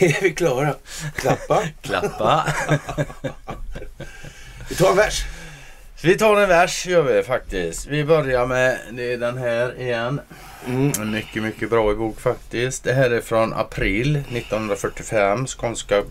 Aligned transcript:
är 0.00 0.22
vi 0.22 0.34
klara. 0.34 0.74
Klappa. 1.14 1.62
Klappa. 1.82 2.46
vi 4.68 4.74
tar 4.74 4.90
en 4.90 4.96
vers. 4.96 5.24
Vi 6.02 6.18
tar 6.18 6.40
en 6.40 6.48
vers 6.48 6.86
gör 6.86 7.02
vi 7.02 7.22
faktiskt. 7.22 7.86
Vi 7.86 8.04
börjar 8.04 8.46
med 8.46 8.78
den 9.20 9.38
här 9.38 9.80
igen. 9.80 10.20
Mm. 10.66 10.92
mm. 10.96 11.10
Mycket, 11.10 11.42
mycket 11.42 11.70
bra 11.70 11.94
bok 11.94 12.20
faktiskt. 12.20 12.84
Det 12.84 12.92
här 12.92 13.10
är 13.10 13.20
från 13.20 13.52
april 13.52 14.16
1945. 14.16 15.46
Skånska 15.46 16.02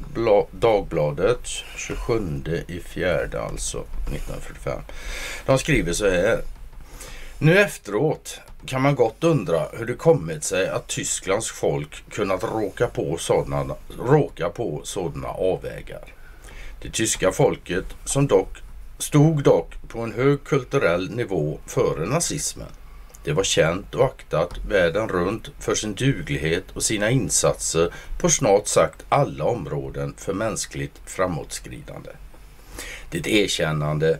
Dagbladet. 0.51 1.47
27 1.77 2.41
i 2.67 2.79
fjärde 2.79 3.41
alltså 3.41 3.77
1945. 3.77 4.81
De 5.45 5.57
skriver 5.57 5.93
så 5.93 6.09
här. 6.09 6.41
Nu 7.39 7.59
efteråt 7.59 8.39
kan 8.65 8.81
man 8.81 8.95
gott 8.95 9.23
undra 9.23 9.65
hur 9.73 9.85
det 9.85 9.93
kommit 9.93 10.43
sig 10.43 10.69
att 10.69 10.87
Tysklands 10.87 11.51
folk 11.51 12.03
kunnat 12.11 12.43
råka 12.43 12.87
på 12.87 13.17
sådana, 13.17 13.75
råka 13.99 14.49
på 14.49 14.81
sådana 14.83 15.27
avvägar. 15.27 16.03
Det 16.81 16.89
tyska 16.89 17.31
folket 17.31 17.85
som 18.05 18.27
dock 18.27 18.57
stod 18.97 19.43
dock 19.43 19.73
på 19.87 19.99
en 19.99 20.13
hög 20.13 20.43
kulturell 20.43 21.11
nivå 21.11 21.59
före 21.65 22.05
nazismen. 22.05 22.67
Det 23.23 23.33
var 23.33 23.43
känt 23.43 23.95
och 23.95 24.05
aktat 24.05 24.57
världen 24.67 25.09
runt 25.09 25.49
för 25.59 25.75
sin 25.75 25.95
duglighet 25.95 26.63
och 26.73 26.83
sina 26.83 27.09
insatser 27.09 27.93
på 28.19 28.29
snart 28.29 28.67
sagt 28.67 29.05
alla 29.09 29.43
områden 29.43 30.13
för 30.17 30.33
mänskligt 30.33 31.01
framåtskridande. 31.05 32.09
Det 33.09 33.27
erkännande 33.27 34.19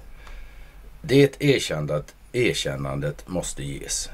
det 1.02 1.42
erkännandet, 1.42 2.16
erkännandet 2.32 3.28
måste 3.28 3.64
ges. 3.64 4.10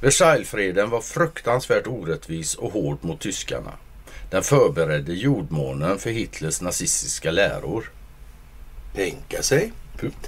Versaillesfreden 0.00 0.90
var 0.90 1.00
fruktansvärt 1.00 1.86
orättvis 1.86 2.54
och 2.54 2.72
hård 2.72 2.98
mot 3.00 3.20
tyskarna. 3.20 3.72
Den 4.30 4.42
förberedde 4.42 5.14
jordmånen 5.14 5.98
för 5.98 6.10
Hitlers 6.10 6.60
nazistiska 6.60 7.30
läror. 7.30 7.90
Tänka 8.94 9.42
sig. 9.42 9.72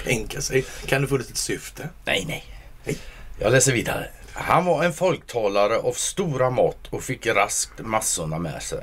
Tänka 0.04 0.40
sig. 0.40 0.64
Kan 0.86 1.02
det 1.02 1.08
funnits 1.08 1.30
ett 1.30 1.36
syfte? 1.36 1.88
Nej, 2.04 2.24
nej. 2.28 2.44
nej. 2.84 2.98
Jag 3.38 3.52
läser 3.52 3.72
vidare. 3.72 4.08
Han 4.32 4.64
var 4.64 4.84
en 4.84 4.92
folktalare 4.92 5.78
av 5.78 5.92
stora 5.92 6.50
mått 6.50 6.86
och 6.90 7.02
fick 7.02 7.26
raskt 7.26 7.80
massorna 7.80 8.38
med 8.38 8.62
sig. 8.62 8.80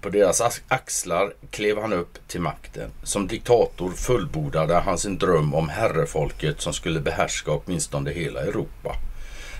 På 0.00 0.08
deras 0.08 0.60
axlar 0.68 1.32
klev 1.50 1.80
han 1.80 1.92
upp 1.92 2.28
till 2.28 2.40
makten. 2.40 2.90
Som 3.02 3.26
diktator 3.26 3.90
fullbordade 3.90 4.74
han 4.74 4.98
sin 4.98 5.18
dröm 5.18 5.54
om 5.54 5.68
herrefolket 5.68 6.60
som 6.60 6.72
skulle 6.72 7.00
behärska 7.00 7.50
åtminstone 7.50 8.10
hela 8.10 8.40
Europa. 8.40 8.96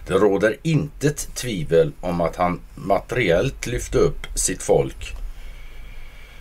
Det 0.06 0.14
råder 0.14 0.56
intet 0.62 1.34
tvivel 1.34 1.92
om 2.00 2.20
att 2.20 2.36
han 2.36 2.60
materiellt 2.74 3.66
lyfte 3.66 3.98
upp 3.98 4.26
sitt 4.34 4.62
folk 4.62 5.14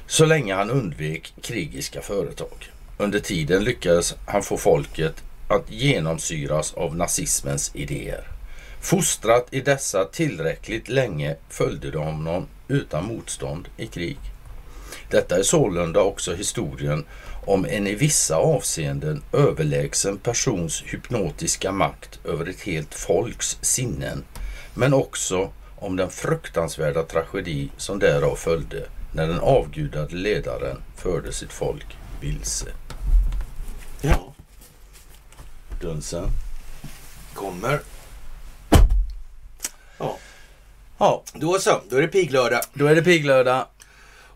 så 0.07 0.25
länge 0.25 0.55
han 0.55 0.69
undvek 0.71 1.33
krigiska 1.41 2.01
företag. 2.01 2.71
Under 2.97 3.19
tiden 3.19 3.63
lyckades 3.63 4.15
han 4.25 4.43
få 4.43 4.57
folket 4.57 5.23
att 5.49 5.71
genomsyras 5.71 6.73
av 6.73 6.95
nazismens 6.95 7.71
idéer. 7.73 8.27
Fostrat 8.81 9.47
i 9.51 9.61
dessa 9.61 10.05
tillräckligt 10.05 10.89
länge 10.89 11.35
följde 11.49 11.91
de 11.91 12.03
honom 12.03 12.47
utan 12.67 13.05
motstånd 13.05 13.67
i 13.77 13.87
krig. 13.87 14.17
Detta 15.09 15.37
är 15.37 15.43
sålunda 15.43 16.01
också 16.01 16.35
historien 16.35 17.05
om 17.45 17.65
en 17.65 17.87
i 17.87 17.95
vissa 17.95 18.35
avseenden 18.35 19.23
överlägsen 19.33 20.17
persons 20.17 20.83
hypnotiska 20.85 21.71
makt 21.71 22.19
över 22.25 22.45
ett 22.45 22.61
helt 22.61 22.93
folks 22.93 23.57
sinnen, 23.61 24.23
men 24.73 24.93
också 24.93 25.49
om 25.75 25.95
den 25.95 26.09
fruktansvärda 26.09 27.03
tragedi 27.03 27.69
som 27.77 27.99
därav 27.99 28.35
följde 28.35 28.85
när 29.13 29.27
den 29.27 29.39
avgudade 29.39 30.15
ledaren 30.15 30.77
förde 30.95 31.33
sitt 31.33 31.53
folk 31.53 31.97
vilse. 32.21 32.67
Ja. 34.01 34.33
Dunsen. 35.81 36.27
Kommer. 37.33 37.79
Ja. 39.97 40.17
Ja, 40.97 41.23
då 41.33 41.59
så. 41.59 41.81
Då 41.89 41.95
är 41.95 42.01
det 42.01 42.07
piglördag. 42.07 42.61
Då 42.73 42.85
är 42.85 42.95
det 42.95 43.01
piglördag. 43.01 43.65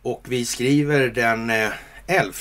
Och 0.02 0.26
vi 0.28 0.46
skriver 0.46 1.08
den 1.08 1.50
eh, 1.50 1.70
11 2.08 2.34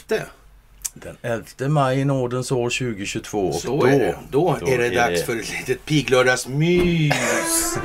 den 0.95 1.17
11 1.23 1.45
maj 1.69 1.99
i 2.01 2.05
nådens 2.05 2.53
år 2.53 2.71
2022. 2.71 3.49
Och 3.49 3.55
Så 3.55 3.81
då, 3.81 3.87
är 3.87 3.99
det. 3.99 4.19
Då, 4.31 4.57
då 4.61 4.67
är 4.67 4.79
det 4.79 4.87
är 4.87 4.95
dags 4.95 5.21
det... 5.21 5.27
för 5.27 5.37
ett 5.37 5.51
litet 5.51 5.85
piglördagsmys. 5.85 7.15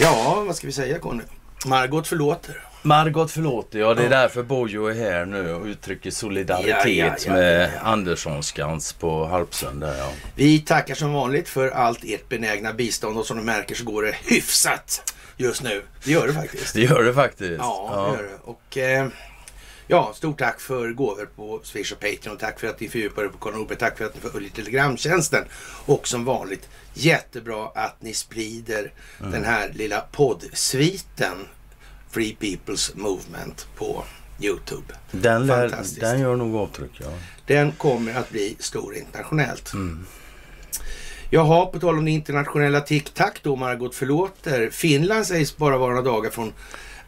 ja, 0.00 0.44
vad 0.46 0.56
ska 0.56 0.66
vi 0.66 0.72
säga 0.72 0.98
Conny? 0.98 1.22
Margot 1.66 2.08
förlåter. 2.08 2.71
Margot 2.82 3.30
förlåter, 3.30 3.78
ja. 3.78 3.94
Det 3.94 4.02
är 4.02 4.04
ja. 4.04 4.10
därför 4.10 4.42
Bojo 4.42 4.86
är 4.86 4.94
här 4.94 5.24
nu 5.24 5.54
och 5.54 5.66
uttrycker 5.66 6.10
solidaritet 6.10 6.96
ja, 6.96 7.14
ja, 7.26 7.32
med 7.32 7.70
Anderssonskans 7.82 8.92
på 8.92 9.26
Harpsund. 9.26 9.82
Ja. 9.82 10.12
Vi 10.34 10.58
tackar 10.58 10.94
som 10.94 11.12
vanligt 11.12 11.48
för 11.48 11.70
allt 11.70 12.04
ert 12.04 12.28
benägna 12.28 12.72
bistånd 12.72 13.18
och 13.18 13.26
som 13.26 13.36
du 13.36 13.42
märker 13.42 13.74
så 13.74 13.84
går 13.84 14.02
det 14.02 14.14
hyfsat 14.24 15.14
just 15.36 15.62
nu. 15.62 15.82
Det 16.04 16.10
gör 16.10 16.26
det 16.26 16.32
faktiskt. 16.32 16.74
Det 16.74 16.80
gör 16.80 17.02
det 17.02 17.14
faktiskt. 17.14 17.58
Ja, 17.58 18.08
det 18.10 18.22
gör 18.22 18.28
det. 18.28 18.38
Och, 18.44 18.78
eh, 18.78 19.08
Ja, 19.86 20.12
stort 20.14 20.38
tack 20.38 20.60
för 20.60 20.92
gåvor 20.92 21.28
på 21.36 21.60
Swish 21.64 21.92
och 21.92 22.00
Patreon. 22.00 22.36
Tack 22.36 22.60
för 22.60 22.66
att 22.66 22.80
ni 22.80 22.88
fördjupar 22.88 23.22
er 23.24 23.28
på 23.28 23.38
Karl 23.38 23.76
Tack 23.76 23.98
för 23.98 24.04
att 24.04 24.14
ni 24.14 24.30
följer 24.30 24.50
Telegramtjänsten. 24.50 25.44
Och 25.86 26.08
som 26.08 26.24
vanligt 26.24 26.68
jättebra 26.94 27.70
att 27.74 28.02
ni 28.02 28.14
sprider 28.14 28.92
mm. 29.20 29.32
den 29.32 29.44
här 29.44 29.70
lilla 29.74 30.00
poddsviten 30.00 31.48
Free 32.12 32.36
People's 32.40 32.96
Movement 32.96 33.66
på 33.76 34.04
Youtube. 34.40 34.94
Den, 35.10 35.46
lär, 35.46 36.00
den 36.00 36.20
gör 36.20 36.36
nog 36.36 36.56
avtryck, 36.56 36.90
ja. 37.00 37.06
Den 37.46 37.72
kommer 37.72 38.14
att 38.14 38.30
bli 38.30 38.56
stor 38.58 38.94
internationellt. 38.96 39.72
Mm. 39.72 40.06
Jaha, 41.30 41.66
på 41.66 41.80
tal 41.80 41.98
om 41.98 42.04
det 42.04 42.10
internationella 42.10 42.80
TikTok 42.80 43.42
då, 43.42 43.56
Margot 43.56 43.94
förlåter. 43.94 44.70
Finland 44.70 45.26
sägs 45.26 45.56
bara 45.56 45.78
vara 45.78 45.90
några 45.90 46.02
dagar 46.02 46.30
från 46.30 46.52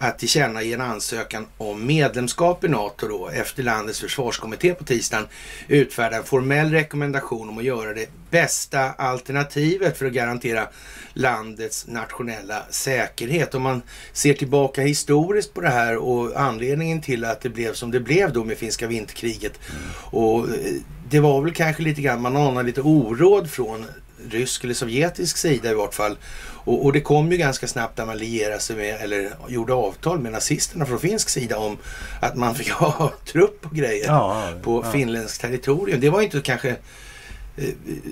att 0.04 0.18
tillkännage 0.18 0.72
en 0.72 0.80
ansökan 0.80 1.46
om 1.58 1.86
medlemskap 1.86 2.64
i 2.64 2.68
NATO 2.68 3.08
då 3.08 3.28
efter 3.28 3.62
landets 3.62 4.00
försvarskommitté 4.00 4.74
på 4.74 4.84
tisdagen 4.84 5.26
utfärda 5.68 6.16
en 6.16 6.24
formell 6.24 6.70
rekommendation 6.70 7.48
om 7.48 7.58
att 7.58 7.64
göra 7.64 7.94
det 7.94 8.08
bästa 8.30 8.90
alternativet 8.90 9.98
för 9.98 10.06
att 10.06 10.12
garantera 10.12 10.68
landets 11.12 11.86
nationella 11.86 12.62
säkerhet. 12.70 13.54
Om 13.54 13.62
man 13.62 13.82
ser 14.12 14.34
tillbaka 14.34 14.82
historiskt 14.82 15.54
på 15.54 15.60
det 15.60 15.70
här 15.70 15.96
och 15.96 16.40
anledningen 16.40 17.00
till 17.00 17.24
att 17.24 17.40
det 17.40 17.48
blev 17.48 17.72
som 17.72 17.90
det 17.90 18.00
blev 18.00 18.32
då 18.32 18.44
med 18.44 18.58
finska 18.58 18.86
vinterkriget. 18.86 19.60
Och 20.10 20.48
eh, 20.48 20.74
det 21.10 21.20
var 21.20 21.42
väl 21.42 21.52
kanske 21.52 21.82
lite 21.82 22.00
grann, 22.00 22.22
man 22.22 22.36
anade 22.36 22.66
lite 22.66 22.82
oråd 22.82 23.50
från 23.50 23.86
rysk 24.30 24.64
eller 24.64 24.74
sovjetisk 24.74 25.36
sida 25.36 25.70
i 25.70 25.74
vart 25.74 25.94
fall 25.94 26.16
och, 26.64 26.84
och, 26.84 26.92
det 26.92 27.00
kom 27.00 27.32
ju 27.32 27.38
ganska 27.38 27.66
snabbt 27.66 27.98
när 27.98 28.06
man 28.06 28.18
lierade 28.18 28.60
sig 28.60 28.76
med, 28.76 29.00
eller 29.00 29.30
gjorde 29.48 29.74
avtal 29.74 30.20
med 30.20 30.32
nazisterna 30.32 30.86
från 30.86 30.98
finsk 30.98 31.28
sida 31.28 31.58
om 31.58 31.78
att 32.20 32.36
man 32.36 32.54
fick 32.54 32.70
ha 32.70 33.12
trupp 33.24 33.66
och 33.66 33.76
grejer 33.76 34.06
ja, 34.06 34.48
på 34.62 34.82
ja. 34.84 34.92
finländskt 34.92 35.40
territorium. 35.40 36.00
Det 36.00 36.10
var 36.10 36.22
inte 36.22 36.40
kanske 36.40 36.68
eh, 37.56 37.64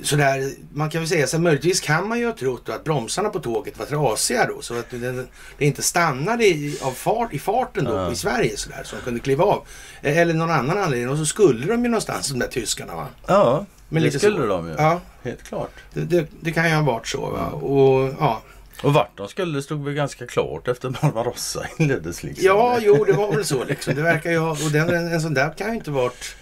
sådär, 0.03 0.53
man 0.73 0.91
kan 0.91 1.01
väl 1.01 1.09
säga 1.09 1.27
så 1.27 1.39
möjligtvis 1.39 1.81
kan 1.81 2.09
man 2.09 2.19
ju 2.19 2.27
ha 2.27 2.33
trott 2.33 2.69
att 2.69 2.85
bromsarna 2.85 3.29
på 3.29 3.39
tåget 3.39 3.79
var 3.79 3.87
trasiga 3.87 4.47
då 4.47 4.63
så 4.63 4.79
att 4.79 4.91
det, 4.91 5.27
det 5.59 5.65
inte 5.65 5.83
stannade 5.83 6.45
i, 6.45 6.79
av 6.83 6.93
fart, 6.93 7.35
i 7.35 7.39
farten 7.39 7.85
då 7.85 7.93
ja. 7.93 8.13
i 8.13 8.17
Sverige 8.17 8.57
sådär 8.57 8.83
så 8.85 8.97
de 8.97 9.03
kunde 9.03 9.21
kliva 9.21 9.45
av. 9.45 9.67
Eh, 10.03 10.19
eller 10.19 10.35
någon 10.35 10.51
annan 10.51 10.79
anledning 10.79 11.11
och 11.11 11.19
så 11.19 11.27
skulle 11.27 11.67
de 11.67 11.85
ju 11.85 11.91
någonstans 11.91 12.29
de 12.29 12.39
där 12.39 12.49
tyskarna 12.49 12.97
va. 12.97 13.07
Ja. 13.27 13.67
Men 13.93 14.03
det 14.03 14.19
skulle 14.19 14.37
så. 14.37 14.47
de 14.47 14.69
ju. 14.69 14.75
Ja. 14.79 15.01
Helt 15.23 15.43
klart. 15.43 15.71
Det, 15.95 16.01
det, 16.01 16.27
det 16.41 16.53
kan 16.53 16.69
ju 16.69 16.75
ha 16.75 16.83
varit 16.83 17.07
så. 17.07 17.31
Va? 17.31 17.47
Och, 17.47 18.15
ja. 18.21 18.43
och 18.83 18.93
vart 18.93 19.17
de 19.17 19.29
skulle 19.29 19.63
stod 19.63 19.85
väl 19.85 19.95
ganska 19.95 20.27
klart 20.27 20.69
efter 20.69 20.91
Barbarossa 20.91 21.67
inleddes. 21.77 22.23
Liksom. 22.23 22.47
Ja, 22.47 22.79
jo 22.81 23.05
det 23.05 23.13
var 23.13 23.33
väl 23.33 23.45
så 23.45 23.65
liksom. 23.65 23.95
Det 23.95 24.03
verkar 24.03 24.31
ju 24.31 24.39
ha, 24.39 24.51
och 24.51 24.71
den, 24.73 24.89
en, 24.95 25.13
en 25.13 25.21
sån 25.21 25.35
där 25.35 25.53
kan 25.59 25.69
ju 25.69 25.75
inte 25.75 25.91
varit 25.91 26.37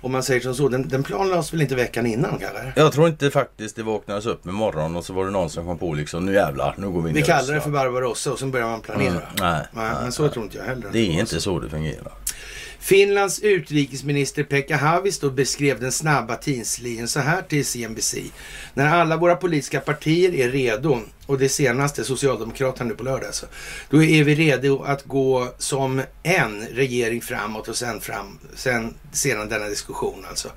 om 0.00 0.12
man 0.12 0.22
säger 0.22 0.40
som 0.40 0.54
så, 0.54 0.68
den, 0.68 0.88
den 0.88 1.02
planlades 1.02 1.52
väl 1.52 1.62
inte 1.62 1.74
veckan 1.74 2.06
innan 2.06 2.38
kanske? 2.38 2.72
Jag 2.76 2.92
tror 2.92 3.08
inte 3.08 3.30
faktiskt 3.30 3.76
det 3.76 3.82
vaknades 3.82 4.26
upp 4.26 4.44
med 4.44 4.54
morgonen 4.54 4.96
och 4.96 5.04
så 5.04 5.12
var 5.12 5.24
det 5.24 5.30
någon 5.30 5.50
som 5.50 5.66
kom 5.66 5.78
på 5.78 5.94
liksom 5.94 6.26
nu 6.26 6.34
jävlar, 6.34 6.74
nu 6.78 6.90
går 6.90 7.02
vi 7.02 7.12
Vi 7.12 7.22
kallar 7.22 7.54
det 7.54 7.60
för 7.60 7.70
Barbarossa 7.70 8.32
och 8.32 8.38
så 8.38 8.46
börjar 8.46 8.66
man 8.66 8.80
planera. 8.80 9.10
Mm, 9.10 9.22
nej, 9.40 9.66
nej, 9.72 9.90
men 10.02 10.12
så 10.12 10.22
nej. 10.22 10.32
tror 10.32 10.44
inte 10.44 10.58
jag 10.58 10.64
heller. 10.64 10.88
Det 10.92 10.98
är 10.98 11.20
inte 11.20 11.40
så 11.40 11.58
det 11.58 11.68
fungerar. 11.68 12.12
Finlands 12.86 13.40
utrikesminister 13.40 14.42
Pekka 14.42 14.76
Haavisto 14.76 15.30
beskrev 15.30 15.80
den 15.80 15.92
snabba 15.92 16.36
tidslinjen 16.36 17.08
så 17.08 17.20
här 17.20 17.42
till 17.42 17.66
CNBC. 17.66 18.14
När 18.74 18.86
alla 18.86 19.16
våra 19.16 19.36
politiska 19.36 19.80
partier 19.80 20.34
är 20.34 20.50
redo, 20.50 21.00
och 21.26 21.38
det 21.38 21.48
senaste, 21.48 22.04
Socialdemokraterna 22.04 22.88
nu 22.88 22.94
på 22.94 23.04
lördag 23.04 23.26
alltså, 23.26 23.46
då 23.90 24.02
är 24.02 24.24
vi 24.24 24.34
redo 24.34 24.82
att 24.82 25.04
gå 25.04 25.48
som 25.58 26.02
en 26.22 26.66
regering 26.66 27.22
framåt 27.22 27.68
och 27.68 27.76
sen, 27.76 28.00
fram, 28.00 28.38
sen 28.54 28.94
sedan 29.12 29.48
denna 29.48 29.68
diskussion 29.68 30.24
alltså. 30.28 30.48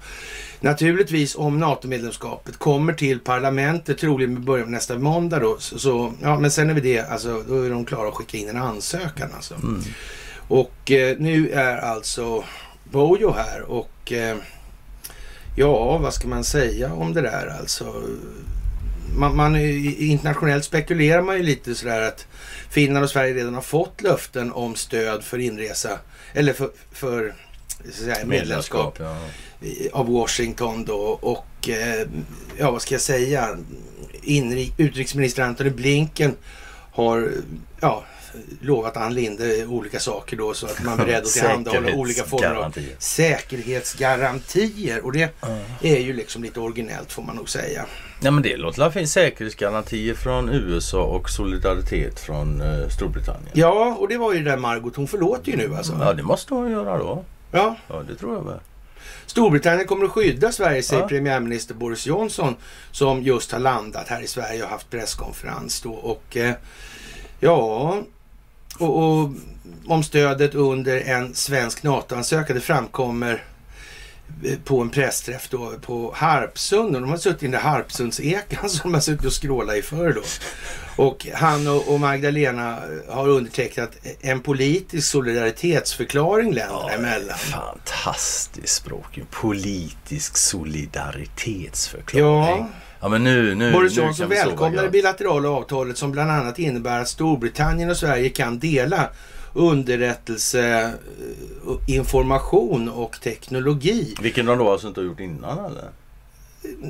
Naturligtvis 0.59 1.35
om 1.35 1.59
NATO-medlemskapet 1.59 2.57
kommer 2.57 2.93
till 2.93 3.19
parlamentet, 3.19 3.97
troligen 3.97 4.33
med 4.33 4.43
början 4.43 4.71
nästa 4.71 4.99
måndag 4.99 5.39
då, 5.39 5.57
så, 5.59 5.79
så, 5.79 6.13
ja 6.21 6.39
men 6.39 6.51
sen 6.51 6.69
är 6.69 6.73
vi 6.73 6.81
det, 6.81 6.99
alltså 6.99 7.43
då 7.47 7.61
är 7.61 7.69
de 7.69 7.85
klara 7.85 8.07
att 8.07 8.15
skicka 8.15 8.37
in 8.37 8.49
en 8.49 8.57
ansökan 8.57 9.29
alltså. 9.35 9.55
Mm. 9.55 9.83
Och 10.49 10.91
eh, 10.91 11.17
nu 11.19 11.49
är 11.49 11.77
alltså 11.77 12.43
Bojo 12.83 13.31
här 13.31 13.61
och 13.61 14.11
eh, 14.11 14.37
ja, 15.55 15.97
vad 15.97 16.13
ska 16.13 16.27
man 16.27 16.43
säga 16.43 16.93
om 16.93 17.13
det 17.13 17.21
där 17.21 17.57
alltså? 17.59 18.03
Man, 19.15 19.35
man, 19.35 19.55
internationellt 19.55 20.65
spekulerar 20.65 21.21
man 21.21 21.37
ju 21.37 21.43
lite 21.43 21.75
sådär 21.75 22.01
att 22.01 22.27
Finland 22.69 23.03
och 23.03 23.09
Sverige 23.09 23.33
redan 23.33 23.53
har 23.53 23.61
fått 23.61 24.01
löften 24.01 24.51
om 24.51 24.75
stöd 24.75 25.23
för 25.23 25.37
inresa 25.37 25.99
eller 26.33 26.53
för, 26.53 26.69
för 26.91 27.33
säga, 27.91 28.25
medlemskap, 28.25 28.99
ja. 28.99 29.17
av 29.93 30.07
Washington 30.11 30.85
då 30.85 30.99
och 31.21 31.69
eh, 31.69 32.07
ja, 32.57 32.71
vad 32.71 32.81
ska 32.81 32.93
jag 32.93 33.01
säga? 33.01 33.57
Inri, 34.21 34.73
utrikesminister 34.77 35.43
Antony 35.43 35.69
Blinken 35.69 36.35
har 36.91 37.31
ja, 37.79 38.03
lovat 38.61 38.97
Ann 38.97 39.13
Linde 39.13 39.65
olika 39.65 39.99
saker 39.99 40.37
då 40.37 40.53
så 40.53 40.65
att 40.65 40.83
man 40.83 40.99
är 40.99 41.05
beredd 41.05 41.23
att 41.23 41.25
tillhandahålla 41.33 41.93
olika 41.93 42.23
former 42.23 42.55
av 42.55 42.75
säkerhetsgarantier. 42.97 45.05
Och 45.05 45.11
det 45.11 45.29
är 45.81 45.99
ju 45.99 46.13
liksom 46.13 46.43
lite 46.43 46.59
originellt 46.59 47.11
får 47.11 47.23
man 47.23 47.35
nog 47.35 47.49
säga. 47.49 47.85
Ja 48.21 48.31
men 48.31 48.43
det 48.43 48.57
låter 48.57 48.83
det 48.83 48.91
finns 48.91 49.13
säkerhetsgarantier 49.13 50.13
från 50.13 50.49
USA 50.49 51.03
och 51.03 51.29
solidaritet 51.29 52.19
från 52.19 52.61
uh, 52.61 52.89
Storbritannien. 52.89 53.51
Ja 53.53 53.95
och 53.99 54.07
det 54.07 54.17
var 54.17 54.33
ju 54.33 54.39
det 54.39 54.49
där 54.49 54.57
Margot, 54.57 54.95
hon 54.95 55.07
förlåter 55.07 55.51
ju 55.51 55.57
nu 55.57 55.75
alltså. 55.75 55.97
Ja 55.99 56.13
det 56.13 56.23
måste 56.23 56.53
hon 56.53 56.71
göra 56.71 56.97
då. 56.97 57.23
Ja. 57.51 57.75
Ja 57.87 58.03
det 58.07 58.15
tror 58.15 58.35
jag 58.35 58.43
väl. 58.43 58.59
Storbritannien 59.25 59.87
kommer 59.87 60.05
att 60.05 60.11
skydda 60.11 60.51
Sverige, 60.51 60.83
säger 60.83 61.01
ja. 61.01 61.07
premiärminister 61.07 61.73
Boris 61.73 62.07
Johnson 62.07 62.55
som 62.91 63.23
just 63.23 63.51
har 63.51 63.59
landat 63.59 64.07
här 64.07 64.21
i 64.21 64.27
Sverige 64.27 64.63
och 64.63 64.69
haft 64.69 64.89
presskonferens 64.89 65.81
då. 65.81 65.91
Och 65.91 66.37
eh, 66.37 66.53
ja, 67.39 68.01
och, 68.79 69.21
och 69.21 69.29
om 69.87 70.03
stödet 70.03 70.55
under 70.55 71.01
en 71.01 71.35
svensk 71.35 71.83
NATO-ansökan. 71.83 72.55
Det 72.55 72.61
framkommer 72.61 73.43
eh, 74.43 74.59
på 74.63 74.81
en 74.81 74.89
pressträff 74.89 75.49
då 75.49 75.73
på 75.81 76.13
Harpsund. 76.15 76.95
Och 76.95 77.01
de 77.01 77.09
har 77.09 77.17
suttit 77.17 77.43
i 77.43 77.45
den 77.45 77.51
där 77.51 77.59
Harpsundsekan 77.59 78.69
som 78.69 78.91
de 78.91 78.93
har 78.93 79.01
suttit 79.01 79.25
och 79.25 79.33
skrålat 79.33 79.75
i 79.75 79.81
förr 79.81 80.13
då. 80.13 80.21
Och 81.03 81.27
han 81.33 81.67
och, 81.67 81.99
Magdalena 81.99 82.79
har 83.07 83.27
undertecknat 83.27 83.91
en 84.21 84.41
politisk 84.41 85.07
solidaritetsförklaring 85.07 86.53
länderna 86.53 86.81
ja, 86.87 86.91
emellan. 86.91 87.37
Fantastiskt 87.37 88.75
språk. 88.75 89.19
Politisk 89.31 90.37
solidaritetsförklaring. 90.37 92.57
Ja. 92.57 92.67
Ja, 93.01 93.09
men 93.09 93.23
nu, 93.23 93.55
nu, 93.55 93.71
Boris 93.71 93.97
Johnson 93.97 94.29
välkomnar 94.29 94.83
det 94.83 94.89
bilaterala 94.89 95.49
avtalet 95.49 95.97
som 95.97 96.11
bland 96.11 96.31
annat 96.31 96.59
innebär 96.59 97.01
att 97.01 97.09
Storbritannien 97.09 97.89
och 97.89 97.97
Sverige 97.97 98.29
kan 98.29 98.59
dela 98.59 99.09
underrättelse, 99.53 100.93
eh, 101.67 101.95
information 101.95 102.89
och 102.89 103.21
teknologi. 103.21 104.15
Vilken 104.21 104.45
de 104.45 104.57
då 104.57 104.71
alltså 104.71 104.87
inte 104.87 104.99
har 104.99 105.05
gjort 105.05 105.19
innan 105.19 105.65
eller? 105.65 105.89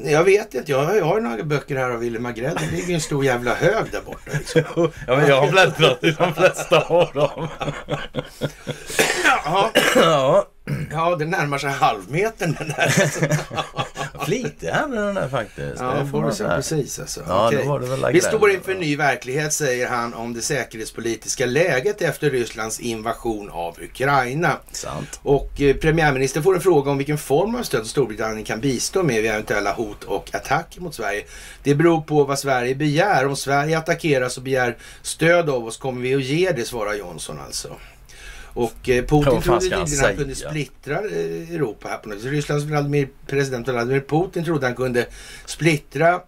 Jag 0.04 0.24
vet 0.24 0.54
inte. 0.54 0.72
Jag, 0.72 0.98
jag 0.98 1.06
har 1.06 1.20
några 1.20 1.44
böcker 1.44 1.76
här 1.76 1.90
av 1.90 2.00
Wilhelm 2.00 2.26
Agrell. 2.26 2.58
Det 2.60 2.78
ligger 2.78 2.94
en 2.94 3.02
stor 3.02 3.26
jävla 3.26 3.54
hög 3.54 3.86
där 3.92 4.02
borta. 4.06 4.32
Liksom. 4.34 4.62
ja, 5.08 5.18
men 5.18 5.28
jag 5.28 5.42
har 5.42 5.52
bläddrat 5.52 6.04
i 6.04 6.12
de 6.12 6.34
flesta 6.34 6.82
av 6.82 7.10
dem. 7.14 7.48
ja. 9.46 9.72
ja. 9.96 10.48
Ja, 10.92 11.16
det 11.16 11.26
närmar 11.26 11.58
sig 11.58 11.70
halvmetern 11.72 12.56
den 12.60 12.68
där. 14.30 14.40
Flitig 14.40 14.68
han 14.68 14.92
den 14.92 15.16
där 15.16 15.30
faktiskt. 15.30 15.80
Ja, 15.80 16.32
se 16.32 16.44
precis 16.44 17.00
alltså. 17.00 17.22
Ja, 17.28 17.48
okay. 17.48 17.68
var 17.68 17.80
det 17.80 17.88
väl 17.88 18.14
Vi 18.14 18.22
står 18.22 18.52
inför 18.52 18.72
en 18.72 18.78
ny 18.78 18.96
verklighet 18.96 19.54
säger 19.54 19.88
han 19.88 20.14
om 20.14 20.34
det 20.34 20.42
säkerhetspolitiska 20.42 21.46
läget 21.46 22.02
efter 22.02 22.30
Rysslands 22.30 22.80
invasion 22.80 23.50
av 23.50 23.78
Ukraina. 23.82 24.58
Sant. 24.72 25.20
Och 25.24 25.62
eh, 25.62 25.76
premiärministern 25.76 26.44
får 26.44 26.56
en 26.56 26.62
fråga 26.62 26.92
om 26.92 26.98
vilken 26.98 27.18
form 27.18 27.56
av 27.56 27.64
stöd 27.64 27.88
Storbritannien 27.88 28.46
kan 28.46 28.60
bistå 28.60 29.04
med 29.04 29.22
vid 29.22 29.32
eventuella 29.32 29.74
hot 29.74 30.04
och 30.04 30.36
attacker 30.36 30.82
mot 30.82 30.96
Sverige. 30.96 31.24
Det 31.64 31.76
beror 31.76 32.02
på 32.02 32.24
vad 32.24 32.40
Sverige 32.40 32.76
begär. 32.76 33.28
Om 33.28 33.36
Sverige 33.36 33.78
attackeras 33.78 34.38
och 34.38 34.44
begär 34.44 34.78
stöd 35.02 35.50
av 35.50 35.66
oss 35.66 35.78
kommer 35.78 36.02
vi 36.02 36.16
att 36.16 36.24
ge 36.24 36.52
det, 36.52 36.66
svarar 36.66 36.94
Johnson 36.94 37.40
alltså. 37.46 37.76
Och 38.60 38.90
eh, 38.90 39.06
Putin 39.06 39.42
trodde 39.42 39.60
tydligen 39.60 39.84
att 39.84 40.00
han 40.00 40.16
kunde 40.16 40.36
splittra 40.36 40.96
eh, 40.96 41.52
Europa 41.56 41.88
här 41.88 41.98
på 41.98 42.10
något 42.10 42.24
Rysslands 42.24 42.66
Vladimir, 42.66 43.10
president 43.28 43.68
Vladimir 43.68 44.00
Putin 44.00 44.44
trodde 44.44 44.66
han 44.66 44.76
kunde 44.76 45.06
splittra 45.46 46.22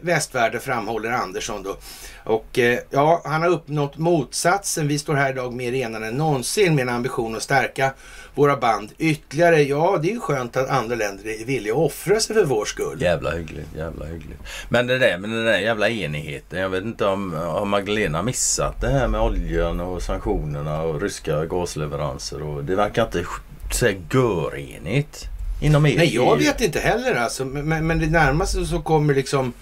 västvärlden 0.00 0.60
framhåller 0.60 1.10
Andersson 1.10 1.62
då. 1.62 1.76
Och 2.24 2.58
eh, 2.58 2.78
ja, 2.90 3.22
han 3.24 3.42
har 3.42 3.48
uppnått 3.48 3.98
motsatsen. 3.98 4.88
Vi 4.88 4.98
står 4.98 5.14
här 5.14 5.30
idag 5.30 5.52
mer 5.52 5.74
enade 5.74 6.06
än 6.06 6.14
någonsin 6.14 6.74
med 6.74 6.82
en 6.82 6.88
ambition 6.88 7.36
att 7.36 7.42
stärka 7.42 7.92
våra 8.34 8.56
band 8.56 8.92
ytterligare. 8.98 9.62
Ja, 9.62 9.98
det 10.02 10.08
är 10.08 10.12
ju 10.12 10.20
skönt 10.20 10.56
att 10.56 10.68
andra 10.68 10.96
länder 10.96 11.40
är 11.40 11.44
villiga 11.44 11.72
att 11.72 11.78
offra 11.78 12.20
sig 12.20 12.36
för 12.36 12.44
vår 12.44 12.64
skull. 12.64 13.02
Jävla 13.02 13.30
hyggligt, 13.30 13.68
jävla 13.76 14.06
hyggligt. 14.06 14.40
Men 14.68 14.86
det 14.86 14.98
där 14.98 15.18
med 15.18 15.30
den 15.30 15.44
där 15.44 15.58
jävla 15.58 15.88
enigheten. 15.88 16.58
Jag 16.58 16.68
vet 16.68 16.84
inte 16.84 17.06
om 17.06 17.32
har 17.32 17.64
Magdalena 17.64 18.22
missat 18.22 18.80
det 18.80 18.90
här 18.90 19.08
med 19.08 19.20
oljan 19.20 19.80
och 19.80 20.02
sanktionerna 20.02 20.82
och 20.82 21.02
ryska 21.02 21.46
gasleveranser. 21.46 22.42
Och 22.42 22.64
det 22.64 22.76
verkar 22.76 23.04
inte 23.04 23.24
så 23.72 23.86
görenigt 24.12 25.28
inom 25.62 25.86
EU. 25.86 25.96
Nej, 25.96 26.14
jag 26.14 26.36
vet 26.36 26.60
inte 26.60 26.78
heller 26.80 27.14
alltså. 27.14 27.44
Men, 27.44 27.86
men 27.86 27.98
det 27.98 28.06
närmaste 28.06 28.64
så 28.64 28.82
kommer 28.82 29.14
liksom 29.14 29.52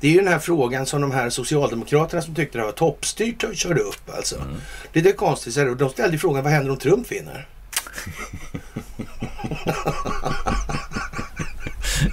det 0.00 0.08
är 0.08 0.12
ju 0.12 0.18
den 0.18 0.28
här 0.28 0.38
frågan 0.38 0.86
som 0.86 1.00
de 1.00 1.10
här 1.10 1.30
socialdemokraterna 1.30 2.22
som 2.22 2.34
tyckte 2.34 2.58
det 2.58 2.64
var 2.64 2.72
toppstyrt 2.72 3.56
körde 3.56 3.80
upp 3.80 4.10
alltså. 4.16 4.36
Mm. 4.36 4.56
Det 4.92 5.00
är 5.00 5.04
det 5.04 5.12
konstiga. 5.12 5.74
De 5.74 5.90
ställde 5.90 6.18
frågan 6.18 6.44
vad 6.44 6.52
händer 6.52 6.70
om 6.70 6.78
Trump 6.78 7.12
vinner? 7.12 7.48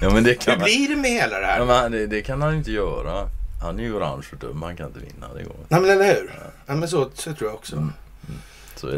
ja, 0.00 0.10
men 0.10 0.24
det 0.24 0.34
kan 0.34 0.58
Hur 0.58 0.64
blir 0.64 0.88
det 0.88 0.96
med 0.96 1.10
hela 1.10 1.40
det 1.40 1.46
här? 1.46 1.66
Ja, 1.66 1.88
det, 1.88 2.06
det, 2.06 2.22
kan 2.22 2.42
han 2.42 2.54
inte 2.54 2.70
göra. 2.70 3.28
Han 3.62 3.78
är 3.78 3.82
ju 3.82 3.94
orange 3.94 4.26
och 4.32 4.38
dum. 4.38 4.62
Han 4.62 4.76
kan 4.76 4.86
inte 4.86 5.00
vinna. 5.00 5.34
Det 5.34 5.42
går 5.42 5.56
Nej, 5.68 5.80
men 5.80 5.90
eller 5.90 6.14
hur? 6.14 6.34
Ja. 6.34 6.50
ja 6.66 6.74
men 6.74 6.88
så, 6.88 7.10
så 7.14 7.34
tror 7.34 7.50
jag 7.50 7.54
också. 7.54 7.76
Mm. 7.76 7.92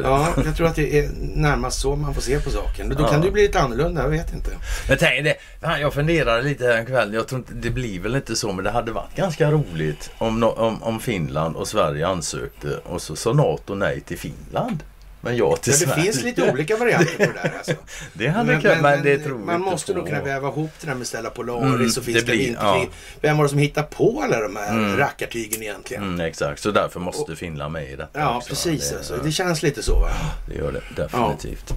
Ja, 0.03 0.35
jag 0.45 0.57
tror 0.57 0.67
att 0.67 0.77
det 0.77 0.99
är 0.99 1.11
närmast 1.21 1.81
så 1.81 1.97
man 1.97 2.15
får 2.15 2.23
se 2.23 2.41
på 2.41 2.51
saken. 2.51 2.89
Då 2.89 2.97
ja. 2.99 3.09
kan 3.09 3.21
det 3.21 3.31
bli 3.31 3.43
lite 3.43 3.61
annorlunda, 3.61 4.03
jag 4.03 4.09
vet 4.09 4.35
inte. 4.35 4.51
Men 4.89 4.99
tänk 4.99 5.25
det, 5.25 5.37
jag 5.81 5.95
funderade 5.95 6.43
lite 6.43 6.65
här 6.65 6.77
en 6.77 6.87
kväll. 6.87 7.15
Jag 7.15 7.29
tror 7.29 7.39
inte, 7.39 7.53
det 7.55 7.71
blir 7.71 8.01
väl 8.01 8.15
inte 8.17 8.37
så, 8.37 8.53
men 8.53 8.65
det 8.65 8.71
hade 8.71 8.93
varit 8.93 9.15
ganska 9.15 9.51
roligt 9.51 10.11
om, 10.19 10.43
om, 10.43 10.83
om 10.83 11.01
Finland 11.01 11.57
och 11.57 11.69
Sverige 11.69 12.07
ansökte 12.07 12.77
och 12.85 13.03
så 13.03 13.17
sa 13.17 13.33
NATO 13.33 13.75
nej 13.75 14.01
till 14.01 14.19
Finland. 14.19 14.83
Men 15.21 15.37
jag 15.37 15.61
till 15.61 15.73
ja, 15.81 15.95
det 15.95 16.03
finns 16.03 16.23
lite 16.23 16.53
olika 16.53 16.77
varianter 16.77 17.27
på 17.27 17.33
det 17.33 17.41
där. 17.43 17.53
Alltså. 17.59 17.73
det 18.13 18.29
hade 18.29 18.53
men, 18.53 18.63
men, 18.63 18.83
men 18.83 19.03
det 19.03 19.19
tror 19.19 19.39
Man 19.39 19.61
måste 19.61 19.95
nog 19.95 20.07
kunna 20.07 20.23
väva 20.23 20.49
ihop 20.49 20.71
det 20.81 20.87
där 20.87 20.95
med 20.95 21.07
Stella 21.07 21.31
Polaris 21.31 21.65
mm, 21.67 21.87
och 21.87 22.05
finns 22.05 22.25
det 22.25 22.25
blir, 22.25 22.57
ja. 22.61 22.87
Vem 23.21 23.37
var 23.37 23.45
det 23.45 23.49
som 23.49 23.59
hittade 23.59 23.87
på 23.87 24.23
alla 24.23 24.41
de 24.41 24.57
här 24.57 24.71
mm. 24.73 24.97
rackartygen 24.97 25.63
egentligen? 25.63 26.03
Mm, 26.03 26.21
exakt, 26.21 26.63
så 26.63 26.71
därför 26.71 27.01
måste 27.01 27.33
och, 27.33 27.39
Finland 27.39 27.73
med 27.73 27.91
i 27.91 27.97
detta. 27.97 28.21
Ja, 28.21 28.37
också. 28.37 28.49
precis. 28.49 28.91
Det, 28.91 28.97
alltså. 28.97 29.17
det 29.25 29.33
känns 29.33 29.63
lite 29.63 29.83
så. 29.83 30.01
Va? 30.01 30.11
Det 30.49 30.55
gör 30.55 30.73
det 30.73 31.03
definitivt. 31.03 31.65
Ja. 31.71 31.77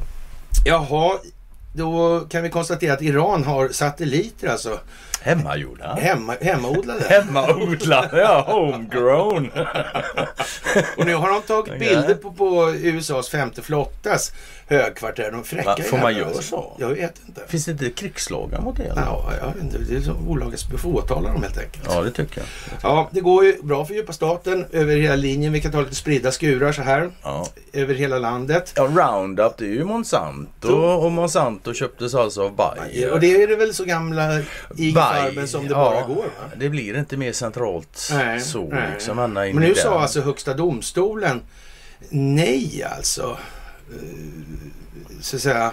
Jaha, 0.66 1.20
då 1.74 2.20
kan 2.30 2.44
vi 2.44 2.50
konstatera 2.50 2.94
att 2.94 3.02
Iran 3.02 3.44
har 3.44 3.70
satelliter 3.70 4.48
alltså 4.48 4.80
Hemmagjorda? 5.24 5.94
Hemma, 5.94 6.36
hemmaodlade. 6.42 7.06
hemmaodlade, 7.10 8.22
ja. 8.22 8.42
Homegrown. 8.48 9.52
och 10.98 11.06
nu 11.06 11.16
har 11.16 11.30
de 11.30 11.42
tagit 11.42 11.80
bilder 11.80 12.14
på, 12.14 12.32
på 12.32 12.72
USAs 12.72 13.30
femte 13.30 13.62
flottas 13.62 14.32
högkvarter. 14.68 15.32
De 15.32 15.44
fräcka 15.44 15.70
Va, 15.70 15.78
Får 15.84 15.98
man 15.98 16.16
göra 16.16 16.34
så? 16.34 16.78
Jag 16.80 16.90
vet 16.90 17.22
inte. 17.28 17.42
Finns 17.48 17.66
det 17.66 17.72
inte 17.72 17.90
krigslagar 17.90 18.62
mot 18.62 18.78
det? 18.78 18.94
Ja, 18.96 19.32
jag 19.42 19.48
vet 19.48 19.64
inte. 19.64 19.78
Det 19.78 19.96
är 19.96 20.02
som 20.02 20.78
får 20.78 20.96
åtala 20.96 21.32
dem 21.32 21.44
helt 21.44 21.58
enkelt. 21.58 21.84
Ja, 21.90 22.02
det 22.02 22.12
tycker 22.12 22.38
jag. 22.38 22.48
Ja, 22.84 23.10
det 23.12 23.22
går 23.22 23.46
ju 23.46 23.62
bra 23.64 23.86
för 23.86 23.94
djupa 23.94 24.14
staten 24.14 24.66
över 24.72 24.98
hela 24.98 25.16
linjen. 25.16 25.54
Vi 25.54 25.62
kan 25.62 25.72
ta 25.72 25.82
lite 25.82 25.96
spridda 25.96 26.32
skurar 26.32 26.72
så 26.72 26.82
här. 26.82 27.10
Ja. 27.24 27.48
Över 27.74 27.94
hela 27.94 28.20
landet. 28.20 28.74
Ja, 28.76 28.84
Roundup 28.84 29.58
det 29.58 29.66
är 29.66 29.70
ju 29.70 29.84
Monsanto. 29.84 30.74
Och 30.74 31.12
Monsanto 31.12 31.74
köptes 31.74 32.16
alltså 32.16 32.44
av 32.44 32.56
Bayer. 32.56 33.12
Och 33.12 33.20
det 33.20 33.44
är 33.44 33.48
det 33.48 33.56
väl 33.56 33.74
så 33.74 33.86
gamla 33.86 34.40
IG-farmen 35.18 35.48
som 35.48 35.68
det 35.68 35.74
bara 35.76 36.02
går? 36.02 36.16
Va? 36.26 36.50
Det 36.58 36.70
blir 36.70 36.98
inte 36.98 37.18
mer 37.18 37.32
centralt 37.34 38.10
nej, 38.12 38.42
så. 38.42 38.68
Nej. 38.68 38.90
Liksom, 38.94 39.18
Men 39.34 39.56
nu 39.56 39.76
sa 39.76 40.02
alltså 40.02 40.22
Högsta 40.22 40.54
domstolen 40.54 41.42
nej 42.10 42.84
alltså. 42.98 43.38
så 45.22 45.36
att 45.36 45.42
säga, 45.42 45.72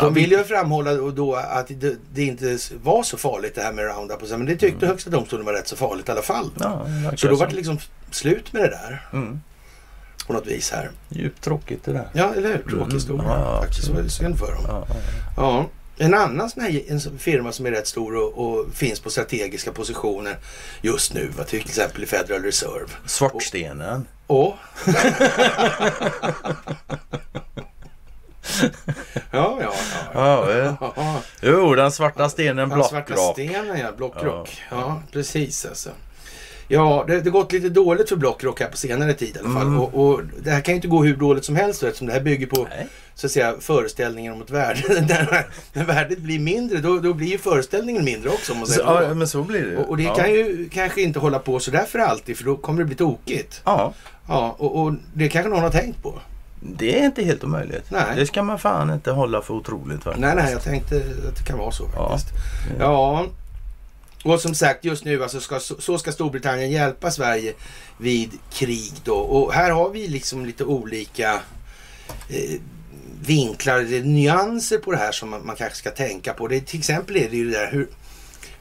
de 0.00 0.14
vill 0.14 0.30
ju 0.30 0.44
framhålla 0.44 0.94
då 0.94 1.34
att 1.34 1.70
det, 2.12 2.22
inte 2.22 2.58
var 2.82 3.02
så 3.02 3.16
farligt 3.16 3.54
det 3.54 3.62
här 3.62 3.72
med 3.72 3.84
Roundup. 3.84 4.22
Och 4.22 4.28
så, 4.28 4.36
men 4.38 4.46
det 4.46 4.56
tyckte 4.56 4.76
Mm. 4.86 4.88
högsta 4.88 5.10
domstolen 5.10 5.46
var 5.46 5.52
rätt 5.52 5.68
så 5.68 5.76
farligt 5.76 6.08
i 6.08 6.12
alla 6.12 6.22
fall. 6.22 6.50
Ja, 6.60 6.86
Så 7.16 7.28
då 7.28 7.36
var 7.36 7.46
det 7.46 7.54
liksom 7.54 7.78
slut 8.10 8.52
med 8.52 8.62
det 8.62 8.68
där 8.68 9.06
Mm. 9.12 9.40
på 10.26 10.32
något 10.32 10.46
vis 10.46 10.70
här. 10.70 10.90
Djupt 11.08 11.42
tråkigt 11.44 11.84
det 11.84 11.92
där. 11.92 12.08
Ja, 12.12 12.34
eller 12.36 12.48
hur? 12.48 12.58
Tråkig 12.58 12.76
Mm. 12.82 12.94
historia 12.94 13.24
Ja, 13.28 13.60
faktiskt. 13.62 13.88
Det 13.88 14.02
var 14.02 14.08
synd 14.08 14.38
för 14.38 14.46
dem. 14.54 14.64
Ja, 14.68 14.86
ja, 14.88 14.94
Ja. 15.36 15.66
En 15.96 16.14
annan 16.14 16.50
sån 16.50 16.62
här 16.62 16.82
en 16.88 17.18
firma 17.18 17.52
som 17.52 17.66
är 17.66 17.70
rätt 17.70 17.86
stor 17.86 18.16
och, 18.16 18.44
och 18.44 18.74
finns 18.74 19.00
på 19.00 19.10
strategiska 19.10 19.72
positioner 19.72 20.36
just 20.80 21.14
nu, 21.14 21.28
va, 21.28 21.44
till 21.44 21.60
exempel 21.60 22.02
i 22.02 22.06
Federal 22.06 22.42
Reserve. 22.42 22.86
ja. 22.88 23.08
Svartstenen. 23.08 24.06
Och... 24.26 24.54
ja, 29.30 29.58
ja, 29.60 29.60
ja. 29.60 29.72
Ja, 30.14 30.52
ja. 30.52 30.92
ja. 30.96 31.22
Jo, 31.42 31.74
den 31.74 31.92
svarta 31.92 32.28
stenen 32.28 32.68
Den 32.68 32.84
svarta 32.84 33.14
Blockrock. 33.14 33.32
stenen, 33.32 33.78
ja. 33.78 33.92
Blockrock. 33.92 34.62
Ja, 34.70 35.02
precis 35.12 35.66
alltså. 35.66 35.90
Ja, 36.68 37.04
det 37.06 37.14
har 37.14 37.30
gått 37.30 37.52
lite 37.52 37.68
dåligt 37.68 38.08
för 38.08 38.16
Blockrock 38.16 38.60
här 38.60 38.68
på 38.68 38.76
senare 38.76 39.12
tid 39.12 39.36
i 39.36 39.38
alla 39.38 39.54
fall. 39.54 39.66
Mm. 39.66 39.80
Och, 39.80 39.94
och 40.10 40.20
det 40.42 40.50
här 40.50 40.60
kan 40.60 40.72
ju 40.72 40.76
inte 40.76 40.88
gå 40.88 41.04
hur 41.04 41.16
dåligt 41.16 41.44
som 41.44 41.56
helst 41.56 41.82
eftersom 41.82 42.06
det 42.06 42.12
här 42.12 42.20
bygger 42.20 42.46
på 42.46 42.66
Nej. 42.70 42.86
så 43.14 43.26
att 43.26 43.30
säga 43.30 43.54
föreställningen 43.60 44.32
om 44.32 44.42
ett 44.42 44.50
värde. 44.50 44.82
när, 44.88 45.46
när 45.72 45.84
värdet 45.84 46.18
blir 46.18 46.38
mindre, 46.38 46.78
då, 46.78 46.98
då 46.98 47.14
blir 47.14 47.26
ju 47.28 47.38
föreställningen 47.38 48.04
mindre 48.04 48.30
också. 48.30 48.54
Så, 48.66 48.80
ja, 48.80 49.14
men 49.14 49.28
så 49.28 49.42
blir 49.42 49.62
det 49.64 49.76
och, 49.76 49.88
och 49.90 49.96
det 49.96 50.02
ja. 50.02 50.14
kan 50.14 50.30
ju 50.32 50.68
kanske 50.72 51.02
inte 51.02 51.18
hålla 51.18 51.38
på 51.38 51.60
så 51.60 51.70
där 51.70 51.84
för 51.84 51.98
alltid, 51.98 52.36
för 52.36 52.44
då 52.44 52.56
kommer 52.56 52.78
det 52.78 52.84
bli 52.84 52.96
tokigt. 52.96 53.60
Ja, 53.64 53.92
Ja, 54.28 54.54
och, 54.58 54.80
och 54.82 54.92
det 55.14 55.28
kanske 55.28 55.48
någon 55.50 55.62
har 55.62 55.70
tänkt 55.70 56.02
på. 56.02 56.14
det 56.60 57.00
är 57.00 57.04
inte 57.04 57.22
helt 57.24 57.44
omöjligt. 57.44 57.84
Nej. 57.90 58.02
Det 58.16 58.26
ska 58.26 58.42
man 58.42 58.58
fan 58.58 58.90
inte 58.90 59.10
hålla 59.10 59.42
för 59.42 59.54
otroligt 59.54 60.02
faktiskt. 60.02 60.20
Nej, 60.26 60.34
nej, 60.36 60.52
jag 60.52 60.62
tänkte 60.62 60.96
att 60.96 61.36
det 61.36 61.44
kan 61.46 61.58
vara 61.58 61.70
så 61.72 61.84
Ja. 61.96 62.08
faktiskt. 62.10 62.34
Ja. 62.78 63.26
Och 64.24 64.40
som 64.40 64.54
sagt, 64.54 64.84
just 64.84 65.04
nu 65.04 65.22
alltså 65.22 65.40
ska, 65.40 65.60
så 65.60 65.98
ska 65.98 66.12
Storbritannien 66.12 66.70
hjälpa 66.70 67.10
Sverige 67.10 67.54
vid 67.98 68.30
krig 68.52 68.92
då. 69.04 69.14
Och 69.14 69.52
här 69.52 69.70
har 69.70 69.90
vi 69.90 70.08
liksom 70.08 70.46
lite 70.46 70.64
olika 70.64 71.40
eh, 72.28 72.60
vinklar, 73.26 73.78
eller 73.78 74.02
nyanser 74.02 74.78
på 74.78 74.90
det 74.92 74.96
här 74.96 75.12
som 75.12 75.30
man, 75.30 75.46
man 75.46 75.56
kanske 75.56 75.78
ska 75.78 75.90
tänka 75.90 76.32
på. 76.32 76.48
Det, 76.48 76.60
till 76.60 76.78
exempel 76.78 77.16
är 77.16 77.30
det 77.30 77.36
ju 77.36 77.50
det 77.50 77.58
där 77.58 77.72
hur, 77.72 77.88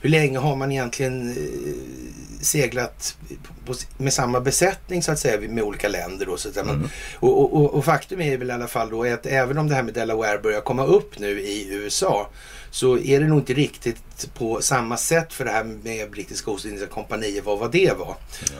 hur 0.02 0.10
länge 0.10 0.38
har 0.38 0.56
man 0.56 0.72
egentligen 0.72 1.30
eh, 1.30 2.44
seglat 2.44 3.18
på, 3.66 3.74
med 3.98 4.14
samma 4.14 4.40
besättning 4.40 5.04
så 5.04 5.12
att 5.12 5.20
säga 5.20 5.50
med 5.50 5.64
olika 5.64 5.88
länder 5.88 6.26
då. 6.26 6.38
Så 6.38 6.50
att 6.50 6.58
Mm. 6.58 6.90
och, 7.20 7.42
och, 7.42 7.54
och, 7.54 7.74
och 7.74 7.86
faktum 7.86 8.22
är 8.22 8.38
väl 8.38 8.50
i 8.50 8.54
alla 8.54 8.68
fall 8.68 8.90
då 8.90 9.04
att 9.04 9.26
även 9.26 9.58
om 9.58 9.68
det 9.70 9.76
här 9.76 9.84
med 9.84 9.94
Delaware 9.94 10.38
börjar 10.38 10.62
komma 10.62 10.86
upp 10.86 11.20
nu 11.20 11.42
i 11.42 11.68
USA 11.74 12.30
så 12.74 12.98
är 12.98 13.20
det 13.20 13.28
nog 13.28 13.40
inte 13.40 13.54
riktigt 13.54 14.30
på 14.34 14.62
samma 14.62 14.98
sätt 14.98 15.34
för 15.34 15.46
det 15.46 15.52
här 15.52 15.64
med 15.64 16.12
brittiska 16.12 16.52
Ostindiska 16.52 16.88
kompaniet, 16.88 17.46
vad, 17.46 17.60
vad 17.60 17.72
det 17.72 17.98
var. 17.98 18.16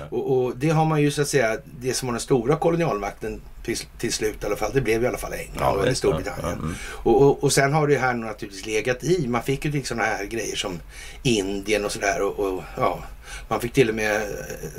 Och, 0.10 0.38
och 0.46 0.58
det 0.58 0.70
har 0.70 0.86
man 0.86 1.02
ju 1.02 1.12
så 1.12 1.22
att 1.22 1.28
säga, 1.28 1.58
det 1.80 1.94
som 1.94 2.08
var 2.08 2.14
den 2.14 2.22
stora 2.22 2.56
kolonialmakten 2.56 3.42
till, 3.66 3.78
till 3.98 4.14
slut 4.14 4.44
i 4.44 4.46
alla 4.46 4.56
fall, 4.56 4.72
det 4.74 4.82
blev 4.82 5.04
i 5.04 5.08
alla 5.08 5.18
fall 5.18 5.34
England 5.34 5.78
Ja, 5.78 5.82
eller 5.82 5.94
Storbritannien. 5.94 6.44
ja, 6.44 6.52
mm. 6.52 6.76
Och, 6.86 7.22
och, 7.22 7.44
och 7.44 7.54
sen 7.54 7.74
har 7.74 7.88
det 7.88 7.98
här 7.98 8.14
naturligtvis 8.14 8.66
legat 8.66 9.04
i. 9.04 9.28
Man 9.28 9.44
fick 9.44 9.66
ju 9.66 9.72
till 9.72 9.86
sådana 9.86 10.04
här 10.06 10.26
grejer 10.26 10.56
som 10.56 10.80
Indien 11.24 11.86
och 11.86 11.92
sådär. 11.92 12.22
Och, 12.22 12.40
och, 12.40 12.64
ja, 12.78 13.00
man 13.48 13.60
fick 13.60 13.74
till 13.74 13.90
och 13.90 13.96
med 13.96 14.22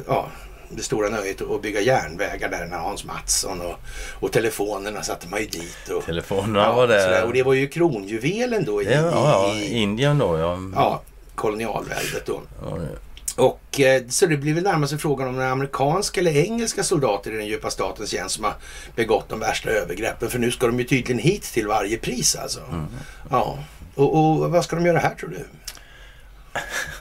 ja, 0.07 0.31
det 0.76 0.83
stora 0.83 1.09
nöjet 1.09 1.43
att 1.43 1.62
bygga 1.62 1.81
järnvägar 1.81 2.49
där 2.49 2.66
när 2.66 2.76
Hans 2.78 3.04
Mattsson 3.04 3.61
och, 3.61 3.75
och 4.21 4.33
telefonerna 4.33 5.02
satte 5.02 5.28
man 5.28 5.40
ju 5.40 5.47
dit. 5.47 5.88
Och, 5.97 6.04
Telefonerna 6.04 6.73
var 6.73 6.87
det. 6.88 7.02
sådär. 7.02 7.25
och 7.25 7.33
det 7.33 7.43
var 7.43 7.54
ju 7.54 7.69
kronjuvelen 7.69 8.64
då 8.64 8.83
i, 8.83 8.85
Ja, 8.85 8.93
ja, 9.00 9.11
ja. 9.12 9.54
i, 9.54 9.75
Indien 9.83 10.19
då 10.19 10.38
ja. 10.38 10.59
ja, 10.75 11.02
kolonialväldet 11.35 12.26
då. 12.26 12.40
Ja, 12.71 12.76
det- 12.76 12.99
Och 13.43 13.81
eh, 13.81 14.02
så 14.09 14.26
det 14.26 14.37
blir 14.37 14.54
väl 14.54 14.62
närmast 14.64 15.00
frågan 15.00 15.28
om 15.28 15.37
den 15.37 15.49
amerikanska 15.50 16.21
eller 16.21 16.37
engelska 16.37 16.83
soldater 16.85 17.33
i 17.33 17.37
den 17.37 17.47
djupa 17.47 17.71
statens 17.71 18.11
tjänst 18.11 18.35
som 18.35 18.45
har 18.45 18.54
begått 18.97 19.28
de 19.28 19.40
värsta 19.40 19.71
övergreppen. 19.71 20.31
För 20.31 20.38
nu 20.38 20.50
ska 20.50 20.66
de 20.66 20.78
ju 20.78 20.85
tydligen 20.85 21.19
hit 21.19 21.43
till 21.43 21.66
varje 21.66 21.97
pris 21.99 22.37
alltså. 22.37 22.61
Mm. 22.73 22.85
Ja. 23.31 23.59
Och, 23.95 24.16
och 24.19 24.50
vad 24.50 24.64
ska 24.64 24.76
de 24.76 24.87
göra 24.87 24.99
här 24.99 25.14
tror 25.14 25.28
du? 25.31 25.45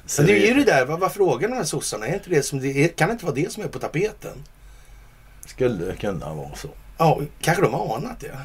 Så 0.06 0.22
Men 0.22 0.28
det 0.28 0.48
är 0.48 0.48
ju 0.48 0.54
det 0.54 0.72
där, 0.72 0.86
vad, 0.86 1.00
vad 1.00 1.12
frågar 1.12 1.50
de 1.50 1.56
här 1.56 1.64
sossarna? 1.64 2.08
Är 2.08 2.14
inte 2.14 2.30
det 2.30 2.44
som 2.44 2.60
det 2.60 2.84
är, 2.84 2.88
kan 2.88 3.08
det 3.08 3.12
inte 3.12 3.26
vara 3.26 3.36
det 3.36 3.52
som 3.52 3.64
är 3.64 3.68
på 3.68 3.80
tapeten? 3.80 4.44
skulle 5.46 5.96
kunna 5.96 6.34
vara 6.34 6.56
så. 6.56 6.68
Ja, 6.98 7.22
kanske 7.42 7.64
de 7.64 7.74
har 7.74 7.98
anat 7.98 8.20
det. 8.20 8.38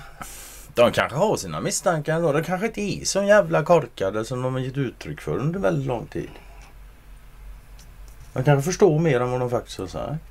De 0.74 0.92
kanske 0.92 1.18
har 1.18 1.36
sina 1.36 1.60
misstankar 1.60 2.16
ändå. 2.16 2.32
De 2.32 2.44
kanske 2.44 2.66
inte 2.66 2.80
är 2.80 3.04
så 3.04 3.22
jävla 3.22 3.64
korkade 3.64 4.24
som 4.24 4.42
de 4.42 4.52
har 4.52 4.60
gett 4.60 4.76
uttryck 4.76 5.20
för 5.20 5.36
under 5.36 5.60
väldigt 5.60 5.86
lång 5.86 6.06
tid. 6.06 6.30
De 8.32 8.44
kanske 8.44 8.70
förstår 8.70 8.98
mer 8.98 9.20
än 9.20 9.30
vad 9.30 9.40
de 9.40 9.50
faktiskt 9.50 9.78
har 9.78 9.86
sagt. 9.86 10.24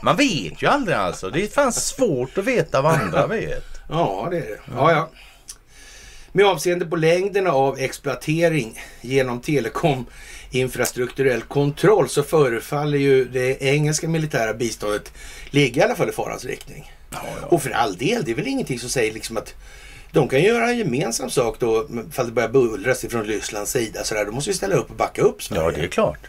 Man 0.02 0.16
vet 0.16 0.62
ju 0.62 0.66
aldrig 0.66 0.96
alltså. 0.96 1.30
Det 1.30 1.44
är 1.44 1.48
fan 1.48 1.72
svårt 1.72 2.38
att 2.38 2.44
veta 2.44 2.82
vad 2.82 2.94
andra 2.94 3.26
vet. 3.26 3.64
Ja, 3.88 4.28
det 4.30 4.36
är 4.36 4.40
det. 4.40 4.60
Ja, 4.74 4.92
ja. 4.92 5.08
Med 6.36 6.46
avseende 6.46 6.86
på 6.86 6.96
längden 6.96 7.46
av 7.46 7.78
exploatering 7.78 8.80
genom 9.00 9.40
telekom 9.40 10.06
infrastrukturell 10.50 11.42
kontroll 11.42 12.08
så 12.08 12.22
förefaller 12.22 12.98
ju 12.98 13.24
det 13.24 13.62
engelska 13.62 14.08
militära 14.08 14.54
biståndet 14.54 15.12
ligga 15.50 15.82
i 15.82 15.84
alla 15.84 15.94
fall 15.94 16.08
i 16.08 16.12
farans 16.12 16.44
riktning. 16.44 16.92
Ja, 17.10 17.18
ja. 17.40 17.46
Och 17.46 17.62
för 17.62 17.70
all 17.70 17.96
del, 17.96 18.24
det 18.24 18.30
är 18.30 18.34
väl 18.34 18.46
ingenting 18.46 18.78
som 18.78 18.88
säger 18.88 19.12
liksom 19.12 19.36
att 19.36 19.54
de 20.12 20.28
kan 20.28 20.42
göra 20.42 20.70
en 20.70 20.78
gemensam 20.78 21.30
sak 21.30 21.56
då, 21.60 21.88
ifall 22.08 22.26
det 22.26 22.32
börjar 22.32 22.48
bullras 22.48 23.04
ifrån 23.04 23.24
Rysslands 23.24 23.70
sida. 23.70 24.04
Så 24.04 24.14
där, 24.14 24.24
då 24.24 24.32
måste 24.32 24.50
vi 24.50 24.56
ställa 24.56 24.74
upp 24.74 24.90
och 24.90 24.96
backa 24.96 25.22
upp 25.22 25.42
Sverige. 25.42 25.62
ja, 25.62 25.70
det 25.70 25.80
är 25.82 25.88
klart. 25.88 26.20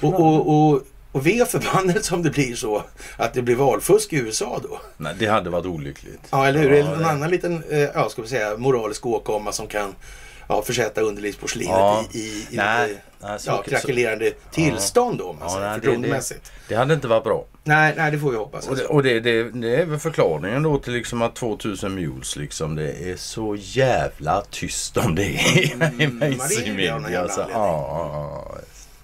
och, 0.00 0.20
och, 0.20 0.70
och, 0.70 0.82
och 1.12 1.26
ve 1.26 1.44
förbannelse 1.48 2.14
om 2.14 2.22
det 2.22 2.30
blir 2.30 2.54
så 2.56 2.82
att 3.16 3.34
det 3.34 3.42
blir 3.42 3.56
valfusk 3.56 4.12
i 4.12 4.16
USA 4.16 4.60
då. 4.62 4.80
Nej, 4.96 5.14
det 5.18 5.26
hade 5.26 5.50
varit 5.50 5.66
olyckligt. 5.66 6.20
Ja, 6.30 6.46
eller 6.46 6.60
hur? 6.60 6.68
Ja, 6.70 6.74
eller 6.76 6.90
någon 6.90 6.98
det- 6.98 7.08
annan 7.08 7.30
liten, 7.30 7.62
eh, 7.70 7.78
ja, 7.78 8.08
ska 8.08 8.22
vi 8.22 8.28
säga, 8.28 8.56
moralisk 8.56 9.06
åkomma 9.06 9.52
som 9.52 9.66
kan 9.66 9.94
ja, 10.48 10.62
försätta 10.62 11.00
underlivsporslinet 11.00 11.70
Ja. 11.78 12.04
i, 12.12 12.18
i, 12.18 12.46
i 12.50 12.56
Nej, 12.56 12.88
lite, 12.88 13.00
nej, 13.22 13.38
så- 13.40 13.50
ja, 13.50 13.62
krackelerande 13.62 14.30
tillstånd 14.52 15.18
då, 15.18 15.24
om 15.28 15.36
man 15.36 15.48
Ja, 15.48 15.54
säger, 15.54 15.66
nej, 15.68 15.74
det- 15.74 15.80
förtroendemässigt. 15.80 16.52
Det 16.68 16.74
hade 16.74 16.94
inte 16.94 17.08
varit 17.08 17.24
bra. 17.24 17.44
Nej, 17.64 17.94
nej, 17.96 18.10
det 18.10 18.18
får 18.18 18.30
vi 18.30 18.36
hoppas. 18.36 18.68
Och, 18.68 18.76
det, 18.76 18.84
och 18.84 19.02
det, 19.02 19.20
det, 19.20 19.42
det 19.50 19.76
är 19.76 19.84
väl 19.86 19.98
förklaringen 19.98 20.62
då 20.62 20.78
till 20.78 20.92
liksom 20.92 21.22
att 21.22 21.34
2000 21.36 21.94
mules 21.94 22.36
liksom 22.36 22.74
det 22.76 22.92
är 23.10 23.16
så 23.16 23.56
jävla 23.58 24.42
tyst 24.50 24.96
om 24.96 25.14
det 25.14 25.22
i 25.24 25.72
Mm, 25.74 26.18
det 26.20 26.26
det 26.28 26.36
någon 26.66 27.02
media. 27.02 27.20
Alltså, 27.22 27.40
ja, 27.40 27.46
ja, 27.52 28.10
ja. 28.12 28.58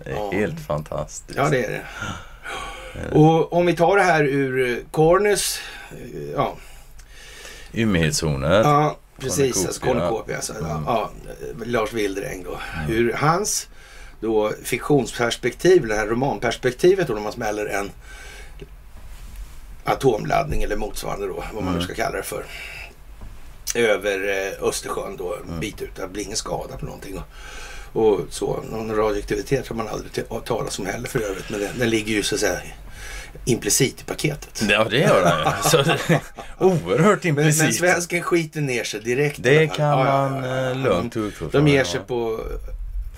Det 0.07 0.13
är 0.13 0.17
Ja. 0.17 0.31
helt 0.33 0.61
fantastiskt. 0.67 1.37
Ja, 1.39 1.49
det 1.49 1.65
är 1.65 1.71
det. 1.71 1.83
Och 3.19 3.53
om 3.53 3.67
vi 3.67 3.77
tar 3.77 3.97
det 3.97 4.03
här 4.03 4.25
ur 4.25 4.71
eh, 4.71 4.77
Corners, 4.91 5.59
eh, 5.93 6.31
ja, 6.35 6.57
Ymnighetszoner. 7.75 8.63
ja 8.63 8.99
precis, 9.19 9.79
Cornucopia. 9.79 10.37
alltså 10.37 10.53
alltså, 10.53 10.69
Mm. 10.71 10.83
ja, 10.87 11.11
eh, 11.61 11.67
Lars 11.67 11.93
Wildräng 11.93 12.43
då. 12.45 12.59
Hur 12.89 13.13
hans 13.13 13.69
då 14.21 14.53
fiktionsperspektiv, 14.65 15.87
det 15.87 15.95
här 15.95 16.07
romanperspektivet 16.07 17.07
då 17.09 17.15
när 17.15 17.21
man 17.21 17.33
smäller 17.33 17.67
en 17.67 17.91
atomladdning 19.85 20.63
eller 20.63 20.77
motsvarande 20.77 21.27
då, 21.27 21.45
vad 21.55 21.65
man 21.65 21.73
nu 21.75 21.79
Mm. 21.81 21.83
ska 21.83 21.95
kalla 21.95 22.17
det 22.17 22.23
för. 22.23 22.45
Över 23.75 24.19
Östersjön 24.69 25.17
då, 25.17 25.35
Mm. 25.35 25.55
en 25.55 25.61
bit 25.61 25.83
ut. 25.83 25.95
Det 25.97 26.09
blir 26.09 26.23
ingen 26.25 26.37
skada 26.37 26.77
på 26.77 26.85
någonting. 26.87 27.19
Och, 27.19 27.23
och 27.93 28.21
så, 28.31 28.65
någon 28.71 28.97
radioaktivitet 28.97 29.69
har 29.69 29.77
man 29.77 29.89
aldrig 29.89 30.13
talat 30.45 30.79
om 30.79 30.87
heller 30.87 31.09
för 31.09 31.21
övrigt. 31.21 31.51
Men 31.51 31.61
den, 31.61 31.79
den 31.79 31.91
ligger 31.91 32.13
ju 32.15 32.23
så 32.23 32.35
att 32.35 32.41
säga 32.41 32.61
implicit 33.45 34.01
i 34.01 34.05
paketet. 34.05 34.63
Ja, 34.69 34.87
det 34.91 34.99
gör 34.99 35.25
den 35.25 35.39
ju. 35.39 35.45
Så 35.71 35.77
Oerhört 36.65 37.25
Men, 37.25 37.35
men 37.35 37.45
implicit. 37.47 37.77
svensken 37.79 38.23
skiter 38.23 38.61
ner 38.61 38.85
sig 38.85 39.01
direkt. 39.01 39.43
Det 39.43 39.67
kan 39.67 39.85
Ja, 39.87 40.07
ja, 40.07 40.29
man 40.29 40.45
ja, 40.45 40.57
ja. 40.57 40.71
eh, 40.71 40.77
lugnt 40.77 41.13
De 41.13 41.31
från, 41.31 41.67
ger 41.67 41.85
sig 41.85 42.01
på... 42.01 42.41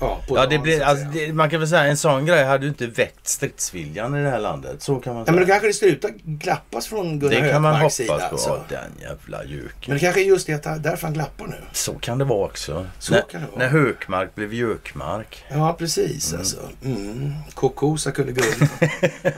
Ja, 0.01 0.21
Ja, 0.29 0.47
det 0.47 0.59
blir, 0.59 0.83
alltså, 0.83 1.05
det, 1.07 1.33
man 1.33 1.51
kan 1.51 1.61
väl 1.61 1.69
säga 1.69 1.85
en 1.85 1.97
sån 1.97 2.27
grej 2.27 2.45
hade 2.45 2.65
ju 2.65 2.69
inte 2.69 2.87
väckt 2.87 3.29
stridsviljan 3.29 4.15
i 4.17 4.23
det 4.23 4.31
här 4.31 4.39
landet. 4.39 4.83
Så 4.83 4.97
kan 4.97 5.13
man 5.15 5.21
Ja, 5.21 5.25
säga. 5.27 5.35
men 5.35 5.45
då 5.45 5.49
kanske 5.53 5.67
det 5.69 5.73
slutar 5.75 6.11
glappas 6.25 6.87
från 6.87 7.19
Gunnar 7.19 7.41
det 7.41 7.51
kan 7.53 7.63
man 7.63 7.75
hoppas 7.75 7.95
sida. 7.95 8.19
på. 8.19 8.25
Alltså. 8.25 8.63
Den 8.69 8.93
jävla 9.01 9.45
juken. 9.45 9.71
Men 9.87 9.95
det 9.97 10.01
kanske 10.01 10.21
är 10.21 10.25
just 10.25 10.47
det 10.47 10.55
att 10.55 10.63
det 10.63 10.71
är 10.71 10.79
därför 10.79 11.07
han 11.07 11.15
glappar 11.15 11.47
nu. 11.47 11.57
Så 11.73 11.93
kan 11.95 12.19
det 12.19 12.25
vara 12.25 12.45
också. 12.47 12.87
Så 12.99 13.13
när, 13.13 13.21
kan 13.31 13.41
det 13.41 13.47
vara. 13.47 13.59
när 13.59 13.69
Hökmark 13.69 14.35
blev 14.35 14.55
Jökmark. 14.55 15.45
Ja, 15.49 15.73
precis 15.79 16.35
alltså. 16.35 16.57
Mm. 16.85 17.33
Kokosa 17.55 18.11
kullegull. 18.11 18.45
ja. 19.23 19.31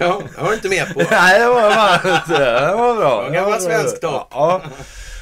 ja, 0.00 0.22
jag 0.36 0.44
var 0.44 0.52
inte 0.54 0.68
med 0.68 0.94
på. 0.94 1.02
Nej, 1.10 1.38
det 1.40 1.46
var. 1.46 2.02
Det 2.28 2.74
var 2.74 2.96
bra. 2.96 3.24
Ja, 3.24 3.30
gammal 3.30 3.60
svensk 3.60 4.00
topp. 4.00 4.28
Ja. 4.30 4.62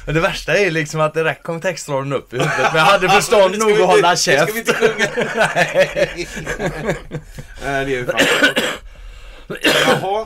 Men 0.05 0.15
det 0.15 0.21
värsta 0.21 0.57
är 0.57 0.71
liksom 0.71 0.99
att 0.99 1.13
det 1.13 1.23
rätt 1.23 1.43
kom 1.43 1.61
textraden 1.61 2.13
upp 2.13 2.33
i 2.33 2.37
huvudet. 2.37 2.57
Men 2.73 2.75
jag 2.75 2.85
hade 2.85 3.09
förstånd 3.19 3.57
nog 3.57 3.71
att 3.71 3.87
hålla 3.87 4.09
det 4.11 4.17
ska 4.17 4.31
käft. 4.31 4.55
vi 4.55 4.59
inte 4.59 4.73
sjunga. 4.73 5.07
Nej. 5.55 6.07
Nej, 7.63 7.85
det 7.85 7.91
är 7.93 7.97
ju 7.97 8.05
fan. 8.05 8.19
Jaha. 9.61 10.25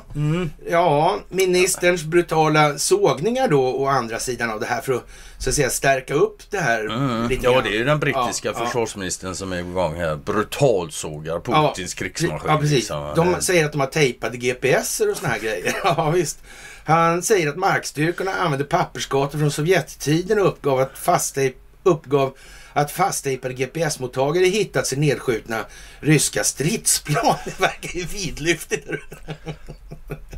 Ja, 0.70 1.20
ministerns 1.30 2.04
brutala 2.04 2.78
sågningar 2.78 3.48
då 3.48 3.62
å 3.62 3.88
andra 3.88 4.20
sidan 4.20 4.50
av 4.50 4.60
det 4.60 4.66
här 4.66 4.82
för 4.82 4.94
att 4.94 5.04
så 5.38 5.50
att 5.50 5.56
säga 5.56 5.70
stärka 5.70 6.14
upp 6.14 6.38
det 6.52 6.58
här 6.58 6.86
Mm. 6.86 7.28
lite 7.30 7.46
Ja, 7.46 7.62
det 7.62 7.70
är 7.70 7.74
ju 7.74 7.84
den 7.84 8.00
brittiska 8.00 8.48
Ja, 8.48 8.54
ja. 8.60 8.66
försvarsministern 8.66 9.36
som 9.36 9.52
är 9.54 9.58
igång 9.60 9.96
här. 9.96 10.16
Brutalsågar 10.16 11.40
Putins 11.40 11.94
krigsmaskin. 11.94 12.40
Ja, 12.52 12.58
precis. 12.58 12.76
liksom. 12.76 13.12
De 13.16 13.42
säger 13.42 13.66
att 13.66 13.72
de 13.72 13.82
har 13.82 13.88
tejpade 13.88 14.38
GPSer 14.38 15.12
och 15.12 15.18
såna 15.18 15.30
här 15.30 15.40
grejer. 15.40 15.74
Ja, 15.84 16.10
visst. 16.10 16.40
Han 16.86 17.24
säger 17.24 17.50
att 17.50 17.56
markstyrkorna 17.56 18.32
använde 18.34 18.66
pappersgator 18.66 19.40
från 19.40 19.52
Sovjettiden 19.52 20.40
och 20.40 20.48
uppgav 20.48 20.80
att 20.80 20.98
fasttejp, 20.98 21.58
uppgav 21.84 22.34
att 22.76 22.92
fasttejpade 22.92 23.54
GPS-mottagare 23.54 24.46
hittats 24.46 24.94
i 24.94 24.96
nedskjutna 24.96 25.66
ryska 26.00 26.44
stridsplan. 26.44 27.36
Det 27.46 27.60
verkar 27.60 28.00
ju 28.00 28.06
vidlyftigt. 28.06 28.88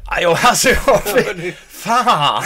Ja, 0.10 0.22
Ja, 0.22 0.39
alltså, 0.44 0.70
jag 0.70 1.01
Fan! 1.67 2.44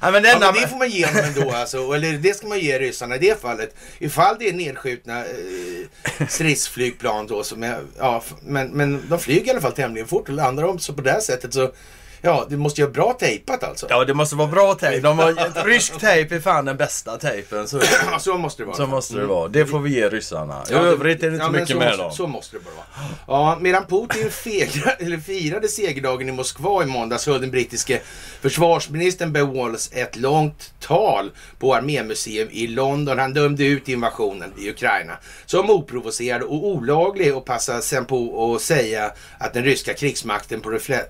ja, 0.00 0.10
men 0.10 0.14
Ja, 0.14 0.20
denna... 0.20 0.52
men 0.52 0.62
det 0.62 0.68
får 0.68 0.78
man 0.78 0.90
ge 0.90 1.06
dem 1.06 1.16
ändå 1.16 1.50
alltså. 1.50 1.92
Eller 1.92 2.12
det 2.12 2.36
ska 2.36 2.46
man 2.46 2.60
ge 2.60 2.78
ryssarna 2.78 3.16
i 3.16 3.18
det 3.18 3.40
fallet. 3.40 3.74
Ifall 3.98 4.36
det 4.38 4.48
är 4.48 4.52
nedskjutna 4.52 5.24
eh, 5.24 6.26
stridsflygplan 6.28 7.26
då 7.26 7.44
som 7.44 7.62
är, 7.62 7.80
ja, 7.98 8.22
men, 8.42 8.68
men 8.68 9.08
de 9.08 9.18
flyger 9.18 9.46
i 9.46 9.50
alla 9.50 9.60
fall 9.60 9.72
tämligen 9.72 10.08
fort 10.08 10.28
och 10.28 10.34
landar 10.34 10.62
de 10.62 10.78
så 10.78 10.92
på 10.92 11.02
det 11.02 11.10
här 11.10 11.20
sättet 11.20 11.54
så, 11.54 11.72
ja, 12.20 12.46
det 12.50 12.56
måste 12.56 12.80
ju 12.80 12.84
vara 12.86 12.92
bra 12.92 13.12
tejpat 13.12 13.64
alltså. 13.64 13.86
Ja, 13.90 14.04
det 14.04 14.14
måste 14.14 14.36
vara 14.36 14.48
bra 14.48 14.74
tejp. 14.74 15.00
De 15.00 15.18
har... 15.18 15.64
Rysk 15.66 15.98
tejp 16.00 16.34
är 16.34 16.40
fan 16.40 16.64
den 16.64 16.76
bästa 16.76 17.16
tejpen. 17.18 17.68
Så, 17.68 17.80
Ja, 18.12 18.18
så 18.20 18.38
måste 18.38 18.62
det 18.62 18.66
vara. 18.66 18.76
så 18.76 18.86
måste 18.86 19.16
det 19.16 19.26
vara. 19.26 19.48
Det 19.48 19.66
får 19.66 19.78
vi 19.80 19.94
ge 19.94 20.08
ryssarna. 20.08 20.62
I 20.70 20.72
Ja, 20.72 20.78
övrigt 20.78 21.22
är 21.22 21.26
det 21.30 21.34
inte 21.34 21.44
ja, 21.46 21.50
mycket 21.50 21.68
så 21.68 21.78
med 21.78 21.98
dem. 21.98 22.12
Så 22.12 22.26
måste 22.26 22.56
det 22.56 22.62
bara 22.64 22.74
vara. 22.74 23.08
Ja, 23.52 23.58
medan 23.60 23.84
Putin 23.86 24.30
fegra, 24.30 24.90
eller 24.98 25.18
firade 25.18 25.68
segerdagen 25.68 26.28
i 26.28 26.32
Moskva 26.32 26.82
i 26.82 26.86
måndags 26.86 27.26
höll 27.26 27.40
den 27.40 27.50
brittiske 27.50 28.00
försvarsministern 28.40 29.32
Ben 29.32 29.52
Wallace 29.54 29.94
ett 30.00 30.16
långt 30.16 30.72
tal 30.80 31.30
på 31.58 31.74
Armémuseum 31.74 32.48
i 32.50 32.66
London. 32.66 33.18
Han 33.18 33.34
dömde 33.34 33.64
ut 33.64 33.88
invasionen 33.88 34.52
i 34.58 34.70
Ukraina 34.70 35.12
som 35.46 35.70
oprovocerad 35.70 36.42
och 36.42 36.66
olaglig 36.66 37.36
och 37.36 37.44
passade 37.44 37.82
sen 37.82 38.04
på 38.04 38.54
att 38.54 38.62
säga 38.62 39.12
att 39.38 39.54
den 39.54 39.64
ryska 39.64 39.94
krigsmakten 39.94 40.60
på 40.60 40.70
de 40.70 40.78
flesta 40.78 41.06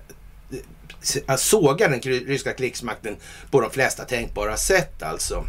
såga 1.37 1.87
den 1.87 1.99
ryska 2.01 2.53
krigsmakten 2.53 3.15
på 3.51 3.61
de 3.61 3.69
flesta 3.71 4.03
tänkbara 4.05 4.57
sätt 4.57 5.03
alltså. 5.03 5.43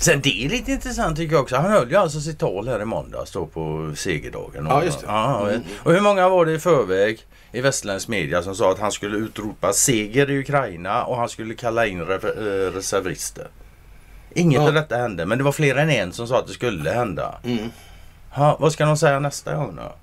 Sen 0.00 0.20
det 0.20 0.44
är 0.44 0.48
lite 0.48 0.72
intressant 0.72 1.16
tycker 1.16 1.34
jag 1.34 1.42
också. 1.42 1.56
Han 1.56 1.70
höll 1.72 1.90
ju 1.90 1.96
alltså 1.96 2.20
sitt 2.20 2.38
tal 2.38 2.68
här 2.68 2.82
i 2.82 2.84
måndags 2.84 3.30
då 3.32 3.46
på 3.46 3.92
segerdagen. 3.96 4.66
Ja, 4.68 4.84
just 4.84 5.00
det. 5.00 5.06
Ja, 5.08 5.48
Mm. 5.48 5.62
Och 5.78 5.92
hur 5.92 6.00
många 6.00 6.28
var 6.28 6.46
det 6.46 6.52
i 6.52 6.58
förväg 6.58 7.20
i 7.52 7.60
västerländsk 7.60 8.08
media 8.08 8.42
som 8.42 8.54
sa 8.56 8.72
att 8.72 8.78
han 8.78 8.92
skulle 8.92 9.16
utropa 9.16 9.72
seger 9.72 10.30
i 10.30 10.38
Ukraina 10.38 11.04
och 11.04 11.16
han 11.16 11.28
skulle 11.28 11.54
kalla 11.54 11.86
in 11.86 12.00
eh, 12.00 12.04
reservister? 12.74 13.46
Inget 14.34 14.60
Ja. 14.60 14.68
av 14.68 14.74
detta 14.74 14.96
hände, 14.96 15.26
men 15.26 15.38
det 15.38 15.44
var 15.44 15.52
fler 15.52 15.76
än 15.76 15.90
en 15.90 16.12
som 16.12 16.26
sa 16.28 16.38
att 16.38 16.46
det 16.46 16.52
skulle 16.52 16.90
hända. 16.90 17.34
Mm. 17.44 17.70
Ha, 18.30 18.56
vad 18.60 18.72
ska 18.72 18.84
de 18.86 18.96
säga 18.96 19.18
nästa 19.18 19.54
gång 19.54 19.76
då? 19.76 19.94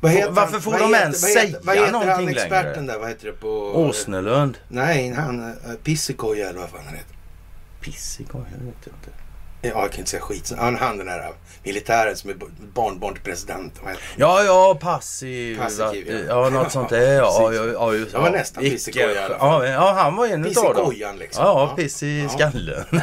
Vad 0.00 0.12
heter 0.12 0.30
Varför 0.30 0.52
han- 0.52 0.62
får 0.62 0.70
vad 0.70 0.80
de 0.80 0.86
heter- 0.86 1.00
ens 1.00 1.22
vad 1.22 1.30
heter, 1.30 1.46
säga 1.46 1.58
vad 1.62 1.76
heter 1.76 1.92
han 1.92 2.06
någonting 2.06 2.28
experten 2.28 2.72
längre? 2.86 2.92
där? 2.92 2.98
Vad 3.00 3.08
heter 3.08 3.26
det 3.26 3.32
på... 3.32 3.48
Åsnelund? 3.74 4.58
Nej, 4.68 5.12
han... 5.12 5.40
Uh, 5.40 5.74
Pissikoja 5.84 6.48
eller 6.48 6.60
vad 6.60 6.68
fan 6.70 6.80
han 6.84 6.94
heter. 6.94 7.16
Pissig? 7.80 8.26
Jag 8.32 8.38
vet 8.40 8.86
inte. 8.86 9.10
Ja, 9.62 9.68
jag 9.82 9.90
kan 9.90 9.98
inte 9.98 10.10
säga 10.10 10.22
skit. 10.22 10.52
Han, 10.58 10.76
han 10.76 10.98
den 10.98 11.06
där 11.06 11.18
uh, 11.18 11.34
militären 11.62 12.16
som 12.16 12.30
är 12.30 12.36
barnbarn 12.74 13.14
till 13.14 13.22
presidenten. 13.22 13.84
Vad 13.84 13.92
heter 13.92 14.04
han? 14.08 14.20
Ja, 14.20 14.44
ja, 14.44 14.78
passiv. 14.80 15.58
Passiv, 15.58 16.24
ja. 16.28 16.42
ja. 16.44 16.50
något 16.50 16.72
sånt 16.72 16.88
där. 16.88 17.12
Ja, 17.12 17.52
ja, 17.54 17.64
ja, 17.64 17.94
just, 17.94 18.12
Jag 18.12 18.20
var 18.20 18.26
ja. 18.26 18.32
nästan 18.32 18.62
pissig 18.62 18.96
i 18.96 19.02
alla 19.02 19.14
fall. 19.14 19.36
ja, 19.40 19.66
ja, 19.66 19.92
han 19.92 20.16
var 20.16 20.26
en 20.26 20.44
utav 20.46 20.64
dem. 20.64 20.74
Pissikojan 20.90 21.16
liksom. 21.16 21.44
Ja, 21.44 21.74
piss 21.76 22.02
i 22.02 22.22
Ja. 22.22 22.28
skallen. 22.28 22.84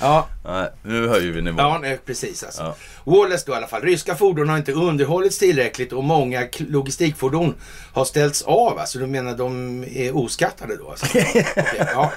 Ja, 0.00 0.26
Nej, 0.48 0.68
nu 0.82 1.08
höjer 1.08 1.32
vi 1.32 1.42
nivån. 1.42 1.58
ja 1.58 1.78
nej, 1.82 1.98
precis 2.06 2.42
alltså. 2.44 2.62
Ja. 2.62 2.76
Wallace 3.04 3.44
då 3.46 3.52
i 3.52 3.56
alla 3.56 3.66
fall. 3.66 3.82
Ryska 3.82 4.14
fordon 4.14 4.48
har 4.48 4.56
inte 4.56 4.72
underhållits 4.72 5.38
tillräckligt 5.38 5.92
och 5.92 6.04
många 6.04 6.48
logistikfordon 6.58 7.54
har 7.92 8.04
ställts 8.04 8.42
av. 8.42 8.78
Alltså 8.78 8.98
du 8.98 9.06
menar 9.06 9.34
de 9.36 9.84
är 9.84 10.16
oskattade 10.16 10.76
då? 10.76 10.90
Alltså. 10.90 11.06
Okej, 11.18 11.54
ja. 11.92 12.12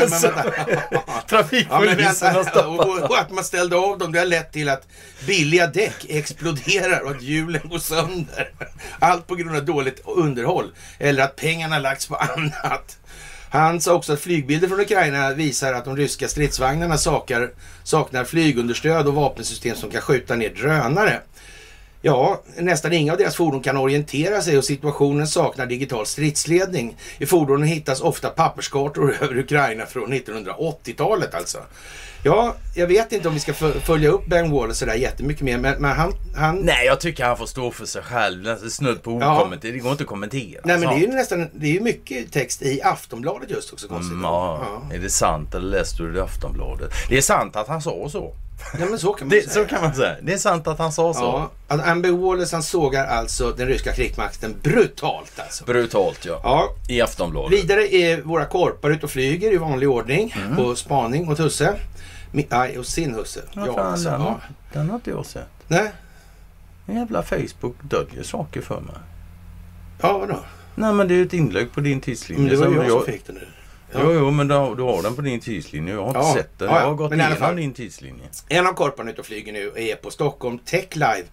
Alltså. 0.00 0.32
Ja, 0.90 1.02
Trafikpolisen 1.28 2.34
har 2.34 2.34
vänta. 2.34 2.44
stoppat. 2.60 2.86
Och, 2.86 3.10
och 3.10 3.18
att 3.18 3.30
man 3.30 3.44
ställde 3.44 3.76
av 3.76 3.98
dem 3.98 4.12
det 4.12 4.18
har 4.18 4.26
lett 4.26 4.52
till 4.52 4.68
att 4.68 4.88
billiga 5.26 5.66
däck 5.66 6.06
exploderar 6.08 7.00
och 7.04 7.10
att 7.10 7.22
hjulen 7.22 7.60
går 7.64 7.78
sönder. 7.78 8.50
Allt 8.98 9.26
på 9.26 9.34
grund 9.34 9.56
av 9.56 9.64
dåligt 9.64 10.02
underhåll. 10.04 10.72
Eller 10.98 11.22
att 11.24 11.36
pengarna 11.36 11.78
lagts 11.78 12.06
på 12.06 12.16
annat. 12.16 12.98
Han 13.54 13.80
sa 13.80 13.94
också 13.94 14.12
att 14.12 14.20
flygbilder 14.20 14.68
från 14.68 14.80
Ukraina 14.80 15.34
visar 15.34 15.72
att 15.72 15.84
de 15.84 15.96
ryska 15.96 16.28
stridsvagnarna 16.28 16.98
sakar, 16.98 17.50
saknar 17.82 18.24
flygunderstöd 18.24 19.06
och 19.06 19.14
vapensystem 19.14 19.76
som 19.76 19.90
kan 19.90 20.00
skjuta 20.00 20.36
ner 20.36 20.50
drönare. 20.50 21.20
Ja, 22.02 22.42
nästan 22.58 22.92
inga 22.92 23.12
av 23.12 23.18
deras 23.18 23.36
fordon 23.36 23.62
kan 23.62 23.76
orientera 23.76 24.42
sig 24.42 24.58
och 24.58 24.64
situationen 24.64 25.26
saknar 25.26 25.66
digital 25.66 26.06
stridsledning. 26.06 26.96
I 27.18 27.26
fordonen 27.26 27.68
hittas 27.68 28.00
ofta 28.00 28.28
papperskartor 28.28 29.16
över 29.22 29.38
Ukraina 29.38 29.86
från 29.86 30.12
1980-talet 30.12 31.34
alltså. 31.34 31.58
Ja, 32.24 32.54
jag 32.74 32.86
vet 32.86 33.12
inte 33.12 33.28
om 33.28 33.34
vi 33.34 33.40
ska 33.40 33.52
fö- 33.52 33.80
följa 33.80 34.08
upp 34.10 34.26
Ben 34.26 34.50
Wallace 34.50 34.78
sådär 34.78 34.94
jättemycket 34.94 35.42
mer, 35.42 35.58
men, 35.58 35.82
men 35.82 35.96
han, 35.96 36.12
han... 36.36 36.56
Nej, 36.56 36.86
jag 36.86 37.00
tycker 37.00 37.24
han 37.24 37.36
får 37.36 37.46
stå 37.46 37.70
för 37.70 37.86
sig 37.86 38.02
själv. 38.02 38.68
Snudd 38.68 39.02
på 39.02 39.18
Ja. 39.20 39.36
okommenterat. 39.40 39.74
Det 39.74 39.78
går 39.78 39.90
inte 39.92 40.02
att 40.04 40.08
kommentera. 40.08 40.60
Nej, 40.64 40.78
men 40.78 40.88
det 40.88 40.94
är 40.94 40.98
ju 40.98 41.02
sånt. 41.04 41.14
nästan, 41.14 41.48
det 41.54 41.66
är 41.66 41.72
ju 41.72 41.80
mycket 41.80 42.32
text 42.32 42.62
i 42.62 42.82
Aftonbladet 42.82 43.50
just 43.50 43.72
också 43.72 43.88
konstigt. 43.88 44.12
Mm, 44.12 44.24
ja. 44.24 44.82
Är 44.92 44.98
det 44.98 45.10
sant 45.10 45.54
eller 45.54 45.68
läste 45.78 46.02
du 46.02 46.12
det 46.12 46.18
i 46.18 46.22
Aftonbladet? 46.22 46.90
Det 47.08 47.16
är 47.16 47.22
sant 47.22 47.56
att 47.56 47.68
han 47.68 47.82
sa 47.82 48.08
så. 48.08 48.34
ja, 48.78 48.86
men 48.86 48.98
så 48.98 49.12
kan 49.12 49.28
man 49.28 49.36
Det, 49.36 49.42
säga. 49.50 49.64
så 49.64 49.70
kan 49.70 49.82
man 49.82 49.94
säga. 49.94 50.16
Det 50.22 50.32
är 50.32 50.38
sant 50.38 50.66
att 50.68 50.78
han 50.78 50.92
sa 50.92 51.14
så. 51.14 51.20
Ja, 51.20 51.50
att 51.68 51.86
Amber 51.86 52.10
Wallace 52.10 52.56
han 52.56 52.62
sågar 52.62 53.06
alltså 53.06 53.50
den 53.50 53.66
ryska 53.68 53.92
krigsmakten 53.92 54.54
brutalt 54.62 55.32
alltså. 55.40 55.64
Brutalt 55.64 56.24
ja. 56.24 56.40
Ja, 56.44 56.68
I 56.88 57.00
Aftonbladet. 57.00 57.58
Vidare 57.58 57.94
är 57.94 58.22
våra 58.22 58.44
korpar 58.44 58.90
ute 58.90 59.06
och 59.06 59.10
flyger 59.10 59.52
i 59.52 59.56
vanlig 59.56 59.88
ordning 59.90 60.34
Mm. 60.44 60.56
på 60.56 60.74
spaning 60.74 61.26
mot 61.26 61.38
husse. 61.40 61.74
Mi- 62.34 62.46
Nej, 62.50 62.78
och 62.78 62.86
sin 62.86 63.14
husse. 63.14 63.40
Ja, 63.52 63.66
Ja, 63.66 63.80
alltså, 63.80 64.08
den, 64.10 64.20
ja. 64.20 64.26
har- 64.28 64.40
den 64.72 64.88
har 64.88 64.94
inte 64.96 65.10
jag 65.10 65.26
sett. 65.26 65.48
Nej, 65.68 65.92
En 66.86 66.96
jävla 66.96 67.22
Facebook 67.22 67.74
döljer 67.82 68.22
saker 68.22 68.60
för 68.60 68.80
mig. 68.80 68.94
ja 70.02 70.18
vadå? 70.18 70.38
Nej 70.74 70.92
men 70.92 71.08
det 71.08 71.14
är 71.14 71.22
ett 71.22 71.32
inlägg 71.32 71.72
på 71.72 71.80
din 71.80 72.00
tidslinje. 72.00 72.42
Men 72.42 72.50
det 72.50 72.56
var 72.56 72.64
som 72.64 72.74
jag 72.76 72.90
som 73.04 73.12
fick 73.12 73.26
den 73.26 73.34
nu. 73.34 73.46
Ja. 73.92 74.00
Jo, 74.02 74.12
jo, 74.12 74.30
men 74.30 74.48
du, 74.48 74.54
har- 74.54 74.76
du 74.76 74.82
har 74.82 75.02
den 75.02 75.16
på 75.16 75.22
din 75.22 75.40
tidslinje. 75.40 75.94
Jag 75.94 76.00
har 76.00 76.08
inte 76.08 76.18
Ja. 76.20 76.34
sett 76.34 76.58
den. 76.58 76.68
Ja, 76.68 76.74
ja. 76.74 76.80
Jag 76.80 76.86
har 76.88 76.94
gått 76.94 77.12
i 77.12 77.14
alla 77.20 77.34
igenom 77.36 77.56
din 77.56 77.72
tidslinje. 77.72 78.24
En 78.48 78.66
av 78.66 78.72
korparna 78.72 79.10
ute 79.10 79.20
och 79.20 79.26
flyger 79.26 79.52
nu 79.52 79.72
är 79.76 79.96
på 79.96 80.10
Stockholm 80.10 80.58
Tech 80.58 80.86
Live 80.92 81.24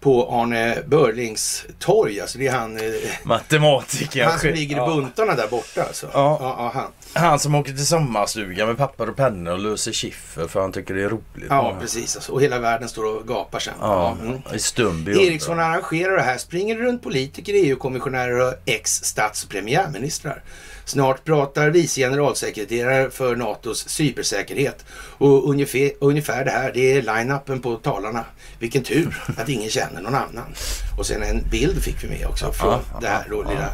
på 0.00 0.30
Arne 0.30 0.78
Börlings 0.86 1.64
torg. 1.78 2.20
Alltså 2.20 2.38
det 2.38 2.46
är 2.46 2.52
han, 2.52 2.76
eh, 2.76 2.82
Matematiker. 3.24 4.24
han 4.24 4.38
som 4.38 4.48
ligger 4.50 4.76
i 4.76 4.78
Ja. 4.78 4.86
buntarna 4.86 5.34
där 5.34 5.48
borta 5.48 5.82
alltså. 5.82 6.06
Ja. 6.12 6.38
ja, 6.40 6.56
ja 6.58 6.70
han. 6.74 6.90
Han 7.24 7.38
som 7.38 7.54
åker 7.54 7.72
till 7.72 7.86
sommarstugan 7.86 8.68
med 8.68 8.76
papper 8.76 9.08
och 9.10 9.16
pennor 9.16 9.52
och 9.52 9.58
löser 9.58 9.92
skiffer 9.92 10.46
för 10.46 10.60
han 10.60 10.72
tycker 10.72 10.94
det 10.94 11.02
är 11.02 11.08
roligt. 11.08 11.46
ja 11.48 11.76
precis. 11.80 12.16
Alltså. 12.16 12.32
Och 12.32 12.42
hela 12.42 12.58
världen 12.58 12.88
står 12.88 13.04
och 13.04 13.28
gapar 13.28 13.58
sen. 13.58 13.74
Ja, 13.80 14.16
mm. 14.22 14.38
i 14.54 14.58
stum 14.58 15.08
Ericsson 15.08 15.60
arrangerar 15.60 16.16
det 16.16 16.22
här. 16.22 16.38
Springer 16.38 16.76
runt 16.76 17.02
politiker, 17.02 17.52
EU-kommissionärer 17.54 18.48
och 18.48 18.54
ex-statspremiärministrar. 18.64 20.42
Snart 20.86 21.24
pratar 21.24 21.70
vice 21.70 22.00
generalsekreterare 22.00 23.10
för 23.10 23.36
NATOs 23.36 23.88
cybersäkerhet. 23.88 24.84
Och 25.18 25.50
ungefär, 25.50 25.90
ungefär 26.00 26.44
det 26.44 26.50
här, 26.50 26.72
det 26.74 26.92
är 26.92 27.02
line-upen 27.02 27.60
på 27.62 27.76
talarna. 27.76 28.24
Vilken 28.58 28.82
tur 28.82 29.22
att 29.36 29.48
ingen 29.48 29.70
känner 29.70 30.00
någon 30.00 30.14
annan. 30.14 30.54
Och 30.98 31.06
sen 31.06 31.22
en 31.22 31.44
bild 31.50 31.82
fick 31.82 32.04
vi 32.04 32.08
med 32.08 32.26
också 32.26 32.52
från 32.52 32.70
Ja, 32.70 33.00
det 33.00 33.06
här 33.08 33.26
då, 33.30 33.42
ja. 33.44 33.50
lilla 33.50 33.70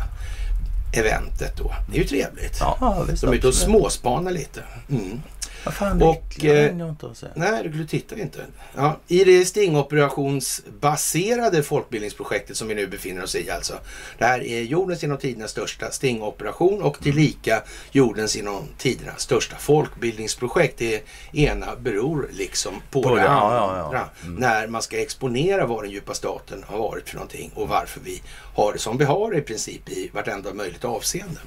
eventet 0.94 1.56
då. 1.56 1.74
Det 1.90 1.96
är 1.96 2.02
ju 2.02 2.08
trevligt. 2.08 2.56
Ja, 2.60 3.04
visst. 3.10 3.22
De 3.22 3.30
är 3.32 3.34
ute 3.36 3.48
och 3.48 3.54
småspanar 3.54 4.30
lite. 4.32 4.60
Mm. 4.90 5.22
Vad 5.64 5.74
fan, 5.74 5.98
det 5.98 6.04
Och, 6.04 6.44
eh, 6.44 6.88
inte 6.88 7.14
sett. 7.14 7.36
Nej, 7.36 7.68
du 7.68 7.86
tittar 7.86 8.20
inte. 8.20 8.46
Ja, 8.76 8.96
I 9.08 9.24
det 9.24 9.44
stingoperationsbaserade 9.44 11.62
folkbildningsprojektet 11.62 12.56
som 12.56 12.68
vi 12.68 12.74
nu 12.74 12.86
befinner 12.86 13.22
oss 13.22 13.34
i 13.34 13.50
alltså. 13.50 13.74
Det 14.18 14.24
här 14.24 14.42
är 14.42 14.60
jordens 14.60 15.02
genom 15.02 15.18
tiderna 15.18 15.48
största 15.48 15.90
stingoperation 15.90 16.82
och 16.82 17.00
tillika 17.02 17.62
jordens 17.92 18.36
genom 18.36 18.68
tiderna 18.78 19.12
största 19.16 19.56
folkbildningsprojekt. 19.56 20.78
Det 20.78 21.02
ena 21.32 21.76
beror 21.76 22.28
liksom 22.32 22.74
på, 22.90 23.02
På 23.02 23.16
det 23.16 23.22
det, 23.22 23.28
andra. 23.28 23.56
ja, 23.56 23.90
ja, 23.92 23.94
ja. 23.94 24.08
När 24.38 24.66
man 24.66 24.82
ska 24.82 25.00
exponera 25.00 25.66
vad 25.66 25.84
den 25.84 25.90
djupa 25.90 26.14
staten 26.14 26.64
har 26.66 26.78
varit 26.78 27.08
för 27.08 27.16
någonting 27.16 27.50
och 27.54 27.68
varför 27.68 28.00
vi 28.00 28.22
har 28.54 28.72
det 28.72 28.78
som 28.78 28.98
vi 28.98 29.04
har 29.04 29.36
i 29.36 29.40
princip 29.40 29.88
i 29.88 30.10
vartenda 30.14 30.54
möjligt 30.54 30.84
avseende. 30.84 31.40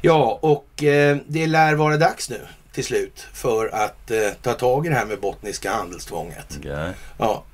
Ja, 0.00 0.38
och 0.42 0.84
eh, 0.84 1.16
det 1.26 1.46
lär 1.46 1.74
vara 1.74 1.96
dags 1.96 2.30
nu 2.30 2.40
till 2.72 2.84
slut 2.84 3.26
för 3.32 3.74
att 3.74 4.10
eh, 4.10 4.30
ta 4.42 4.52
tag 4.52 4.86
i 4.86 4.88
det 4.88 4.94
här 4.94 5.06
med 5.06 5.20
bottniska 5.20 5.70
handelstvånget. 5.70 6.56
Okej. 6.58 6.92
Ja. 7.18 7.44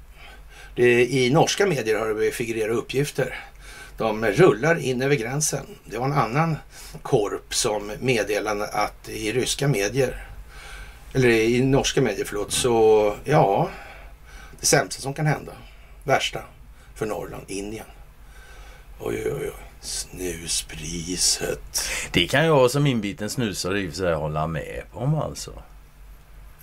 Det, 0.75 1.07
I 1.07 1.31
norska 1.31 1.67
medier 1.67 1.99
har 1.99 2.09
det 2.09 2.31
figurerat 2.31 2.77
uppgifter. 2.77 3.39
De 3.97 4.27
rullar 4.27 4.79
in 4.79 5.03
över 5.03 5.15
gränsen. 5.15 5.67
Det 5.85 5.99
var 5.99 6.07
en 6.07 6.13
annan 6.13 6.57
korp 7.03 7.55
som 7.55 7.93
meddelade 8.01 8.67
att 8.67 9.09
i 9.09 9.33
ryska 9.33 9.69
medier, 9.69 10.27
eller 11.15 11.29
i 11.29 11.63
norska 11.63 12.01
medier 12.01 12.25
förlåt, 12.25 12.53
så 12.53 13.15
ja, 13.25 13.71
det 14.61 14.67
sämsta 14.67 15.03
som 15.03 15.15
kan 15.15 15.27
hända, 15.27 15.53
värsta 16.05 16.41
för 16.95 17.07
Norrland, 17.07 17.45
Indien. 17.49 17.87
Oj, 19.01 19.23
oj, 19.25 19.33
oj. 19.33 19.68
Snuspriset. 19.89 21.81
Det 22.13 22.27
kan 22.27 22.47
jag 22.47 22.71
som 22.71 22.87
inbiten 22.87 23.31
snusare 23.31 23.81
i 23.81 23.89
och 23.89 23.91
för 23.91 23.99
sig 23.99 24.15
hålla 24.15 24.47
med 24.47 24.83
om 24.93 25.15
alltså. 25.15 25.53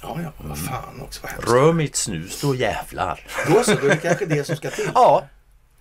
Ja, 0.02 0.20
ja, 0.24 0.32
vad 0.38 0.58
fan 0.58 1.02
också. 1.02 1.22
Vad 1.24 1.32
hemskt. 1.32 1.50
Rör 1.50 1.74
mitt 1.74 1.96
snus 1.96 2.42
då 2.42 2.56
jävlar. 2.56 3.28
Då 3.48 3.64
så, 3.64 3.72
då 3.72 3.86
är 3.86 3.90
det 3.90 3.98
kanske 3.98 4.26
det 4.26 4.44
som 4.44 4.56
ska 4.56 4.70
till. 4.70 4.90
Ja. 4.94 5.24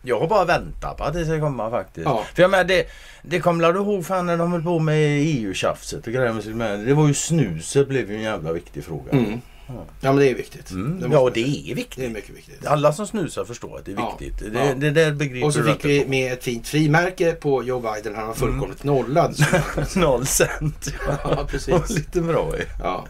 Jag 0.02 0.20
har 0.20 0.28
bara 0.28 0.44
väntat 0.44 0.96
på 0.96 1.04
att 1.04 1.14
det 1.14 1.24
ska 1.24 1.40
komma 1.40 1.70
faktiskt. 1.70 2.04
Ja. 2.04 2.24
För 2.34 2.42
jag 2.42 2.50
menar, 2.50 2.64
det, 2.64 2.86
det 3.22 3.40
kommer 3.40 3.72
du 3.72 3.78
ihåg 3.80 4.06
fan 4.06 4.26
när 4.26 4.36
de 4.36 4.52
höll 4.52 4.62
på 4.62 4.78
med 4.78 5.20
EU-tjafset 5.20 6.06
och 6.06 6.12
grejer 6.12 6.54
med. 6.54 6.80
Det 6.80 6.94
var 6.94 7.08
ju 7.08 7.14
snuset 7.14 7.88
blev 7.88 8.10
ju 8.10 8.16
en 8.16 8.22
jävla 8.22 8.52
viktig 8.52 8.84
fråga. 8.84 9.12
Mm. 9.12 9.40
Ja, 9.66 9.74
men 10.00 10.16
det 10.16 10.30
är 10.30 10.34
viktigt. 10.34 10.70
Mm. 10.70 10.90
måste 10.92 11.08
Ja, 11.12 11.22
man 11.22 11.32
det 11.34 11.40
är 11.70 11.74
viktigt. 11.74 11.96
Det 11.96 12.06
är 12.06 12.10
mycket 12.10 12.36
viktigt. 12.36 12.66
Alla 12.66 12.92
som 12.92 13.06
snusar 13.06 13.44
förstår 13.44 13.78
att 13.78 13.84
det 13.84 13.92
är 13.92 13.96
Ja. 13.96 14.16
viktigt. 14.20 14.52
Det, 14.52 14.58
Ja. 14.66 14.74
det 14.74 14.90
där 14.90 15.12
begriper 15.12 15.46
Och 15.46 15.54
så 15.54 15.62
fick 15.62 15.84
vi 15.84 16.00
på. 16.04 16.10
med 16.10 16.32
ett 16.32 16.44
fint 16.44 16.68
frimärke 16.68 17.32
på 17.32 17.62
Joe 17.62 17.80
Biden. 17.94 18.14
Han 18.14 18.26
var 18.26 18.34
fullkomligt 18.34 18.84
nollad. 18.84 19.36
Noll 19.96 20.26
cent. 20.26 20.88
Ja, 21.06 21.16
Ja, 21.36 21.46
precis. 21.48 21.90
Lite 21.96 22.20
bra 22.20 22.56
ju. 22.58 22.64
Ja, 22.82 23.04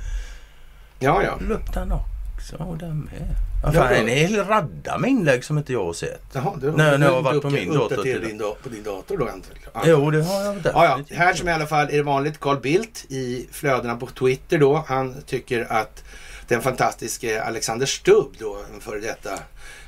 ja. 0.98 1.22
ja. 1.22 1.38
Luktar 1.48 1.80
den 1.80 1.92
också 1.92 2.56
och 2.56 2.78
den 2.78 2.98
med. 3.00 3.14
Ja, 3.62 3.70
Ja, 3.74 3.80
fan, 3.80 3.92
en 3.92 4.08
hel 4.08 4.44
radda 4.44 4.98
med 4.98 5.10
inlägg 5.10 5.44
som 5.44 5.58
inte 5.58 5.72
jag 5.72 5.84
har 5.84 5.92
sett. 5.92 6.22
Jaha, 6.32 6.52
du, 6.60 6.72
Nej, 6.72 6.90
du 6.92 6.98
när 6.98 7.06
jag 7.06 7.14
har 7.14 7.22
varit 7.22 7.42
på 7.42 7.50
min 7.50 7.74
dator 7.74 8.02
till- 8.02 8.20
din 8.26 8.38
da- 8.38 8.56
på 8.62 8.68
din 8.68 8.82
dator 8.82 9.16
då 9.18 9.24
antagligen. 9.28 9.70
Ja. 9.74 9.80
Jo, 9.86 10.10
det 10.10 10.22
har 10.22 10.42
jag 10.44 10.56
Ja, 10.56 10.60
ja. 10.74 10.88
definitivt. 10.88 11.18
Här 11.18 11.34
som 11.34 11.48
i 11.48 11.52
alla 11.52 11.66
fall 11.66 11.86
är 11.88 11.92
det 11.96 12.02
vanligt 12.02 12.40
Carl 12.40 12.60
Bildt 12.60 13.04
i 13.08 13.46
flödena 13.52 13.96
på 13.96 14.06
Twitter 14.06 14.58
då. 14.58 14.84
Han 14.88 15.14
tycker 15.26 15.72
att 15.72 16.04
den 16.48 16.62
fantastiske 16.62 17.42
Alexander 17.42 17.86
Stubb 17.86 18.34
då, 18.38 18.58
en 18.74 18.80
före 18.80 19.00
detta 19.00 19.38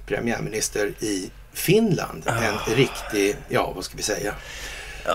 premiärminister 0.07 0.87
i 1.01 1.31
Finland, 1.53 2.23
Ah. 2.27 2.43
en 2.43 2.75
riktig, 2.77 3.37
ja 3.49 3.73
vad 3.75 3.85
ska 3.85 3.97
vi 3.97 4.03
säga? 4.03 4.35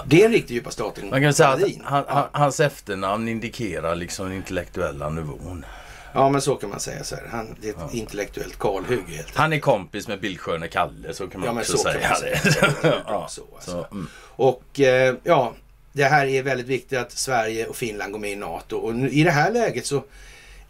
Det 0.05 0.21
är 0.21 0.25
en 0.25 0.31
riktig 0.31 0.53
djupa 0.55 0.71
staten. 0.71 1.09
Man 1.09 1.21
kan 1.21 1.33
säga 1.33 1.49
att 1.49 1.61
han, 1.61 1.71
ja. 1.83 2.05
han, 2.07 2.27
hans 2.31 2.59
efternamn 2.59 3.27
indikerar 3.27 3.95
liksom 3.95 4.25
den 4.25 4.35
intellektuella 4.35 5.09
nivån. 5.09 5.65
ja, 6.13 6.29
men 6.29 6.41
så 6.41 6.55
kan 6.55 6.69
man 6.69 6.79
säga 6.79 7.03
så 7.03 7.15
här. 7.15 7.27
Han, 7.31 7.55
det 7.61 7.69
är 7.69 7.71
ett 7.73 7.93
intellektuellt 7.93 8.59
kalhugg 8.59 9.03
helt. 9.07 9.35
Han 9.35 9.53
är 9.53 9.59
kompis 9.59 10.07
med 10.07 10.19
Bildsköne 10.19 10.67
Kalle 10.67 11.13
så 11.13 11.27
kan 11.27 11.41
man 11.41 11.55
Ja, 11.55 11.61
också 11.61 11.77
så 11.77 11.83
kan 11.83 11.93
säga 11.93 12.09
man 12.09 12.17
säga. 12.17 12.73
Det 12.81 13.03
ja, 13.07 13.27
så, 13.29 13.41
alltså. 13.55 13.71
så, 13.71 13.87
mm. 13.91 14.07
Och 14.35 14.79
eh, 14.79 15.15
ja, 15.23 15.53
det 15.93 16.03
här 16.03 16.25
är 16.25 16.43
väldigt 16.43 16.67
viktigt 16.67 16.99
att 16.99 17.11
Sverige 17.11 17.65
och 17.67 17.75
Finland 17.75 18.11
går 18.11 18.19
med 18.19 18.31
i 18.31 18.35
NATO. 18.35 18.77
Och 18.77 18.95
nu, 18.95 19.09
i 19.09 19.23
det 19.23 19.31
här 19.31 19.51
läget 19.51 19.85
så 19.85 20.03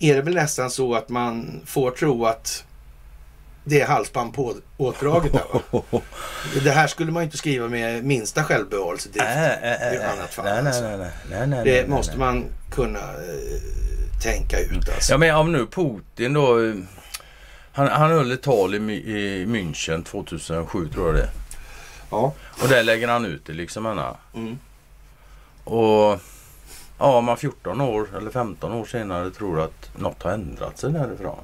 är 0.01 0.15
det 0.15 0.21
väl 0.21 0.33
nästan 0.35 0.69
så 0.71 0.95
att 0.95 1.09
man 1.09 1.61
får 1.65 1.91
tro 1.91 2.25
att 2.25 2.63
det 3.63 3.81
är 3.81 3.87
halsband 3.87 4.33
på 4.33 4.55
åtdraget. 4.77 5.33
Där, 5.33 5.43
va? 5.71 5.81
Det 6.63 6.71
här 6.71 6.87
skulle 6.87 7.11
man 7.11 7.23
ju 7.23 7.25
inte 7.25 7.37
skriva 7.37 7.67
med 7.67 8.03
minsta 8.03 8.43
självbevarelsedrift. 8.43 9.25
Äh, 9.25 9.51
äh, 9.51 9.87
äh, 9.87 9.93
i 9.93 10.03
annat 10.03 10.33
fall. 10.33 10.45
nej, 10.45 10.63
nej, 10.63 10.67
alltså. 10.67 10.83
nej, 10.83 10.97
nej, 10.97 11.09
nej, 11.29 11.47
nej, 11.47 11.63
Det 11.65 11.81
nej, 11.81 11.87
måste 11.89 12.17
nej. 12.17 12.19
man 12.19 12.45
kunna 12.71 12.99
eh, 12.99 14.21
tänka 14.23 14.59
ut. 14.59 14.89
Alltså. 14.89 15.13
Ja 15.13 15.17
men 15.17 15.35
om 15.35 15.51
nu 15.51 15.67
Putin 15.67 16.33
då. 16.33 16.63
eh, 16.63 16.73
Han, 17.73 17.87
han 17.87 18.09
höll 18.11 18.31
ett 18.31 18.41
tal 18.43 18.75
i, 18.75 18.77
i 18.77 19.45
München 19.45 20.03
2007 20.03 20.89
tror 20.89 21.05
jag 21.07 21.15
det. 21.15 21.29
Ja. 22.09 22.33
Och 22.61 22.67
där 22.69 22.83
lägger 22.83 23.07
han 23.07 23.25
ut 23.25 23.45
det 23.45 23.53
liksom. 23.53 23.85
Anna. 23.85 24.15
Mm. 24.35 24.59
Och 25.63 26.19
ja, 27.01 27.21
man 27.21 27.37
14 27.37 27.81
år 27.81 28.07
eller 28.17 28.31
15 28.31 28.71
år 28.71 28.85
senare 28.85 29.29
tror 29.31 29.61
att 29.61 29.91
något 29.97 30.23
har 30.23 30.31
ändrat 30.31 30.77
sig 30.77 30.91
därifrån. 30.91 31.39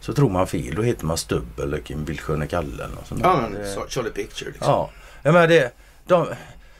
Så 0.00 0.12
tror 0.12 0.30
man 0.30 0.46
fel. 0.46 0.74
Då 0.74 0.82
heter 0.82 1.06
man 1.06 1.18
Stubb 1.18 1.60
eller 1.60 1.78
Kim 1.78 2.04
Bildsköne 2.04 2.46
Kalle 2.46 2.84
eller 2.84 2.94
något 2.94 3.06
sånt 3.06 3.20
Ja, 3.24 3.36
men 3.40 3.52
Det- 3.52 3.76
Charlie 3.88 4.10
Picture 4.10 4.50
liksom. 4.50 4.70
ja. 4.72 4.90
Jag 5.22 5.32
menar 5.34 5.48
det. 5.48 5.72
De, 6.06 6.26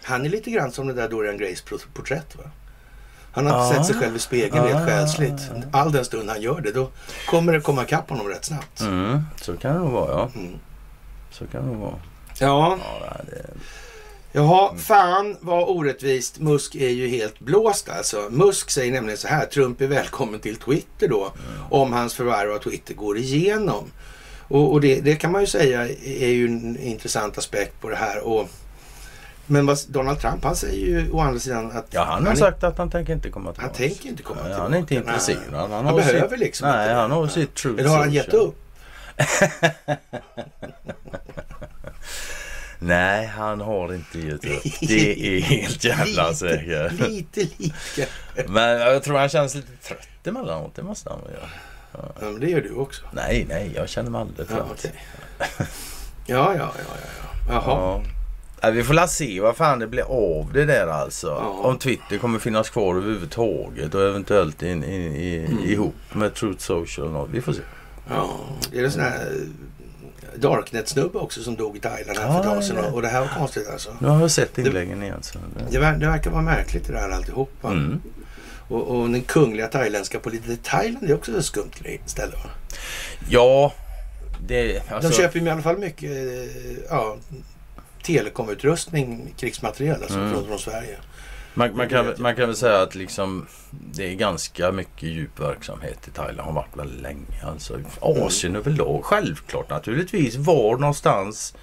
Han 0.02 0.24
är 0.24 0.28
lite 0.28 0.50
grann 0.50 0.72
som 0.72 0.86
det 0.86 0.94
där 0.94 1.08
Dorian 1.08 1.38
Grays 1.38 1.64
porträtt. 1.94 2.36
Va? 2.36 2.42
Han 3.32 3.46
har 3.46 3.58
Ah. 3.58 3.68
sett 3.72 3.86
sig 3.86 3.94
själv 3.94 4.16
i 4.16 4.18
spegeln 4.18 4.64
Ah. 4.64 4.68
rent 4.68 4.88
själsligt. 4.88 5.50
All 5.72 5.92
den 5.92 6.04
stund 6.04 6.28
han 6.30 6.40
gör 6.40 6.60
det, 6.60 6.72
då 6.72 6.90
kommer 7.30 7.52
det 7.52 7.60
komma 7.60 7.82
ikapp 7.82 8.10
honom 8.10 8.28
rätt 8.28 8.44
snabbt. 8.44 8.80
mm, 8.80 9.20
så 9.40 9.56
kan 9.56 9.72
det 9.74 9.78
nog 9.78 9.90
vara 9.90 10.10
ja. 10.10 10.30
Mm. 10.34 10.58
Så 11.30 11.46
kan 11.46 11.60
det 11.62 11.66
nog 11.72 11.76
vara. 11.80 11.94
Ja, 12.40 12.78
Ja, 13.00 13.16
det, 13.26 13.46
jaha, 14.38 14.76
fan 14.76 15.36
vad 15.40 15.68
orättvist. 15.68 16.38
Musk 16.38 16.74
är 16.74 16.88
ju 16.88 17.08
helt 17.08 17.40
blåst 17.40 17.88
alltså. 17.88 18.26
Musk 18.30 18.70
säger 18.70 18.92
nämligen 18.92 19.18
så 19.18 19.28
här, 19.28 19.46
Trump 19.46 19.80
är 19.80 19.86
välkommen 19.86 20.40
till 20.40 20.56
Twitter 20.56 21.08
då. 21.08 21.32
Om 21.70 21.92
hans 21.92 22.14
förvärv 22.14 22.52
av 22.52 22.58
Twitter 22.58 22.94
går 22.94 23.18
igenom. 23.18 23.90
Och, 24.48 24.72
och 24.72 24.80
det, 24.80 25.00
det 25.00 25.16
kan 25.16 25.32
man 25.32 25.40
ju 25.40 25.46
säga 25.46 25.82
är 26.04 26.28
ju 26.28 26.46
en 26.46 26.78
intressant 26.78 27.38
aspekt 27.38 27.80
på 27.80 27.88
det 27.88 27.96
här. 27.96 28.26
Och, 28.26 28.48
men 29.46 29.66
vad, 29.66 29.78
Donald 29.88 30.20
Trump 30.20 30.44
han 30.44 30.56
säger 30.56 30.86
ju 30.86 31.10
å 31.10 31.20
andra 31.20 31.40
sidan 31.40 31.70
att 31.72 31.86
ja, 31.90 32.04
han 32.04 32.26
har 32.26 32.32
är- 32.32 32.36
sagt 32.36 32.64
att 32.64 32.78
han 32.78 32.90
tänker 32.90 33.12
inte 33.12 33.30
komma 33.30 33.52
tillbaka. 33.52 33.66
Han 33.68 33.88
tänker 33.88 34.08
inte 34.08 34.22
komma 34.22 34.40
tillbaka. 34.40 34.62
Han 34.62 34.74
är 34.74 34.78
inte 34.78 34.94
intresserad. 34.94 35.40
Han, 35.52 35.70
Han 35.70 35.86
har 35.86 35.96
behöver 35.96 36.28
sitt, 36.28 36.38
liksom 36.38 36.68
Nej, 36.68 36.84
inte 36.88 36.94
han 36.94 37.10
har 37.10 37.26
sitt 37.28 37.54
true 37.54 37.80
Eller 37.80 37.90
har 37.90 37.98
han 37.98 38.12
gett 38.12 38.34
upp? 38.34 38.56
Nej, 42.78 43.26
han 43.26 43.60
har 43.60 43.94
inte 43.94 44.18
gett 44.18 44.44
upp. 44.44 44.62
Det 44.80 45.36
är 45.36 45.40
helt 45.42 45.84
jävla 45.84 46.34
säkert. 46.34 46.92
Lite, 47.08 47.40
lite. 47.40 48.06
Men 48.48 48.80
jag 48.80 49.02
tror 49.02 49.18
han 49.18 49.28
känns 49.28 49.54
lite 49.54 49.72
trött 49.88 50.08
emellanåt. 50.26 50.74
Det 50.74 50.82
måste 50.82 51.10
han 51.10 51.20
väl 51.24 51.32
göra. 51.32 51.48
Ja, 51.92 52.12
men 52.20 52.40
det 52.40 52.50
gör 52.50 52.60
du 52.60 52.74
också. 52.74 53.02
Nej, 53.12 53.46
nej, 53.48 53.72
jag 53.74 53.88
känner 53.88 54.10
mig 54.10 54.20
aldrig 54.20 54.46
Ja, 54.50 54.54
trött. 54.80 54.92
ja, 55.48 55.54
ja, 56.26 56.54
ja, 56.58 56.70
ja, 56.78 56.94
ja. 57.48 57.52
Jaha. 57.52 57.62
Ja. 57.66 58.02
Ja, 58.60 58.70
vi 58.70 58.84
får 58.84 58.94
la 58.94 59.06
se 59.08 59.40
vad 59.40 59.56
fan 59.56 59.78
det 59.78 59.86
blir 59.86 60.02
av 60.02 60.50
det 60.52 60.64
där 60.64 60.86
alltså. 60.86 61.26
Ja. 61.26 61.48
Om 61.68 61.78
Twitter 61.78 62.18
kommer 62.18 62.38
finnas 62.38 62.70
kvar 62.70 62.94
överhuvudtaget 62.94 63.94
och 63.94 64.02
eventuellt 64.02 64.62
in, 64.62 64.84
in, 64.84 65.16
i, 65.16 65.46
Mm. 65.48 65.64
ihop 65.64 65.94
med 66.12 66.34
Truth 66.34 66.58
Social 66.60 67.16
och. 67.16 67.34
Vi 67.34 67.40
får 67.40 67.52
se. 67.52 67.60
Ja, 68.10 68.30
det 68.72 68.78
är 68.80 68.84
en 68.84 68.92
sån 68.92 69.02
här 69.02 69.28
Darknet-snubbe 70.40 71.18
också 71.18 71.42
som 71.42 71.56
dog 71.56 71.76
i 71.76 71.80
Thailand 71.80 72.18
här 72.18 72.26
för 72.32 72.38
ett 72.40 72.44
Ja, 72.46 72.54
tag 72.54 72.64
sedan. 72.64 72.76
ja. 72.84 72.90
Och 72.92 73.02
det 73.02 73.08
här 73.08 73.20
var 73.20 73.28
konstigt 73.28 73.68
alltså. 73.68 73.96
Nu 74.00 74.08
har 74.08 74.20
jag 74.20 74.30
sett 74.30 74.58
inläggen 74.58 75.02
igen. 75.02 75.22
Så 75.22 75.38
det... 75.38 75.64
Det, 75.70 75.78
ver- 75.78 75.98
det 75.98 76.06
verkar 76.06 76.30
vara 76.30 76.42
märkligt 76.42 76.86
det 76.86 76.92
där 76.92 77.10
alltihopa. 77.10 77.68
Mm. 77.68 78.00
Och, 78.68 78.82
och 78.82 79.10
den 79.10 79.22
kungliga 79.22 79.66
thailändska 79.68 80.18
politiken. 80.18 80.56
Thailand 80.62 81.10
är 81.10 81.14
också 81.14 81.38
ett 81.38 81.44
skumt 81.44 81.70
ställe 82.06 82.32
va? 82.32 82.50
Ja, 83.28 83.72
det... 84.46 84.82
Alltså, 84.90 85.10
De 85.10 85.16
köper 85.16 85.38
ju 85.40 85.46
i 85.46 85.50
alla 85.50 85.62
fall 85.62 85.78
mycket 85.78 86.10
eh, 86.10 86.78
ja, 86.90 87.16
telekomutrustning, 88.02 89.34
krigsmateriel 89.38 90.02
alltså, 90.02 90.18
Mm. 90.18 90.32
från, 90.32 90.46
från 90.46 90.58
Sverige. 90.58 90.96
Man, 91.54 91.76
man, 91.76 91.88
kan, 91.88 92.14
man 92.18 92.36
kan 92.36 92.46
väl 92.46 92.56
säga 92.56 92.82
att 92.82 92.94
liksom 92.94 93.46
det 93.70 94.12
är 94.12 94.14
ganska 94.14 94.72
mycket 94.72 95.02
djup 95.02 95.40
verksamhet 95.40 96.08
i 96.08 96.10
Thailand. 96.10 96.40
Har 96.46 96.52
varit 96.52 96.76
väldigt 96.76 97.00
länge. 97.02 97.44
Alltså, 97.44 97.80
Asien 98.00 98.56
överlag. 98.56 99.04
Självklart 99.04 99.70
naturligtvis. 99.70 100.36
Var 100.36 100.76
någonstans 100.76 101.54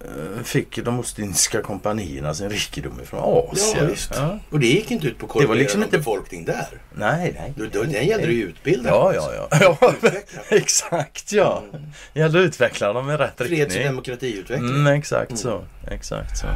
eh, 0.00 0.42
fick 0.42 0.84
de 0.84 1.00
ostindiska 1.00 1.62
kompanierna 1.62 2.34
sin 2.34 2.50
rikedom 2.50 3.00
ifrån? 3.02 3.48
Asien. 3.52 3.90
Ja. 4.10 4.16
Ja. 4.16 4.38
Och 4.50 4.60
det 4.60 4.66
gick 4.66 4.90
inte 4.90 5.06
ut 5.06 5.18
på 5.18 5.26
att 5.26 5.38
Det 5.38 5.46
var 5.46 5.54
liksom 5.54 5.82
inte- 5.82 5.98
befolkning 5.98 6.44
där. 6.44 6.68
Nej, 6.94 7.34
nej. 7.38 7.52
Då, 7.56 7.64
då, 7.72 7.82
den 7.82 8.06
gällde 8.06 8.26
det 8.26 8.32
ju 8.32 8.42
utbilda. 8.42 8.90
Ja, 8.90 9.14
ja, 9.14 9.48
ja. 9.60 9.92
exakt 10.48 11.32
ja. 11.32 11.62
Mm. 11.72 11.86
Gäller 12.14 12.40
att 12.40 12.46
utveckla 12.46 12.92
dem 12.92 13.10
i 13.10 13.16
rätt 13.16 13.32
Freds 13.36 13.50
och 13.50 13.56
riktning. 13.58 13.84
demokratiutveckling. 13.84 14.70
Mm, 14.70 14.86
exakt 14.86 15.38
så. 15.38 15.64
Exakt 15.90 16.38
så. 16.38 16.46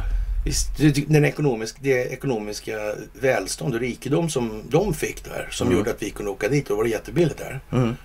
Visst, 0.45 0.77
det- 0.77 1.09
den 1.09 1.25
ekonomisk, 1.25 1.75
det 1.79 2.05
ekonomiska 2.11 2.77
välstånd 3.13 3.73
och 3.73 3.79
rikedom 3.79 4.29
som 4.29 4.63
de 4.69 4.93
fick 4.93 5.23
där 5.23 5.47
som 5.51 5.67
Mm. 5.67 5.77
gjorde 5.79 5.91
att 5.91 6.01
vi 6.03 6.09
kunde 6.09 6.31
åka 6.31 6.47
dit 6.49 6.69
och 6.69 6.75
det 6.77 6.81
var 6.83 6.89
jättebilligt 6.89 7.37
där. 7.37 7.59
Mm. 7.71 7.95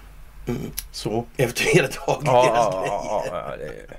Mm. 0.48 0.60
Så. 0.92 1.24
Efter 1.36 1.64
hela 1.64 1.88
dagen. 2.06 2.22
Ja, 2.24 2.44
ja, 2.86 3.24
ja, 3.26 3.46
ja, 3.50 3.56
det... 3.56 3.96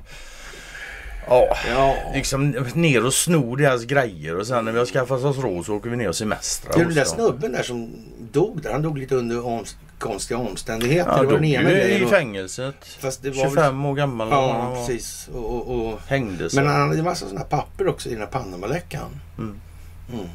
ja. 1.27 1.57
Ja. 1.69 1.95
Liksom 2.13 2.49
ner 2.73 3.05
och 3.05 3.13
sno 3.13 3.55
deras 3.55 3.83
grejer 3.83 4.37
och 4.37 4.47
sen 4.47 4.65
när 4.65 4.71
vi 4.71 4.79
har 4.79 4.85
skaffat 4.85 5.23
oss 5.23 5.37
råd 5.37 5.65
så 5.65 5.75
åker 5.75 5.89
vi 5.89 5.95
ner 5.95 6.09
och 6.09 6.15
semestrar. 6.15 6.77
Den 6.77 6.93
där 6.93 7.03
snubben 7.05 7.51
där 7.51 7.63
som 7.63 7.95
dog 8.31 8.61
där. 8.61 8.71
Han 8.71 8.81
dog 8.81 8.97
lite 8.97 9.15
under 9.15 9.45
om, 9.45 9.65
konstiga 9.99 10.37
omständigheter. 10.37 11.11
Ja, 11.11 11.21
det 11.21 11.25
var 11.27 11.33
den 11.33 11.43
ena 11.45 11.69
ju 11.69 11.75
grejen. 11.75 12.01
i 12.01 12.05
och- 12.05 12.09
fängelset. 12.09 12.75
Fast 12.99 13.21
det 13.23 13.29
var 13.29 13.43
25 13.43 13.85
år 13.85 13.95
gammal. 13.95 14.27
Ja, 14.31 14.47
var. 14.69 14.75
precis. 14.75 15.29
Och, 15.33 15.45
och, 15.69 15.87
och, 15.93 15.99
Hängde 16.07 16.49
sig. 16.49 16.63
men 16.63 16.71
han 16.73 16.81
hade 16.81 16.97
en 16.99 17.03
massa 17.05 17.25
sådana 17.25 17.45
papper 17.45 17.87
också 17.87 18.09
i 18.09 18.11
den 18.11 18.21
här 18.21 18.27
Panamaläckan. 18.29 19.09
Mm. 19.37 19.55
Mm. 20.13 20.25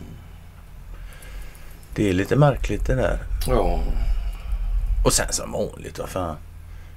Det 1.94 2.08
är 2.08 2.12
lite 2.12 2.36
märkligt 2.36 2.86
det 2.86 2.94
där. 2.94 3.18
Ja. 3.46 3.80
Och 5.04 5.12
sen 5.12 5.26
som 5.32 5.52
vanligt, 5.52 5.98
vad 5.98 6.08
fan. 6.08 6.36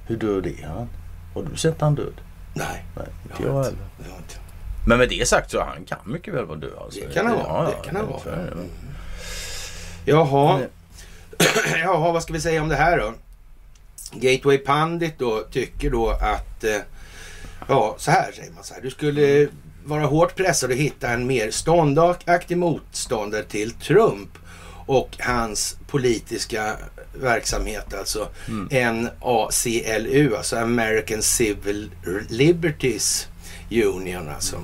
Hur 0.06 0.16
död 0.16 0.46
är 0.46 0.66
han? 0.66 0.88
Har 1.34 1.42
du 1.50 1.56
sett 1.56 1.80
han 1.80 1.94
död? 1.94 2.20
Nej, 2.54 2.84
Nej, 2.96 3.06
det 3.24 3.30
inte 3.32 3.42
har 3.42 3.48
jag 3.48 3.58
jag 3.58 3.64
heller. 3.64 3.70
inte. 3.70 3.82
Det 3.98 4.04
har 4.04 4.10
jag 4.10 4.18
inte. 4.18 4.34
Men 4.86 4.98
med 4.98 5.08
det 5.08 5.28
sagt 5.28 5.50
så 5.50 5.62
han 5.62 5.84
kan 5.84 5.98
mycket 6.04 6.34
väl 6.34 6.44
vara 6.44 6.58
död. 6.58 6.70
Alltså. 6.80 7.00
Det 7.00 7.14
kan 7.14 7.26
han 7.26 7.36
vara. 7.36 7.46
Ja, 7.46 7.70
det 7.70 7.86
kan 7.86 7.96
han 7.96 8.06
ja, 8.10 8.20
vara. 8.24 8.36
det. 8.36 8.52
Mm. 8.52 8.68
Jaha. 10.04 10.60
Jaha, 11.82 12.12
vad 12.12 12.22
ska 12.22 12.32
vi 12.32 12.40
säga 12.40 12.62
om 12.62 12.68
det 12.68 12.76
här 12.76 12.98
då? 12.98 13.14
Gateway 14.12 14.58
Pandit 14.58 15.18
då 15.18 15.40
tycker 15.50 15.90
då 15.90 16.10
att, 16.10 16.64
eh, 16.64 16.76
ja 17.68 17.94
så 17.98 18.10
här 18.10 18.32
säger 18.32 18.52
man 18.52 18.64
så 18.64 18.74
här. 18.74 18.80
Du 18.82 18.90
skulle 18.90 19.48
vara 19.84 20.06
hårt 20.06 20.36
pressad 20.36 20.70
och 20.70 20.76
hitta 20.76 21.08
en 21.08 21.26
mer 21.26 21.50
ståndaktig 21.50 22.58
motståndare 22.58 23.42
till 23.42 23.70
Trump 23.70 24.38
och 24.92 25.16
hans 25.18 25.76
politiska 25.86 26.76
verksamhet 27.14 27.94
alltså. 27.94 28.28
NACLU, 28.70 30.36
alltså 30.36 30.56
American 30.56 31.22
Civil 31.22 31.90
Liberties 32.28 33.28
Union 33.70 34.28
alltså. 34.28 34.56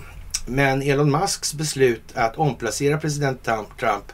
Men 0.47 0.83
Elon 0.83 1.11
Musks 1.11 1.55
beslut 1.55 2.03
att 2.15 2.37
omplacera 2.37 2.99
president 2.99 3.43
Trump- 3.79 4.13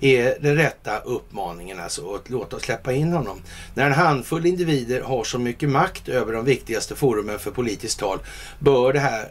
är 0.00 0.36
den 0.40 0.56
rätta 0.56 0.98
uppmaningen 0.98 1.80
alltså 1.80 2.14
att 2.14 2.30
låta 2.30 2.56
oss 2.56 2.62
släppa 2.62 2.92
in 2.92 3.12
honom. 3.12 3.40
När 3.74 3.86
en 3.86 3.92
handfull 3.92 4.46
individer 4.46 5.00
har 5.00 5.24
så 5.24 5.38
mycket 5.38 5.68
makt 5.68 6.08
över 6.08 6.32
de 6.32 6.44
viktigaste 6.44 6.94
forumen 6.94 7.38
för 7.38 7.50
politiskt 7.50 7.98
tal 7.98 8.18
bör 8.58 8.92
det 8.92 9.00
här 9.00 9.28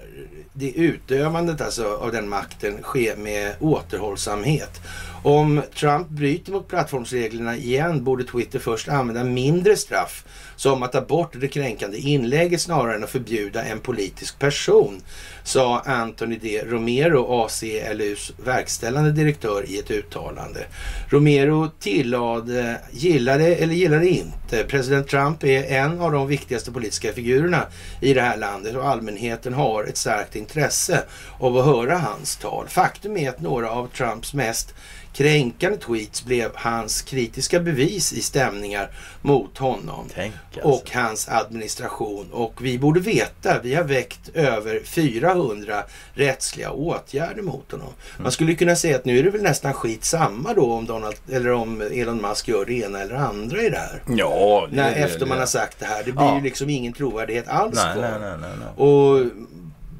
det 0.54 0.71
utövandet 0.71 1.62
alltså 1.62 1.98
av 1.98 2.12
den 2.12 2.30
makten 2.30 2.84
ske 2.84 3.15
med 3.15 3.56
återhållsamhet. 3.60 4.82
Om 5.25 5.61
Trump 5.75 6.09
bryter 6.09 6.51
mot 6.51 6.67
plattformsreglerna 6.67 7.55
igen 7.55 8.03
borde 8.03 8.23
Twitter 8.23 8.59
först 8.59 8.88
använda 8.88 9.23
mindre 9.23 9.75
straff 9.75 10.25
som 10.55 10.83
att 10.83 10.91
ta 10.91 11.01
bort 11.01 11.31
det 11.33 11.47
kränkande 11.47 11.97
inlägget 11.97 12.61
snarare 12.61 12.95
än 12.95 13.03
att 13.03 13.09
förbjuda 13.09 13.63
en 13.63 13.79
politisk 13.79 14.39
person, 14.39 15.01
sa 15.43 15.79
Anthony 15.79 16.37
D. 16.37 16.63
Romero, 16.65 17.43
ACLUs 17.43 18.33
verkställande 18.45 19.11
direktör 19.11 19.65
i 19.67 19.79
ett 19.79 19.91
uttalande. 19.91 20.65
Romero 21.09 21.71
tillade, 21.79 22.81
gillade 22.91 23.55
eller 23.55 23.73
gillade 23.73 24.09
inte, 24.09 24.63
president 24.63 25.07
Trump 25.07 25.43
är 25.43 25.63
en 25.63 26.01
av 26.01 26.11
de 26.11 26.27
viktigaste 26.27 26.71
politiska 26.71 27.13
figurerna 27.13 27.65
i 28.01 28.13
det 28.13 28.21
här 28.21 28.37
landet 28.37 28.75
och 28.75 28.87
allmänheten 28.87 29.53
har 29.53 29.83
ett 29.83 29.97
starkt 29.97 30.35
intresse 30.35 31.03
av 31.39 31.57
att 31.57 31.65
höra 31.65 31.97
hans 31.97 32.37
tal. 32.37 32.67
Faktum 32.67 33.17
är 33.17 33.29
att 33.29 33.41
några 33.41 33.69
av 33.69 33.87
Trumps 33.87 34.33
mest 34.33 34.73
kränkande 35.13 35.77
tweets 35.77 36.25
blev 36.25 36.51
hans 36.55 37.01
kritiska 37.01 37.59
bevis 37.59 38.13
i 38.13 38.21
stämningar 38.21 38.89
mot 39.21 39.57
honom 39.57 40.07
Tänk 40.15 40.33
alltså. 40.63 40.69
och 40.69 40.91
hans 40.91 41.29
administration. 41.29 42.27
Och 42.31 42.65
vi 42.65 42.79
borde 42.79 42.99
veta, 42.99 43.59
vi 43.63 43.75
har 43.75 43.83
väckt 43.83 44.29
över 44.33 44.79
400 44.85 45.83
rättsliga 46.13 46.71
åtgärder 46.71 47.41
mot 47.41 47.71
honom. 47.71 47.93
Man 48.17 48.31
skulle 48.31 48.55
kunna 48.55 48.75
säga 48.75 48.95
att 48.95 49.05
nu 49.05 49.19
är 49.19 49.23
det 49.23 49.29
väl 49.29 49.41
nästan 49.41 49.73
skitsamma 49.73 50.53
då 50.53 50.71
om, 50.73 50.85
Donald, 50.85 51.15
eller 51.31 51.51
om 51.51 51.81
Elon 51.81 52.17
Musk 52.21 52.47
gör 52.47 52.65
det 52.65 52.73
ena 52.73 52.99
eller 53.01 53.15
andra 53.15 53.61
i 53.61 53.69
det 53.69 53.77
här. 53.77 54.03
Ja, 54.17 54.67
det, 54.69 54.75
När, 54.75 54.89
det, 54.91 54.95
efter 54.95 55.19
det. 55.19 55.25
man 55.25 55.39
har 55.39 55.45
sagt 55.45 55.79
det 55.79 55.85
här. 55.85 56.03
Det 56.03 56.11
blir 56.11 56.25
Ja. 56.25 56.37
ju 56.37 56.43
liksom 56.43 56.69
ingen 56.69 56.93
trovärdighet 56.93 57.47
alls 57.47 57.75
Nej, 57.75 58.01
nej, 58.01 58.19
nej, 58.19 58.37
nej, 58.41 58.49
nej. 58.59 58.87
Och 58.87 59.25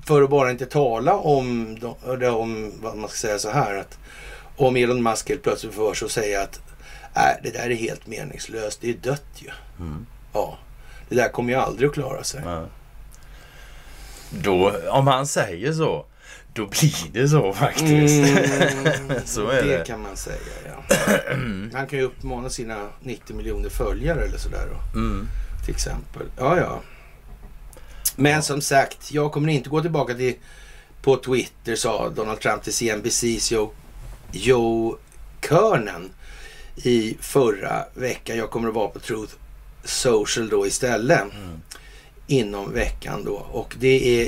för 0.08 0.22
att 0.24 0.30
bara 0.30 0.52
inte 0.52 0.66
tala 0.66 1.14
om, 1.14 1.78
om 2.34 2.72
vad 2.82 2.98
man 2.98 3.10
ska 3.10 3.18
säga 3.18 3.40
så 3.40 3.50
här. 3.50 3.76
att 3.78 3.98
Om 4.58 4.76
Elon 4.76 5.04
Musk 5.04 5.30
helt 5.30 5.44
plötsligt 5.44 5.74
får 5.74 5.94
för 5.94 5.96
sig 5.96 6.06
att 6.06 6.12
säga 6.12 6.42
att 6.42 6.60
nej, 7.16 7.40
det 7.44 7.50
där 7.50 7.70
är 7.72 7.76
helt 7.76 8.08
meningslöst. 8.08 8.82
Det 8.82 8.90
är 8.90 8.94
dött 8.94 9.26
ju. 9.36 9.50
Mm. 9.80 10.06
Ja, 10.36 10.58
det 11.10 11.16
där 11.16 11.30
kommer 11.30 11.54
ju 11.54 11.60
aldrig 11.60 11.90
att 11.90 11.94
klara 11.94 12.24
sig. 12.24 12.42
Nej. 12.46 12.66
Då, 14.30 14.74
om 14.90 15.08
han 15.08 15.28
säger 15.28 15.74
så, 15.74 16.06
då 16.54 16.66
blir 16.66 17.12
det 17.14 17.28
så 17.28 17.54
faktiskt. 17.54 18.38
Mm, 18.38 19.20
Så 19.26 19.50
är 19.50 19.64
det 19.64 19.78
det. 19.78 19.86
kan 19.88 20.02
man 20.02 20.18
säga 20.18 20.38
ja. 20.66 20.96
Han 21.74 21.88
kan 21.88 22.00
ju 22.00 22.02
uppmana 22.02 22.50
sina 22.50 22.88
90 23.02 23.36
miljoner 23.36 23.70
följare 23.70 24.24
eller 24.26 24.38
sådär 24.38 24.68
då. 24.72 25.00
Mm. 25.00 25.28
Till 25.66 25.74
exempel. 25.76 26.28
Ja, 26.38 26.58
ja. 26.58 26.82
Men 28.16 28.44
som 28.44 28.62
sagt, 28.62 29.12
jag 29.12 29.32
kommer 29.32 29.50
inte 29.50 29.70
gå 29.70 29.82
tillbaka 29.82 30.14
till 30.14 30.36
på 31.02 31.18
Twitter 31.18 31.76
sa 31.76 32.10
Donald 32.10 32.40
Trump 32.40 32.64
till 32.64 32.74
CNBCs 32.74 33.52
Joe, 33.52 33.72
Joe 34.32 34.98
Kernan 35.42 36.10
i 36.76 37.18
förra 37.22 37.86
veckan. 37.94 38.38
Jag 38.38 38.50
kommer 38.50 38.70
att 38.70 38.76
vara 38.76 38.88
på 38.88 39.00
Truth 39.00 39.34
Social 39.86 40.50
då 40.50 40.68
istället. 40.68 41.22
Inom 42.28 42.74
veckan 42.74 43.24
då. 43.26 43.34
Och 43.34 43.76
det 43.80 43.88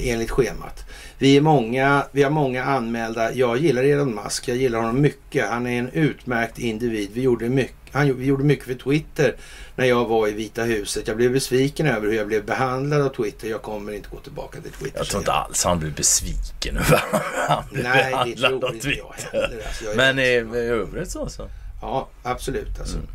är 0.09 0.13
enligt 0.13 0.31
schemat. 0.31 0.85
Vi 1.17 1.37
är 1.37 1.41
många, 1.41 2.05
vi 2.11 2.23
har 2.23 2.29
många 2.31 2.63
anmälda. 2.63 3.33
Jag 3.33 3.57
gillar 3.57 3.83
Elon 3.83 4.15
Musk. 4.15 4.47
Jag 4.47 4.57
gillar 4.57 4.79
honom 4.79 5.01
mycket. 5.01 5.49
Han 5.49 5.67
är 5.67 5.79
en 5.79 5.89
utmärkt 5.89 6.59
individ. 6.59 7.09
Vi 7.13 7.21
gjorde 7.21 7.49
mycket, 7.49 7.75
han, 7.91 8.17
vi 8.17 8.25
gjorde 8.25 8.43
mycket 8.43 8.65
för 8.65 8.73
Twitter 8.73 9.35
när 9.75 9.85
jag 9.85 10.05
var 10.05 10.27
i 10.27 10.31
Vita 10.31 10.63
huset. 10.63 11.07
Jag 11.07 11.17
blev 11.17 11.31
besviken 11.31 11.87
över 11.87 12.07
hur 12.07 12.13
jag 12.17 12.27
blev 12.27 12.45
behandlad 12.45 13.01
av 13.01 13.09
Twitter. 13.09 13.47
Jag 13.47 13.61
kommer 13.61 13.91
inte 13.91 14.09
gå 14.09 14.17
tillbaka 14.19 14.61
till 14.61 14.71
Twitter. 14.71 14.97
Jag 14.99 15.07
tror 15.07 15.21
inte 15.21 15.31
alls 15.33 15.63
han 15.63 15.79
blir 15.79 15.91
besviken 15.91 16.77
över 16.77 16.95
att 16.95 17.23
han 17.49 17.63
blir 17.71 17.83
Nej, 17.83 18.03
det 18.05 18.11
behandlad 18.11 18.49
tror 18.61 18.69
av 18.69 18.75
inte 18.75 18.89
jag 18.89 19.13
Twitter. 19.17 19.31
heller. 19.41 19.61
Alltså, 19.67 19.83
jag 19.83 19.93
är 19.93 19.97
Men 19.97 20.19
i, 20.19 20.57
i 20.57 20.67
övrigt 20.67 21.11
så 21.11 21.29
så. 21.29 21.49
Ja, 21.81 22.07
absolut 22.23 22.79
alltså. 22.79 22.95
Mm. 22.97 23.09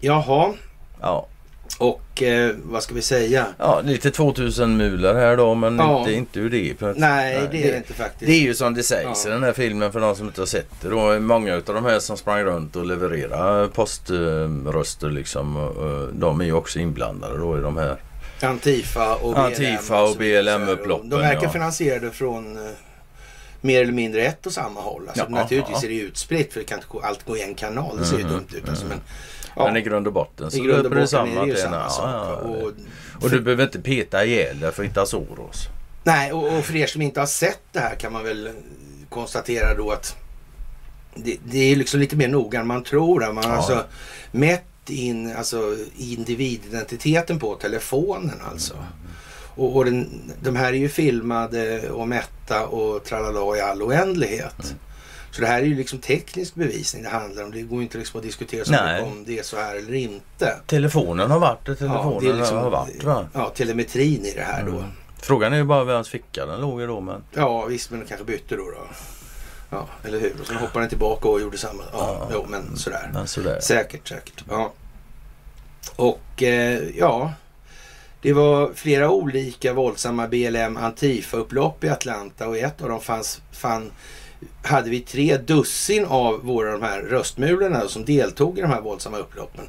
Jaha, 0.00 0.52
Ja. 1.00 1.28
Och 1.78 2.22
eh, 2.22 2.54
vad 2.64 2.82
ska 2.82 2.94
vi 2.94 3.02
säga? 3.02 3.46
ja, 3.58 3.80
lite 3.84 4.10
2000 4.10 4.76
mulor 4.76 5.14
här 5.14 5.36
då 5.36 5.54
men 5.54 5.76
Ja. 5.78 5.98
inte, 5.98 6.12
inte 6.12 6.40
ur 6.40 6.50
det. 6.50 6.82
Att- 6.82 6.96
Nej, 6.96 7.48
det 7.52 7.68
är 7.68 7.72
det 7.72 7.76
inte 7.76 7.92
faktiskt. 7.92 8.26
Det 8.30 8.32
är 8.32 8.40
ju 8.40 8.54
som 8.54 8.74
det 8.74 8.82
sägs 8.82 9.24
Ja. 9.24 9.30
i 9.30 9.32
den 9.32 9.42
här 9.42 9.52
filmen 9.52 9.92
för 9.92 10.00
de 10.00 10.16
som 10.16 10.26
inte 10.26 10.40
har 10.40 10.46
sett 10.46 10.68
det. 10.80 10.88
Då, 10.88 11.20
många 11.20 11.54
av 11.54 11.62
de 11.62 11.84
här 11.84 11.98
som 11.98 12.16
sprang 12.16 12.42
runt 12.44 12.76
och 12.76 12.86
levererade 12.86 13.68
poströster 13.68 15.10
liksom. 15.10 15.70
De 16.14 16.40
är 16.40 16.44
ju 16.44 16.52
också 16.52 16.78
inblandade 16.78 17.38
då 17.38 17.58
i 17.58 17.60
de 17.60 17.76
här. 17.76 17.96
Antifa 18.42 19.14
och 19.14 19.32
BLM. 19.34 19.44
Antifa 19.44 20.02
och. 20.02 20.16
BLM-upploppen, 20.16 21.08
De 21.10 21.20
verkar 21.20 21.42
ja. 21.42 21.50
finansierade 21.50 22.10
från 22.10 22.56
eh, 22.56 22.72
mer 23.60 23.82
eller 23.82 23.92
mindre 23.92 24.22
ett 24.24 24.46
och 24.46 24.52
samma 24.52 24.80
håll. 24.80 25.02
Alltså, 25.08 25.24
Ja, 25.24 25.34
naturligtvis 25.34 25.78
ja. 25.82 25.88
är 25.88 25.92
det 25.92 25.98
utspritt 26.00 26.52
för 26.52 26.60
det 26.60 26.66
kan 26.66 26.78
inte 26.78 26.88
gå- 26.90 27.00
allt 27.00 27.24
gå 27.26 27.36
i 27.36 27.42
en 27.42 27.54
kanal. 27.54 27.98
Det 27.98 28.04
ser 28.04 28.16
ju 28.18 28.24
Mhm, 28.24 28.32
dumt 28.32 28.46
ut. 28.56 28.68
Alltså, 28.68 28.84
mhm. 28.84 28.88
men, 28.94 29.00
ja, 29.56 29.64
Men 29.64 29.76
i 29.76 29.80
grund 29.82 30.06
och 30.06 30.12
botten 30.12 30.50
så 30.50 30.62
löper 30.62 30.96
det 30.96 31.06
samma 31.06 31.44
till 31.44 31.56
samma 31.56 31.88
sak. 31.90 32.42
och, 32.42 32.72
Och 33.22 33.30
du 33.30 33.40
behöver 33.40 33.64
inte 33.64 33.78
peta 33.80 34.24
ihjäl 34.24 34.60
det 34.60 34.72
för 34.72 34.82
inte 34.84 35.06
Soros. 35.06 35.68
Nej, 36.04 36.32
och, 36.32 36.58
och 36.58 36.64
för 36.64 36.76
er 36.76 36.86
som 36.86 37.02
inte 37.02 37.20
har 37.20 37.26
sett 37.26 37.60
det 37.72 37.80
här 37.80 37.94
kan 37.94 38.12
man 38.12 38.24
väl 38.24 38.50
konstatera 39.08 39.74
då 39.74 39.90
att 39.90 40.16
det, 41.14 41.36
det 41.44 41.58
är 41.72 41.76
liksom 41.76 42.00
lite 42.00 42.16
mer 42.16 42.28
noga 42.28 42.60
än 42.60 42.66
man 42.66 42.82
tror. 42.84 43.20
Man 43.32 43.44
har 43.44 43.50
Ja. 43.50 43.56
alltså 43.56 43.84
mätt 44.32 44.64
in 44.88 45.32
alltså, 45.36 45.76
individidentiteten 45.96 47.38
på 47.38 47.54
telefonen 47.54 48.40
alltså. 48.52 48.74
Och, 49.54 49.76
och 49.76 49.84
den, 49.84 50.08
de 50.42 50.56
här 50.56 50.68
är 50.72 50.76
ju 50.76 50.88
filmade 50.88 51.90
och 51.90 52.08
mätta 52.08 52.66
och 52.66 53.04
tralala 53.04 53.56
i 53.56 53.60
all 53.60 53.82
oändlighet. 53.82 54.64
Mm. 54.64 54.76
Så 55.32 55.40
det 55.40 55.46
här 55.46 55.60
är 55.60 55.66
ju 55.66 55.74
liksom 55.76 55.98
teknisk 55.98 56.54
bevisning 56.54 57.02
det 57.02 57.08
handlar 57.08 57.44
om. 57.44 57.50
Det 57.50 57.62
går 57.62 57.78
ju 57.78 57.82
inte 57.82 57.98
liksom 57.98 58.18
att 58.18 58.24
diskutera 58.26 58.64
så 58.64 58.70
mycket 58.72 59.02
om 59.02 59.24
det 59.26 59.38
är 59.38 59.42
så 59.42 59.56
här 59.56 59.76
eller 59.76 59.94
inte. 59.94 60.56
Telefonen 60.66 61.30
har 61.30 61.38
varit 61.38 61.66
det 61.66 61.76
telefonen 61.76 62.24
det 62.24 62.30
är 62.30 62.34
liksom- 62.34 62.56
har 62.58 62.70
varit 62.70 63.04
va? 63.04 63.26
Ja, 63.34 63.48
telemetrin 63.56 64.24
i 64.24 64.32
det 64.34 64.42
här 64.42 64.62
då. 64.64 64.72
Mm. 64.78 64.84
Frågan 65.22 65.52
är 65.52 65.56
ju 65.56 65.64
bara 65.64 65.84
vems 65.84 66.08
ficka 66.08 66.46
den 66.46 66.60
låg 66.60 66.82
i 66.82 66.86
då 66.86 67.00
men. 67.00 67.22
Ja 67.34 67.64
visst, 67.64 67.90
men 67.90 67.98
den 67.98 68.08
kanske 68.08 68.24
bytte 68.24 68.56
då. 68.56 68.62
då. 68.64 68.86
Ja, 69.70 69.88
eller 70.04 70.20
hur? 70.20 70.34
Och 70.40 70.46
sen 70.46 70.56
hoppade 70.56 70.82
den 70.82 70.88
tillbaka 70.88 71.28
och 71.28 71.40
gjorde 71.40 71.58
samma. 71.58 71.82
Ja, 71.92 72.16
Ja. 72.20 72.28
jo, 72.32 72.46
men 72.48 72.76
sådär. 72.76 73.10
men 73.12 73.26
sådär. 73.26 73.60
Säkert, 73.60 74.08
säkert. 74.08 74.44
Ja. 74.50 74.72
Och 75.96 76.42
eh, 76.42 76.80
ja, 76.98 77.32
det 78.22 78.32
var 78.32 78.70
flera 78.74 79.10
olika 79.10 79.72
våldsamma 79.72 80.28
BLM 80.28 80.76
Antifa-upplopp 80.76 81.84
i 81.84 81.88
Atlanta 81.88 82.48
och 82.48 82.56
i 82.56 82.60
ett 82.60 82.82
av 82.82 82.88
dem 82.88 83.00
fanns, 83.00 83.40
fann, 83.52 83.90
hade 84.62 84.90
vi 84.90 85.00
tre 85.00 85.36
dussin 85.36 86.04
av 86.04 86.40
våra 86.44 86.72
de 86.72 86.82
här 86.82 87.02
röstmulorna 87.02 87.88
som 87.88 88.04
deltog 88.04 88.58
i 88.58 88.62
de 88.62 88.70
här 88.70 88.80
våldsamma 88.80 89.18
upploppen. 89.18 89.64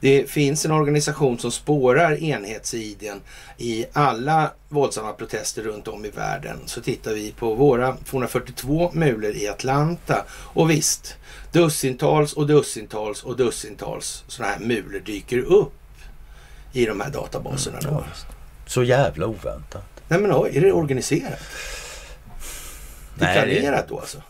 Det 0.00 0.30
finns 0.30 0.64
en 0.64 0.70
organisation 0.70 1.38
som 1.38 1.50
spårar 1.50 2.22
enhetsidén 2.22 3.20
i 3.58 3.86
alla 3.92 4.50
våldsamma 4.68 5.12
protester 5.12 5.62
runt 5.62 5.88
om 5.88 6.04
i 6.04 6.10
världen. 6.10 6.58
Så 6.66 6.80
tittar 6.80 7.12
vi 7.12 7.32
på 7.32 7.54
våra 7.54 7.96
242 7.96 8.90
mulor 8.94 9.32
i 9.32 9.48
Atlanta 9.48 10.24
och 10.30 10.70
visst, 10.70 11.16
dussintals 11.52 12.32
och 12.32 12.46
dussintals 12.46 13.22
och 13.22 13.36
dussintals 13.36 14.24
sådana 14.28 14.52
här 14.52 14.60
mulor 14.60 15.00
dyker 15.00 15.38
upp 15.38 15.72
i 16.72 16.86
de 16.86 17.00
här 17.00 17.10
databaserna. 17.10 17.78
Ja, 17.82 18.04
visst. 18.10 18.26
Så 18.66 18.82
jävla 18.82 19.26
oväntat. 19.26 20.02
Nej 20.08 20.20
men 20.20 20.32
oj, 20.34 20.50
är 20.54 20.60
det 20.60 20.72
organiserat? 20.72 21.40
Planerat 23.18 23.88
då 23.88 24.00
alltså? 24.00 24.22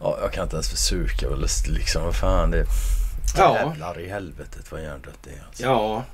Ja, 0.00 0.18
jag 0.22 0.32
kan 0.32 0.44
inte 0.44 0.56
ens 0.56 0.68
försöka 0.70 1.26
liksom. 1.68 2.04
Vad 2.04 2.16
fan 2.16 2.50
det 2.50 2.66
Ja. 3.36 3.54
Jävlar 3.56 4.00
i 4.00 4.08
helvetet 4.08 4.72
vad 4.72 4.82
hjärndött 4.82 5.18
det 5.24 5.30
är. 5.30 5.42
Alltså. 5.46 5.62
Ja. 5.62 6.04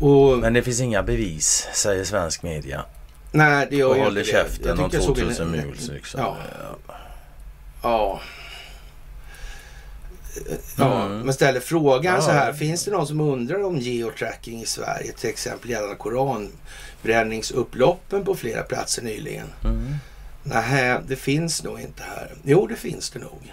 Och, 0.00 0.38
Men 0.38 0.52
det 0.52 0.62
finns 0.62 0.80
inga 0.80 1.02
bevis, 1.02 1.68
säger 1.74 2.04
svensk 2.04 2.42
media. 2.42 2.84
nej, 3.32 3.66
det 3.70 3.76
gör 3.76 3.88
Och 3.90 3.96
ju 3.96 4.02
håller 4.04 4.20
inte 4.20 4.32
det. 4.32 4.38
käften 4.44 4.66
Jag 4.68 4.78
om 4.78 4.84
tyckte 4.90 4.96
jag 4.96 5.04
såg 5.04 5.18
en- 5.18 5.24
2000 5.24 5.50
mules 5.50 5.88
liksom. 5.88 6.20
Ja. 6.20 6.36
Ja. 7.82 8.20
Ja, 10.78 11.02
Mm. 11.04 11.20
men 11.20 11.34
ställer 11.34 11.60
frågan 11.60 12.14
Ja. 12.14 12.20
så 12.22 12.30
här. 12.30 12.52
Finns 12.52 12.84
det 12.84 12.90
någon 12.90 13.06
som 13.06 13.20
undrar 13.20 13.64
om 13.64 13.78
geotracking 13.78 14.62
i 14.62 14.66
Sverige? 14.66 15.12
Till 15.12 15.30
exempel 15.30 15.70
gällande 15.70 15.96
koranbränningsupploppen 15.96 18.24
på 18.24 18.34
flera 18.34 18.62
platser 18.62 19.02
nyligen. 19.02 19.46
Mm. 19.64 19.94
Nej, 20.44 21.00
det 21.06 21.16
finns 21.16 21.62
nog 21.64 21.80
inte 21.80 22.02
här. 22.02 22.32
Jo, 22.44 22.66
det 22.66 22.76
finns 22.76 23.10
det 23.10 23.18
nog. 23.18 23.52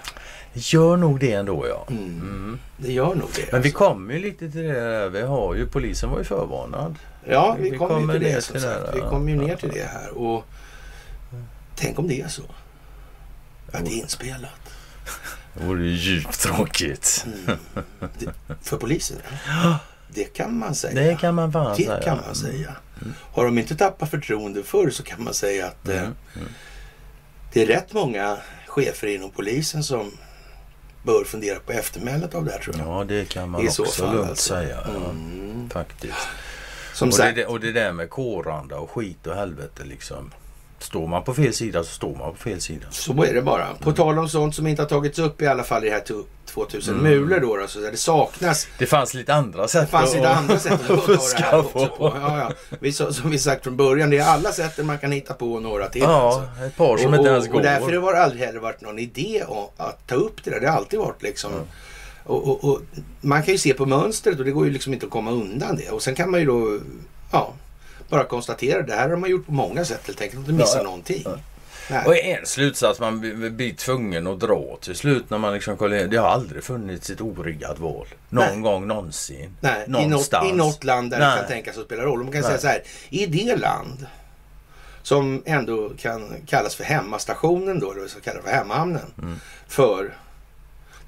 Gör 0.54 0.98
nog 0.98 1.20
det 1.20 1.32
ändå 1.34 1.68
ja. 1.68 1.86
Mm. 1.90 2.04
Mm. 2.06 2.60
Det 2.78 2.92
gör 2.94 3.16
nog 3.16 3.30
det. 3.36 3.52
Men 3.52 3.62
vi 3.62 3.72
kommer 3.72 4.14
ju 4.14 4.20
lite 4.20 4.52
till 4.52 4.62
det 4.64 4.74
där. 4.74 5.10
Vi 5.10 5.22
har 5.22 5.56
ju, 5.56 5.68
polisen 5.68 6.10
var 6.10 6.18
ju 6.18 6.24
förvarnad. 6.24 6.96
Ja, 7.26 7.58
vi, 7.60 7.70
vi 7.70 7.78
kommer 7.78 8.14
ju 8.14 8.20
till 8.20 8.30
det 8.34 8.42
som 8.42 8.54
till 8.54 8.62
det 8.62 8.68
sagt. 8.74 8.86
där, 8.86 8.94
Vi 8.94 9.00
ja. 9.00 9.10
kommer 9.10 9.32
ju 9.32 9.38
ner 9.38 9.50
Ja. 9.50 9.58
till 9.58 9.70
det 9.74 9.84
här. 9.94 10.10
Och 10.18 10.46
tänk 11.76 12.00
om 12.00 12.08
det 12.08 12.22
är 12.22 12.28
så. 12.28 12.42
Att 13.72 13.86
det 13.86 13.92
är 13.92 13.98
inspelat. 13.98 14.52
Det 15.54 15.64
vore 15.66 15.84
ju 15.84 15.90
djupt 15.96 16.40
tråkigt. 16.40 17.26
Mm. 17.46 17.58
För 18.62 18.78
polisen? 18.78 19.18
Det 20.14 20.24
kan 20.34 20.58
man 20.60 20.76
säga. 20.76 20.94
Det 21.04 21.20
kan 21.20 21.36
man 21.36 21.52
fan 21.52 21.76
Det 21.78 21.86
säga. 21.86 22.02
kan 22.02 22.18
man 22.26 22.36
säga. 22.36 22.76
Har 23.32 23.46
de 23.46 23.58
inte 23.58 23.76
tappat 23.76 24.10
förtroende 24.10 24.64
förr 24.64 24.90
så 24.90 25.04
kan 25.04 25.24
man 25.24 25.34
säga 25.34 25.68
att 25.68 25.88
eh, 25.90 26.02
Mm. 26.02 26.14
Det 27.54 27.62
är 27.62 27.66
rätt 27.66 27.94
många 27.94 28.38
chefer 28.68 29.08
inom 29.08 29.32
polisen 29.32 29.84
som 29.84 30.12
bör 31.04 31.24
fundera 31.24 31.60
på 31.60 31.72
eftermälet 31.72 32.36
av 32.36 32.46
det 32.46 32.52
här 32.52 32.60
tror 32.60 32.76
jag. 32.78 32.88
Ja, 32.88 33.04
det 33.04 33.30
kan 33.30 33.50
man 33.50 33.62
I 33.66 33.70
också 33.70 33.86
fall 33.86 34.16
lugnt 34.16 34.30
alltså. 34.30 34.54
säga. 34.54 34.78
Ja, 34.86 35.10
Mm. 35.10 35.70
Faktiskt. 35.70 36.14
Som 36.94 37.08
Och 37.08 37.14
sagt, 37.14 37.36
det, 37.36 37.46
och 37.46 37.60
det 37.60 37.72
där 37.72 37.92
med 37.92 38.10
kåranda 38.10 38.78
och 38.78 38.92
skit 38.92 39.28
och 39.28 39.36
helvete 39.36 39.84
liksom. 39.84 40.32
Står 40.84 41.08
man 41.08 41.24
på 41.24 41.34
fel 41.34 41.54
sida 41.54 41.84
så 41.84 41.90
står 41.92 42.16
man 42.16 42.32
på 42.32 42.38
fel 42.38 42.62
sida. 42.62 42.86
så 42.90 43.24
är 43.24 43.34
det 43.34 43.42
bara. 43.42 43.68
På 43.80 43.92
tal 43.92 44.20
om 44.20 44.30
sånt 44.30 44.56
som 44.56 44.68
inte 44.68 44.82
har 44.82 44.90
tagits 44.90 45.20
upp 45.20 45.42
i 45.42 45.48
alla 45.48 45.64
fall 45.64 45.84
i 45.86 45.90
det 45.90 45.94
här 45.94 46.02
to- 46.02 46.24
2000 46.46 47.00
Mm. 47.00 47.12
mulor 47.12 47.40
då, 47.40 47.56
då 47.58 47.68
så 47.68 47.80
det 47.80 47.98
saknas. 47.98 48.68
Det 48.80 48.86
fanns 48.86 49.14
lite 49.14 49.34
andra 49.34 49.68
sätt 49.68 49.82
Det 49.82 49.88
fanns 49.88 50.14
lite 50.14 50.30
andra 50.30 50.60
sätt 50.60 50.74
att 50.74 50.88
det 50.88 50.98
fuska 50.98 51.44
här 51.44 51.62
på. 51.62 51.88
på. 51.88 52.14
Ja, 52.22 52.38
ja. 52.40 52.52
Vi, 52.80 52.92
som 52.94 53.30
vi 53.30 53.40
sagt 53.40 53.64
från 53.64 53.78
början, 53.78 54.10
det 54.10 54.18
är 54.18 54.26
alla 54.26 54.52
sätten 54.52 54.86
man 54.86 54.98
kan 54.98 55.12
hitta 55.12 55.34
på 55.34 55.54
och 55.54 55.62
några 55.62 55.88
till. 55.88 56.02
Ja, 56.02 56.28
alltså. 56.50 56.66
ett 56.66 56.76
par 56.78 56.98
som 56.98 57.14
och, 57.14 57.18
inte 57.20 57.30
ens 57.30 57.48
går. 57.48 57.56
och 57.56 57.62
därför 57.62 57.94
har 57.98 58.14
det 58.14 58.24
aldrig 58.24 58.42
heller 58.42 58.60
varit 58.60 58.82
någon 58.82 59.00
idé 59.00 59.44
att 59.78 60.08
ta 60.08 60.16
upp 60.16 60.44
det 60.44 60.50
där. 60.52 60.60
Det 60.60 60.68
har 60.70 60.78
alltid 60.78 61.00
varit 61.00 61.22
liksom... 61.24 61.52
Och, 62.24 62.48
och, 62.48 62.64
och, 62.64 62.82
man 63.22 63.44
kan 63.44 63.52
ju 63.54 63.58
se 63.58 63.74
på 63.74 63.86
mönstret 63.86 64.40
och 64.40 64.46
det 64.46 64.52
går 64.52 64.66
ju 64.66 64.72
liksom 64.72 64.94
inte 64.94 65.06
att 65.06 65.12
komma 65.12 65.32
undan 65.32 65.76
det. 65.76 65.90
Och 65.90 66.02
sen 66.02 66.16
kan 66.16 66.32
man 66.32 66.40
ju 66.40 66.46
då 66.46 66.80
ja, 67.32 67.54
bara 68.12 68.24
konstatera 68.24 68.82
det 68.82 68.94
här 68.96 69.10
har 69.10 69.18
man 69.18 69.30
gjort 69.30 69.46
på 69.46 69.52
många 69.52 69.86
sätt 69.86 70.02
helt 70.08 70.22
enkelt. 70.22 70.40
Inte 70.40 70.52
missa 70.54 70.78
Ja. 70.78 70.84
någonting. 70.84 71.24
Nej. 71.90 72.06
Och 72.06 72.18
en 72.18 72.46
slutsats 72.46 73.00
man 73.00 73.20
blir- 73.20 73.76
tvungen 73.76 74.28
att 74.28 74.40
dra 74.40 74.78
till 74.82 74.96
slut 74.96 75.30
när 75.30 75.38
man 75.38 75.54
liksom 75.54 75.78
kollar. 75.78 75.98
Det 75.98 76.18
har 76.18 76.28
aldrig 76.28 76.64
funnits 76.64 77.10
ett 77.10 77.22
origgat 77.22 77.80
val. 77.80 78.08
Någon 78.30 78.46
Nej. 78.46 78.60
gång 78.62 78.88
någonsin. 78.88 79.56
Nej, 79.62 79.84
i 79.88 79.90
något, 79.92 80.02
Någonstans. 80.02 80.50
i 80.50 80.54
något 80.56 80.84
land 80.84 81.12
där 81.12 81.20
Nej. 81.20 81.30
det 81.32 81.38
kan 81.42 81.48
tänkas 81.48 81.78
att 81.78 81.86
spela 81.86 82.04
roll. 82.04 82.20
Och 82.20 82.26
Man 82.26 82.32
kan 82.32 82.42
Nej. 82.42 82.50
säga 82.50 82.60
så 82.62 82.68
här, 82.68 82.84
i 83.10 83.26
det 83.26 83.56
land 83.56 84.06
som 85.04 85.44
ändå 85.46 85.92
kan 85.98 86.34
kallas 86.48 86.76
för 86.76 86.84
hemmastationen 86.84 87.80
då, 87.80 87.92
eller 87.92 88.08
så 88.08 88.20
kallas 88.22 88.44
för 88.44 88.52
hemmahamnen, 88.52 89.14
Mm. 89.22 89.36
för 89.68 90.14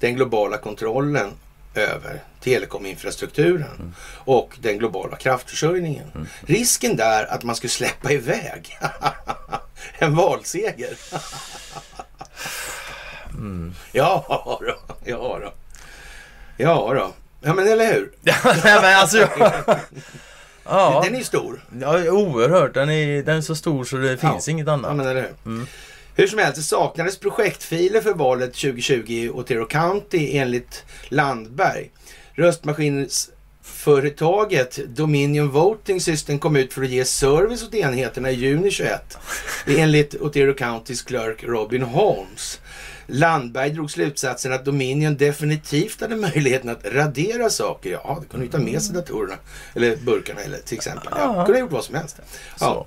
den 0.00 0.14
globala 0.14 0.56
kontrollen 0.58 1.30
över 1.74 2.20
telekominfrastrukturen 2.40 3.70
Mm. 3.78 3.94
och 4.24 4.56
den 4.60 4.78
globala 4.78 5.16
kraftförsörjningen. 5.16 6.28
Risken 6.46 6.96
där 6.96 7.24
att 7.32 7.42
man 7.44 7.56
skulle 7.56 7.70
släppa 7.70 8.12
iväg 8.12 8.78
en 9.98 10.16
valseger. 10.16 10.96
Mm. 13.30 13.74
Ja 13.92 14.24
då, 14.60 14.74
ja 15.04 15.38
då. 15.42 15.52
Ja 16.56 16.94
då. 16.94 17.12
Ja 17.40 17.54
men 17.54 17.68
eller 17.68 17.92
hur? 17.94 18.12
Nej 18.64 18.80
men 18.82 18.96
alltså. 18.98 19.28
ja. 20.64 21.00
Den 21.04 21.14
är 21.14 21.22
stor. 21.22 21.64
ja, 21.80 22.10
oerhört. 22.10 22.74
Den 22.74 22.90
är, 22.90 23.22
den 23.22 23.36
är 23.36 23.40
så 23.40 23.54
stor 23.56 23.84
så 23.84 23.96
det 23.96 24.16
finns 24.16 24.48
Ja. 24.48 24.50
inget 24.52 24.66
Ja, 24.66 24.72
annat. 24.72 24.96
men 24.96 25.06
eller 25.06 25.22
hur? 25.22 25.34
Mm. 25.52 25.66
Hur 26.16 26.26
som 26.26 26.38
helst, 26.38 26.56
det 26.56 26.62
saknades 26.62 27.18
projektfiler 27.18 28.00
för 28.00 28.14
valet 28.14 28.54
2020 28.54 29.04
i 29.08 29.30
Otero 29.30 29.66
County 29.66 30.36
enligt 30.36 30.84
Landberg. 31.08 31.90
Röstmaskinsföretaget 32.32 34.96
Dominion 34.96 35.50
Voting 35.50 36.00
System 36.00 36.38
kom 36.38 36.56
ut 36.56 36.72
för 36.72 36.82
att 36.82 36.88
ge 36.88 37.04
service 37.04 37.62
åt 37.62 37.74
enheterna 37.74 38.30
i 38.30 38.34
juni 38.34 38.70
21. 38.70 39.18
Enligt 39.66 40.14
Otero 40.14 40.54
Countys 40.54 41.02
clerk 41.02 41.44
Robin 41.44 41.82
Holmes. 41.82 42.60
Landberg 43.06 43.70
drog 43.70 43.90
slutsatsen 43.90 44.52
att 44.52 44.64
Dominion 44.64 45.16
definitivt 45.16 46.00
hade 46.00 46.16
möjligheten 46.16 46.70
att 46.70 46.84
radera 46.84 47.50
saker. 47.50 47.90
Ja, 47.90 48.18
det 48.22 48.28
kunde 48.28 48.46
ju 48.46 48.52
ta 48.52 48.58
med 48.58 48.82
sig 48.82 48.94
datorerna. 48.94 49.36
Eller 49.74 49.96
burkarna 49.96 50.40
eller 50.40 50.58
till 50.58 50.76
exempel. 50.76 51.08
Ja, 51.10 51.44
kunde 51.44 51.52
ha 51.52 51.58
gjort 51.58 51.72
vad 51.72 51.84
som 51.84 51.94
helst. 51.94 52.16
Ja. 52.60 52.86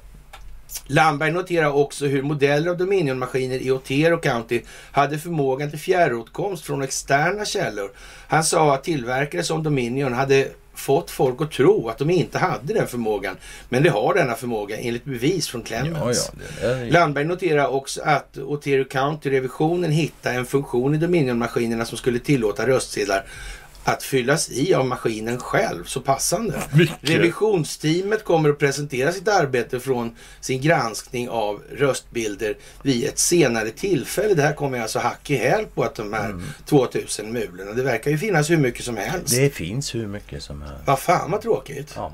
Landberg 0.86 1.32
noterar 1.32 1.72
också 1.72 2.06
hur 2.06 2.22
modeller 2.22 2.70
av 2.72 2.78
Dominion-maskiner 2.78 3.60
i 3.60 3.72
Otero 3.72 4.18
County 4.18 4.62
hade 4.92 5.18
förmågan 5.18 5.70
till 5.70 5.80
fjärråtkomst 5.80 6.66
från 6.66 6.82
externa 6.82 7.46
källor. 7.46 7.92
Han 8.28 8.44
sa 8.44 8.74
att 8.74 8.84
tillverkare 8.84 9.44
som 9.44 9.64
Dominion 9.64 10.14
hade 10.14 10.48
fått 10.74 11.12
folk 11.12 11.42
att 11.42 11.52
tro 11.52 11.90
att 11.90 11.98
de 11.98 12.10
inte 12.10 12.38
hade 12.38 12.74
den 12.74 12.88
förmågan. 12.88 13.36
Men 13.70 13.84
de 13.84 13.90
har 13.90 14.14
denna 14.14 14.36
förmåga 14.36 14.78
enligt 14.78 15.06
bevis 15.06 15.48
från 15.48 15.62
Ja, 15.62 15.68
Clemens. 15.68 16.32
ja. 16.34 16.40
Det 16.62 16.68
är, 16.68 16.92
Landberg 16.92 17.26
noterar 17.26 17.68
också 17.68 18.02
att 18.02 18.38
Otero 18.38 18.84
County-revisionen 18.84 19.92
hittade 19.92 20.36
en 20.36 20.46
funktion 20.46 20.96
i 20.96 20.98
Dominion-maskinerna 20.98 21.86
som 21.86 21.98
skulle 21.98 22.20
tillåta 22.20 22.68
röstsedlar 22.68 23.26
att 23.88 24.04
fyllas 24.04 24.50
i 24.50 24.74
av 24.74 24.86
maskinen 24.86 25.40
själv. 25.40 25.84
Så 25.84 26.02
passande. 26.02 26.62
Mycket. 26.74 27.10
Revisionsteamet 27.10 28.24
kommer 28.24 28.50
att 28.50 28.60
presentera 28.60 29.12
sitt 29.12 29.28
arbete 29.28 29.80
från 29.80 30.16
sin 30.42 30.62
granskning 30.62 31.30
av 31.30 31.62
röstbilder 31.72 32.58
vid 32.84 33.06
ett 33.06 33.20
senare 33.20 33.70
tillfälle. 33.70 34.34
Det 34.34 34.42
här 34.42 34.54
kommer 34.54 34.80
alltså 34.82 35.00
hack 35.00 35.30
i 35.30 35.36
häl 35.36 35.66
på 35.74 35.84
att 35.84 35.96
de 35.96 36.14
här 36.14 36.42
2000 36.66 37.32
mulorna. 37.32 37.72
Det 37.72 37.84
verkar 37.84 38.12
ju 38.12 38.18
finnas 38.18 38.50
hur 38.50 38.58
mycket 38.58 38.86
som 38.86 38.98
helst. 38.98 39.36
det 39.36 39.50
finns 39.50 39.96
hur 39.96 40.08
mycket 40.08 40.44
som 40.44 40.62
helst. 40.62 40.82
Vad 40.86 41.00
fan 41.00 41.32
vad 41.32 41.42
tråkigt. 41.42 41.94
Ja. 41.96 42.14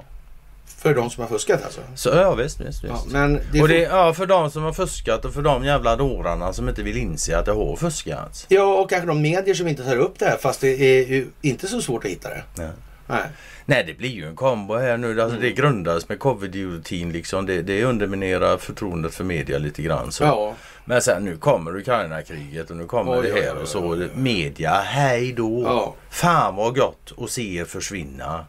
För 0.83 0.95
de 0.95 1.09
som 1.09 1.21
har 1.21 1.29
fuskat 1.29 1.63
alltså. 1.65 1.81
Så 1.95 2.09
ja 2.09 2.33
visst, 2.35 2.59
visst, 2.61 2.83
visst. 2.83 2.93
Ja, 2.93 3.03
men 3.07 3.39
det 3.51 3.61
och 3.61 3.67
det, 3.67 3.79
ja, 3.79 4.13
för 4.13 4.25
de 4.25 4.51
som 4.51 4.63
har 4.63 4.73
fuskat 4.73 5.25
och 5.25 5.33
för 5.33 5.41
de 5.41 5.65
jävla 5.65 5.95
dårarna 5.95 6.53
som 6.53 6.69
inte 6.69 6.83
vill 6.83 6.97
inse 6.97 7.37
att 7.37 7.45
det 7.45 7.51
har 7.51 7.75
fuskats. 7.75 8.45
Ja, 8.49 8.63
och 8.81 8.89
kanske 8.89 9.07
de 9.07 9.21
medier 9.21 9.55
som 9.55 9.67
inte 9.67 9.83
tar 9.83 9.97
upp 9.97 10.19
det 10.19 10.25
här 10.25 10.37
fast 10.37 10.61
det 10.61 10.67
är 10.81 11.07
ju 11.07 11.27
inte 11.41 11.67
så 11.67 11.81
svårt 11.81 12.05
att 12.05 12.11
hitta 12.11 12.29
det. 12.29 12.43
Nej. 12.57 12.69
Nej. 13.07 13.21
Nej, 13.65 13.83
det 13.87 13.93
blir 13.93 14.09
ju 14.09 14.27
en 14.27 14.35
kombo 14.35 14.75
här 14.75 14.97
nu. 14.97 15.21
Alltså, 15.21 15.39
Det 15.39 15.51
grundas 15.51 16.09
med 16.09 16.19
covid-idiotin 16.19 17.11
liksom. 17.11 17.45
Det, 17.45 17.61
det 17.61 17.83
underminerar 17.83 18.57
förtroendet 18.57 19.13
för 19.15 19.23
media 19.23 19.57
lite 19.57 19.81
grann. 19.81 20.11
Så. 20.11 20.23
Ja, 20.23 20.53
Men 20.85 21.01
sen 21.01 21.23
nu 21.25 21.37
kommer 21.37 21.77
Ukraina-kriget 21.77 22.69
och 22.69 22.77
nu 22.77 22.85
kommer 22.85 23.11
Oj, 23.19 23.27
det 23.27 23.33
oj, 23.33 23.41
här 23.41 23.53
oj, 23.55 23.61
och 23.61 23.67
så. 23.67 23.79
oj, 23.79 23.99
oj. 24.03 24.09
Media, 24.15 24.71
hej 24.73 25.33
då. 25.33 25.63
Ja. 25.63 25.95
Fan 26.09 26.55
vad 26.55 26.75
gott 26.77 27.13
att 27.17 27.29
se 27.29 27.57
er 27.57 27.65
försvinna. 27.65 28.45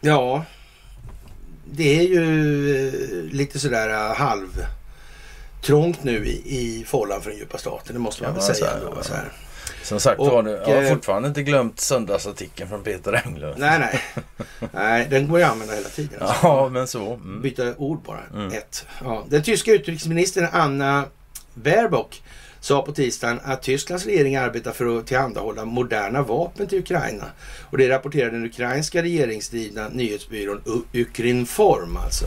ja. 0.00 0.44
Det 1.72 1.98
är 1.98 2.02
ju 2.02 2.86
eh, 2.88 3.32
lite 3.34 3.58
sådär 3.58 3.88
eh, 4.10 4.14
halv 4.16 4.66
trångt 5.62 6.04
nu 6.04 6.26
i, 6.26 6.56
i 6.56 6.84
för 7.20 7.30
den 7.30 7.38
djupa 7.38 7.58
staten. 7.58 7.94
Det 7.94 7.98
måste 8.00 8.22
man 8.22 8.32
Ja, 8.32 8.46
väl 8.46 8.56
säga 8.56 8.70
här, 8.70 8.80
ja. 8.96 9.02
Så 9.02 9.14
här. 9.14 9.32
Som 9.82 10.00
sagt 10.00 10.20
Och, 10.20 10.26
var, 10.26 10.42
nu- 10.42 10.62
jag 10.66 10.74
har 10.76 10.82
eh, 10.82 10.88
fortfarande 10.94 11.28
inte 11.28 11.42
glömt 11.42 11.80
söndagsartikeln 11.80 12.68
från 12.68 12.82
Peter 12.82 13.22
Englund. 13.26 13.54
Nej, 13.58 13.78
nej. 13.78 14.00
nej, 14.72 15.06
den 15.10 15.28
går 15.28 15.38
ju 15.38 15.44
att 15.44 15.52
använda 15.52 15.74
hela 15.74 15.88
tiden. 15.88 16.22
Alltså. 16.22 16.38
Ja, 16.46 16.68
men 16.68 16.88
så. 16.88 17.14
Mm. 17.14 17.42
Byta 17.42 17.74
ord 17.76 18.02
bara. 18.02 18.20
Mm. 18.34 18.48
Ett. 18.52 18.86
Ja. 19.04 19.24
Den 19.28 19.42
tyska 19.42 19.72
utrikesministern 19.72 20.48
Anna 20.52 21.04
Baerbock 21.54 22.22
sa 22.60 22.82
på 22.82 22.92
tisdagen 22.92 23.40
att 23.44 23.62
Tysklands 23.62 24.06
regering 24.06 24.36
arbetar 24.36 24.72
för 24.72 24.98
att 24.98 25.06
tillhandahålla 25.06 25.64
moderna 25.64 26.22
vapen 26.22 26.66
till 26.66 26.78
Ukraina. 26.78 27.24
Och 27.70 27.78
det 27.78 27.88
rapporterar 27.88 28.30
den 28.30 28.44
ukrainska 28.44 29.02
regeringsdrivna 29.02 29.88
nyhetsbyrån 29.88 30.84
Ukrinform 30.92 31.96
alltså. 31.96 32.26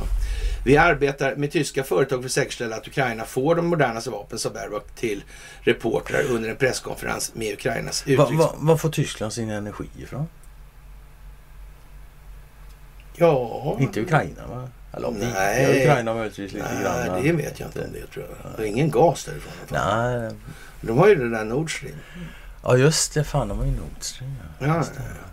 Vi 0.66 0.78
arbetar 0.78 1.36
med 1.36 1.52
tyska 1.52 1.84
företag 1.84 2.20
för 2.20 2.26
att 2.26 2.32
säkerställa 2.32 2.76
att 2.76 2.88
Ukraina 2.88 3.26
får 3.26 3.56
de 3.56 3.68
modernaste 3.68 4.10
vapen, 4.10 4.40
sa 4.40 4.50
Baerbock 4.50 4.96
till 4.96 5.24
reportrar 5.62 6.24
under 6.30 6.50
en 6.50 6.56
presskonferens 6.56 7.32
med 7.36 7.54
Ukrainas 7.54 8.04
utrikes... 8.08 8.38
va, 8.38 8.56
var 8.58 8.78
får 8.78 8.90
Tyskland 8.90 9.34
sin 9.34 9.50
energi 9.50 9.86
ifrån? 10.00 10.28
Ja... 13.16 13.78
Inte 13.80 14.02
Ukraina 14.02 14.48
va? 14.48 14.70
Eller 14.94 15.08
om 15.08 15.14
Nej. 15.14 15.64
Ja, 15.64 15.70
Ukraina 15.82 16.14
möjligtvis 16.14 16.52
lite 16.54 16.66
Nej, 16.74 16.84
grann. 16.84 17.08
men- 17.14 17.24
det 17.24 17.32
vet 17.32 17.60
jag 17.60 17.70
inte 17.70 17.80
om 17.82 17.94
det 17.94 18.08
tror 18.14 18.26
jag. 18.44 18.52
Det 18.58 18.64
är 18.64 18.68
ingen 18.68 18.92
gas 18.92 19.26
därifrån. 19.26 19.54
Nej. 19.70 20.32
De 20.82 20.98
har 20.98 21.08
ju 21.08 21.16
det 21.16 21.30
där 21.30 21.44
Nord 21.46 21.78
Stream. 21.78 21.96
Ja 22.64 22.78
just 22.78 23.14
det, 23.14 23.24
fan 23.24 23.48
de 23.48 23.58
var 23.58 23.66
ju 23.66 23.72
Nord 23.72 23.90
Stream. 24.00 24.32
Ja, 24.60 24.66
ja, 24.68 24.84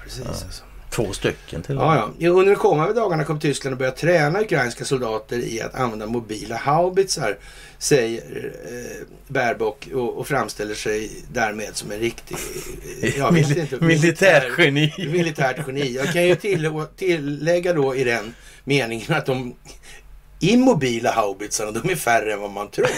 precis. 0.04 0.22
Ja. 0.24 0.28
Alltså. 0.30 0.62
Två 0.90 1.12
stycken 1.12 1.62
till 1.62 1.74
Ja, 1.74 2.12
ja. 2.18 2.28
Under 2.30 2.50
de 2.52 2.56
kommande 2.56 2.94
dagarna 2.94 3.24
kommer 3.24 3.40
Tyskland 3.40 3.72
att 3.72 3.78
börja 3.78 3.90
träna 3.92 4.40
ukrainska 4.40 4.84
soldater 4.84 5.38
i 5.38 5.62
att 5.62 5.74
använda 5.74 6.06
mobila 6.06 6.56
haubitsar, 6.56 7.36
säger 7.78 8.52
eh, 8.64 9.06
Baerbock 9.28 9.88
och, 9.94 10.18
och 10.18 10.26
framställer 10.26 10.74
sig 10.74 11.10
därmed 11.32 11.76
som 11.76 11.90
en 11.90 11.98
riktig 11.98 12.36
eh, 13.02 13.18
jag 13.18 13.32
vet 13.32 13.56
inte, 13.56 13.76
militärgeni. 13.84 14.92
militärt 14.98 15.56
geni. 15.66 15.92
Jag 15.96 16.12
kan 16.12 16.24
ju 16.26 16.34
till, 16.34 16.70
tillägga 16.96 17.72
då 17.72 17.94
i 17.96 18.04
den 18.04 18.34
meningen 18.70 19.12
att 19.14 19.26
de 19.26 19.54
immobila 20.40 21.10
haubitsarna, 21.10 21.70
de 21.70 21.90
är 21.90 21.96
färre 21.96 22.32
än 22.32 22.40
vad 22.40 22.50
man 22.50 22.70
tror. 22.70 22.88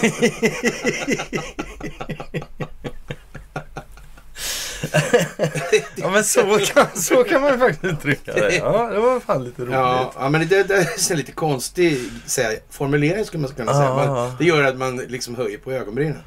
Ja 5.97 6.11
men 6.11 6.25
så 6.25 6.59
kan, 6.75 6.87
så 6.95 7.25
kan 7.25 7.43
man 7.43 7.59
faktiskt 7.59 7.85
uttrycka 7.85 8.33
det. 8.33 8.57
Ja, 8.57 8.91
det 8.93 9.01
var 9.01 9.21
fan 9.21 9.45
lite 9.45 9.63
roligt. 9.63 9.75
Ja, 9.75 10.13
ja 10.17 10.29
men 10.29 10.49
det, 10.49 10.63
det 10.63 10.75
är 10.75 11.11
en 11.11 11.17
lite 11.17 11.33
konstig 11.33 11.99
säga, 12.27 12.59
formulering 12.71 13.25
skulle 13.25 13.41
man 13.41 13.51
kunna 13.51 13.75
säga. 13.75 13.95
Man, 13.95 14.33
det 14.39 14.45
gör 14.45 14.65
att 14.65 14.77
man 14.79 14.97
liksom 14.97 15.37
höjer 15.37 15.59
på 15.59 15.73
ögonbrynen. 15.73 16.19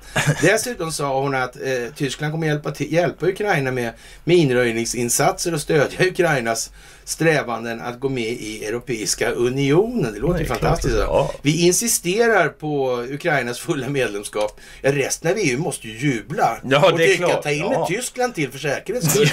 Dessutom 0.42 0.92
sa 0.92 1.22
hon 1.22 1.36
att 1.36 1.56
eh, 1.56 1.94
Tyskland 1.96 2.34
kommer 2.34 2.48
hjälpa, 2.48 2.74
hjälpa 2.78 3.28
Ukraina 3.28 3.72
med 3.72 3.94
minröjningsinsatser 4.24 5.54
och 5.54 5.62
stödja 5.62 6.08
Ukrainas 6.08 6.72
strävanden 7.06 7.82
att 7.82 8.00
gå 8.00 8.10
med 8.10 8.24
i 8.34 8.66
Europeiska 8.66 9.30
unionen. 9.32 10.14
Det 10.14 10.20
låter 10.20 10.40
ju 10.40 10.46
fantastiskt. 10.46 10.96
ja. 10.98 11.32
Vi 11.42 11.66
insisterar 11.66 12.50
på 12.50 13.02
Ukrainas 13.10 13.60
fulla 13.60 13.90
medlemskap. 13.90 14.60
Ja, 14.82 14.92
resten 14.92 15.32
av 15.32 15.38
EU 15.38 15.60
måste 15.60 15.88
ju 15.88 15.98
jubla. 16.10 16.58
Ja, 16.64 16.92
och 16.92 16.98
det 16.98 17.14
är 17.14 17.18
klart. 17.18 17.44
ta 17.44 17.52
in 17.52 17.60
Ja. 17.60 17.82
ett 17.82 17.88
Tyskland 17.88 18.36
till 18.36 18.52
för 18.52 18.60
säkerhets 18.60 19.10
skull. 19.14 19.30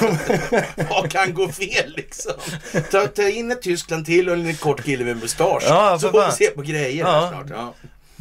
Vad 0.91 1.11
kan 1.11 1.35
gå 1.35 1.49
fel 1.49 1.93
liksom? 1.97 2.33
Ta, 2.91 3.07
ta 3.07 3.29
in 3.29 3.51
ett 3.51 3.63
Tyskland 3.63 4.07
till 4.07 4.29
och 4.29 4.35
en 4.37 4.55
kort 4.57 4.85
kille 4.85 5.05
med 5.05 5.17
mustasch. 5.17 5.63
Ja, 5.69 5.99
så 6.01 6.11
får 6.11 6.27
vi 6.27 6.33
se 6.33 6.47
på 6.51 6.63
grejer 6.63 7.05
Ja. 7.05 7.29
snart. 7.33 7.47
Ja. 7.51 7.75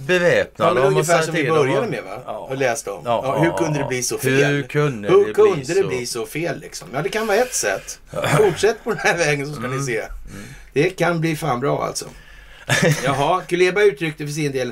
Beväpnad. 0.08 0.70
Ja, 0.70 0.74
men 0.74 0.84
ungefär 0.84 1.22
som 1.22 1.34
vi 1.36 1.50
började 1.50 1.88
med 1.88 2.04
va? 2.04 2.22
Ja. 2.26 2.38
Och 2.38 2.58
läste 2.58 2.92
om. 2.92 3.02
Ja, 3.06 3.22
Ja, 3.26 3.44
hur 3.44 3.52
kunde 3.66 3.80
det 3.80 3.86
bli 3.86 4.04
så 4.04 4.18
Hur 4.18 4.38
fel? 4.42 4.64
kunde 4.68 5.10
hur 5.10 5.28
det 5.28 5.34
kunde 5.34 5.56
bli 5.56 5.64
det 5.74 5.82
så? 5.82 5.88
bli 5.88 6.06
så 6.06 6.26
fel 6.26 6.60
liksom? 6.60 6.88
Ja, 6.94 7.02
det 7.02 7.10
kan 7.10 7.28
vara 7.28 7.38
ett 7.38 7.54
sätt. 7.54 8.00
Fortsätt 8.38 8.84
på 8.84 8.90
den 8.90 9.00
här 9.00 9.18
vägen 9.18 9.48
så 9.48 9.54
ska 9.54 9.66
Mm. 9.66 9.78
ni 9.78 9.84
se. 9.86 10.02
Det 10.74 10.90
kan 10.90 11.22
bli 11.22 11.36
fan 11.36 11.60
bra 11.60 11.84
alltså. 11.84 12.06
Jaha, 13.04 13.42
Kuleba 13.42 13.82
uttryckte 13.82 14.26
för 14.26 14.34
sin 14.34 14.52
del 14.52 14.72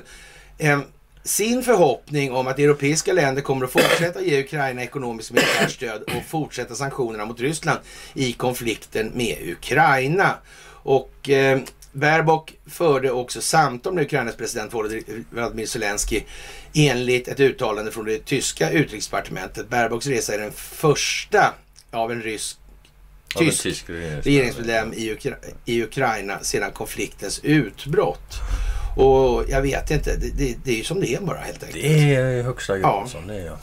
eh, 0.57 0.79
sin 1.23 1.63
förhoppning 1.63 2.31
om 2.31 2.47
att 2.47 2.59
europeiska 2.59 3.13
länder 3.13 3.41
kommer 3.41 3.65
att 3.65 3.71
fortsätta 3.71 4.21
ge 4.21 4.39
Ukraina 4.43 4.83
ekonomiskt 4.83 5.31
militärt 5.31 5.71
stöd 5.71 6.01
och 6.03 6.23
fortsätta 6.27 6.75
sanktionerna 6.75 7.25
mot 7.25 7.39
Ryssland 7.39 7.79
i 8.13 8.33
konflikten 8.33 9.11
med 9.15 9.37
Ukraina. 9.45 10.35
Och 10.83 11.29
eh, 11.29 11.59
Baerbock 11.91 12.53
förde 12.67 13.11
också 13.11 13.41
samtal 13.41 13.93
med 13.93 14.03
Ukrainas 14.03 14.35
president 14.35 14.73
Volodymyr 14.73 15.65
Zelensky 15.65 16.21
enligt 16.73 17.27
ett 17.27 17.39
uttalande 17.39 17.91
från 17.91 18.05
det 18.05 18.25
tyska 18.25 18.69
utrikesdepartementet. 18.71 19.69
Baerbocks 19.69 20.07
resa 20.07 20.33
är 20.33 20.37
den 20.39 20.51
första 20.51 21.53
av 21.91 22.11
en 22.11 22.21
rysk 22.21 22.57
tysk 23.35 23.63
tysk 23.63 23.85
regeringsmedlem 24.23 24.93
i, 24.93 25.11
Ukra 25.11 25.35
i 25.65 25.83
Ukraina 25.83 26.39
sedan 26.39 26.71
konfliktens 26.71 27.39
utbrott. 27.43 28.35
Och 28.97 29.45
jag 29.49 29.61
vet 29.61 29.91
inte, 29.91 30.15
det, 30.15 30.29
det, 30.37 30.55
det 30.63 30.71
är 30.71 30.75
ju 30.75 30.83
som 30.83 30.99
det 31.01 31.13
är 31.15 31.21
bara 31.21 31.37
helt 31.37 31.63
enkelt. 31.63 31.83
Det 31.83 32.15
är 32.15 32.31
i 32.31 32.41
högsta 32.41 32.77
grad 32.77 32.89
Ja. 33.03 33.07
som 33.07 33.27
det 33.27 33.35
är. 33.35 33.45
Ja. 33.45 33.57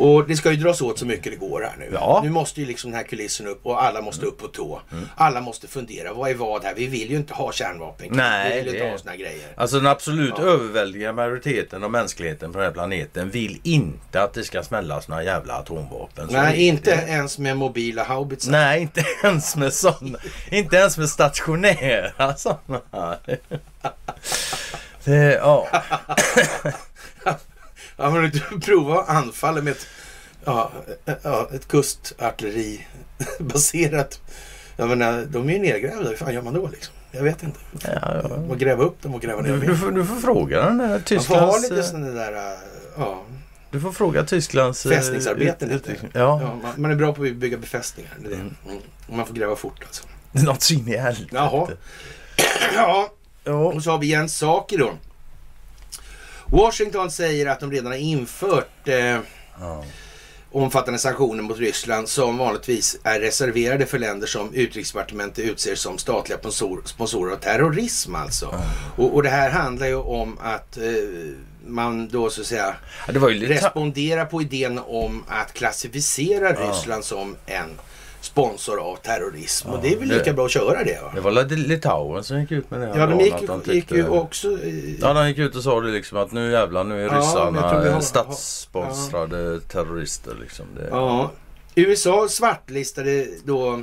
Och 0.00 0.26
det 0.28 0.36
ska 0.36 0.50
ju 0.50 0.56
dras 0.56 0.80
åt 0.80 0.98
så 0.98 1.06
mycket 1.06 1.32
det 1.32 1.36
går 1.38 1.60
här 1.62 1.76
nu. 1.78 1.90
Ja. 1.92 2.20
Nu 2.24 2.30
måste 2.30 2.60
ju 2.60 2.66
liksom 2.66 2.90
den 2.90 2.98
här 3.00 3.06
kulissen 3.06 3.46
upp 3.46 3.66
och 3.66 3.82
alla 3.84 4.00
måste 4.02 4.26
upp 4.26 4.38
på 4.38 4.48
tå. 4.48 4.80
Alla 5.16 5.40
måste 5.40 5.68
fundera, 5.68 6.12
vad 6.12 6.30
är 6.30 6.34
vad 6.34 6.64
här? 6.64 6.74
Vi 6.74 6.86
vill 6.86 7.10
ju 7.10 7.16
inte 7.16 7.34
ha 7.34 7.52
kärnvapen. 7.52 8.08
Nej, 8.10 8.48
Vi 8.50 8.58
vill 8.58 8.68
inte 8.74 8.84
det- 8.84 8.90
ha 8.90 8.98
såna 8.98 9.16
grejer. 9.16 9.48
Alltså 9.56 9.76
den 9.76 9.86
absolut 9.86 10.34
Ja. 10.38 10.42
överväldigande 10.44 11.12
majoriteten 11.22 11.84
av 11.84 11.90
mänskligheten 11.90 12.52
på 12.52 12.58
den 12.58 12.66
här 12.66 12.72
planeten 12.72 13.30
vill 13.30 13.60
inte 13.62 14.22
att 14.22 14.34
det 14.34 14.44
ska 14.44 14.62
smällas 14.62 15.08
några 15.08 15.22
jävla 15.24 15.54
atomvapen. 15.54 16.26
Så 16.28 16.32
Nej, 16.32 16.56
det. 16.56 16.62
inte 16.62 16.90
ens 16.90 17.38
med 17.38 17.56
mobila 17.56 18.04
haubitsar. 18.04 18.50
Nej, 18.52 18.82
inte 18.82 19.04
ens 19.24 19.56
med 19.56 19.72
sådana. 19.72 20.18
inte 20.50 20.76
ens 20.76 20.98
med 20.98 21.08
stationära 21.08 22.34
sådana. 22.36 22.80
Det, 25.04 25.34
ja. 25.34 25.68
Ja, 28.00 28.10
men 28.10 28.30
du 28.30 28.60
prova 28.60 29.00
att 29.00 29.08
anfalla 29.08 29.60
med 29.62 29.70
ett, 29.70 29.86
ja, 30.44 30.72
ett 31.54 31.68
kustartilleri 31.68 32.86
baserat. 33.40 34.20
Jag 34.76 34.88
menar, 34.88 35.24
de 35.28 35.48
är 35.48 35.52
ju 35.52 35.58
nedgrävda. 35.58 36.08
Hur 36.08 36.16
fan 36.16 36.34
gör 36.34 36.42
man 36.42 36.54
då 36.54 36.68
liksom? 36.68 36.94
Jag 37.10 37.22
vet 37.22 37.42
inte. 37.42 37.58
ja, 37.84 37.90
ja. 38.22 38.28
Man 38.48 38.58
gräva 38.58 38.84
upp 38.84 39.02
dem 39.02 39.14
och 39.14 39.20
gräva 39.20 39.42
ner 39.42 39.50
dem. 39.50 39.60
du, 39.60 39.76
får, 39.76 39.90
du 39.90 40.04
får 40.04 40.16
fråga 40.16 40.62
den 40.64 40.78
där 40.78 40.88
Man 40.88 41.00
får 41.00 41.34
ha 41.34 41.52
Tysklands... 41.52 41.62
lite 41.62 41.76
eh, 41.76 41.82
sådana 41.82 42.08
där, 42.08 42.32
äh, 42.52 42.58
ja, 42.98 43.22
Du 43.70 43.80
får 43.80 43.92
fråga 43.92 44.24
Tysklands... 44.24 44.86
eh, 44.86 44.92
Fästningsarbeten 44.92 45.70
ut- 45.70 45.86
lite. 45.88 46.00
Ja, 46.12 46.18
ja 46.42 46.54
man, 46.62 46.72
man 46.76 46.90
är 46.90 46.94
bra 46.94 47.14
på 47.14 47.22
att 47.22 47.32
bygga 47.36 47.56
befästningar. 47.58 48.10
Det 48.18 48.26
är 48.26 48.30
det. 48.30 48.36
Mm. 48.36 48.54
Mm. 48.68 48.80
Man 49.08 49.26
får 49.26 49.34
gräva 49.34 49.56
fort 49.56 49.80
alltså. 49.86 50.04
något 50.32 50.62
så 50.62 50.74
in 50.74 50.88
i 50.88 50.96
helvete. 50.96 51.28
Jaha. 51.36 51.68
Ja, 52.76 53.08
Ja. 53.44 53.52
och 53.52 53.82
så 53.82 53.90
har 53.90 53.98
vi 53.98 54.06
Jens 54.06 54.36
Saki 54.38 54.76
då. 54.76 54.90
Washington 56.52 57.10
säger 57.10 57.46
att 57.46 57.60
de 57.60 57.70
redan 57.72 57.86
har 57.92 57.98
infört 57.98 58.88
eh, 58.88 59.18
Ja. 59.60 59.84
omfattande 60.52 60.98
sanktioner 60.98 61.42
mot 61.42 61.58
Ryssland 61.58 62.08
som 62.08 62.38
vanligtvis 62.38 62.98
är 63.04 63.20
reserverade 63.20 63.86
för 63.86 63.98
länder 63.98 64.26
som 64.26 64.54
utrikesdepartementet 64.54 65.44
utser 65.44 65.74
som 65.74 65.98
statliga 65.98 66.38
sponsor, 66.38 66.82
sponsorer 66.84 67.32
av 67.32 67.36
terrorism 67.36 68.14
alltså. 68.14 68.54
Och, 68.96 69.14
och 69.14 69.22
det 69.22 69.28
här 69.28 69.50
handlar 69.50 69.86
ju 69.86 69.94
om 69.96 70.38
att 70.42 70.76
eh, 70.76 70.82
man 71.66 72.08
då 72.08 72.30
så 72.30 72.40
att 72.40 72.46
säga 72.46 72.74
Ja, 73.14 73.28
lite... 73.28 73.52
responderar 73.52 74.24
på 74.24 74.42
idén 74.42 74.78
om 74.78 75.24
att 75.28 75.52
klassificera. 75.52 76.52
Ryssland 76.52 77.04
som 77.04 77.36
en 77.46 77.70
sponsor 78.46 78.80
av 78.80 78.96
terrorism. 78.96 79.68
Ja, 79.68 79.74
och 79.76 79.82
det 79.82 79.92
är 79.94 79.98
väl 79.98 80.08
det- 80.08 80.18
lika 80.18 80.32
bra 80.32 80.44
att 80.44 80.50
köra 80.50 80.84
det 80.84 80.98
va? 81.02 81.12
Det 81.14 81.20
var 81.20 81.30
Lit- 81.30 81.66
Litauen 81.68 82.24
som 82.24 82.40
gick 82.40 82.50
ut 82.52 82.70
med 82.70 82.80
det. 82.80 82.92
Ja, 82.96 83.06
de 83.06 83.20
gick 83.20 83.34
de 83.46 83.62
gick 83.74 83.92
ju 83.92 84.08
också... 84.08 84.48
eh, 84.62 85.00
Ja, 85.00 85.12
de 85.12 85.28
gick 85.28 85.38
ut 85.38 85.56
och 85.56 85.62
sa 85.62 85.80
det 85.80 85.90
liksom 85.90 86.18
att 86.18 86.32
nu 86.32 86.50
jävlar, 86.52 86.84
nu 86.84 87.02
är 87.02 87.06
Ja, 87.06 87.18
ryssarna 87.18 87.60
har- 87.60 88.00
statssponsrade 88.00 89.60
terrorister 89.60 90.34
liksom. 90.40 90.66
Det, 90.76 90.88
Ja, 90.90 91.30
USA 91.74 92.28
svartlistade 92.28 93.26
då 93.44 93.82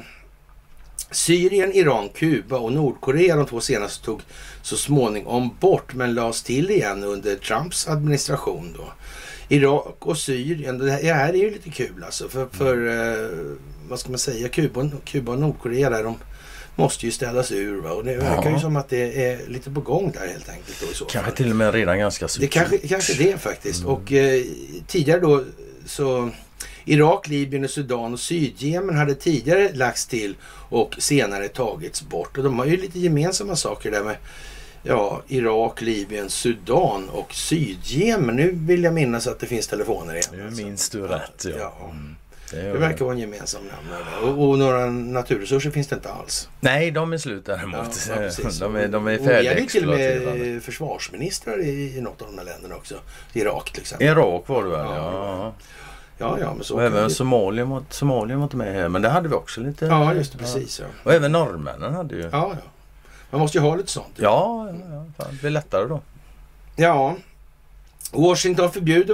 Syrien, 1.12 1.72
Iran, 1.74 2.10
Kuba 2.10 2.58
och 2.58 2.72
Nordkorea. 2.74 3.36
De 3.36 3.46
två 3.46 3.62
senaste 3.62 4.06
tog 4.06 4.22
så 4.62 4.78
småningom 4.78 5.50
bort 5.60 5.94
men 5.94 6.14
lades 6.14 6.44
till 6.44 6.72
igen 6.72 7.04
under 7.04 7.36
Trumps 7.36 7.88
administration 7.88 8.76
då. 8.78 8.84
Irak 9.50 9.96
och 10.00 10.18
Syrien, 10.18 10.78
det 10.78 10.92
här, 10.92 11.02
det 11.02 11.14
här 11.14 11.30
är 11.30 11.38
ju 11.38 11.52
lite 11.52 11.70
kul 11.70 12.04
alltså. 12.06 12.30
För, 12.30 12.48
för 12.52 12.88
eh, 12.88 13.30
vad 13.90 14.00
ska 14.00 14.10
man 14.10 14.20
säga, 14.20 14.50
Kuba, 14.50 14.90
Kuba 15.06 15.32
och 15.32 15.40
Nordkorea 15.40 15.90
där, 15.90 16.04
de 16.04 16.16
måste 16.76 17.06
ju 17.06 17.12
ställas 17.12 17.52
ur. 17.52 17.82
Va? 17.82 17.92
Och 17.92 18.06
det 18.06 18.16
verkar 18.18 18.50
ju 18.50 18.56
Ja. 18.56 18.60
som 18.60 18.76
att 18.76 18.90
det 18.90 19.26
är 19.26 19.48
lite 19.48 19.72
på 19.72 19.82
gång 19.82 20.12
där 20.12 20.28
helt 20.28 20.50
enkelt. 20.50 20.82
Då, 20.82 20.92
i 20.92 20.94
så 20.94 21.06
Kanske 21.06 21.30
fall. 21.32 21.38
till 21.38 21.50
och 21.50 21.56
med 21.56 21.74
redan 21.74 22.00
ganska 22.00 22.26
Det 22.26 22.30
surt. 22.32 22.52
kanske, 22.52 22.78
kanske 22.78 23.14
det 23.24 23.38
faktiskt. 23.38 23.80
Mm. 23.84 23.94
Och 23.94 24.12
eh, 24.12 24.44
tidigare 24.88 25.20
då 25.20 25.44
så 25.86 26.30
Irak, 26.86 27.28
Libyen 27.28 27.64
och 27.64 27.70
Sudan 27.70 28.14
och 28.14 28.20
Sydjemen 28.20 28.96
hade 28.98 29.16
tidigare 29.16 29.74
lagts 29.74 30.06
till 30.06 30.36
och 30.70 30.96
senare 31.00 31.48
tagits 31.48 32.02
bort. 32.02 32.38
Och 32.38 32.44
de 32.44 32.60
har 32.60 32.66
ju 32.66 32.78
lite 32.78 33.00
gemensamma 33.00 33.56
saker 33.56 33.92
där 33.92 34.04
med 34.04 34.16
ja, 34.84 35.22
Irak, 35.28 35.82
Libyen, 35.82 36.30
Sudan 36.30 37.10
och 37.10 37.34
Sydjemen. 37.34 38.36
Nu 38.36 38.52
vill 38.54 38.84
jag 38.84 38.94
minnas 38.94 39.28
att 39.28 39.40
det 39.40 39.46
finns 39.48 39.68
telefoner 39.68 40.14
igen. 40.14 40.30
Nu 40.32 40.64
minns 40.64 40.90
du 40.90 41.02
rätt 41.02 41.46
ja. 41.46 41.52
Ja. 41.58 41.90
Mm. 41.92 42.16
Det 42.52 42.62
Det 42.62 42.72
det. 42.72 42.78
verkar 42.78 43.06
vara 43.06 43.14
en 43.16 43.20
gemensam 43.22 43.62
nämnare. 43.64 44.32
Och, 44.32 44.50
och 44.50 44.58
några 44.60 44.86
naturresurser 44.86 45.72
finns 45.72 45.88
det 45.88 45.96
inte 45.96 46.12
alls. 46.12 46.50
Nej, 46.60 46.92
de 46.92 47.14
är 47.14 47.18
slut 47.18 47.44
Ja, 47.48 47.56
däremot. 47.56 48.08
ja, 48.10 48.16
precis. 48.16 48.60
de 48.60 48.76
är, 48.76 48.88
de 48.88 49.08
är 49.08 49.18
vi 49.18 49.26
hade 49.28 49.42
ju 49.42 49.66
till 49.66 49.90
och 49.90 49.96
färdigexploaterade. 49.96 50.40
med 50.54 50.64
försvarsministrar 50.64 51.60
i, 51.64 51.98
i 51.98 52.02
något 52.02 52.22
av 52.22 52.28
de 52.28 52.38
här 52.38 52.46
länderna 52.46 52.76
också. 52.76 52.96
Irak 53.34 53.72
till 53.72 53.82
exempel. 53.82 54.08
Irak 54.08 54.44
var 54.48 54.64
det 54.64 54.70
väl? 54.70 54.80
Ja. 54.80 54.94
Ja. 55.40 55.54
Ja, 56.20 56.38
ja, 56.42 56.54
men 56.54 56.64
så 56.64 56.76
Och 56.76 56.84
även 56.84 57.04
det- 57.04 57.10
Somalien 57.10 57.70
var, 57.70 57.84
Somalien 57.90 58.40
var 58.40 58.44
inte 58.46 58.58
med 58.58 58.74
här. 58.74 58.90
Men 58.90 59.02
det 59.02 59.10
hade 59.10 59.30
vi 59.30 59.36
också 59.36 59.62
lite. 59.62 59.86
Ja, 59.86 60.14
just 60.14 60.32
det. 60.32 60.38
Precis. 60.38 60.80
Ja. 60.80 60.86
Och 61.04 61.14
även 61.14 61.32
norrmännen 61.32 61.94
hade 61.94 62.16
ju. 62.16 62.22
Ja, 62.22 62.30
Ja, 62.32 62.50
ja. 62.52 62.70
Man 63.30 63.42
måste 63.42 63.58
ju 63.58 63.62
ha 63.64 63.76
lite 63.76 63.92
sånt. 63.92 64.14
ja, 64.16 64.68
ja, 64.70 65.06
fan, 65.18 65.28
det 65.32 65.42
blir 65.42 65.50
lättare 65.50 65.86
då. 65.88 66.02
Ja. 66.76 67.16
Washington 68.12 68.72
förbjuder 68.72 69.14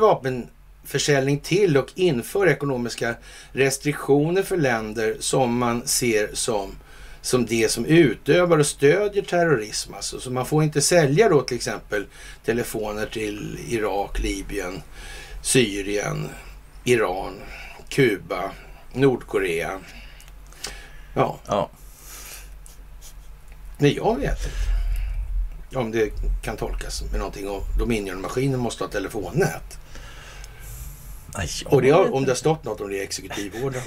vapenförsäljning 0.84 1.40
till 1.40 1.78
och 1.78 1.92
inför 1.96 2.48
ekonomiska 2.48 3.16
restriktioner 3.52 4.44
för 4.44 4.58
länder 4.58 5.18
som 5.20 5.58
man 5.58 5.88
ser 5.88 6.30
som, 6.34 6.76
som 7.22 7.46
det 7.46 7.72
som 7.72 7.86
utövar 7.86 8.58
och 8.58 8.66
stödjer 8.66 9.24
terrorism. 9.24 9.94
Alltså. 9.94 10.20
Så 10.20 10.32
man 10.32 10.46
får 10.46 10.64
inte 10.64 10.82
sälja 10.82 11.30
då 11.30 11.42
till 11.42 11.58
exempel 11.58 12.06
telefoner 12.46 13.06
till 13.06 13.58
Irak, 13.70 14.20
Libyen, 14.20 14.82
Syrien, 15.44 16.30
Iran, 16.84 17.34
Kuba, 17.90 18.52
Nordkorea. 18.94 19.80
Ja, 21.16 21.40
Ja. 21.48 21.70
Nej, 23.78 23.96
jag 23.96 24.20
vet 24.20 24.40
inte. 24.46 25.80
Om 25.80 25.92
det 25.92 26.12
kan 26.42 26.58
tolkas 26.58 27.04
med 27.12 27.20
någonting. 27.20 27.50
Och 27.50 27.64
Dominion-maskinen 27.80 28.60
måste 28.60 28.84
ha 28.84 28.92
telefonnät. 28.92 29.80
Och 31.66 31.82
det 31.82 31.90
har, 31.90 32.14
om 32.14 32.24
det 32.26 32.32
har 32.32 32.36
stått 32.36 32.64
något 32.64 32.82
om 32.82 32.90
det 32.90 32.96
i 32.96 33.04
exekutivordern. 33.04 33.82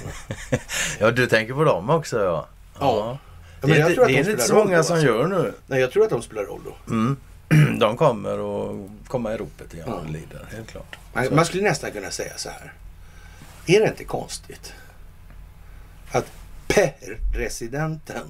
Ja, 0.99 1.11
du 1.11 1.27
tänker 1.27 1.53
på 1.53 1.63
dem 1.63 1.89
också 1.89 2.23
ja. 2.23 2.47
Ja. 2.79 3.17
Det 3.61 3.67
inte- 3.77 3.93
tror 3.93 4.01
att 4.03 4.07
det 4.07 4.13
de 4.13 4.19
är 4.19 4.29
inte 4.31 4.43
så 4.43 4.53
många 4.55 4.77
då, 4.77 4.83
som 4.83 4.95
alltså. 4.95 5.07
gör 5.07 5.27
nu. 5.27 5.53
Nej, 5.67 5.79
jag 5.81 5.91
tror 5.91 6.03
att 6.03 6.09
de 6.09 6.21
spelar 6.21 6.43
roll 6.43 6.61
då. 6.65 6.93
Mm. 6.93 7.17
De 7.79 7.97
kommer 7.97 8.29
att 8.31 9.07
komma 9.07 9.33
i 9.33 9.37
ropet 9.37 9.73
igen 9.73 9.87
och 9.87 10.03
Ja. 10.07 10.11
lider, 10.11 10.45
helt 10.55 10.67
klart. 10.71 10.97
Man, 11.13 11.27
man 11.35 11.45
skulle 11.45 11.63
nästan 11.63 11.91
kunna 11.91 12.11
säga 12.11 12.31
så 12.37 12.49
här. 12.49 12.73
Är 13.65 13.79
det 13.79 13.87
inte 13.87 14.03
konstigt 14.03 14.73
att 16.11 16.25
presidenten 17.33 18.23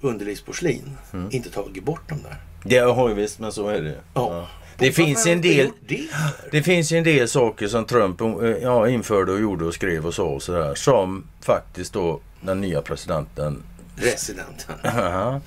underlivsporslin 0.00 0.96
Mm. 1.12 1.28
inte 1.32 1.50
tagit 1.50 1.84
bort 1.84 2.08
dem 2.08 2.18
där? 2.22 2.36
Det 2.64 2.78
har 2.78 3.08
ju 3.08 3.14
visst, 3.14 3.38
men 3.38 3.52
så 3.52 3.68
är 3.68 3.80
det 3.82 3.88
ju. 3.88 3.96
Ja. 4.14 4.46
Det 4.78 4.92
finns 4.92 5.26
en 5.26 5.40
del... 5.40 5.70
Det? 5.88 6.08
Det 6.50 6.62
finns 6.62 6.92
en 6.92 7.04
del 7.04 7.28
saker 7.28 7.68
som 7.68 7.84
Trump 7.84 8.20
eh, 8.20 8.26
ja, 8.62 8.88
införde 8.88 9.32
och 9.32 9.40
gjorde 9.40 9.64
och 9.64 9.74
skrev 9.74 10.06
och 10.06 10.14
så 10.14 10.26
och 10.26 10.42
sådär. 10.42 10.74
Som 10.74 11.24
faktiskt 11.40 11.92
då 11.92 12.20
den 12.40 12.60
nya 12.60 12.82
presidenten... 12.82 13.62
Presidenten. 13.96 14.74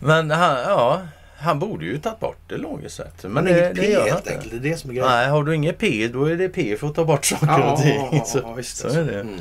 Men 0.00 0.30
han, 0.30 0.58
ja, 0.58 1.02
han 1.38 1.58
borde 1.58 1.84
ju 1.84 1.98
tagit 1.98 2.20
bort 2.20 2.38
det 2.48 2.56
logiskt 2.56 2.96
sett. 2.96 3.24
Men 3.24 3.44
det, 3.44 3.50
inget 3.50 3.74
det 3.76 3.82
P 3.82 3.94
han 3.94 4.02
helt 4.04 4.18
inte. 4.18 4.34
enkelt. 4.34 4.50
Det 4.50 4.56
är 4.68 4.70
det 4.72 4.76
som 4.76 4.90
är 4.90 4.94
grejen. 4.94 5.10
Nej, 5.10 5.28
har 5.28 5.44
du 5.44 5.54
inget 5.54 5.78
P 5.78 6.08
då 6.12 6.24
är 6.24 6.36
det 6.36 6.48
P 6.48 6.76
för 6.76 6.86
att 6.86 6.94
ta 6.94 7.04
bort 7.04 7.24
saker 7.24 7.46
Ja, 7.46 7.72
och 7.72 7.82
ting. 7.82 8.08
ja, 8.12 8.24
så, 8.24 8.38
ja, 8.38 8.52
visst 8.54 8.76
så 8.76 8.86
alltså. 8.86 9.00
är 9.00 9.04
det. 9.04 9.20
Mm. 9.20 9.40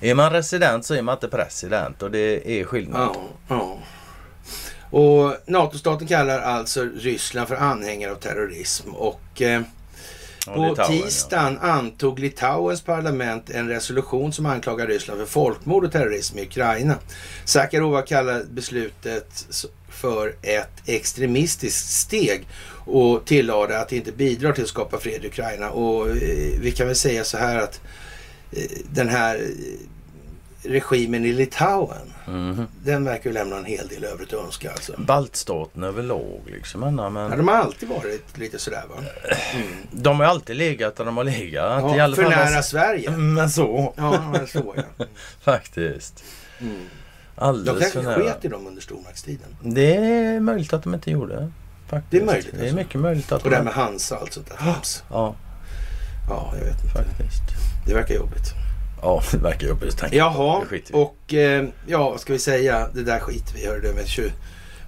Är 0.00 0.14
man 0.14 0.30
resident 0.32 0.84
så 0.84 0.94
är 0.94 1.02
man 1.02 1.14
inte 1.14 1.28
president 1.28 2.02
och 2.02 2.10
det 2.10 2.60
är 2.60 2.64
skillnad. 2.64 3.08
Ja, 3.14 3.22
ja. 3.48 3.78
Och 4.90 5.36
NATO-staten 5.46 6.06
kallar 6.06 6.40
alltså 6.40 6.84
Ryssland 6.84 7.48
för 7.48 7.56
anhängare 7.56 8.12
av 8.12 8.16
terrorism. 8.16 8.94
Och 8.94 9.42
eh, 9.42 9.62
Och 10.46 10.54
på 10.54 10.68
Litauen, 10.68 11.02
tisdagen 11.02 11.58
antog 11.58 12.18
Litauens 12.18 12.82
parlament 12.82 13.50
en 13.50 13.68
resolution 13.68 14.32
som 14.32 14.46
anklagar 14.46 14.86
Ryssland 14.86 15.20
för 15.20 15.26
folkmord 15.26 15.84
och 15.84 15.92
terrorism 15.92 16.38
i 16.38 16.42
Ukraina. 16.42 16.98
Sakarova 17.44 18.02
kallar 18.02 18.44
beslutet 18.44 19.46
för 19.88 20.34
ett 20.42 20.82
extremistiskt 20.86 21.90
steg 21.90 22.46
och 22.86 23.24
tillade 23.24 23.80
att 23.80 23.88
det 23.88 23.96
inte 23.96 24.12
bidrar 24.12 24.52
till 24.52 24.62
att 24.62 24.68
skapa 24.68 24.98
fred 24.98 25.24
i 25.24 25.26
Ukraina. 25.26 25.70
Och 25.70 26.08
eh, 26.08 26.60
vi 26.60 26.72
kan 26.76 26.86
väl 26.86 26.96
säga 26.96 27.24
så 27.24 27.38
här 27.38 27.56
att 27.56 27.80
eh, 28.52 28.62
den 28.92 29.08
här 29.08 29.34
eh, 29.34 30.70
regimen 30.70 31.24
i 31.24 31.32
Litauen, 31.32 32.12
Ja. 32.26 32.32
Mhm. 32.32 32.66
den 32.84 33.04
verkar 33.04 33.30
ju 33.30 33.34
lämna 33.34 33.56
en 33.56 33.64
hel 33.64 33.88
del 33.88 34.04
övrigt 34.04 34.32
att 34.32 34.44
önska 34.44 34.70
alltså. 34.70 34.92
Baltstaten 34.98 35.84
överlag 35.84 36.40
liksom. 36.46 36.82
Anna, 36.82 37.10
men 37.10 37.30
Ja, 37.30 37.36
de 37.36 37.48
har 37.48 37.54
alltid 37.56 37.88
varit 37.88 38.38
lite 38.38 38.58
sådär 38.58 38.84
va? 38.88 38.94
Mm. 39.54 39.66
De 39.90 40.20
har 40.20 40.26
alltid 40.26 40.56
legat 40.56 40.96
där 40.96 41.04
de 41.04 41.16
har 41.16 41.24
legat. 41.24 41.94
I 41.94 41.96
Ja, 41.96 42.02
alla 42.04 42.16
för 42.16 42.22
fall 42.22 42.30
nära 42.32 42.62
Sverige. 42.62 43.10
Men 43.10 43.50
så 43.50 43.94
Ja, 43.96 44.34
så 44.48 44.74
ja. 44.76 45.04
faktiskt. 45.40 46.24
Mm. 46.60 46.72
De 47.36 47.42
Alldeles 47.42 47.92
för 47.92 48.02
kanske 48.02 48.22
sket 48.22 48.44
i 48.44 48.48
dem 48.48 48.66
under 48.66 48.82
stormaktstiden. 48.82 49.56
Det 49.62 49.96
är 49.96 50.40
möjligt 50.40 50.72
att 50.72 50.82
de 50.82 50.94
inte 50.94 51.10
gjorde. 51.10 51.52
Faktiskt. 51.88 52.10
Det 52.10 52.18
är 52.20 52.24
möjligt, 52.24 52.48
Det 52.52 52.58
är 52.58 52.62
alltså. 52.62 52.76
mycket 52.76 53.00
möjligt 53.00 53.32
att 53.32 53.42
Och 53.44 53.50
det 53.50 53.56
här 53.56 53.62
de... 53.62 53.64
med 53.64 53.74
Hansa 53.74 54.14
och 54.16 54.20
allt 54.22 54.32
sånt 54.32 54.48
där 54.48 54.56
trams. 54.56 55.02
Ja, 55.10 55.34
Ja, 56.28 56.52
jag 56.58 56.64
vet 56.64 56.74
inte. 56.84 56.88
faktiskt. 56.94 57.42
Det 57.86 57.94
verkar 57.94 58.14
jobbigt. 58.14 58.52
Ja, 59.02 59.22
det 59.32 59.38
verkar 59.38 59.66
jobbigt. 59.68 60.02
Jaha, 60.12 60.64
Det 60.70 60.94
och 60.94 61.34
eh, 61.34 61.68
ja, 61.86 62.10
vad 62.10 62.20
ska 62.20 62.32
vi 62.32 62.38
säga? 62.38 62.88
Det 62.94 63.02
där 63.02 63.20
skiter 63.20 63.54
vi 63.54 63.66
hörru 63.66 63.80
du, 63.80 63.92
med 63.92 64.06
20 64.06 64.32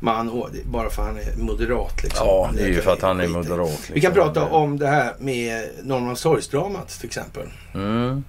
man 0.00 0.50
det- 0.52 0.64
bara 0.64 0.90
för 0.90 1.02
han 1.02 1.16
är 1.18 1.36
moderat 1.36 2.02
liksom. 2.02 2.26
Ja, 2.26 2.50
det 2.54 2.62
är 2.62 2.68
ju 2.68 2.80
för 2.80 2.92
att 2.92 3.02
han 3.02 3.20
är 3.20 3.28
moderat. 3.28 3.70
Liksom. 3.70 3.94
Vi 3.94 4.00
kan 4.00 4.12
prata 4.12 4.44
om 4.44 4.78
det 4.78 4.86
här 4.86 5.14
med 5.18 5.68
Norrmalmstorgsdramat 5.82 6.88
till 6.88 7.06
exempel. 7.06 7.48
Mm. 7.74 8.24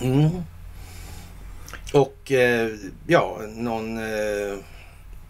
Mm. 0.00 0.30
Och 1.92 2.32
eh, 2.32 2.68
ja, 3.06 3.38
någon 3.54 3.98
eh, 3.98 4.58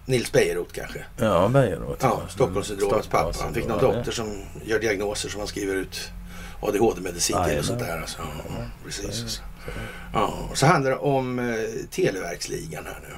Nils 0.07 0.33
Bejerot 0.33 0.73
kanske. 0.73 1.05
Ja, 1.17 1.49
Bejerot. 1.49 1.99
Ja, 2.03 2.23
Stockholmssyndromets 2.29 3.09
pappa. 3.09 3.33
Han 3.41 3.55
fick 3.55 3.69
någon 3.69 3.81
doktor 3.81 4.13
som 4.13 4.27
gör 4.65 4.79
diagnoser 4.79 5.29
som 5.29 5.41
han 5.41 5.49
skriver 5.49 5.75
ut 5.75 6.11
ADHD-medicin 6.61 7.37
till 7.49 7.59
och 7.59 7.65
sånt 7.65 7.79
där. 7.79 8.01
Alltså. 8.01 8.19
Ja, 8.49 8.55
precis. 8.85 9.03
Det. 9.17 9.23
Alltså. 9.23 9.43
Ja, 10.13 10.35
så 10.55 10.67
handlar 10.67 10.91
det 10.91 10.97
om 10.97 11.39
eh, 11.39 11.55
Televerksligan 11.91 12.87
här 12.87 13.01
nu. 13.09 13.15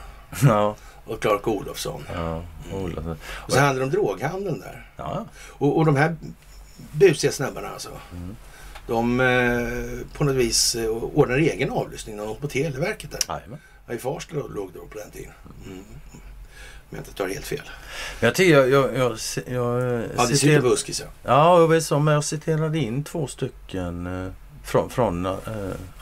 Ja, 0.48 0.76
Och 1.04 1.20
Clark 1.20 1.48
Olofsson. 1.48 2.04
ja. 2.14 2.42
Ola. 2.72 3.16
Och 3.30 3.52
så 3.52 3.58
handlar 3.60 3.78
det 3.78 3.84
om 3.84 3.90
droghandeln 3.90 4.60
där. 4.60 4.90
Ja, 4.96 5.26
Och, 5.48 5.76
och 5.78 5.86
de 5.86 5.96
här 5.96 6.16
busiga 6.92 7.32
snubbarna 7.32 7.68
alltså. 7.68 7.90
Mm. 8.12 8.36
De 8.86 9.20
eh, 9.20 10.06
på 10.18 10.24
något 10.24 10.34
vis 10.36 10.74
eh, 10.74 10.88
ordnar 10.88 11.36
egen 11.38 11.70
avlyssning 11.70 12.16
när 12.16 12.26
de 12.26 12.36
på 12.36 12.48
Televerket 12.48 13.10
där. 13.10 13.20
jajamän. 13.28 13.58
Ja, 13.86 13.94
I 13.94 13.98
Farsta 13.98 14.34
låg 14.34 14.72
det 14.72 14.78
då 14.78 14.86
på 14.86 14.98
den 14.98 15.10
tiden. 15.10 15.32
Mm. 15.66 15.84
Om 16.90 16.96
jag 16.96 17.00
inte 17.00 17.12
tar 17.14 17.28
helt 17.28 17.46
fel. 17.46 17.70
Jag 18.20 18.34
tycker 18.34 18.52
jag... 18.52 18.68
jag, 18.70 18.96
jag, 18.96 19.18
jag, 19.46 19.54
jag 19.82 20.02
Ja, 20.16 20.26
det 20.26 20.36
sitter 20.36 20.60
buskis 20.60 21.00
ja. 21.00 21.06
Ja, 21.22 21.60
jag 21.60 21.68
vet 21.68 21.84
som 21.84 22.06
jag 22.06 22.24
citerade 22.24 22.78
in 22.78 23.04
två 23.04 23.26
stycken 23.26 24.06
eh, 24.06 24.32
från, 24.68 24.90
från 24.90 25.26
eh, 25.26 25.32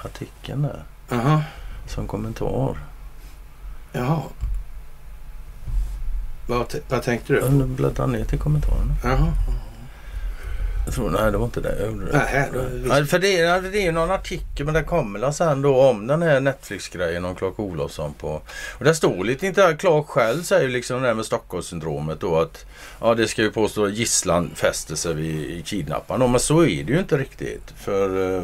artikeln 0.05 0.63
där 0.63 0.83
Jaha. 1.09 1.43
som 1.87 2.07
kommentar. 2.07 2.79
Jaha. 3.93 4.23
Vad, 6.49 6.75
vad 6.89 7.03
tänkte 7.03 7.33
du? 7.33 7.39
Jag 7.41 7.69
bläddrar 7.69 8.07
ner 8.07 8.25
till 8.25 8.39
kommentarerna. 8.39 8.95
Jaha. 9.05 9.33
Jag 10.87 10.95
tror, 10.95 11.11
nej 11.11 11.33
det 11.33 11.39
var 11.39 11.45
inte 11.45 11.61
det 11.61 11.77
jag 11.81 11.91
gjorde. 11.93 12.13
Det. 12.13 12.49
Nej. 12.53 12.69
Nej, 12.85 13.05
för 13.05 13.19
det 13.19 13.39
är, 13.41 13.61
det 13.63 13.79
är 13.79 13.83
ju 13.83 13.93
någon 13.93 14.11
artikel 14.11 14.65
men 14.65 14.75
det 14.75 14.83
kommer 14.83 15.19
väl 15.21 15.33
sen 15.33 15.63
då 15.63 15.81
om 15.81 16.07
den 16.07 16.23
här 16.23 16.41
Netflix-grejen 16.41 17.25
om 17.25 17.35
Clark 17.35 17.59
Olofsson 17.61 18.15
på. 18.15 18.43
Och 18.79 18.85
där 18.85 18.93
står 18.93 19.25
lite 19.25 19.47
inte 19.47 19.67
där, 19.67 19.77
Clark 19.77 20.07
själv 20.07 20.43
säger 20.43 20.63
ju 20.63 20.69
liksom 20.69 21.03
det 21.03 21.09
här 21.09 21.15
med 21.15 21.25
Stockholmssyndromet 21.25 22.21
då 22.21 22.41
att 22.41 22.65
ja 23.01 23.15
det 23.15 23.29
ska 23.29 23.43
ju 23.43 23.51
påstå 23.51 23.85
att 23.85 23.93
gisslan 23.93 24.51
fäster 24.55 24.95
sig 24.95 25.15
vid 25.15 25.67
kidnapparen. 25.67 26.31
Men 26.31 26.41
så 26.41 26.63
är 26.63 26.85
det 26.85 26.93
ju 26.93 26.99
inte 26.99 27.17
riktigt. 27.19 27.75
För... 27.77 28.37
eh, 28.37 28.43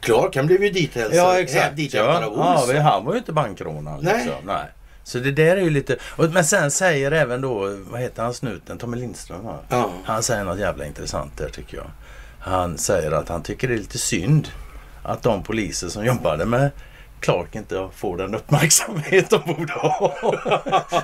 Clark 0.00 0.36
han 0.36 0.46
blev 0.46 0.64
ju 0.64 0.70
dithälsad. 0.70 1.18
Ja 1.18 1.40
exakt. 1.40 1.76
Dithämtad 1.76 2.22
Ja, 2.36 2.72
ja, 2.74 2.80
han 2.80 3.04
var 3.04 3.12
ju 3.12 3.18
inte 3.18 3.32
bankrånare. 3.32 3.98
Nej. 4.02 4.14
Liksom. 4.14 4.46
Nej. 4.46 4.66
Så 5.04 5.18
det 5.18 5.32
där 5.32 5.56
är 5.56 5.60
ju 5.60 5.70
lite... 5.70 5.96
Men 6.16 6.44
sen 6.44 6.70
säger 6.70 7.12
även 7.12 7.40
då, 7.40 7.76
vad 7.90 8.00
heter 8.00 8.22
han 8.22 8.34
snuten, 8.34 8.78
Tommy 8.78 8.96
Lindström 8.96 9.44
va? 9.44 9.58
Ja. 9.68 9.90
Han 10.04 10.22
säger 10.22 10.44
något 10.44 10.58
jävla 10.58 10.86
intressant 10.86 11.36
där 11.36 11.48
tycker 11.48 11.76
jag. 11.76 11.90
Han 12.38 12.78
säger 12.78 13.12
att 13.12 13.28
han 13.28 13.42
tycker 13.42 13.68
det 13.68 13.74
är 13.74 13.78
lite 13.78 13.98
synd 13.98 14.48
att 15.02 15.22
de 15.22 15.42
poliser 15.42 15.88
som 15.88 16.04
jobbade 16.04 16.46
med 16.46 16.70
Clark 17.22 17.54
inte 17.54 17.88
får 17.96 18.16
den 18.16 18.34
uppmärksamhet 18.34 19.30
de 19.30 19.54
borde 19.54 19.72
ha. 19.72 20.12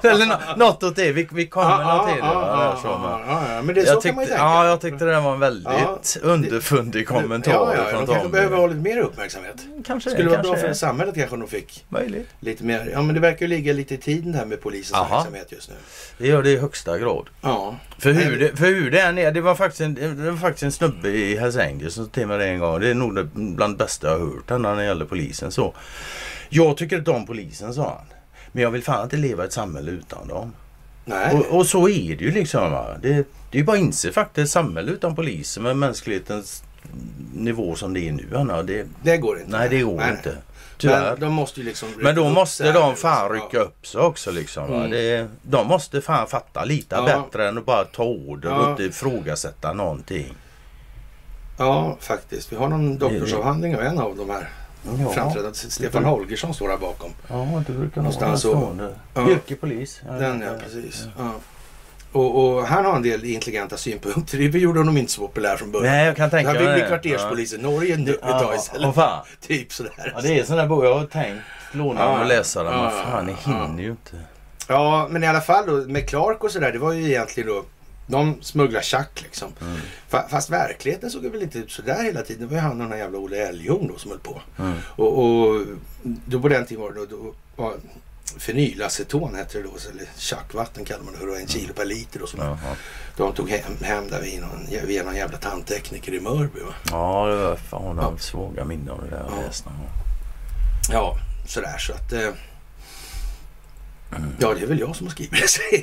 Eller 0.02 0.26
nå- 0.26 0.38
något 0.56 0.82
åt 0.82 0.96
det. 0.96 1.12
Vi, 1.12 1.28
vi 1.32 1.46
kommer 1.46 1.70
Ja, 1.70 2.06
till 2.06 2.14
det. 2.22 2.28
ja, 2.28 2.34
där, 2.74 2.82
så, 2.82 2.88
ja, 2.88 3.62
men- 3.62 3.74
det 3.74 3.80
jag 3.80 3.86
kan 3.92 4.02
tyckte, 4.02 4.18
tänka. 4.18 4.34
ja, 4.34 4.66
jag 4.66 4.80
tyckte 4.80 5.04
det 5.04 5.20
var 5.20 5.32
en 5.34 5.40
väldigt 5.40 6.16
underfundig 6.22 7.08
kommentar 7.08 7.52
ja, 7.52 7.74
ja, 7.76 7.84
från 7.84 8.06
De 8.06 8.12
kanske 8.12 8.28
behöver 8.28 8.56
ha 8.56 8.66
lite 8.66 8.80
mer 8.80 8.98
uppmärksamhet. 8.98 9.56
Kanske 9.86 10.10
Skulle 10.10 10.24
det, 10.24 10.30
vara 10.30 10.42
bra 10.42 10.56
för 10.56 10.72
samhället 10.72 11.14
kanske 11.14 11.36
de 11.36 11.48
fick 11.48 11.84
Möjligt. 11.88 12.28
lite 12.40 12.64
mer. 12.64 12.88
Ja 12.92 13.02
men 13.02 13.14
det 13.14 13.20
verkar 13.20 13.40
ju 13.46 13.48
ligga 13.48 13.72
lite 13.72 13.94
i 13.94 13.98
tiden 13.98 14.32
det 14.32 14.38
här 14.38 14.44
med 14.46 14.60
polisens 14.62 14.98
Aha. 14.98 15.16
verksamhet 15.16 15.52
just 15.52 15.68
nu. 15.68 15.74
Det 16.18 16.26
gör 16.26 16.42
det 16.42 16.50
i 16.50 16.56
högsta 16.58 16.98
grad. 16.98 17.26
Ja. 17.42 17.74
För 17.98 18.12
hur, 18.12 18.38
det, 18.38 18.56
för 18.56 18.66
hur 18.66 18.90
det 18.90 19.00
än 19.00 19.18
är, 19.18 19.32
det 19.32 19.40
var, 19.40 19.54
faktiskt 19.54 19.80
en, 19.80 19.94
det 19.94 20.30
var 20.30 20.36
faktiskt 20.36 20.62
en 20.62 20.72
snubbe 20.72 21.08
i 21.08 21.36
Hells 21.36 21.56
Angels 21.56 21.94
som 21.94 22.04
sa 22.04 22.10
till 22.10 22.26
mig 22.26 22.38
det 22.38 22.46
en 22.46 22.58
gång. 22.58 22.80
Det 22.80 22.88
är 22.88 22.94
nog 22.94 23.14
det 23.14 23.24
bland 23.34 23.74
det 23.74 23.84
bästa 23.84 24.08
jag 24.08 24.18
hört 24.18 24.60
när 24.60 24.76
det 24.76 24.84
gäller 24.84 25.04
polisen. 25.04 25.50
Så. 25.52 25.74
Jag 26.48 26.76
tycker 26.76 26.98
inte 26.98 27.10
om 27.10 27.26
polisen 27.26 27.74
sa 27.74 27.82
han. 27.82 28.06
Men 28.52 28.62
jag 28.62 28.70
vill 28.70 28.82
fan 28.82 29.04
inte 29.04 29.16
leva 29.16 29.44
i 29.44 29.46
ett 29.46 29.52
samhälle 29.52 29.90
utan 29.90 30.28
dem. 30.28 30.52
Och, 31.32 31.58
och 31.58 31.66
så 31.66 31.88
är 31.88 32.16
det 32.16 32.24
ju 32.24 32.30
liksom. 32.30 32.72
Va? 32.72 32.96
Det, 33.02 33.26
det 33.50 33.58
är 33.58 33.64
bara 33.64 33.76
att 33.76 33.82
inse 33.82 34.12
faktiskt. 34.12 34.44
Ett 34.44 34.50
samhälle 34.50 34.92
utan 34.92 35.16
poliser 35.16 35.60
med 35.60 35.76
mänsklighetens 35.76 36.62
nivå 37.34 37.74
som 37.74 37.94
det 37.94 38.08
är 38.08 38.12
nu. 38.12 38.26
Anna, 38.36 38.62
det, 38.62 38.86
det 39.02 39.16
går 39.16 39.38
inte. 39.38 39.58
nej 39.58 39.68
det 39.68 39.80
går 39.82 39.96
Nej, 39.96 40.10
inte. 40.10 40.36
Tyvärr. 40.78 41.10
Men 41.10 41.20
de 41.20 41.32
måste 41.34 41.60
ju 41.60 41.66
liksom 41.66 41.88
Men 41.96 42.14
då 42.14 42.28
måste 42.28 42.72
de 42.72 42.96
fan 42.96 43.26
Ja. 43.30 43.34
rycka 43.34 43.58
upp 43.58 43.86
sig 43.86 44.00
också 44.00 44.30
liksom. 44.30 44.64
Mm. 44.74 44.90
Det, 44.90 45.28
de 45.42 45.66
måste 45.66 46.00
fan 46.00 46.26
fatta 46.26 46.64
lite 46.64 46.96
Ja. 46.96 47.04
bättre 47.04 47.48
än 47.48 47.58
att 47.58 47.66
bara 47.66 47.84
ta 47.84 48.02
order 48.02 48.50
Ja. 48.50 48.56
och 48.58 48.70
inte 48.70 48.82
ifrågasätta 48.84 49.72
någonting. 49.72 50.34
Ja, 51.58 51.96
faktiskt. 52.00 52.52
Vi 52.52 52.56
har 52.56 52.68
någon 52.68 52.98
doktorsavhandling 52.98 53.76
av 53.76 53.82
en 53.82 53.98
av 53.98 54.16
de 54.16 54.30
här 54.30 54.48
Ja. 55.04 55.10
framträdande. 55.10 55.54
Stefan 55.58 56.04
Holgersson 56.04 56.54
står 56.54 56.68
här 56.68 56.76
bakom. 56.76 57.10
Ja, 57.28 57.62
det 57.66 57.72
brukar 57.72 58.00
Någonstans 58.00 58.40
så- 58.42 58.76
Ja. 59.14 59.28
Yrkepolis. 59.30 60.00
Den 60.18 60.40
ja, 60.40 60.50
precis. 60.64 61.06
Ja. 61.18 61.32
Och, 62.12 62.44
och 62.56 62.66
han 62.66 62.84
har 62.84 62.96
en 62.96 63.02
del 63.02 63.24
intelligenta 63.24 63.76
synpunkter. 63.76 64.38
Det 64.38 64.58
gjorde 64.58 64.80
honom 64.80 64.96
inte 64.96 65.12
så 65.12 65.20
populär 65.20 65.56
från 65.56 65.72
början. 65.72 65.92
Nej, 65.94 66.06
jag 66.06 66.16
kan 66.16 66.30
tänka 66.30 66.48
han 66.48 66.58
vill 66.58 66.66
mig 66.66 66.78
bli 66.80 66.88
kvarterspolis 66.88 67.52
i 67.54 67.58
Norge 67.58 67.96
nu 67.96 68.14
ett 68.14 68.20
tag 68.20 68.54
istället. 68.54 68.94
fan. 68.94 69.24
Typ 69.40 69.72
sådär. 69.72 70.12
Ja, 70.14 70.20
det 70.22 70.38
är 70.38 70.44
sån 70.44 70.56
där 70.56 70.66
bok 70.66 70.84
jag 70.84 70.94
har 70.94 71.06
tänkt 71.06 71.42
låna 71.72 72.00
Ja. 72.00 72.20
och 72.20 72.26
läsa 72.26 72.62
den. 72.62 72.72
Men 72.82 72.90
fan, 72.90 73.28
jag 73.46 73.52
hinner 73.52 73.82
ju 73.82 73.90
inte. 73.90 74.16
Ja, 74.68 75.06
men 75.10 75.24
i 75.24 75.26
alla 75.26 75.40
fall 75.40 75.66
då 75.66 75.72
med 75.72 76.08
Clark 76.08 76.44
och 76.44 76.50
sådär. 76.50 76.72
Det 76.72 76.78
var 76.78 76.92
ju 76.92 77.04
egentligen 77.08 77.48
då. 77.48 77.64
De 78.06 78.36
smugglar 78.42 78.80
tjack 78.80 79.20
liksom. 79.22 79.52
Mm. 79.60 79.76
Fa- 80.10 80.28
Fast 80.28 80.50
verkligheten 80.50 81.10
såg 81.10 81.22
väl 81.26 81.42
inte 81.42 81.58
ut 81.58 81.70
sådär 81.70 82.02
hela 82.02 82.22
tiden. 82.22 82.40
Det 82.42 82.46
var 82.46 82.54
ju 82.54 82.60
han 82.60 82.70
och 82.72 82.78
den 82.78 82.90
här 82.92 82.98
jävla 82.98 83.18
Olle 83.18 83.48
Elgholm 83.48 83.86
då 83.88 83.98
som 83.98 84.10
höll 84.10 84.20
på. 84.20 84.40
Mm. 84.58 84.72
Och, 84.96 85.18
och 85.24 85.60
då 86.02 86.40
på 86.40 86.48
den 86.48 86.66
tiden 86.66 86.82
var 86.82 86.92
det 86.92 87.06
då, 87.06 87.06
då 87.56 87.74
fenylaceton 88.38 89.34
hette 89.34 89.58
det 89.58 89.64
då. 89.64 89.70
Eller 89.90 90.06
tjackvatten 90.18 90.84
kallade 90.84 91.04
man 91.04 91.20
det. 91.20 91.26
Var 91.26 91.36
en 91.36 91.46
kilo 91.48 91.74
per 91.74 91.84
liter. 91.84 92.26
Som 92.26 92.40
Jaha. 92.40 92.76
de 93.16 93.32
tog 93.34 93.50
hem, 93.50 93.76
hem 93.82 94.08
där 94.10 94.20
vid 94.20 94.40
någon, 94.40 94.86
vid 94.86 95.04
någon 95.04 95.16
jävla 95.16 95.38
tandtekniker 95.38 96.14
i 96.14 96.20
Mörby. 96.20 96.60
Va? 96.60 96.74
Ja, 96.90 97.26
det 97.26 97.36
var 97.36 97.56
fan 97.56 97.96
Ja. 97.96 98.10
ja. 98.12 98.18
svaga 98.18 98.64
minnen 98.64 98.88
av 98.90 99.02
det 99.04 99.10
där 99.10 99.16
jag 99.28 99.32
Ja. 99.42 99.46
läste. 99.46 99.70
Ja, 100.92 101.16
sådär 101.46 101.78
så 101.78 101.92
att... 101.92 102.12
Eh, 102.12 102.30
Ja, 104.38 104.54
det 104.54 104.62
är 104.62 104.66
väl 104.66 104.80
jag 104.80 104.96
som 104.96 105.06
har 105.06 105.12
skrivit 105.12 105.32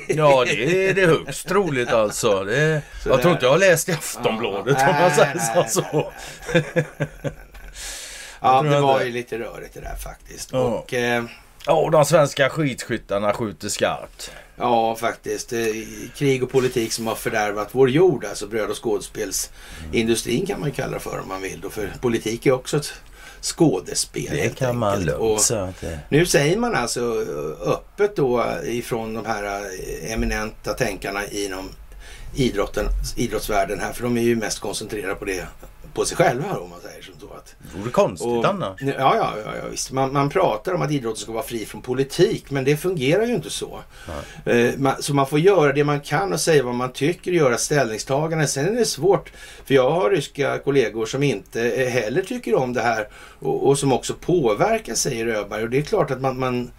det. 0.08 0.14
Ja, 0.14 0.44
det 0.44 0.88
är 0.88 0.94
det 0.94 1.06
högst 1.06 1.48
troligt 1.48 1.88
alltså. 1.88 2.44
Det, 2.44 2.82
Så 3.02 3.08
jag 3.08 3.20
tror 3.20 3.32
inte 3.32 3.44
jag 3.46 3.52
har 3.52 3.58
läst 3.58 3.88
i 3.88 3.92
Aftonbladet 3.92 4.76
om 4.88 4.94
man 5.00 5.10
säger 5.10 5.34
nej, 5.54 5.68
så. 5.68 6.12
nej, 6.54 6.64
nej. 6.74 6.86
Ja, 8.40 8.62
det 8.62 8.70
jag 8.74 8.82
var 8.82 9.00
ju 9.00 9.10
lite 9.10 9.38
rörigt 9.38 9.74
det 9.74 9.80
där 9.80 9.96
faktiskt. 9.96 10.52
Ja. 10.52 10.58
Och, 10.58 10.94
eh, 10.94 11.24
Ja, 11.66 11.88
de 11.92 12.04
svenska 12.04 12.48
skidskyttarna 12.48 13.32
skjuter 13.32 13.68
skarpt. 13.68 14.30
ja, 14.56 14.96
faktiskt. 14.96 15.52
Krig 16.16 16.42
och 16.42 16.50
politik 16.50 16.92
som 16.92 17.06
har 17.06 17.14
fördärvat 17.14 17.68
vår 17.72 17.90
jord. 17.90 18.24
Alltså 18.24 18.46
bröd 18.46 18.70
och 18.70 18.84
skådespelsindustrin 18.84 20.46
kan 20.46 20.60
man 20.60 20.72
kalla 20.72 20.92
det 20.92 21.00
för 21.00 21.20
om 21.20 21.28
man 21.28 21.42
vill. 21.42 21.60
Då, 21.60 21.70
för 21.70 21.92
politik 22.00 22.46
är 22.46 22.52
också 22.52 22.76
ett 22.76 22.92
skådespel. 23.40 24.28
Det 24.30 24.56
kan 24.56 24.78
man 24.78 25.04
lugnt 25.04 25.20
Och 25.20 25.40
säga 25.40 25.72
Nu 26.08 26.26
säger 26.26 26.56
man 26.56 26.74
alltså 26.74 27.24
öppet 27.64 28.16
då 28.16 28.44
ifrån 28.64 29.14
de 29.14 29.26
här 29.26 29.70
eminenta 30.02 30.72
tänkarna 30.74 31.26
inom 31.26 31.68
idrotten, 32.34 32.86
idrottsvärlden 33.16 33.80
här. 33.80 33.92
För 33.92 34.02
de 34.02 34.16
är 34.16 34.22
ju 34.22 34.36
mest 34.36 34.58
koncentrerade 34.58 35.14
på 35.14 35.24
det 35.24 35.46
på 35.96 36.04
sig 36.04 36.16
själva 36.16 36.58
om 36.58 36.70
man 36.70 36.80
säger 36.80 37.02
som 37.02 37.14
så. 37.20 37.34
Att, 37.34 37.56
vore 37.76 37.90
konstigt 37.90 38.28
och, 38.28 38.44
annars. 38.44 38.82
ja, 38.82 38.92
ja, 38.98 39.34
ja, 39.44 39.52
ja 39.62 39.68
visst. 39.70 39.92
Man, 39.92 40.12
man 40.12 40.28
pratar 40.28 40.74
om 40.74 40.82
att 40.82 40.90
idrotten 40.90 41.20
ska 41.20 41.32
vara 41.32 41.42
fri 41.42 41.66
från 41.66 41.82
politik 41.82 42.50
men 42.50 42.64
det 42.64 42.76
fungerar 42.76 43.26
ju 43.26 43.34
inte 43.34 43.50
så. 43.50 43.80
Eh, 44.44 44.70
man, 44.76 45.02
så 45.02 45.14
man 45.14 45.26
får 45.26 45.38
göra 45.38 45.72
det 45.72 45.84
man 45.84 46.00
kan 46.00 46.32
och 46.32 46.40
säga 46.40 46.62
vad 46.62 46.74
man 46.74 46.92
tycker 46.92 47.30
och 47.30 47.36
göra 47.36 47.58
ställningstaganden. 47.58 48.48
Sen 48.48 48.66
är 48.66 48.72
det 48.72 48.84
svårt 48.84 49.32
för 49.64 49.74
jag 49.74 49.90
har 49.90 50.10
ryska 50.10 50.58
kollegor 50.58 51.06
som 51.06 51.22
inte 51.22 51.70
eh, 51.70 51.88
heller 51.88 52.22
tycker 52.22 52.54
om 52.54 52.72
det 52.72 52.82
här 52.82 53.08
och, 53.38 53.68
och 53.68 53.78
som 53.78 53.92
också 53.92 54.14
påverkar 54.14 54.94
säger 54.94 55.26
Öberg. 55.26 55.62
Och 55.62 55.70
det 55.70 55.78
är 55.78 55.82
klart 55.82 56.10
att 56.10 56.20
man, 56.20 56.38
man 56.38 56.70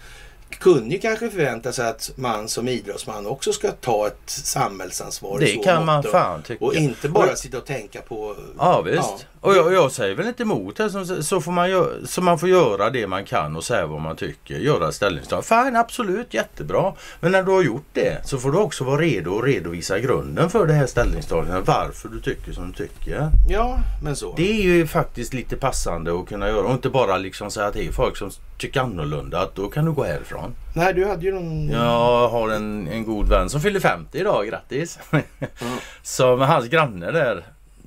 kunde 0.49 0.95
ju 0.95 1.01
kanske 1.01 1.29
förvänta 1.29 1.71
sig 1.71 1.87
att 1.87 2.11
man 2.15 2.49
som 2.49 2.67
idrottsman 2.67 3.27
också 3.27 3.53
ska 3.53 3.71
ta 3.71 4.07
ett 4.07 4.29
samhällsansvar. 4.29 5.39
Det 5.39 5.63
kan 5.63 5.85
man 5.85 6.03
fan 6.03 6.43
tycka. 6.43 6.65
Och 6.65 6.73
inte 6.73 7.09
bara 7.09 7.35
sitta 7.35 7.57
och 7.57 7.65
tänka 7.65 8.01
på... 8.01 8.35
Ja 8.57 8.81
visst. 8.81 8.97
Ja. 8.97 9.17
Och 9.47 9.55
jag, 9.55 9.73
jag 9.73 9.91
säger 9.91 10.15
väl 10.15 10.27
inte 10.27 10.43
emot 10.43 10.75
det. 10.75 10.89
Så, 10.89 11.23
så, 11.23 11.41
får 11.41 11.51
man 11.51 11.69
så 12.05 12.21
man 12.21 12.39
får 12.39 12.49
göra 12.49 12.89
det 12.89 13.07
man 13.07 13.25
kan 13.25 13.55
och 13.55 13.63
säga 13.63 13.85
vad 13.85 14.01
man 14.01 14.15
tycker. 14.15 14.55
Göra 14.55 14.91
ställningstagande. 14.91 15.47
Fine, 15.47 15.75
absolut, 15.75 16.33
jättebra. 16.33 16.93
Men 17.19 17.31
när 17.31 17.43
du 17.43 17.51
har 17.51 17.63
gjort 17.63 17.87
det 17.93 18.27
så 18.27 18.37
får 18.37 18.51
du 18.51 18.57
också 18.57 18.83
vara 18.83 19.01
redo 19.01 19.37
att 19.37 19.45
redovisa 19.45 19.99
grunden 19.99 20.49
för 20.49 20.67
det 20.67 20.73
här 20.73 20.87
ställningstagandet. 20.87 21.67
Varför 21.67 22.09
du 22.09 22.19
tycker 22.19 22.51
som 22.51 22.71
du 22.71 22.87
tycker. 22.87 23.29
Ja, 23.49 23.77
men 24.03 24.15
så. 24.15 24.33
Det 24.37 24.51
är 24.51 24.63
ju 24.63 24.87
faktiskt 24.87 25.33
lite 25.33 25.57
passande 25.57 26.19
att 26.19 26.27
kunna 26.27 26.47
göra 26.47 26.67
och 26.67 26.73
inte 26.73 26.89
bara 26.89 27.17
liksom 27.17 27.51
säga 27.51 27.65
att 27.65 27.73
det 27.73 27.87
är 27.87 27.91
folk 27.91 28.17
som 28.17 28.31
tycker 28.57 28.81
annorlunda. 28.81 29.41
Att 29.41 29.55
då 29.55 29.69
kan 29.69 29.85
du 29.85 29.91
gå 29.91 30.03
härifrån. 30.03 30.53
Nej, 30.75 30.93
du 30.93 31.05
hade 31.05 31.25
ju 31.25 31.33
någon... 31.33 31.69
Jag 31.69 32.29
har 32.29 32.49
en, 32.49 32.87
en 32.87 33.05
god 33.05 33.29
vän 33.29 33.49
som 33.49 33.61
fyller 33.61 33.79
50 33.79 34.17
idag, 34.17 34.47
grattis! 34.47 34.99
Som 36.01 36.41
hans 36.41 36.67
granne 36.67 37.11
där. 37.11 37.43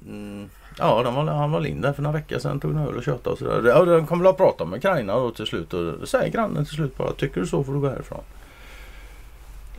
Mm, 0.06 0.48
ja, 0.80 1.02
de 1.02 1.14
var, 1.14 1.24
han 1.24 1.50
var 1.50 1.66
in 1.66 1.80
där 1.80 1.92
för 1.92 2.02
några 2.02 2.16
veckor 2.16 2.38
sedan, 2.38 2.60
tog 2.60 2.70
en 2.70 2.78
öl 2.78 2.96
och 2.96 3.02
tjötade 3.04 3.30
och 3.30 3.38
sådär. 3.38 3.68
Ja, 3.70 3.84
de 3.84 4.06
kommer 4.06 4.24
väl 4.24 4.30
att 4.30 4.36
prata 4.36 4.64
med 4.64 4.76
Ukraina 4.78 5.14
då 5.14 5.30
till 5.30 5.46
slut 5.46 5.74
och 5.74 6.08
säger 6.08 6.28
grannen 6.32 6.64
till 6.64 6.74
slut 6.74 6.96
bara 6.96 7.12
tycker 7.12 7.40
du 7.40 7.46
så 7.46 7.64
får 7.64 7.72
du 7.72 7.80
gå 7.80 7.88
härifrån. 7.88 8.20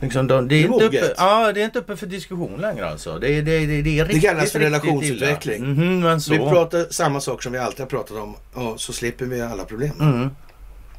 Liksom, 0.00 0.26
de, 0.26 0.48
det, 0.48 0.54
är 0.54 0.68
Det 0.68 0.74
inte 0.74 0.86
uppe, 0.86 1.14
ja, 1.16 1.52
det 1.52 1.60
är 1.60 1.64
inte 1.64 1.78
uppe 1.78 1.96
för 1.96 2.06
diskussion 2.06 2.60
längre 2.60 2.88
alltså. 2.90 3.18
Det, 3.18 3.28
är- 3.38 3.42
det, 3.42 3.66
det, 3.66 3.82
det 3.82 3.98
är 3.98 4.04
riktigt, 4.04 4.22
kallas 4.22 4.52
för 4.52 4.58
relationsutveckling. 4.60 6.00
men 6.00 6.20
så. 6.20 6.32
Vi 6.32 6.38
pratar 6.38 6.86
samma 6.90 7.20
sak 7.20 7.42
som 7.42 7.52
vi 7.52 7.58
alltid 7.58 7.80
har 7.80 7.86
pratat 7.86 8.16
om 8.16 8.34
och 8.54 8.80
så 8.80 8.92
slipper 8.92 9.24
vi 9.24 9.40
alla 9.40 9.64
problem. 9.64 9.92
Mm. 10.00 10.30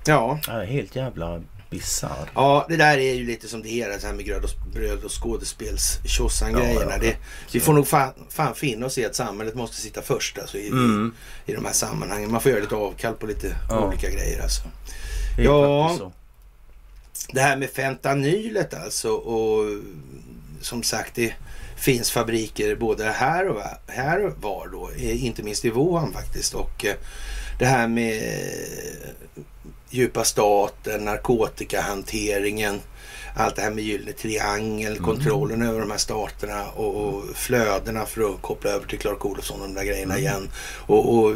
Ja. 0.06 0.40
Ja, 0.48 0.54
helt 0.62 0.96
jävla 0.96 1.42
bisarr. 1.74 2.30
ja, 2.36 2.66
det 2.70 2.78
där 2.78 2.98
är 2.98 3.14
ju 3.14 3.26
lite 3.26 3.48
som 3.48 3.62
det 3.64 3.70
är 3.70 3.90
det 3.90 4.04
här 4.04 4.14
med 4.14 4.26
gröd 4.26 4.44
och, 4.44 4.50
bröd 4.74 5.04
och 5.04 5.24
skådespels 5.24 6.00
grejerna 6.40 6.92
Ja. 6.92 6.98
Det, 7.02 7.18
Vi 7.52 7.60
får 7.60 7.74
nog 7.74 7.88
fan, 7.88 8.14
fan 8.30 8.56
finna 8.56 8.86
oss 8.86 8.98
i 8.98 9.06
att 9.06 9.16
samhället 9.16 9.56
måste 9.56 9.76
sitta 9.82 10.02
först 10.02 10.38
alltså, 10.40 10.58
i, 10.58 10.68
Mm. 10.68 11.14
i, 11.46 11.52
i 11.52 11.56
de 11.56 11.66
här 11.66 11.74
sammanhangen. 11.74 12.32
Man 12.32 12.42
får 12.42 12.52
göra 12.52 12.62
lite 12.62 12.76
avkall 12.76 13.14
på 13.14 13.26
lite 13.26 13.56
Ja. 13.70 13.88
olika 13.88 14.10
grejer 14.10 14.42
alltså. 14.44 14.62
Det 15.38 15.42
är 15.42 15.46
Ja. 15.46 16.12
Det 17.34 17.42
här 17.42 17.58
med 17.58 17.70
fentanylet 17.70 18.74
alltså 18.74 19.10
och 19.10 19.82
som 20.62 20.84
sagt 20.84 21.16
det 21.16 21.34
finns 21.78 22.12
fabriker 22.12 22.76
både 22.76 23.06
här 23.06 23.48
och 23.48 23.62
här 23.88 24.26
och 24.26 24.34
var 24.42 24.68
då, 24.72 24.90
inte 24.98 25.44
minst 25.44 25.66
i 25.66 25.70
Wuhan 25.70 26.14
faktiskt. 26.14 26.54
Och 26.54 26.86
eh, 26.86 26.96
det 27.60 27.66
här 27.66 27.88
med 27.88 28.24
djupa 29.94 30.24
staten, 30.24 31.06
narkotikahanteringen, 31.06 32.82
allt 33.36 33.56
det 33.56 33.62
här 33.62 33.72
med 33.72 33.84
gyllene 33.84 34.12
triangel, 34.12 35.00
kontrollen 35.00 35.62
över 35.62 35.80
de 35.80 35.92
här 35.92 35.98
staterna 35.98 36.66
och, 36.76 36.96
och 36.96 37.24
flödena 37.36 38.06
för 38.06 38.34
att 38.34 38.42
koppla 38.42 38.72
över 38.72 38.88
till 38.88 39.00
Clark 39.00 39.26
Olofsson 39.26 39.62
och 39.62 39.68
de 39.68 39.74
där 39.74 39.84
grejerna 39.84 40.18
igen. 40.18 40.50
Och, 40.86 41.16
och 41.16 41.36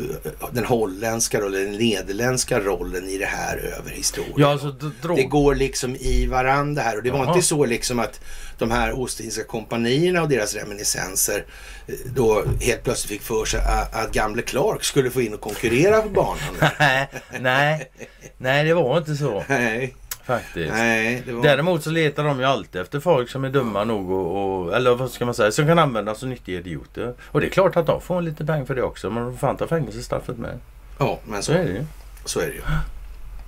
den 0.52 0.66
holländska 0.66 1.42
rollen, 1.42 1.64
den 1.64 1.72
nederländska 1.72 2.60
rollen 2.60 3.10
i 3.10 3.18
det 3.18 3.26
här 3.26 3.58
över 3.58 3.90
historien. 3.92 4.34
Ja, 4.38 4.52
alltså. 4.52 4.72
Det 5.16 5.24
går 5.24 5.56
liksom 5.56 5.96
i 5.96 6.26
varandra 6.26 6.82
här 6.82 6.98
och 6.98 7.04
det 7.04 7.12
var 7.12 7.28
inte 7.28 7.48
så 7.48 7.66
liksom 7.66 8.00
att 8.00 8.20
de 8.58 8.72
här 8.72 9.00
Ostindiska 9.00 9.44
kompanierna 9.44 10.22
och 10.22 10.30
deras 10.30 10.56
reminiscenser 10.56 11.46
eh, 11.88 11.94
då 12.16 12.44
helt 12.62 12.84
plötsligt 12.84 13.12
fick 13.12 13.22
för 13.22 13.46
sig 13.46 13.60
att, 13.60 13.96
att 13.96 14.12
gamle 14.12 14.42
Clark 14.42 14.84
skulle 14.84 15.12
få 15.12 15.22
in 15.22 15.34
och 15.34 15.42
konkurrera 15.42 16.02
på 16.02 16.10
banan. 16.10 16.38
nej, 16.80 17.10
nej, 17.40 17.92
nej, 18.38 18.66
det 18.66 18.74
var 18.74 18.98
inte 18.98 19.16
så 19.16 19.44
nej, 19.50 19.96
faktiskt. 20.28 20.74
nej, 20.74 21.24
var... 21.32 21.44
Däremot 21.44 21.84
så 21.84 21.90
letar 21.90 22.24
de 22.24 22.40
ju 22.40 22.46
alltid 22.46 22.82
efter 22.82 23.00
folk 23.00 23.30
som 23.30 23.44
är 23.44 23.50
dumma 23.50 23.84
nog 23.84 24.12
och, 24.12 24.62
och 24.66 24.76
eller 24.76 24.96
vad 24.96 25.12
ska 25.12 25.26
man 25.26 25.34
säga, 25.34 25.52
som 25.52 25.68
kan 25.68 25.80
användas 25.80 26.20
som 26.20 26.30
nyttiga 26.30 26.60
idioter. 26.60 27.14
Och 27.26 27.42
det 27.42 27.48
är 27.48 27.52
klart 27.52 27.78
att 27.78 27.86
de 27.86 28.02
får 28.02 28.18
en 28.18 28.26
liten 28.26 28.48
peng 28.48 28.66
för 28.66 28.76
det 28.76 28.84
också. 28.84 29.10
Men 29.10 29.24
de 29.24 29.32
får 29.32 29.40
fan 29.40 29.58
ta 29.58 29.68
fängelsestraffet 29.68 30.38
med. 30.38 30.60
Ja, 31.00 31.20
men 31.28 31.44
Så 31.44 31.52
så, 31.52 31.58
är 31.58 31.64
det 31.64 31.72
ju. 31.72 31.84
så 32.26 32.40
är 32.40 32.46
det 32.48 32.54
ju. 32.54 32.62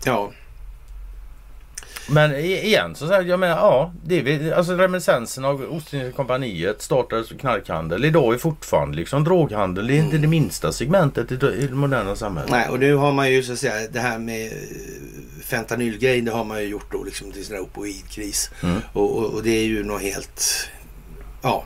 Ja, 0.06 0.32
Men 2.12 2.36
igen 2.36 2.96
så 2.96 3.08
säger 3.08 3.24
jag 3.24 3.40
menar 3.40 3.56
ja, 3.58 3.94
det 4.04 4.20
är, 4.20 4.24
vi- 4.24 4.54
alltså 4.54 4.74
reminiscensen 4.74 5.46
av 5.46 5.66
Ostindiska 5.70 6.16
kompaniet 6.16 6.82
startades 6.82 7.30
knarkhandel. 7.30 8.06
Idag 8.06 8.34
är 8.34 8.38
fortfarande 8.38 8.96
liksom 8.98 9.24
droghandel. 9.24 9.88
Det 9.88 9.94
är 9.94 10.00
inte 10.00 10.18
det 10.18 10.28
minsta 10.28 10.72
segmentet 10.72 11.32
i, 11.32 11.36
det- 11.36 11.54
i 11.54 11.68
det 11.68 11.76
moderna 11.76 12.16
samhället. 12.16 12.52
nej, 12.52 12.70
och 12.70 12.80
nu 12.80 12.96
har 12.96 13.12
man 13.12 13.32
ju 13.32 13.44
så 13.44 13.54
att 13.54 13.60
säga 13.60 13.88
det 13.92 14.00
här 14.00 14.20
med 14.20 14.46
eh, 14.48 14.58
fentanylgrejen, 15.44 16.26
det 16.26 16.32
har 16.32 16.44
man 16.44 16.60
ju 16.62 16.68
gjort 16.68 16.92
då 16.92 17.04
liksom 17.04 17.32
till 17.32 17.46
här 17.52 17.60
opioidkris. 17.60 18.52
Mm. 18.64 18.82
Och, 18.94 19.18
och, 19.18 19.26
och 19.34 19.44
det 19.44 19.50
är 19.52 19.66
ju 19.66 19.84
något 19.84 20.02
helt... 20.02 20.70
Ja. 21.42 21.64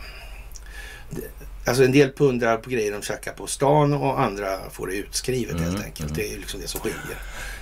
Alltså 1.68 1.84
en 1.84 1.92
del 1.92 2.12
pundrar 2.12 2.58
på 2.58 2.70
grejer 2.70 2.92
de 2.92 3.02
tjackar 3.02 3.32
på 3.34 3.48
stan 3.48 3.94
och 3.94 4.22
andra 4.22 4.58
får 4.72 4.88
det 4.88 4.94
utskrivet 4.96 5.60
helt 5.60 5.70
Mm, 5.76 5.82
enkelt. 5.86 6.16
Det 6.16 6.28
är 6.28 6.32
ju 6.32 6.38
liksom 6.38 6.60
det 6.62 6.68
som 6.68 6.80
skiljer 6.82 7.18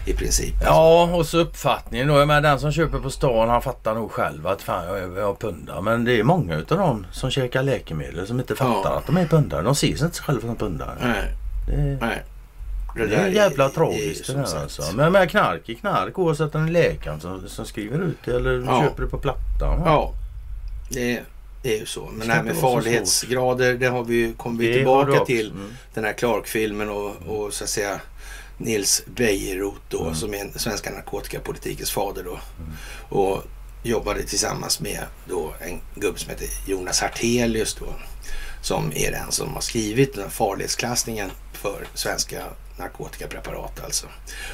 i 0.06 0.14
princip. 0.14 0.54
Ja, 0.64 1.04
och 1.16 1.26
så 1.26 1.38
uppfattningen 1.40 2.08
då. 2.08 2.20
Jag 2.20 2.28
menar, 2.28 2.42
den 2.42 2.60
som 2.60 2.72
köper 2.72 3.00
på 3.00 3.10
stan 3.10 3.50
han 3.50 3.62
fattar 3.62 3.96
nog 3.96 4.12
själv 4.12 4.48
att 4.48 4.62
fan 4.62 4.88
jag 4.88 4.98
jag 5.18 5.30
är 5.30 5.34
pundare. 5.34 5.82
Men 5.82 6.04
det 6.04 6.20
är 6.20 6.24
många 6.24 6.56
utav 6.58 6.78
dem 6.78 7.06
som 7.12 7.30
käkar 7.32 7.64
läkemedel 7.64 8.28
som 8.28 8.40
inte 8.40 8.56
fattar 8.56 8.92
Ja. 8.92 8.98
att 8.98 9.06
de 9.06 9.18
är 9.18 9.26
pundare. 9.28 9.62
De 9.62 9.76
ser 9.76 9.96
sig 9.96 10.06
inte 10.06 10.20
själva 10.22 10.42
som 10.42 10.56
pundare. 10.56 10.96
Nej, 11.02 11.24
Det, 11.68 11.98
nej. 12.06 12.24
Det 12.96 13.08
där 13.08 13.18
är 13.18 13.28
jävla 13.28 13.66
är- 13.66 13.70
tragiskt 13.70 14.30
är 14.30 14.34
det 14.34 14.40
där 14.42 14.62
alltså. 14.62 14.84
Men 14.96 15.12
med 15.12 15.30
knark 15.30 15.70
är 15.70 15.74
knark 15.74 16.20
oavsett 16.20 16.56
om 16.56 16.66
det 16.66 16.70
är 16.80 16.84
läkaren 16.92 17.22
som, 17.22 17.50
som 17.50 17.66
skriver 17.66 18.02
ut 18.04 18.18
det 18.26 18.36
eller 18.36 18.64
Ja. 18.66 18.82
köper 18.82 19.04
det 19.04 19.10
på 19.10 19.18
plattan. 19.18 19.82
Ja, 19.86 20.14
det 20.90 21.18
är, 21.18 21.24
det 21.64 21.76
är 21.76 21.80
ju 21.80 21.86
så. 21.86 22.10
Men 22.14 22.28
det 22.28 22.34
här 22.34 22.44
med 22.44 22.56
farlighetsgrader, 22.58 23.74
det 23.74 23.88
har 23.88 24.04
vi 24.04 24.16
ju, 24.16 24.28
Det 24.28 24.34
du 24.68 24.74
tillbaka 24.74 25.26
till. 25.26 25.52
Mm. 25.52 25.74
Den 25.94 26.04
här 26.04 26.14
Clark-filmen 26.14 26.90
och, 26.90 27.16
och 27.28 27.54
så 27.54 27.64
att 27.64 27.70
säga 27.70 28.00
Nils 28.58 29.04
Bejerot 29.16 29.82
då, 29.90 30.02
Mm. 30.02 30.16
som 30.16 30.34
är 30.34 30.38
den 30.38 30.60
svenska 30.60 30.90
narkotikapolitikens 30.90 31.92
fader 31.92 32.24
då. 32.24 32.40
Och 33.18 33.44
jobbade 33.84 34.24
tillsammans 34.24 34.80
med 34.80 35.00
då 35.30 35.54
en 35.60 35.80
gubbe 36.02 36.20
som 36.20 36.30
heter 36.30 36.48
Jonas 36.68 37.02
Hartelius 37.02 37.74
då. 37.76 37.86
Som 38.62 38.92
är 38.96 39.12
den 39.12 39.32
som 39.32 39.54
har 39.54 39.62
skrivit 39.62 40.14
den 40.14 40.24
här 40.24 40.30
farlighetsklassningen 40.30 41.32
för 41.62 41.88
svenska 41.94 42.44
narkotikapreparat 42.78 43.84
alltså. 43.84 44.08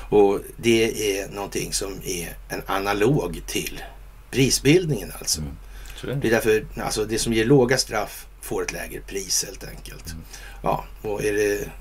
Och 0.10 0.40
det 0.58 1.20
är 1.20 1.30
någonting 1.30 1.74
som 1.74 2.02
är 2.04 2.38
en 2.50 2.62
analog 2.66 3.42
till 3.48 3.84
prisbildningen 4.32 5.12
alltså. 5.20 5.42
Mm. 5.42 6.20
Det. 6.20 6.28
är 6.28 6.32
därför 6.32 6.66
alltså, 6.82 7.06
det 7.06 7.20
som 7.20 7.34
ger 7.34 7.46
låga 7.46 7.78
straff 7.78 8.28
får 8.42 8.64
ett 8.64 8.74
lägre 8.74 9.02
pris 9.02 9.46
helt 9.46 9.64
enkelt. 9.64 10.08
Mm. 10.08 10.24
Ja, 10.64 10.86
och 11.02 11.24
är 11.24 11.34
det 11.34 11.72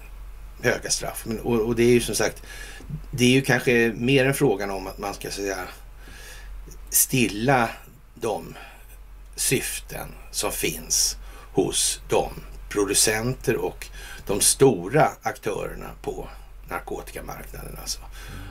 höga 0.62 0.90
straff. 0.90 1.22
Men, 1.26 1.40
och, 1.40 1.60
och 1.60 1.76
det 1.76 1.82
är 1.82 1.90
ju 1.90 2.00
som 2.00 2.14
sagt, 2.14 2.42
det 3.10 3.24
är 3.24 3.30
ju 3.30 3.42
kanske 3.42 3.92
mer 3.96 4.26
en 4.26 4.34
frågan 4.34 4.70
om 4.70 4.86
att 4.86 4.98
man 4.98 5.14
ska 5.14 5.30
säga 5.30 5.56
stilla 6.90 7.70
de 8.14 8.54
syften 9.36 10.08
som 10.30 10.52
finns 10.52 11.16
hos 11.52 12.00
de 12.08 12.32
producenter 12.68 13.56
och 13.56 13.86
de 14.26 14.40
stora 14.40 15.08
aktörerna 15.22 15.86
på 16.02 16.28
narkotikamarknaden. 16.68 17.76
Alltså. 17.80 17.98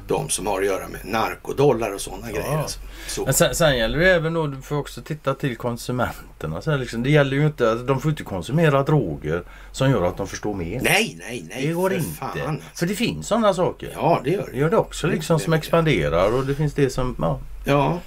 De 0.07 0.29
som 0.29 0.47
har 0.47 0.59
att 0.61 0.65
göra 0.67 0.87
med 0.87 1.05
narkodollar 1.05 1.93
och 1.93 2.01
sådana 2.01 2.31
grejer. 2.31 2.57
Alltså. 2.57 2.79
Så. 3.07 3.25
Men 3.25 3.33
sen, 3.33 3.55
sen 3.55 3.77
gäller 3.77 3.97
det 3.99 4.11
även 4.13 4.33
då, 4.33 4.47
du 4.47 4.61
får 4.61 4.75
också 4.75 5.01
titta 5.01 5.33
till 5.33 5.57
konsumenterna. 5.57 6.61
Så 6.61 6.77
liksom, 6.77 7.03
det 7.03 7.09
gäller 7.09 7.37
ju 7.37 7.45
inte, 7.45 7.75
de 7.75 8.01
får 8.01 8.11
inte 8.11 8.23
konsumera 8.23 8.83
droger 8.83 9.43
som 9.71 9.89
gör 9.91 10.03
att 10.03 10.17
de 10.17 10.27
förstår 10.27 10.53
mer. 10.53 10.81
Nej, 10.83 11.15
nej, 11.19 11.45
nej. 11.49 11.67
det 11.67 11.73
går 11.73 11.89
för 11.89 11.97
inte. 11.97 12.09
Fan. 12.15 12.29
alltså. 12.47 12.63
För 12.73 12.85
det 12.85 12.95
finns 12.95 13.27
sådana 13.27 13.53
saker. 13.53 13.91
Ja, 13.95 14.21
det 14.23 14.29
gör 14.29 14.49
Det 14.51 14.57
gör 14.57 14.69
det 14.69 14.77
också 14.77 15.07
liksom 15.07 15.37
Det- 15.37 15.43
som 15.43 15.51
det- 15.51 15.57
expanderar 15.57 16.33
och 16.33 16.45
det 16.45 16.55
finns 16.55 16.73
det 16.73 16.89
som, 16.89 17.15
ja. 17.21 17.39
Ja, 17.65 17.99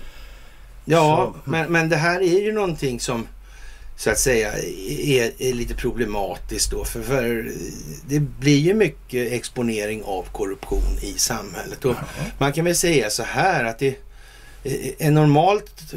ja 0.84 1.34
men, 1.44 1.72
men 1.72 1.88
det 1.88 1.96
här 1.96 2.20
är 2.20 2.40
ju 2.42 2.52
någonting 2.52 3.00
som 3.00 3.26
så 3.99 4.11
att 4.11 4.18
säga 4.18 4.53
är, 4.53 5.32
är 5.38 5.53
lite 5.53 5.74
problematiskt 5.74 6.70
då. 6.70 6.84
För, 6.84 7.03
för 7.03 7.53
det 8.09 8.20
blir 8.20 8.59
ju 8.59 8.74
mycket 8.74 9.32
exponering 9.32 10.03
av 10.05 10.22
korruption 10.32 10.99
i 11.03 11.14
samhället. 11.18 11.84
Och 11.84 11.96
man 12.38 12.53
kan 12.53 12.64
väl 12.64 12.76
säga 12.76 13.11
så 13.11 13.22
här 13.22 13.64
att 13.64 13.78
det 13.78 13.96
en 14.99 15.14
normalt 15.14 15.94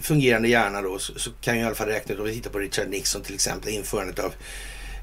fungerande 0.00 0.48
hjärna 0.48 0.82
då 0.82 0.98
så, 0.98 1.18
så 1.18 1.30
kan 1.40 1.54
jag 1.54 1.62
i 1.62 1.66
alla 1.66 1.74
fall 1.74 1.88
räkna 1.88 2.14
ut 2.14 2.20
om 2.20 2.26
vi 2.26 2.34
tittar 2.34 2.50
på 2.50 2.58
Richard 2.58 2.88
Nixon 2.88 3.22
till 3.22 3.34
exempel 3.34 3.70
införandet 3.70 4.18
av 4.18 4.32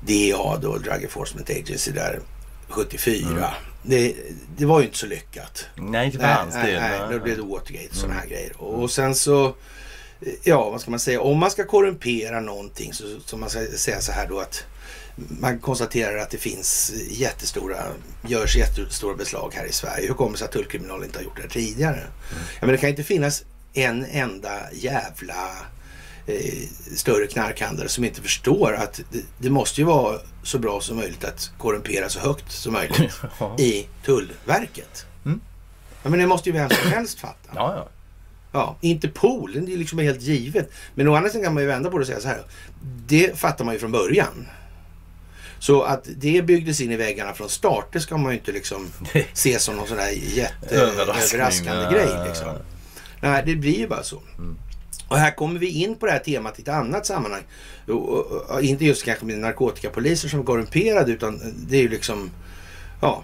DEA 0.06 0.58
då, 0.62 0.78
Drug 0.78 1.04
Enforcement 1.04 1.50
Agency 1.50 1.92
där 1.92 2.20
74. 2.70 3.54
Det, 3.84 4.16
det 4.58 4.66
var 4.66 4.80
ju 4.80 4.86
inte 4.86 4.98
så 4.98 5.06
lyckat. 5.06 5.66
Nej, 5.76 6.06
inte 6.06 6.18
för 6.18 6.26
Nej, 6.26 6.36
hans 6.36 6.54
del. 6.56 6.82
nej, 6.82 7.00
då 7.12 7.20
blev 7.20 7.38
det 7.38 7.44
Watergate 7.44 7.90
och 7.90 7.96
sådana 7.96 8.20
här 8.20 8.28
grejer. 8.28 8.62
Och 8.62 8.92
sen 8.92 9.16
så, 9.16 9.56
ja 10.44 10.70
vad 10.70 10.82
ska 10.82 10.92
man 10.92 11.00
säga, 11.00 11.22
om 11.22 11.38
man 11.38 11.52
ska 11.52 11.66
korrumpera 11.66 12.40
någonting 12.40 12.94
så, 12.94 13.04
så 13.26 13.38
man 13.38 13.50
ska 13.50 13.66
säga 13.66 14.02
så 14.02 14.12
här 14.12 14.28
då 14.28 14.40
att 14.40 14.64
man 15.16 15.60
konstaterar 15.60 16.18
att 16.18 16.30
det 16.30 16.38
finns 16.38 16.92
jättestora, 17.10 17.78
görs 18.28 18.56
jättestora 18.56 19.16
beslag 19.16 19.54
här 19.56 19.66
i 19.66 19.72
Sverige. 19.72 20.08
Hur 20.08 20.14
kommer 20.14 20.32
det 20.32 20.38
sig 20.38 20.46
att 20.46 20.52
tullkriminalen 20.52 21.06
inte 21.06 21.20
har 21.20 21.24
gjort 21.24 21.42
det 21.42 21.50
tidigare? 21.50 22.04
Ja, 22.32 22.38
men 22.62 22.70
det 22.70 22.78
kan 22.78 22.90
inte 22.90 23.04
finnas 23.04 23.44
en 23.74 24.06
enda 24.06 24.72
jävla 24.74 25.50
eh, 26.28 26.68
större 26.96 27.28
knarkhandlare 27.28 27.90
som 27.90 28.04
inte 28.04 28.22
förstår 28.22 28.74
att 28.74 29.02
det, 29.12 29.22
det 29.38 29.50
måste 29.50 29.82
ju 29.82 29.86
vara 29.88 30.20
så 30.44 30.60
bra 30.60 30.82
som 30.82 30.98
möjligt 30.98 31.24
att 31.24 31.52
korrumpera 31.58 32.10
så 32.10 32.20
högt 32.20 32.52
som 32.52 32.74
möjligt 32.74 33.12
Ja. 33.40 33.56
i 33.60 33.88
Tullverket. 34.06 35.06
Mm. 35.26 35.42
Ja, 36.04 36.10
men 36.10 36.20
det 36.20 36.28
måste 36.28 36.50
ju 36.50 36.54
vem 36.54 36.70
som 36.70 36.92
helst 36.92 37.20
fatta. 37.20 37.50
Ja, 37.56 37.76
ja. 37.76 37.90
Ja, 38.52 38.78
Interpol, 38.82 39.54
det 39.54 39.74
är 39.74 39.78
liksom 39.78 40.00
helt 40.00 40.22
givet. 40.22 40.72
Men 40.96 41.08
å 41.08 41.16
andra 41.16 41.30
sidan 41.30 41.44
kan 41.44 41.54
man 41.54 41.64
ju 41.64 41.68
vända 41.68 41.90
på 41.90 41.98
det 41.98 42.02
och 42.02 42.08
säga 42.08 42.20
så 42.20 42.28
här. 42.28 42.44
Det 43.08 43.40
fattar 43.40 43.66
man 43.66 43.74
ju 43.74 43.80
från 43.80 43.92
början. 43.92 44.48
Så 45.60 45.82
att 45.82 46.08
det 46.18 46.46
byggdes 46.46 46.82
in 46.82 46.92
i 46.92 46.96
väggarna 46.96 47.34
från 47.34 47.50
start, 47.50 47.88
det 47.94 48.00
ska 48.00 48.18
man 48.18 48.32
ju 48.32 48.38
inte 48.38 48.52
liksom 48.52 48.88
se 49.34 49.60
som 49.60 49.76
någon 49.76 49.88
sån 49.88 49.98
där 49.98 50.12
jätteöverraskande 50.36 51.92
grej. 51.92 52.28
Liksom. 52.28 52.56
Nej, 53.22 53.44
det 53.46 53.56
blir 53.56 53.78
ju 53.78 53.88
bara 53.88 54.04
så. 54.04 54.22
Och 55.08 55.18
här 55.18 55.32
kommer 55.32 55.60
vi 55.60 55.68
in 55.68 55.96
på 55.96 56.06
det 56.06 56.12
här 56.12 56.20
temat 56.20 56.60
i 56.60 56.62
ett 56.62 56.68
annat 56.68 57.06
sammanhang. 57.06 57.44
Och, 57.88 58.10
och, 58.10 58.32
och, 58.32 58.62
inte 58.62 58.86
just 58.86 59.06
kanske 59.06 59.26
med 59.26 59.40
narkotikapoliser 59.40 60.30
som 60.30 60.40
är 60.40 60.44
korrumperade 60.44 61.12
utan 61.12 61.56
det 61.70 61.78
är 61.78 61.82
ju 61.82 61.90
liksom, 61.90 62.32
ja, 63.02 63.24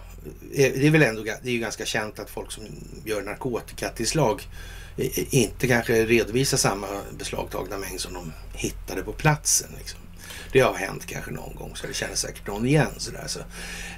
det 0.55 0.87
är 0.87 0.91
väl 0.91 1.01
ändå 1.01 1.23
det 1.23 1.49
är 1.49 1.51
ju 1.53 1.59
ganska 1.59 1.85
känt 1.85 2.19
att 2.19 2.29
folk 2.29 2.51
som 2.51 2.63
gör 3.05 3.21
narkotikatillslag 3.21 4.47
eh, 4.97 5.05
eh, 5.05 5.35
inte 5.35 5.67
kanske 5.67 6.05
redovisar 6.05 6.57
samma 6.57 6.87
beslagtagna 7.17 7.77
mängd 7.77 7.99
som 8.01 8.13
de 8.13 8.33
hittade 8.53 9.01
på 9.03 9.13
platsen. 9.13 9.69
Liksom. 9.77 9.99
Det 10.51 10.59
har 10.59 10.73
hänt 10.73 11.05
kanske 11.05 11.31
någon 11.31 11.55
gång 11.55 11.71
så 11.75 11.87
det 11.87 11.93
känner 11.93 12.15
säkert 12.15 12.47
någon 12.47 12.65
igen. 12.67 12.87
Sådär. 12.97 13.23
Så 13.27 13.39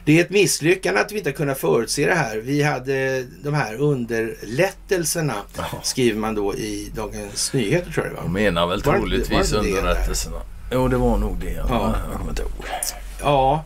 det 0.06 0.18
är 0.20 0.22
ett 0.24 0.30
misslyckande 0.30 1.02
att 1.02 1.12
vi 1.12 1.18
inte 1.18 1.30
har 1.30 1.36
kunnat 1.36 1.60
förutse 1.60 2.06
det 2.06 2.16
här. 2.16 2.38
Vi 2.38 2.64
hade 2.64 3.24
de 3.44 3.54
här 3.54 3.76
underlättelserna 3.76 5.36
Ja. 5.58 5.66
skriver 5.84 6.20
man 6.20 6.36
då 6.36 6.56
i 6.56 6.92
Dagens 6.96 7.54
Nyheter 7.54 7.92
tror 7.92 8.06
jag 8.06 8.16
det 8.16 8.20
De 8.20 8.24
var. 8.24 8.32
menar 8.34 8.68
väl 8.68 8.82
Var 8.84 8.94
troligtvis 8.98 9.52
var 9.54 9.64
det 9.64 9.70
det 9.72 9.78
underrättelserna. 9.78 10.42
Jo, 10.72 10.88
det 10.88 10.98
var 10.98 11.18
nog 11.18 11.38
det. 11.40 11.52
Ja. 11.52 11.66
Ja. 11.70 11.96
Jag 12.10 12.18
kommer 12.18 12.30
inte 12.30 12.42
ihåg. 12.42 12.52
Ja, 13.22 13.66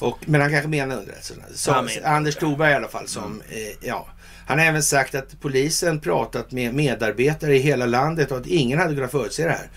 och, 0.00 0.18
men 0.26 0.40
han 0.40 0.50
kanske 0.50 0.68
menar 0.68 0.96
underrättelserna. 0.96 1.82
Menar 1.82 2.16
Anders 2.16 2.36
Thorberg 2.36 2.72
i 2.72 2.74
alla 2.74 2.88
fall 2.88 3.08
som, 3.08 3.42
eh, 3.48 3.88
ja. 3.88 4.06
Han 4.46 4.58
har 4.58 4.66
även 4.66 4.82
sagt 4.82 5.14
att 5.14 5.40
polisen 5.40 6.00
pratat 6.00 6.52
med 6.52 6.74
medarbetare 6.74 7.56
i 7.56 7.58
hela 7.58 7.86
landet 7.86 8.30
och 8.30 8.38
att 8.38 8.46
ingen 8.46 8.78
hade 8.78 8.94
kunnat 8.94 9.10
förutse 9.10 9.44
det 9.44 9.50
här. 9.50 9.68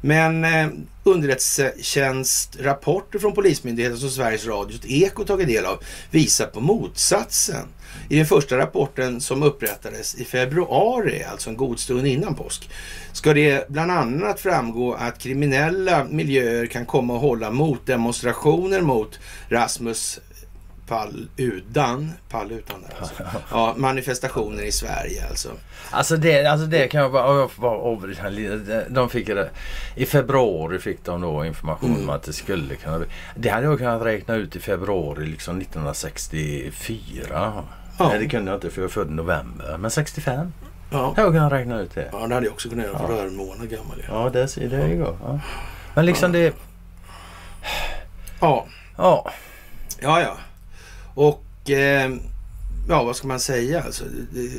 Men 0.00 0.44
eh, 0.44 0.68
underrättelsetjänstrapporter 1.04 3.18
från 3.18 3.34
Polismyndigheten 3.34 3.98
som 3.98 4.10
Sveriges 4.10 4.46
Radios 4.46 4.80
Eko 4.84 5.24
tagit 5.24 5.48
del 5.48 5.64
av 5.64 5.78
visar 6.10 6.46
på 6.46 6.60
motsatsen. 6.60 7.68
I 8.08 8.16
den 8.16 8.26
första 8.26 8.58
rapporten 8.58 9.20
som 9.20 9.42
upprättades 9.42 10.14
i 10.14 10.24
februari, 10.24 11.24
alltså 11.24 11.50
en 11.50 11.56
god 11.56 11.78
stund 11.78 12.06
innan 12.06 12.34
påsk, 12.34 12.70
ska 13.12 13.34
det 13.34 13.68
bland 13.68 13.90
annat 13.90 14.40
framgå 14.40 14.94
att 14.94 15.18
kriminella 15.18 16.04
miljöer 16.04 16.66
kan 16.66 16.86
komma 16.86 17.14
att 17.14 17.20
hålla 17.20 17.50
motdemonstrationer 17.50 18.80
mot 18.80 19.18
Rasmus 19.48 20.20
Paludan, 20.86 22.12
Paludan 22.28 22.82
där 22.88 22.94
alltså. 23.00 23.14
ja, 23.50 23.74
manifestationer 23.76 24.62
i 24.62 24.72
Sverige 24.72 25.28
alltså. 25.28 25.48
Alltså 25.90 26.16
det, 26.16 26.46
alltså 26.46 26.66
det 26.66 26.88
kan 26.88 27.00
jag 27.00 27.12
bara... 27.12 27.36
Jag 27.38 27.50
får 27.50 27.62
bara 27.62 27.78
avbryta 27.78 28.28
lite. 28.28 28.86
De 28.88 29.10
fick 29.10 29.26
det, 29.26 29.50
I 29.94 30.06
februari 30.06 30.78
fick 30.78 31.04
de 31.04 31.20
då 31.20 31.44
information 31.44 31.90
Mm. 31.90 32.02
om 32.02 32.10
att 32.10 32.22
det 32.22 32.32
skulle 32.32 32.74
kunna 32.74 32.98
bli... 32.98 33.08
Det 33.36 33.48
hade 33.48 33.66
jag 33.66 33.78
kunnat 33.78 34.02
räkna 34.02 34.34
ut 34.34 34.56
i 34.56 34.60
februari 34.60 35.26
liksom 35.26 35.60
1964. 35.60 37.26
Ja. 37.30 37.64
Nej 38.08 38.18
det 38.18 38.28
kunde 38.28 38.50
jag 38.50 38.56
inte 38.56 38.70
för 38.70 38.80
jag 38.82 38.88
är 38.88 38.92
född 38.92 39.08
i 39.10 39.14
november. 39.14 39.76
Men 39.78 39.90
65 39.90 40.52
Ja. 40.90 41.14
jag 41.16 41.32
kunnat 41.32 41.52
räkna 41.52 41.80
ut 41.80 41.94
det. 41.94 42.08
ja, 42.12 42.26
det 42.26 42.34
hade 42.34 42.46
jag 42.46 42.52
också 42.52 42.68
kunnat 42.68 42.86
göra 42.86 42.98
för 42.98 43.16
Ja. 43.16 43.22
en 43.22 43.36
månad 43.36 43.70
gammal. 43.70 44.02
Ja, 44.08 44.22
Ja 44.24 44.30
det 44.30 44.48
ser 44.48 44.68
det 44.68 44.94
går. 44.96 45.16
Ja. 45.24 45.40
Men 45.94 46.06
liksom 46.06 46.32
det... 46.32 46.54
ja, 48.40 48.66
Ja. 48.96 49.30
ja. 50.00 50.20
ja. 50.20 50.36
Och 51.16 51.70
eh, 51.70 52.10
ja, 52.88 53.04
vad 53.04 53.16
ska 53.16 53.28
man 53.28 53.40
säga 53.40 53.82
alltså? 53.82 54.04
Det, 54.32 54.50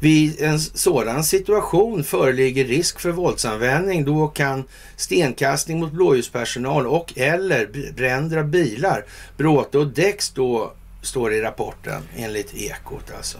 vid 0.00 0.42
en 0.42 0.60
sådan 0.60 1.24
situation 1.24 2.04
föreligger 2.04 2.64
risk 2.64 3.00
för 3.00 3.10
våldsanvändning. 3.10 4.04
Då 4.04 4.28
kan 4.28 4.64
stenkastning 4.96 5.80
mot 5.80 5.92
blåljuspersonal 5.92 6.86
och 6.86 7.12
eller 7.16 7.92
bränder 7.92 8.36
av 8.36 8.44
bilar, 8.44 9.04
bråte 9.36 9.78
och 9.78 9.86
däck 9.86 10.22
stå, 10.22 10.72
står 11.02 11.30
det 11.30 11.36
i 11.36 11.40
rapporten 11.40 12.02
enligt 12.16 12.54
Ekot 12.54 13.12
alltså. 13.16 13.38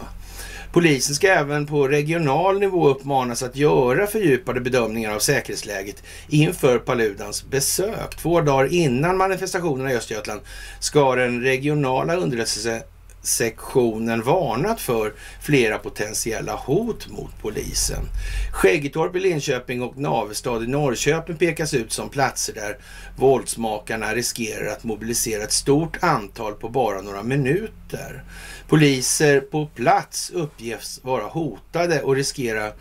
Polisen 0.73 1.15
ska 1.15 1.29
även 1.29 1.67
på 1.67 1.89
regional 1.89 2.59
nivå 2.59 2.89
uppmanas 2.89 3.43
att 3.43 3.57
göra 3.57 4.07
fördjupade 4.07 4.61
bedömningar 4.61 5.15
av 5.15 5.19
säkerhetsläget 5.19 6.03
inför 6.29 6.79
Paludans 6.79 7.45
besök. 7.45 8.17
Två 8.17 8.41
dagar 8.41 8.73
innan 8.73 9.17
manifestationerna 9.17 9.93
i 9.93 9.97
Östergötland 9.97 10.41
ska 10.81 11.15
den 11.15 11.43
regionala 11.43 12.17
underrättelsesektionen 12.17 14.23
varnat 14.23 14.81
för 14.81 15.13
flera 15.43 15.79
potentiella 15.79 16.55
hot 16.55 17.09
mot 17.09 17.43
polisen. 17.43 18.05
Skäggetorp 18.53 19.17
i 19.17 19.21
Linköping 19.21 19.83
och 19.83 19.99
Navestad 19.99 20.65
i 20.65 20.67
Norrköping 20.67 21.37
pekas 21.37 21.75
ut 21.75 21.93
som 21.93 22.09
platser 22.09 22.55
där 22.55 22.79
våldsmakarna 23.17 24.15
riskerar 24.15 24.73
att 24.73 24.85
mobilisera 24.85 25.43
ett 25.43 25.53
stort 25.53 26.03
antal 26.03 26.55
på 26.55 26.69
bara 26.69 27.01
några 27.01 27.23
minuter. 27.23 28.25
Poliser 28.73 29.41
på 29.41 29.67
plats 29.67 30.31
uppges 30.31 31.01
vara 31.03 31.25
hotade 31.25 32.03
och 32.03 32.15
riskerar, 32.15 32.73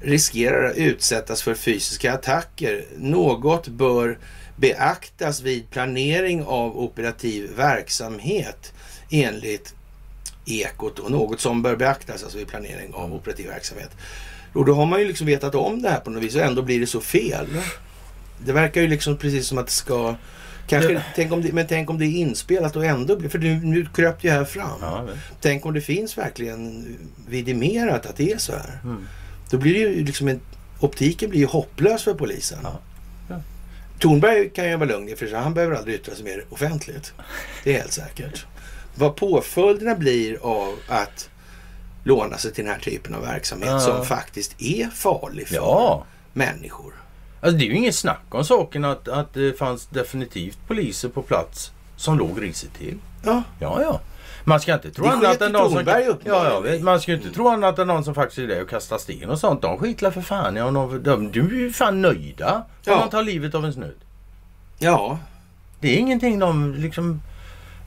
riskerar 0.00 0.70
att 0.70 0.76
utsättas 0.76 1.42
för 1.42 1.54
fysiska 1.54 2.12
attacker. 2.12 2.84
Något 2.96 3.68
bör 3.68 4.18
beaktas 4.56 5.40
vid 5.40 5.70
planering 5.70 6.44
av 6.44 6.78
operativ 6.78 7.50
verksamhet 7.56 8.72
enligt 9.10 9.74
Ekot 10.46 10.98
och 10.98 11.10
något 11.10 11.40
som 11.40 11.62
bör 11.62 11.76
beaktas 11.76 12.22
alltså 12.22 12.38
vid 12.38 12.48
planering 12.48 12.94
av 12.94 13.14
operativ 13.14 13.46
verksamhet. 13.46 13.90
Och 14.52 14.64
då 14.64 14.74
har 14.74 14.86
man 14.86 15.00
ju 15.00 15.06
liksom 15.06 15.26
vetat 15.26 15.54
om 15.54 15.82
det 15.82 15.90
här 15.90 16.00
på 16.00 16.10
något 16.10 16.22
vis 16.22 16.34
och 16.34 16.42
ändå 16.42 16.62
blir 16.62 16.80
det 16.80 16.86
så 16.86 17.00
fel. 17.00 17.46
Det 18.44 18.52
verkar 18.52 18.80
ju 18.80 18.88
liksom 18.88 19.16
precis 19.16 19.46
som 19.46 19.58
att 19.58 19.66
det 19.66 19.72
ska 19.72 20.14
Kanske, 20.72 20.92
Ja. 20.92 21.00
tänk 21.14 21.32
om 21.32 21.42
det, 21.42 21.52
men 21.52 21.66
tänk 21.66 21.90
om 21.90 21.98
det 21.98 22.04
är 22.06 22.16
inspelat 22.16 22.76
och 22.76 22.84
ändå 22.84 23.16
blir... 23.16 23.28
För 23.28 23.38
nu, 23.38 23.54
nu 23.54 23.86
kröp 23.94 24.22
det 24.22 24.28
ju 24.28 24.34
här 24.34 24.44
fram. 24.44 24.78
Ja. 24.80 25.08
Tänk 25.40 25.66
om 25.66 25.74
det 25.74 25.80
finns 25.80 26.18
verkligen 26.18 26.86
vidimerat 27.28 28.06
att 28.06 28.16
det 28.16 28.32
är 28.32 28.38
så 28.38 28.52
här. 28.52 28.78
Mm. 28.84 29.06
Då 29.50 29.58
blir 29.58 29.72
det 29.74 29.78
ju 29.80 30.04
liksom 30.04 30.28
en, 30.28 30.40
optiken 30.80 31.30
blir 31.30 31.40
ju 31.40 31.46
hopplös 31.46 32.02
för 32.02 32.14
polisen. 32.14 32.58
Ja. 32.62 32.80
Tornberg 33.98 34.50
kan 34.50 34.68
ju 34.70 34.76
vara 34.76 34.88
lugn 34.88 35.08
i 35.08 35.16
för 35.16 35.26
sig. 35.26 35.38
Han 35.38 35.54
behöver 35.54 35.76
aldrig 35.76 35.94
yttra 35.94 36.14
sig 36.14 36.24
mer 36.24 36.44
offentligt. 36.50 37.12
Det 37.64 37.74
är 37.74 37.78
helt 37.78 37.92
säkert. 37.92 38.46
Vad 38.94 39.16
påföljderna 39.16 39.94
blir 39.94 40.36
av 40.42 40.74
att 40.88 41.28
låna 42.04 42.38
sig 42.38 42.52
till 42.52 42.64
den 42.64 42.72
här 42.74 42.80
typen 42.80 43.14
av 43.14 43.22
verksamhet 43.22 43.68
Ja. 43.70 43.80
som 43.80 44.06
faktiskt 44.06 44.54
är 44.62 44.86
farlig 44.94 45.48
för 45.48 45.54
Ja. 45.54 46.06
människor. 46.32 46.92
Alltså 47.44 47.58
det 47.58 47.64
är 47.64 47.68
ju 47.68 47.76
inget 47.76 47.94
snack 47.94 48.22
om 48.28 48.44
saken 48.44 48.84
att, 48.84 49.08
att 49.08 49.34
det 49.34 49.58
fanns 49.58 49.86
definitivt 49.86 50.58
poliser 50.68 51.08
på 51.08 51.22
plats 51.22 51.72
som 51.96 52.18
låg 52.18 52.42
risigt 52.42 52.74
till. 52.74 52.98
Ja, 53.24 53.42
Ja, 53.60 53.82
ja. 53.82 54.00
Man 54.44 54.60
ska 54.60 54.74
inte 54.74 54.90
tro 54.90 55.06
annat 55.06 55.40
än 55.42 55.50
i 55.50 55.52
de 55.52 55.70
som... 55.70 55.82
Ja, 56.24 56.62
ja, 56.64 56.78
man 56.82 57.00
ska 57.00 57.12
inte 57.12 57.30
tro 57.30 57.48
annat 57.48 57.78
än 57.78 57.86
de 57.88 58.04
som 58.04 58.14
faktiskt 58.14 58.38
är 58.38 58.46
där 58.46 58.62
och 58.62 58.68
kastar 58.70 58.98
sten 58.98 59.30
och 59.30 59.38
sånt. 59.38 59.62
De 59.62 59.78
skitlar 59.78 60.10
för 60.10 60.20
fan. 60.20 60.56
Ja, 60.56 60.70
de, 60.70 61.02
de, 61.02 61.32
de 61.32 61.40
är 61.40 61.50
ju 61.50 61.72
fan 61.72 62.02
nöjda 62.02 62.54
om 62.56 62.62
Ja. 62.84 62.96
man 62.98 63.10
tar 63.10 63.22
livet 63.22 63.54
av 63.54 63.64
en 63.64 63.72
snudd. 63.72 63.96
ja, 64.78 65.18
Det 65.80 65.88
är 65.94 65.98
ingenting 65.98 66.38
de 66.38 66.74
liksom... 66.74 67.22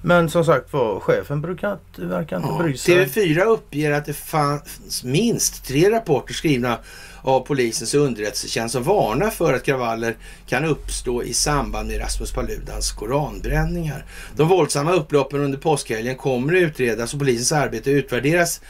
Men 0.08 0.30
som 0.30 0.46
sagt 0.46 0.74
var, 0.74 1.00
chefen 1.00 1.42
brukar 1.42 1.78
verkar 1.96 2.38
inte 2.38 2.50
Ja. 2.50 2.64
bry 2.64 2.78
sig. 2.78 2.96
TV4 3.06 3.44
uppger 3.44 3.92
att 3.92 4.06
det 4.06 4.14
fanns 4.14 5.04
minst 5.04 5.66
tre 5.66 5.92
rapporter 5.92 6.34
skrivna 6.34 6.80
av 7.22 7.40
polisens 7.40 7.94
underrättelsetjänst 7.94 8.74
som 8.74 8.84
varnar 8.84 9.30
för 9.30 9.54
att 9.54 9.64
kravaller 9.64 10.16
kan 10.48 10.66
uppstå 10.66 11.24
i 11.24 11.34
samband 11.34 11.88
med 11.88 12.00
Rasmus 12.02 12.32
Paludans 12.32 12.92
koranbränningar. 12.92 14.06
De 14.36 14.48
våldsamma 14.48 14.94
upploppen 14.94 15.40
under 15.40 15.58
påskhelgen 15.58 16.16
kommer 16.16 16.54
att 16.56 16.62
utredas 16.62 17.14
och 17.14 17.20
polisens 17.20 17.52
arbete 17.52 17.92
utvärderas. 17.92 18.62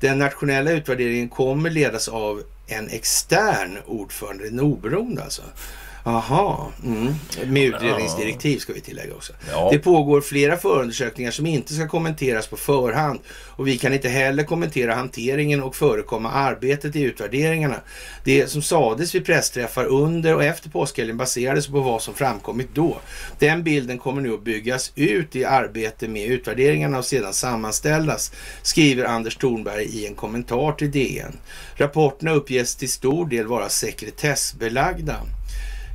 Den 0.00 0.18
nationella 0.18 0.70
utvärderingen 0.70 1.28
kommer 1.28 1.70
ledas 1.70 2.08
av 2.08 2.42
en 2.66 2.88
extern 2.88 3.78
ordförande, 3.86 4.48
en 4.48 4.60
oberoende 4.60 5.22
alltså. 5.24 5.42
Aha, 6.06 6.72
mm. 6.84 7.14
med 7.46 7.62
utredningsdirektiv 7.62 8.58
ska 8.58 8.72
vi 8.72 8.80
tillägga 8.80 9.14
också. 9.14 9.32
Ja. 9.50 9.68
Det 9.72 9.78
pågår 9.78 10.20
flera 10.20 10.56
förundersökningar 10.56 11.30
som 11.30 11.46
inte 11.46 11.74
ska 11.74 11.88
kommenteras 11.88 12.46
på 12.46 12.56
förhand 12.56 13.20
och 13.28 13.68
vi 13.68 13.78
kan 13.78 13.92
inte 13.92 14.08
heller 14.08 14.44
kommentera 14.44 14.94
hanteringen 14.94 15.62
och 15.62 15.76
förekomma 15.76 16.30
arbetet 16.30 16.96
i 16.96 17.02
utvärderingarna. 17.02 17.76
Det 18.24 18.50
som 18.50 18.62
sades 18.62 19.14
vid 19.14 19.26
pressträffar 19.26 19.84
under 19.84 20.34
och 20.34 20.44
efter 20.44 20.70
påskhelgen 20.70 21.16
baserades 21.16 21.66
på 21.66 21.80
vad 21.80 22.02
som 22.02 22.14
framkommit 22.14 22.68
då. 22.74 22.98
Den 23.38 23.62
bilden 23.62 23.98
kommer 23.98 24.22
nu 24.22 24.34
att 24.34 24.44
byggas 24.44 24.92
ut 24.94 25.36
i 25.36 25.44
arbete 25.44 26.08
med 26.08 26.26
utvärderingarna 26.26 26.98
och 26.98 27.04
sedan 27.04 27.34
sammanställas, 27.34 28.32
skriver 28.62 29.04
Anders 29.04 29.36
Thornberg 29.36 29.84
i 29.84 30.06
en 30.06 30.14
kommentar 30.14 30.72
till 30.72 30.90
DN. 30.90 31.36
Rapporterna 31.76 32.30
uppges 32.30 32.76
till 32.76 32.90
stor 32.90 33.26
del 33.26 33.46
vara 33.46 33.68
sekretessbelagda. 33.68 35.16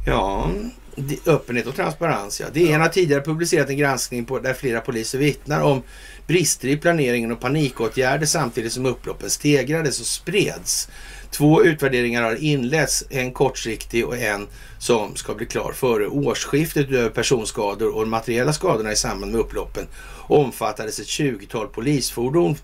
Ja, 0.10 0.51
öppenhet 1.26 1.68
och 1.68 1.76
transparens 1.76 2.41
ja. 2.41 2.47
DN 2.53 2.82
har 2.82 2.88
tidigare 2.88 3.22
publicerat 3.22 3.70
en 3.70 3.78
granskning 3.78 4.26
på, 4.26 4.39
där 4.39 4.53
flera 4.53 4.82
poliser 4.82 5.18
vittnar 5.18 5.62
om 5.62 5.82
brister 6.28 6.68
i 6.68 6.78
planeringen 6.78 7.32
och 7.32 7.39
panikåtgärder 7.39 8.26
samtidigt 8.26 8.74
som 8.74 8.86
upploppen 8.86 9.30
stegrades 9.30 9.99
och 9.99 10.05
spreds. 10.05 10.89
Två 11.32 11.64
utvärderingar 11.64 12.24
har 12.24 12.36
inletts, 12.36 13.03
en 13.10 13.32
kortsiktig 13.34 14.07
och 14.07 14.18
en 14.18 14.47
som 14.80 15.16
ska 15.16 15.34
bli 15.34 15.45
klar 15.45 15.72
före 15.72 16.07
årsskiftet 16.07 16.89
utöver 16.89 17.10
personskador 17.10 17.95
och 17.95 18.07
materiella 18.07 18.53
skadorna 18.53 18.91
i 18.91 18.95
samband 18.95 19.32
med 19.32 19.41
upploppen 19.41 19.88
omfattades 20.28 20.99
ett 20.99 21.07
20-tal 21.07 21.68
polisfordon 21.68 22.55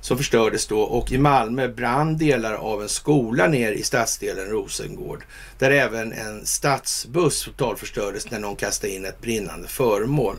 som 0.00 0.16
förstördes 0.16 0.66
då 0.66 0.80
och 0.80 1.12
i 1.12 1.18
Malmö 1.18 1.68
brann 1.68 2.16
delar 2.18 2.54
av 2.54 2.82
en 2.82 2.88
skola 2.88 3.46
ner 3.46 3.72
i 3.72 3.82
stadsdelen 3.82 4.46
Rosengård 4.46 5.24
där 5.58 5.70
även 5.70 6.12
en 6.12 6.46
stadsbuss 6.46 7.44
totalförstördes 7.44 8.30
när 8.30 8.38
någon 8.38 8.56
kastade 8.56 8.92
in 8.92 9.04
ett 9.04 9.20
brinnande 9.20 9.68
föremål. 9.68 10.36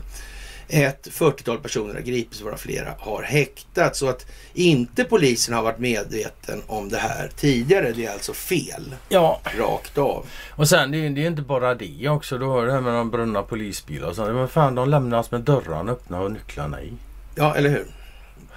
Ett 0.68 1.08
40-tal 1.10 1.58
personer 1.58 1.94
har 1.94 2.00
gripits 2.00 2.40
varav 2.40 2.56
flera 2.56 2.94
har 2.98 3.22
häktats 3.22 3.98
så 3.98 4.08
att 4.08 4.26
inte 4.54 5.04
polisen 5.04 5.54
har 5.54 5.62
varit 5.62 5.78
medveten 5.78 6.62
om 6.66 6.88
det 6.88 6.96
här 6.98 7.30
tidigare. 7.36 7.92
Det 7.92 8.06
är 8.06 8.12
alltså 8.12 8.32
fel 8.32 8.94
Ja, 9.08 9.40
rakt 9.58 9.98
av. 9.98 10.26
och 10.50 10.68
sen 10.68 10.90
det, 10.90 11.06
är- 11.06 11.10
det 11.10 11.22
är 11.22 11.26
inte 11.26 11.42
bara 11.42 11.74
det 11.74 12.08
också. 12.08 12.38
Du 12.38 12.46
har 12.46 12.66
det 12.66 12.72
här 12.72 12.80
med 12.80 12.94
de 12.94 13.10
brunna 13.10 13.42
polisbilar 13.42 14.08
och 14.08 14.16
sånt. 14.16 14.34
Men 14.34 14.48
fan, 14.48 14.74
de 14.74 14.88
lämnas 14.88 15.30
med 15.30 15.40
dörrarna 15.40 15.92
öppna 15.92 16.20
och 16.20 16.32
nycklarna 16.32 16.82
i. 16.82 16.92
Ja, 17.34 17.54
eller 17.56 17.70
hur? 17.70 17.86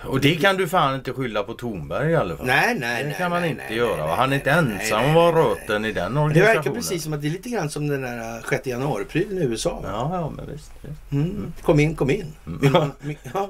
Och 0.08 0.20
det 0.20 0.36
kan 0.36 0.58
du 0.58 0.68
fan 0.68 0.96
inte 0.96 1.14
skylla 1.14 1.44
på 1.44 1.54
Tornberg 1.54 2.12
i 2.12 2.16
alla 2.16 2.38
fall. 2.38 2.46
Nej, 2.46 2.76
nej, 2.80 3.04
Det 3.04 3.10
nej. 3.10 3.18
kan 3.18 3.32
man 3.32 3.42
nej, 3.42 3.50
inte 3.52 3.64
nej, 3.70 3.78
göra. 3.78 4.06
nej? 4.06 4.16
Han 4.16 4.24
är 4.24 4.28
nej, 4.28 4.38
inte 4.38 4.62
nej, 4.62 4.74
ensam 4.82 5.02
nej, 5.02 5.10
om 5.10 5.10
att 5.10 5.16
vara 5.16 5.32
nej, 5.36 5.44
nej. 5.44 5.62
röten 5.68 5.86
i 5.86 5.92
den 5.92 6.14
Det 6.14 6.20
organisationen. 6.20 6.56
verkar 6.64 6.72
precis 6.72 7.04
som 7.04 7.14
att 7.14 7.22
det 7.22 7.28
är 7.28 7.32
lite 7.32 7.50
grann 7.50 7.70
som 7.70 7.88
den 7.88 8.02
där 8.02 8.42
6 8.50 8.68
januari-prylen 8.68 9.38
i 9.38 9.42
USA. 9.46 9.82
Ja, 9.84 10.10
ja, 10.14 10.30
men 10.30 10.46
visst. 10.52 10.72
visst. 10.82 11.12
Mm. 11.12 11.54
Kom 11.62 11.80
in, 11.80 11.96
kom 11.96 12.10
in. 12.10 12.34
Min 12.44 12.72
man, 12.72 12.92
min, 13.00 13.18
ja. 13.34 13.50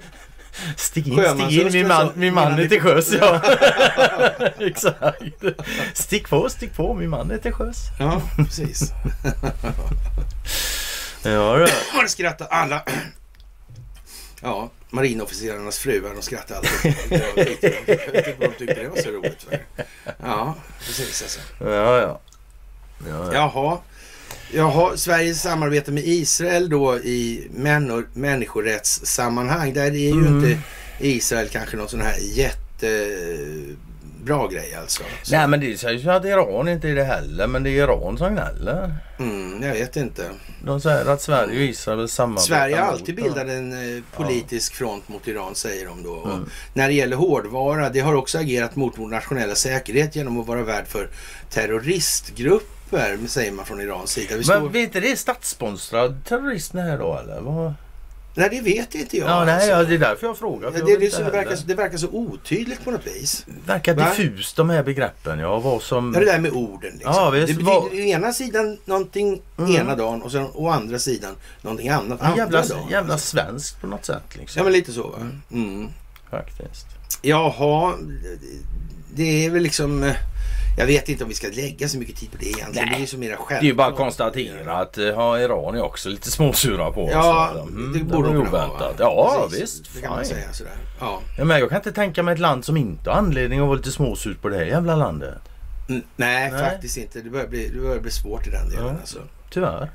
Stig 0.77 1.07
in, 1.07 1.13
stig 1.13 1.59
in, 1.65 1.71
min 1.73 1.87
man, 1.87 2.09
min 2.15 2.33
man 2.33 2.59
är 2.59 2.67
till 2.67 2.81
sjöss. 2.81 3.13
Ja. 3.21 3.41
Exakt. 4.59 5.21
Stick 5.93 6.29
på, 6.29 6.49
stick 6.49 6.75
på, 6.75 6.93
min 6.93 7.09
man 7.09 7.31
är 7.31 7.37
till 7.37 7.51
sjöss. 7.53 7.77
ja, 7.99 8.21
precis. 8.37 8.91
Ja, 11.23 11.55
det. 11.57 11.71
Det 12.01 12.07
skrattar 12.09 12.47
alla. 12.49 12.83
Ja, 14.45 14.69
marinofficerarnas 14.89 15.77
fruar, 15.79 16.13
de 16.15 16.21
skrattar 16.21 16.55
alltid. 16.55 16.95
Jag 17.09 17.35
vet 17.35 17.63
inte 17.63 18.33
vad 18.39 18.49
de 18.49 18.55
tyckte 18.57 18.73
det 18.83 18.87
var 18.89 18.97
så 19.01 19.09
roligt. 19.09 19.43
För. 19.49 19.65
Ja, 20.21 20.55
precis 20.85 21.21
alltså. 21.21 21.39
Ja, 21.59 21.67
ja. 21.69 21.99
ja, 22.01 22.19
ja. 23.09 23.33
Jaha. 23.33 23.77
Jaha, 24.53 24.97
Sveriges 24.97 25.41
samarbete 25.41 25.91
med 25.91 26.03
Israel 26.07 26.69
då 26.69 26.97
i 26.97 27.47
människorättssammanhang. 28.13 29.73
Där 29.73 29.83
är 29.85 29.89
ju 29.91 30.11
Mm. 30.11 30.35
inte 30.35 30.59
Israel 30.99 31.49
kanske 31.49 31.77
någon 31.77 31.89
sån 31.89 32.01
här 32.01 32.17
jättebra 34.25 34.47
grej 34.47 34.75
alltså. 34.75 35.03
Så, 35.23 35.35
Nej, 35.35 35.47
men 35.47 35.59
det 35.59 35.77
sägs 35.77 36.03
ju 36.03 36.09
att 36.11 36.25
Iran 36.25 36.67
inte 36.67 36.89
är 36.89 36.95
det 36.95 37.03
heller. 37.03 37.47
Men 37.47 37.63
det 37.63 37.69
är 37.69 37.83
Iran 37.83 38.17
som 38.17 38.33
gnäller. 38.33 38.95
mm, 39.19 39.63
jag 39.63 39.73
vet 39.73 39.95
inte. 39.95 40.29
De 40.63 40.81
säger 40.81 41.05
att 41.05 41.21
Sverige 41.21 41.59
och 41.59 41.65
Israel 41.65 41.99
vill 41.99 42.07
samarbeta 42.07 42.45
Sverige 42.45 42.75
har 42.75 42.87
alltid 42.91 43.15
bildat 43.15 43.47
en 43.47 43.97
eh, 43.97 44.03
politisk 44.15 44.75
front 44.75 45.09
mot 45.09 45.27
Iran 45.27 45.55
säger 45.55 45.85
de 45.85 46.03
då. 46.03 46.25
Mm. 46.25 46.49
när 46.73 46.87
det 46.87 46.93
gäller 46.93 47.17
hårdvara, 47.17 47.89
det 47.89 47.99
har 47.99 48.15
också 48.15 48.37
agerat 48.37 48.75
mot 48.75 48.93
vår 48.97 49.07
nationella 49.07 49.55
säkerhet 49.55 50.15
genom 50.15 50.39
att 50.39 50.47
vara 50.47 50.63
värd 50.63 50.87
för 50.87 51.09
terroristgrupper, 51.49 53.17
säger 53.27 53.51
man 53.51 53.65
från 53.65 53.81
Irans 53.81 54.11
sida. 54.11 54.27
Vi 54.29 54.35
Men 54.35 54.43
står... 54.43 54.69
vet 54.69 54.83
inte 54.83 54.99
det 54.99 55.17
statssponsrad 55.17 56.25
terrorism 56.25 56.77
det 56.77 56.83
här 56.83 56.97
då 56.97 57.19
eller? 57.23 57.41
Vad? 57.41 57.73
Nej, 58.37 58.49
det 58.51 58.61
vet 58.61 58.95
inte 58.95 59.17
jag. 59.17 59.29
Ja, 59.29 59.45
nej, 59.45 59.53
alltså. 59.53 59.69
ja, 59.69 59.83
det 59.83 59.95
är 59.95 59.99
därför 59.99 60.27
jag 60.27 60.37
frågar. 60.37 60.71
Ja, 60.75 60.85
det, 60.85 60.97
det, 60.97 61.13
så, 61.13 61.23
det, 61.23 61.29
verkar, 61.31 61.57
det 61.65 61.75
verkar 61.75 61.97
så 61.97 62.07
otydligt 62.11 62.83
på 62.85 62.91
något 62.91 63.07
vis. 63.07 63.45
verkar 63.65 63.93
Va? 63.93 64.09
diffust 64.09 64.55
de 64.55 64.69
här 64.69 64.83
begreppen. 64.83 65.39
Ja, 65.39 65.59
vad 65.59 65.81
som... 65.81 66.13
Ja, 66.13 66.19
det 66.19 66.25
där 66.25 66.39
med 66.39 66.51
orden. 66.51 66.91
Liksom. 66.93 67.13
Ja, 67.13 67.29
visst, 67.29 67.47
det 67.47 67.53
betyder 67.53 67.71
vad- 67.81 67.93
ena 67.93 68.33
sidan 68.33 68.77
någonting 68.85 69.41
Mm. 69.57 69.75
ena 69.75 69.95
dagen 69.95 70.21
och 70.21 70.31
sen 70.31 70.47
å 70.53 70.69
andra 70.69 70.99
sidan 70.99 71.35
någonting 71.61 71.89
annat 71.89 72.19
Ja, 72.21 72.27
andra 72.27 72.37
jävla, 72.43 72.61
dagen. 72.61 72.89
jävla 72.89 73.17
svenskt 73.17 73.81
på 73.81 73.87
något 73.87 74.05
sätt 74.05 74.23
liksom. 74.39 74.59
Ja, 74.59 74.63
men 74.63 74.73
lite 74.73 74.91
så 74.91 75.07
va. 75.07 75.17
Mm. 75.51 75.87
Faktiskt. 76.31 76.85
Jaha, 77.21 77.93
det 79.15 79.45
är 79.45 79.49
väl 79.49 79.63
liksom... 79.63 80.13
eh, 80.75 80.79
Jag 80.79 80.85
vet 80.87 81.09
inte 81.09 81.23
om 81.23 81.29
vi 81.29 81.35
ska 81.35 81.47
lägga 81.47 81.87
så 81.87 81.97
mycket 81.97 82.15
tid 82.15 82.31
på 82.31 82.37
det 82.37 82.45
egentligen. 82.45 82.71
Nej. 82.75 82.89
Det 82.89 82.95
är 82.95 82.99
ju 82.99 83.07
så 83.07 83.17
mera 83.17 83.35
självklart. 83.35 83.59
Det 83.59 83.65
är 83.65 83.69
ju 83.69 83.73
bara 83.75 83.87
att 83.87 83.95
konstatera 83.95 84.77
att 84.77 84.97
ja, 84.97 85.39
Iran 85.39 85.75
är 85.75 85.81
också 85.83 86.09
lite 86.09 86.31
småsura 86.31 86.91
på 86.91 87.03
oss. 87.05 87.11
Ja. 87.13 87.51
Mm, 87.61 87.93
det 87.93 88.03
borde 88.03 88.27
de 88.27 88.37
vara. 88.37 88.47
oväntat. 88.49 88.79
va? 88.79 88.95
Ja, 88.99 89.47
Precis, 89.49 89.61
visst. 89.61 89.95
Det 89.95 90.01
kan 90.01 90.11
man 90.11 90.25
säga 90.25 90.53
sådär. 90.53 90.73
Ja. 90.99 91.19
Ja, 91.37 91.43
men 91.45 91.59
jag 91.59 91.69
kan 91.69 91.77
inte 91.77 91.91
tänka 91.91 92.23
mig 92.23 92.33
ett 92.33 92.39
land 92.39 92.65
som 92.65 92.77
inte 92.77 93.09
har 93.09 93.17
anledning 93.17 93.59
att 93.59 93.67
vara 93.67 93.77
lite 93.77 93.91
småsur 93.91 94.33
på 94.41 94.49
det 94.49 94.57
här 94.57 94.65
jävla 94.65 94.95
landet. 94.95 95.37
Mm, 95.89 96.01
Nej, 96.15 96.51
Nej. 96.51 96.59
faktiskt 96.71 96.97
inte. 96.97 97.21
Det 97.21 97.29
börjar, 97.29 97.47
bli, 97.47 97.67
det 97.67 97.79
börjar 97.79 97.99
bli 97.99 98.11
svårt 98.11 98.47
i 98.47 98.49
den 98.49 98.69
delen. 98.69 98.85
Ja. 98.85 98.91
Alltså. 98.99 99.19
Tyvärr. 99.49 99.89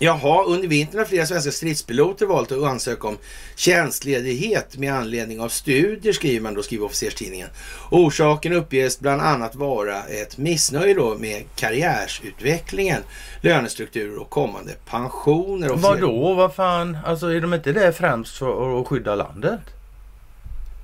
Jaha, 0.00 0.44
under 0.44 0.68
vintern 0.68 0.98
har 0.98 1.04
flera 1.06 1.26
svenska 1.26 1.50
stridspiloter 1.50 2.26
valt 2.26 2.52
att 2.52 2.62
ansöka 2.62 3.08
om 3.08 3.18
tjänstledighet 3.56 4.76
med 4.76 4.94
anledning 4.94 5.40
av 5.40 5.48
studier, 5.48 6.12
skriver 6.12 6.40
man 6.40 6.54
då, 6.54 6.62
skriver 6.62 6.84
officerstidningen. 6.86 7.48
Orsaken 7.90 8.52
uppges 8.52 9.00
bland 9.00 9.22
annat 9.22 9.54
vara 9.54 10.02
ett 10.02 10.38
missnöje 10.38 10.94
då 10.94 11.14
med 11.18 11.42
karriärsutvecklingen, 11.56 13.02
lönestrukturer 13.40 14.18
och 14.18 14.30
kommande 14.30 14.72
pensioner. 14.90 15.68
Officer- 15.68 15.76
Vadå, 15.82 16.34
vad 16.34 16.54
fan? 16.54 16.98
Alltså 17.04 17.26
är 17.26 17.40
de 17.40 17.54
inte 17.54 17.72
där 17.72 17.92
främst 17.92 18.36
för 18.38 18.80
att 18.80 18.86
skydda 18.86 19.14
landet? 19.14 19.60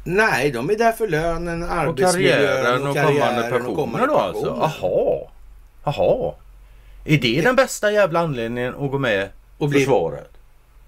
Nej, 0.04 0.50
de 0.50 0.70
är 0.70 0.76
där 0.78 0.92
för 0.92 1.08
lönen, 1.08 1.62
Och 1.62 1.70
arbetsmiljön 1.70 2.38
karriären 2.38 2.86
och, 2.86 2.94
kommande 2.94 3.02
karriären 3.02 3.44
och 3.44 3.50
pensioner 3.50 3.74
kommande 3.76 4.06
då 4.06 4.14
alltså? 4.14 4.60
pensioner. 4.60 5.28
Jaha. 5.84 6.32
Är 7.04 7.18
det 7.18 7.40
den 7.40 7.56
bästa 7.56 7.92
jävla 7.92 8.20
anledningen 8.20 8.74
att 8.74 8.90
gå 8.90 8.98
med 8.98 9.28
Och 9.58 9.68
bli- 9.68 9.78
försvaret? 9.80 10.30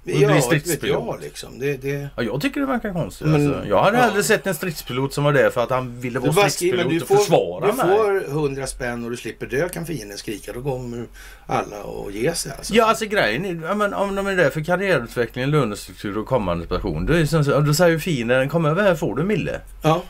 bli 0.04 0.22
Ja, 0.22 0.28
vet 0.28 0.44
stridspilot. 0.44 1.04
jag 1.08 1.20
liksom. 1.20 1.58
Det, 1.58 1.76
det... 1.76 2.08
Ja, 2.16 2.22
jag 2.22 2.40
tycker 2.40 2.60
det 2.60 2.66
verkar 2.66 2.92
konstigt. 2.92 3.26
Men- 3.26 3.46
alltså. 3.54 3.68
Jag 3.68 3.82
hade 3.82 3.96
ja. 3.98 4.02
hellre 4.04 4.22
sett 4.22 4.46
en 4.46 4.54
stridspilot 4.54 5.14
som 5.14 5.24
var 5.24 5.32
där 5.32 5.50
för 5.50 5.62
att 5.62 5.70
han 5.70 6.00
ville 6.00 6.18
Du 6.18 6.20
vara 6.26 6.32
bara 6.32 6.48
stridspilot 6.50 6.90
du 6.90 7.00
och 7.00 7.08
får, 7.08 7.16
försvara 7.16 7.66
du 7.66 7.72
mig. 7.72 7.96
får 7.96 8.24
100 8.28 8.66
spänn 8.66 9.04
och 9.04 9.10
du 9.10 9.16
slipper 9.16 9.46
dö 9.46 9.68
kan 9.68 9.86
fienden 9.86 10.18
skrika. 10.18 10.52
Då 10.52 10.62
kommer 10.62 11.04
alla 11.46 11.76
att 11.76 12.14
ge 12.14 12.34
sig 12.34 12.52
alltså. 12.58 12.74
Ja, 12.74 12.84
alltså 12.86 13.06
grejen 13.06 13.44
är, 13.44 13.74
men 13.74 13.94
om 13.94 14.14
de 14.14 14.26
är 14.26 14.36
där 14.36 14.50
för 14.50 14.64
karriärutveckling, 14.64 15.46
lönestruktur 15.46 16.18
och 16.18 16.26
kommande 16.26 16.66
station. 16.66 17.06
Då, 17.06 17.12
är 17.12 17.60
då 17.66 17.74
säger 17.74 17.90
ju 17.90 18.00
fienden, 18.00 18.48
kom 18.48 18.64
över 18.64 18.82
här 18.82 18.94
får 18.94 19.16
du 19.16 19.22
mille. 19.22 19.60
Ja. 19.82 20.02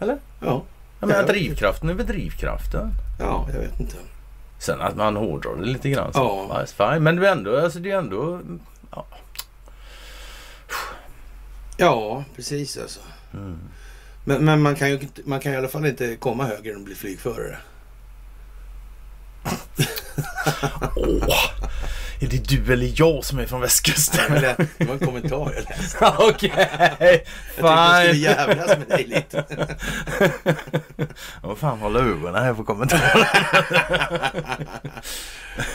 Eller? 0.00 0.18
Ja. 0.40 0.62
Jag 1.00 1.08
menar 1.08 1.22
drivkraften 1.26 1.88
är 1.88 1.94
väl 1.94 2.06
drivkraften. 2.06 2.90
Ja, 3.20 3.48
jag 3.52 3.60
vet 3.60 3.80
inte. 3.80 3.96
Sen 4.58 4.80
att 4.80 4.96
man 4.96 5.16
hårdrar 5.16 5.56
det 5.56 5.64
lite 5.64 5.90
grann. 5.90 6.12
Så. 6.12 6.18
Ja. 6.18 6.66
Ja. 6.76 6.90
Fine. 6.92 7.02
Men 7.02 7.16
det 7.16 7.28
är 7.28 7.32
ändå, 7.32 7.56
alltså 7.56 7.78
det 7.78 7.90
är 7.90 7.98
ändå... 7.98 8.40
Ja. 8.90 9.06
Ja, 11.76 12.24
precis 12.36 12.78
alltså. 12.78 13.00
Mm. 13.34 13.58
Men, 14.24 14.44
men 14.44 14.62
man, 14.62 14.74
kan 14.74 14.90
ju, 14.90 15.08
man 15.24 15.40
kan 15.40 15.52
i 15.52 15.56
alla 15.56 15.68
fall 15.68 15.86
inte 15.86 16.16
komma 16.16 16.44
högre 16.44 16.72
än 16.72 16.78
att 16.78 16.84
bli 16.84 16.94
flygförare. 16.94 17.58
Åh! 20.96 21.50
Är 22.20 22.26
det 22.26 22.48
du 22.48 22.72
eller 22.72 22.92
jag 22.94 23.24
som 23.24 23.38
är 23.38 23.46
från 23.46 23.60
västkusten? 23.60 24.32
Eller, 24.36 24.56
det 24.78 24.84
var 24.84 24.94
en 24.94 24.98
kommentar 25.06 25.52
jag 25.54 25.64
läste. 25.78 25.98
Okej, 26.18 26.52
Jag 26.56 26.98
tänkte 26.98 27.22
jag 27.56 27.96
skulle 27.98 28.12
fine. 28.12 28.22
jävlas 28.22 28.78
med 28.78 28.88
dig 28.88 29.04
lite. 29.06 29.44
Vad 31.42 31.58
fan 31.58 31.78
håller 31.78 32.00
ögonen 32.00 32.42
här 32.44 32.54
på 32.54 32.64
kommentarer? 32.64 33.28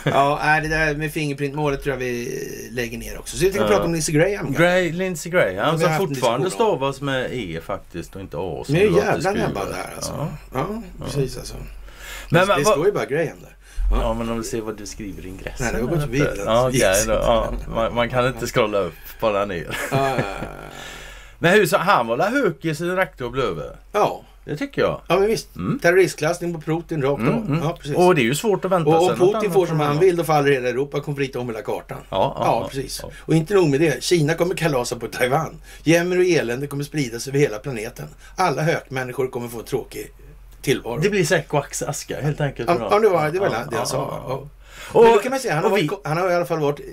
Ja, 0.04 0.40
nej, 0.44 0.62
det 0.62 0.68
där 0.68 0.96
med 0.96 1.12
Fingerprint-målet 1.14 1.84
tror 1.84 1.94
jag 1.94 2.00
vi 2.00 2.70
lägger 2.72 2.98
ner 2.98 3.20
också. 3.20 3.38
Så 3.38 3.44
vi 3.46 3.52
tänkte 3.52 3.64
Ja. 3.64 3.68
prata 3.68 3.84
om 3.84 3.94
Lindsey 3.94 4.16
Graham. 4.16 4.54
Gray, 4.54 4.92
Lindsey 4.92 5.32
Graham 5.32 5.80
som 5.80 5.92
en 5.92 5.98
fortfarande 5.98 6.52
stavas 6.52 7.02
med 7.02 7.30
E 7.34 7.60
faktiskt 7.66 8.16
och 8.16 8.22
inte 8.22 8.38
A. 8.38 8.64
Nu 8.68 8.80
är 8.80 8.84
det 8.84 8.90
var 8.90 8.98
jävla 8.98 9.16
beskrivet. 9.16 9.48
näbbar 9.48 9.66
där 9.66 9.90
alltså. 9.96 10.12
Ja. 10.18 10.28
Ja, 11.00 11.06
precis 11.06 11.38
alltså. 11.38 11.56
Men, 12.30 12.48
det 12.48 12.54
men, 12.56 12.66
står 12.66 12.78
vad, 12.78 12.86
ju 12.86 12.92
bara 12.92 13.06
Graham 13.06 13.38
där. 13.42 13.56
Ja, 13.92 14.14
men 14.14 14.30
om 14.30 14.38
vi 14.38 14.44
ser 14.44 14.62
vad 14.62 14.78
du 14.78 14.86
skriver 14.86 15.26
i 15.26 15.28
ingressen. 15.28 15.56
Nej, 15.66 15.74
det 15.74 15.82
har 15.82 15.88
gått 15.88 16.02
förbi. 16.02 16.28
Ja, 16.46 16.72
Yes. 16.72 17.06
då. 17.06 17.14
Ja, 17.14 17.54
man, 17.76 17.96
man 17.96 18.10
kan 18.10 18.28
inte 18.28 18.48
scrolla 18.48 18.78
upp, 18.78 18.94
bara 19.22 19.46
ner. 19.46 19.78
Ja, 19.92 20.10
ja, 20.10 20.16
ja. 20.18 20.48
Men 21.40 21.54
hur 21.54 21.66
så, 21.66 21.78
han 21.78 22.08
var 22.08 22.18
la 22.18 22.30
hökig 22.30 22.70
att 22.72 23.32
bli 23.32 23.42
över. 23.42 23.76
ja, 23.92 24.22
Det 24.46 24.58
tycker 24.58 24.82
jag. 24.82 25.02
ja 25.08 25.20
men 25.20 25.28
visst. 25.28 25.56
Mm. 25.56 25.80
Terroristklassning 25.80 26.54
på 26.54 26.62
Putin 26.62 27.02
rakt 27.02 27.22
Mm, 27.22 27.34
mm. 27.48 27.60
Ja, 27.64 27.78
precis. 27.80 27.96
Och 27.98 28.16
det 28.16 28.22
är 28.22 28.24
ju 28.24 28.36
svårt 28.36 28.66
att 28.66 28.72
vänta 28.72 28.90
Och 28.90 29.02
om 29.02 29.08
sig 29.10 29.18
något 29.18 29.34
Putin 29.36 29.52
får 29.52 29.66
som 29.66 29.80
han 29.80 30.00
vill 30.00 30.16
då 30.16 30.24
faller 30.24 30.52
hela 30.52 30.70
Europa 30.70 31.00
konflikt 31.00 31.36
om 31.36 31.48
hela 31.48 31.62
kartan. 31.62 31.98
Ja, 31.98 32.06
ja, 32.10 32.34
Ja, 32.46 32.62
ja, 32.62 32.68
precis. 32.68 33.00
ja. 33.04 33.10
Och 33.20 33.34
inte 33.36 33.54
nog 33.54 33.70
med 33.70 33.80
det. 33.80 34.04
Kina 34.04 34.34
kommer 34.34 34.56
kalasa 34.56 34.96
på 34.96 35.08
Taiwan. 35.08 35.62
Jämmer 35.84 36.18
och 36.20 36.26
elände 36.26 36.68
kommer 36.68 36.84
spridas 36.84 37.28
över 37.28 37.40
hela 37.40 37.58
planeten. 37.60 38.08
Alla 38.36 38.62
hökmänniskor 38.62 39.28
kommer 39.28 39.48
få 39.48 39.60
en 39.60 39.66
tråkig 39.66 40.12
tillvaro. 40.62 40.98
Det 40.98 41.10
blir 41.10 41.26
säck 41.26 41.54
och 41.54 41.60
ax- 41.60 41.82
aska 41.88 42.22
helt 42.22 42.42
enkelt. 42.42 42.70
Ja, 42.70 42.88
ja, 42.92 43.00
det 43.00 43.10
var 43.10 43.32
det, 43.32 43.40
var 43.40 43.48
Ja, 43.48 43.52
det 43.52 43.58
jag 43.72 43.82
ja, 43.82 43.86
sa. 43.86 44.24
ja. 44.28 44.34
Och, 44.94 45.04
Men 45.04 45.14
då 45.14 45.20
kan 45.20 45.30
man 45.32 45.40
säga, 45.40 45.56
han 45.56 45.64
har, 45.64 45.72
vi- 45.78 45.88
varit, 45.88 46.02
han 46.08 46.18
har 46.18 46.32
i 46.32 46.36
alla 46.36 46.46
fall 46.46 46.60
varit 46.60 46.80
eh, 46.80 46.86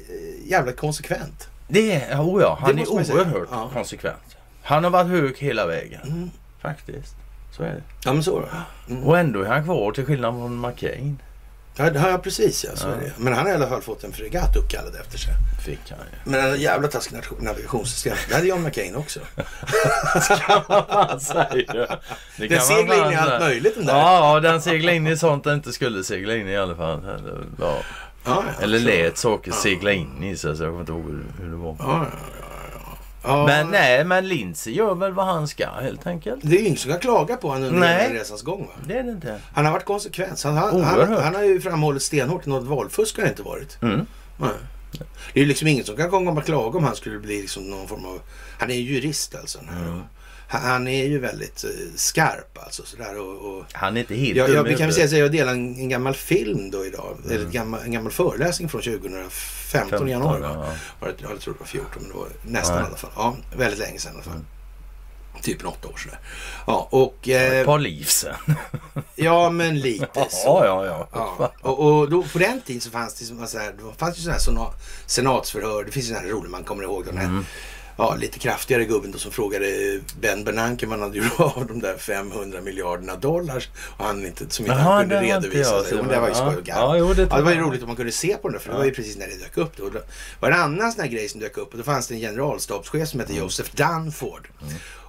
jävligt 0.51 0.77
konsekvent. 0.77 1.49
Det 1.69 1.93
är, 1.93 2.21
oh 2.21 2.43
ja, 2.43 2.59
han 2.61 2.77
Det 2.77 2.83
är 2.83 2.89
oerhört 2.93 3.49
Ja. 3.51 3.71
konsekvent. 3.73 4.37
Han 4.63 4.85
har 4.85 4.91
varit 4.91 5.07
hög 5.09 5.39
hela 5.39 5.67
vägen. 5.67 6.01
Mm. 6.05 6.31
Faktiskt. 6.63 7.15
Så 7.57 7.63
är 7.63 7.69
det. 7.69 7.83
Ja, 8.05 8.13
men 8.13 8.23
så. 8.23 8.43
Mm. 8.91 9.05
Och 9.05 9.19
ändå 9.19 9.43
är 9.43 9.47
han 9.49 9.65
kvar 9.65 9.93
till 9.93 10.05
skillnad 10.05 10.35
från 10.35 10.61
McCain. 10.61 11.19
Ja, 11.79 11.91
det 11.91 11.99
har 12.01 12.11
jag 12.11 12.23
precis 12.23 12.65
ja, 12.65 12.77
så 12.77 12.89
Ja. 12.89 12.95
är 12.95 13.01
det. 13.01 13.13
Men 13.17 13.33
han 13.33 13.47
har 13.47 13.53
i 13.53 13.55
alla 13.55 13.69
fall 13.69 13.83
fått 13.83 14.05
en 14.05 14.13
fregatt 14.13 14.57
uppkallad 14.57 14.95
efter 15.01 15.19
sig. 15.19 15.33
Fick 15.65 15.79
han 15.91 15.99
ju. 15.99 16.31
Men 16.31 16.53
en 16.53 16.61
jävla 16.61 16.89
taskig 16.89 17.17
navigationssystem. 17.41 18.17
Det 18.29 18.35
hade 18.35 18.47
John 18.47 18.63
McCain 18.63 18.97
också. 18.97 19.21
kan 20.47 20.63
man 20.69 20.87
fan 20.87 21.21
säga. 21.21 21.47
Det 22.37 22.49
Den 22.49 22.61
seglar 22.61 23.07
in 23.07 23.13
i 23.13 23.17
allt 23.17 23.41
möjligt 23.41 23.75
den 23.75 23.87
där. 23.87 23.95
Ja, 23.95 24.35
ja, 24.35 24.41
den 24.41 24.61
seglar 24.63 24.93
in 24.93 25.07
i 25.07 25.17
sånt 25.17 25.45
den 25.45 25.55
inte 25.55 25.73
skulle 25.73 26.05
segla 26.05 26.37
in 26.37 26.49
i 26.49 26.51
i 26.51 26.57
alla 26.57 26.77
fall. 26.77 26.99
Eller, 27.05 27.45
ja. 27.61 27.77
Ja, 28.25 28.43
ja, 28.47 28.63
Eller 28.65 28.79
lät 28.79 29.19
saker 29.19 29.53
segla 29.53 29.93
in 29.93 30.23
i 30.25 30.37
sig. 30.37 30.57
Så 30.57 30.63
jag 30.63 30.71
kommer 30.71 30.81
inte 30.81 30.93
ihåg 30.93 31.05
hur 31.41 31.51
det 31.51 31.57
var. 31.57 32.07
Ja. 33.29 33.47
Men 33.47 33.71
nej, 33.71 34.05
men 34.05 34.29
Lindsey 34.29 34.75
gör 34.75 34.95
väl 34.95 35.13
vad 35.13 35.27
han 35.27 35.49
ska 35.49 35.71
helt 35.71 36.07
enkelt. 36.07 36.41
Det 36.43 36.57
är 36.57 36.61
ju 36.61 36.67
ingen 36.67 36.79
som 36.79 36.91
kan 36.91 37.01
klaga 37.01 37.37
på 37.37 37.49
honom 37.49 37.65
under 37.65 37.81
Nej. 37.81 38.13
resans 38.13 38.43
gång. 38.43 38.67
Va? 38.67 38.73
Det 38.87 38.99
är 38.99 39.03
det 39.03 39.11
inte. 39.11 39.41
Han 39.55 39.65
har 39.65 39.73
varit 39.73 39.85
konsekvent. 39.85 40.43
Han, 40.43 40.57
han, 40.57 40.83
han, 40.83 41.13
han 41.13 41.35
har 41.35 41.43
ju 41.43 41.61
framhållit 41.61 42.03
stenhårt 42.03 42.47
något 42.47 42.65
valfusk 42.65 43.17
har 43.17 43.25
det 43.25 43.31
inte 43.31 43.43
varit. 43.43 43.83
Mm. 43.83 44.07
Nej. 44.37 44.51
Det 45.33 45.41
är 45.41 45.43
ju 45.43 45.49
liksom 45.49 45.69
ingen 45.69 45.85
som 45.85 45.97
kan 45.97 46.11
komma 46.11 46.31
och 46.31 46.45
klaga 46.45 46.79
om 46.79 46.85
han 46.85 46.97
skulle 46.97 47.19
bli 47.19 47.41
liksom 47.41 47.71
någon 47.71 47.89
form 47.89 48.05
av... 48.05 48.21
Han 48.59 48.71
är 48.71 48.75
ju 48.75 48.95
jurist 48.95 49.35
alltså. 49.35 49.59
den 49.59 49.69
här. 49.69 49.89
Mm. 49.89 50.03
Han, 50.51 50.89
är 50.89 51.05
ju 51.05 51.19
väldigt 51.19 51.65
eh, 51.65 51.71
skarp 51.97 52.59
alltså. 52.59 52.83
Sådär, 52.87 53.19
och, 53.19 53.59
och, 53.59 53.65
Han 53.73 53.97
är 53.97 54.01
inte 54.01 54.15
helt 54.15 54.37
jag, 54.37 54.51
jag, 54.51 54.67
kan 54.79 54.87
väl 54.87 54.93
säga 54.95 55.05
att 55.07 55.13
jag 55.13 55.33
delade 55.33 55.57
en, 55.59 55.77
en 55.77 55.89
gammal 55.89 56.15
film 56.15 56.71
då 56.71 56.87
idag. 56.87 57.17
Mm. 57.25 57.37
Eller 57.37 57.51
gammal, 57.51 57.81
en 57.85 57.93
gammal 57.93 58.13
föreläsning 58.13 58.69
från 58.69 58.83
2015 58.83 60.09
i 60.09 60.11
januari. 60.11 60.41
Va? 60.41 60.51
ja. 60.55 60.73
Var 61.01 61.09
det, 61.09 61.15
jag 61.31 61.41
tror 61.41 61.55
det 61.55 61.61
var 61.61 61.67
14 61.67 61.89
men 62.03 62.09
det 62.09 62.15
var 62.19 62.29
nästan 62.43 62.77
Ja. 62.77 62.83
i 62.83 62.87
alla 62.87 62.97
fall. 62.97 63.11
Ja, 63.17 63.37
väldigt 63.57 63.79
länge 63.79 63.99
sedan 63.99 64.13
i 64.13 64.15
alla 64.15 64.25
fall. 64.25 64.45
Typ 65.43 65.61
en 65.61 65.67
åtta 65.67 65.89
år 65.89 65.97
sådär. 65.97 66.19
Ja, 66.67 66.89
och... 66.91 67.29
Eh, 67.29 67.53
Ett 67.61 67.67
par 67.67 67.79
liv 67.79 68.05
sen. 68.05 68.35
ja, 69.15 69.51
men 69.51 69.81
lite 69.81 70.07
så. 70.31 70.63
Ja, 70.65 70.87
ja, 70.87 71.09
ja. 71.13 71.37
Ja, 71.39 71.53
och, 71.71 71.79
och 71.99 72.11
då, 72.11 72.23
på 72.23 72.39
den 72.39 72.61
tiden 72.61 72.81
så 72.81 72.91
fanns 72.91 73.15
det, 73.15 73.25
så 73.47 73.59
här, 73.59 73.73
det 73.73 73.99
fanns 73.99 74.19
ju 74.19 74.23
sådana 74.23 74.33
här 74.39 74.41
sena- 74.41 74.73
senatsförhör. 75.07 75.85
Det 75.85 75.93
finns 75.93 76.07
ju 76.07 76.09
sådana 76.09 76.27
här 76.27 76.33
roliga 76.35 76.51
man 76.51 76.65
kommer 76.65 76.83
ihåg. 76.83 77.05
Den 77.05 77.17
här, 77.17 77.25
Mm. 77.25 77.45
Ja, 77.99 78.15
lite 78.21 78.39
kraftigare 78.39 78.85
gubben 78.85 79.11
då 79.13 79.19
som 79.19 79.33
frågade 79.33 79.67
Ben 80.21 80.45
Bernanke 80.45 80.87
om 80.87 80.93
han 80.93 81.03
hade 81.03 81.19
gjort 81.19 81.41
av 81.41 81.67
de 81.69 81.81
där 81.81 81.97
500 81.97 82.61
miljarderna 82.61 83.17
dollar. 83.17 83.65
Och 83.99 84.05
han 84.05 84.27
inte, 84.27 84.51
som 84.51 84.65
inte 84.65 84.77
Jaha, 84.79 84.93
han 84.93 85.01
kunde 85.03 85.15
det 85.15 85.23
redovisa 85.23 85.75
jag 85.75 85.85
det. 85.85 85.95
Men 85.97 86.09
det 86.09 86.21
var 86.21 86.29
ju 86.29 86.35
skoj 86.35 86.47
och 86.47 86.69
Ja, 86.69 86.87
garv. 86.93 86.99
jo, 86.99 87.15
det 87.15 87.23
Ja, 87.31 87.37
det 87.37 87.43
var 87.43 87.53
ju 87.53 87.59
roligt 87.61 87.83
om 87.83 87.87
man 87.87 87.97
kunde 87.97 88.13
se 88.13 88.37
på 88.37 88.49
den 88.49 88.53
där, 88.53 88.59
för 88.59 88.69
det 88.69 88.75
Ja. 88.75 88.79
var 88.79 88.85
ju 88.85 88.93
precis 88.95 89.17
när 89.17 89.27
det 89.27 89.37
dök 89.39 89.57
upp. 89.57 89.77
Då. 89.77 89.89
Då 89.89 89.99
var 90.41 90.51
det 90.51 90.57
en 90.57 90.63
annan 90.63 90.93
sån 90.93 91.01
här 91.03 91.09
grej 91.11 91.29
som 91.29 91.41
dök 91.41 91.57
upp 91.59 91.73
och 91.73 91.79
då 91.79 91.85
fanns 91.85 92.07
det 92.09 92.15
en 92.15 92.21
generalstabschef 92.21 93.09
som 93.09 93.21
hette 93.21 93.33
Mm. 93.33 93.43
Joseph 93.45 93.71
Dunford. 93.75 94.49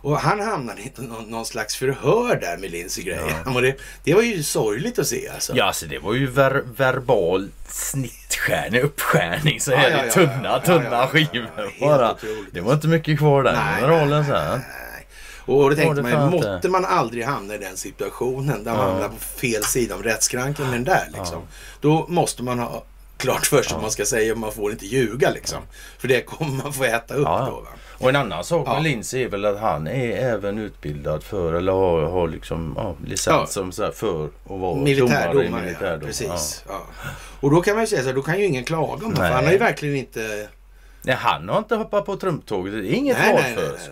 Och 0.02 0.20
han 0.20 0.40
hamnade 0.40 0.82
i 0.82 0.92
någon, 0.96 1.24
någon 1.24 1.46
slags 1.46 1.76
förhör 1.76 2.36
där 2.36 2.58
med 2.58 2.72
Lindsey 2.72 3.04
Graham. 3.04 3.56
Och 3.56 3.62
det, 3.62 3.76
det 4.04 4.14
var 4.14 4.22
ju 4.22 4.44
sorgligt 4.44 5.00
att 5.00 5.08
se 5.08 5.30
alltså. 5.30 5.54
Ja, 5.56 5.64
alltså 5.66 5.86
det 5.86 6.00
var 6.00 6.14
ju 6.14 6.28
ver 6.28 6.64
verbal 6.78 7.50
snittskärning, 7.68 8.82
uppskärning 8.82 9.62
så 9.62 9.72
Ja, 9.72 9.78
här 9.78 9.90
ja, 9.92 10.06
ja, 10.06 10.12
tunna, 10.12 10.32
ja, 10.44 10.50
ja, 10.52 10.60
tunna 10.60 10.84
ja, 10.84 10.92
ja. 11.02 11.08
skivor 11.08 11.80
bara. 11.80 12.12
otroligt. 12.14 12.54
Det 12.54 12.62
var 12.62 12.74
inte 12.74 12.88
mycket 12.88 13.18
kvar 13.18 13.44
där 13.44 13.54
Nej, 13.54 13.84
rollen 13.84 14.26
sen. 14.26 14.52
nej. 14.52 15.06
Och 15.46 15.70
då 15.70 15.76
tänkte 15.76 16.02
det 16.02 16.16
man 16.16 16.32
ju, 16.34 16.38
måtte 16.54 16.70
man 16.70 16.86
aldrig 16.86 17.26
hamna 17.26 17.56
i 17.56 17.58
den 17.58 17.78
situationen 17.78 18.64
där 18.64 18.72
man 18.72 18.86
Ja. 18.86 18.92
hamnar 18.92 19.08
på 19.10 19.16
fel 19.20 19.64
sida 19.64 19.96
om 19.96 20.04
rättskranken 20.04 20.66
med 20.66 20.74
den 20.74 20.84
där 20.84 21.08
liksom. 21.18 21.42
Då 21.82 22.06
måste 22.08 22.44
man 22.44 22.60
ha 22.60 22.84
klart 23.18 23.46
för 23.46 23.62
sig 23.64 23.74
vad 23.74 23.82
man 23.82 23.92
ska 23.92 24.06
säga 24.06 24.32
och 24.34 24.40
man 24.40 24.52
får 24.52 24.72
inte 24.72 24.86
ljuga 24.86 25.30
liksom. 25.32 25.60
För 26.00 26.08
det 26.08 26.22
kommer 26.22 26.64
man 26.64 26.74
få 26.74 26.84
äta 26.84 27.14
upp 27.14 27.26
Ja, 27.26 27.40
ja. 27.40 27.46
då 27.46 27.60
va. 27.62 27.68
Och 28.00 28.10
en 28.10 28.16
annan 28.16 28.44
sak 28.44 28.68
Ja. 28.68 28.74
med 28.74 28.84
Lindsey 28.84 29.24
är 29.24 29.28
väl 29.30 29.46
att 29.46 29.60
han 29.60 29.88
är 29.88 30.18
även 30.18 30.58
utbildad 30.58 31.24
för, 31.24 31.54
eller 31.54 31.72
har, 31.72 32.02
har 32.02 32.28
liksom 32.28 32.74
ja, 32.78 32.96
licens 33.06 33.28
Ja. 33.40 33.46
som 33.46 33.72
så 33.72 33.92
för 33.92 34.26
att 34.26 34.32
vara 34.44 34.76
Militärdomare, 34.76 35.34
domare 35.34 35.44
i 35.44 35.50
ja, 35.50 35.58
militärdom. 35.66 36.08
precis. 36.08 36.64
Ja. 36.68 36.82
Och 37.40 37.52
då 37.52 37.62
kan 37.62 37.74
man 37.74 37.84
ju 37.84 37.88
säga 37.88 38.02
så 38.02 38.08
här, 38.08 38.16
då 38.16 38.22
kan 38.22 38.40
ju 38.40 38.46
ingen 38.46 38.64
klaga 38.64 39.06
om 39.06 39.14
det. 39.14 39.22
Han 39.28 39.46
har 39.46 39.52
ju 39.52 39.58
verkligen 39.58 39.96
inte... 39.96 40.48
Nej, 41.02 41.16
han 41.16 41.50
har 41.50 41.58
inte 41.58 41.76
hoppat 41.76 42.06
på 42.06 42.16
trumptåget. 42.16 42.74
Det 42.74 42.80
är 42.80 42.94
inget 42.94 43.18
Nej, 43.18 43.34
val 43.34 43.42
nej, 43.44 43.56
för 43.56 43.74
oss. 43.74 43.90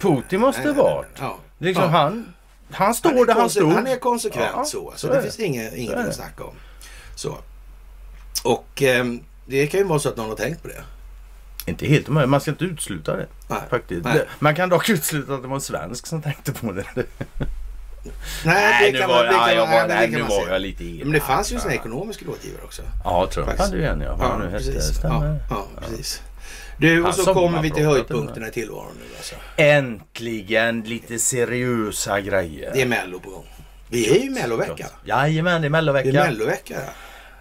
Putin 0.00 0.40
måste 0.40 0.62
Nej, 0.64 0.72
nej, 0.74 0.82
varit. 0.84 1.06
Ja. 1.20 1.36
Liksom 1.58 1.84
Ja. 1.84 1.88
han, 1.90 2.34
han 2.70 2.94
står 2.94 3.10
Han 3.10 3.18
är, 3.18 3.26
där 3.26 3.34
han 3.34 3.50
stod. 3.50 3.72
han 3.72 3.86
är 3.86 3.96
konsekvent 3.96 4.50
Ja, 4.56 4.64
så. 4.64 4.92
Så 4.94 4.98
så 4.98 5.06
det 5.06 5.14
det. 5.16 5.22
finns 5.22 5.40
inget, 5.40 5.74
inget 5.74 5.96
att 5.96 6.14
snacka 6.14 6.44
om. 6.44 6.54
Så. 7.16 7.36
Och 8.44 8.82
ehm, 8.82 9.20
det 9.46 9.66
kan 9.66 9.80
ju 9.80 9.86
vara 9.86 9.98
så 9.98 10.08
att 10.08 10.16
någon 10.16 10.28
har 10.28 10.36
tänkt 10.36 10.62
på 10.62 10.68
det. 10.68 10.82
Inte 11.66 11.86
helt 11.86 12.08
omöjligt. 12.08 12.30
Man 12.30 12.40
ska 12.40 12.50
inte 12.50 12.64
utesluta 12.64 13.16
det. 13.16 13.26
Nej. 13.48 13.58
Faktiskt. 13.70 14.04
Nej. 14.04 14.24
Man 14.38 14.54
kan 14.54 14.68
dock 14.68 14.88
utesluta 14.88 15.34
att 15.34 15.42
det 15.42 15.48
var 15.48 15.54
en 15.54 15.60
svensk 15.60 16.06
som 16.06 16.22
tänkte 16.22 16.52
på 16.52 16.72
det. 16.72 16.84
Nej, 18.44 18.92
det 18.92 18.98
kan 18.98 19.10
man, 19.10 19.24
ja, 19.24 19.52
jag 19.52 20.00
kan 20.00 20.10
nu 20.10 20.22
var 20.22 20.48
jag 20.48 20.60
lite 20.62 20.84
elak. 20.84 21.04
Men 21.04 21.12
det 21.12 21.20
fanns 21.20 21.52
ju 21.52 21.58
såna 21.58 21.74
ekonomiska 21.74 22.24
rådgivare 22.24 22.62
också. 22.64 22.82
Ja, 23.04 23.28
Trump 23.32 23.48
Faktiskt. 23.48 23.68
hade 23.68 23.82
ju 23.82 23.88
en 23.88 24.00
ja. 24.00 24.16
Vad 24.16 24.42
hette. 24.42 24.56
precis. 24.56 25.00
Ja, 25.02 25.36
ja, 25.50 25.66
precis. 25.80 26.22
Du, 26.78 27.04
och 27.04 27.14
så 27.14 27.34
kommer 27.34 27.62
vi 27.62 27.70
till 27.70 27.84
höjdpunkterna 27.86 28.48
i 28.48 28.50
tillvaron 28.50 28.92
nu 28.98 29.16
alltså. 29.16 29.34
Äntligen 29.56 30.80
lite 30.80 31.18
seriösa 31.18 32.20
grejer. 32.20 32.70
Det 32.74 32.82
är 32.82 32.86
Mello 32.86 33.20
på 33.20 33.30
gång. 33.30 33.46
Vi 33.88 34.10
är 34.10 34.14
ju 34.14 34.26
i 34.26 34.30
Mellovecka. 34.30 34.86
Jajamän, 35.04 35.62
det 35.62 35.66
är 35.66 35.66
Det 35.66 35.66
är 35.66 35.70
Mellovecka. 35.70 36.24
Mellovecka. 36.24 36.74
ja. 36.74 36.92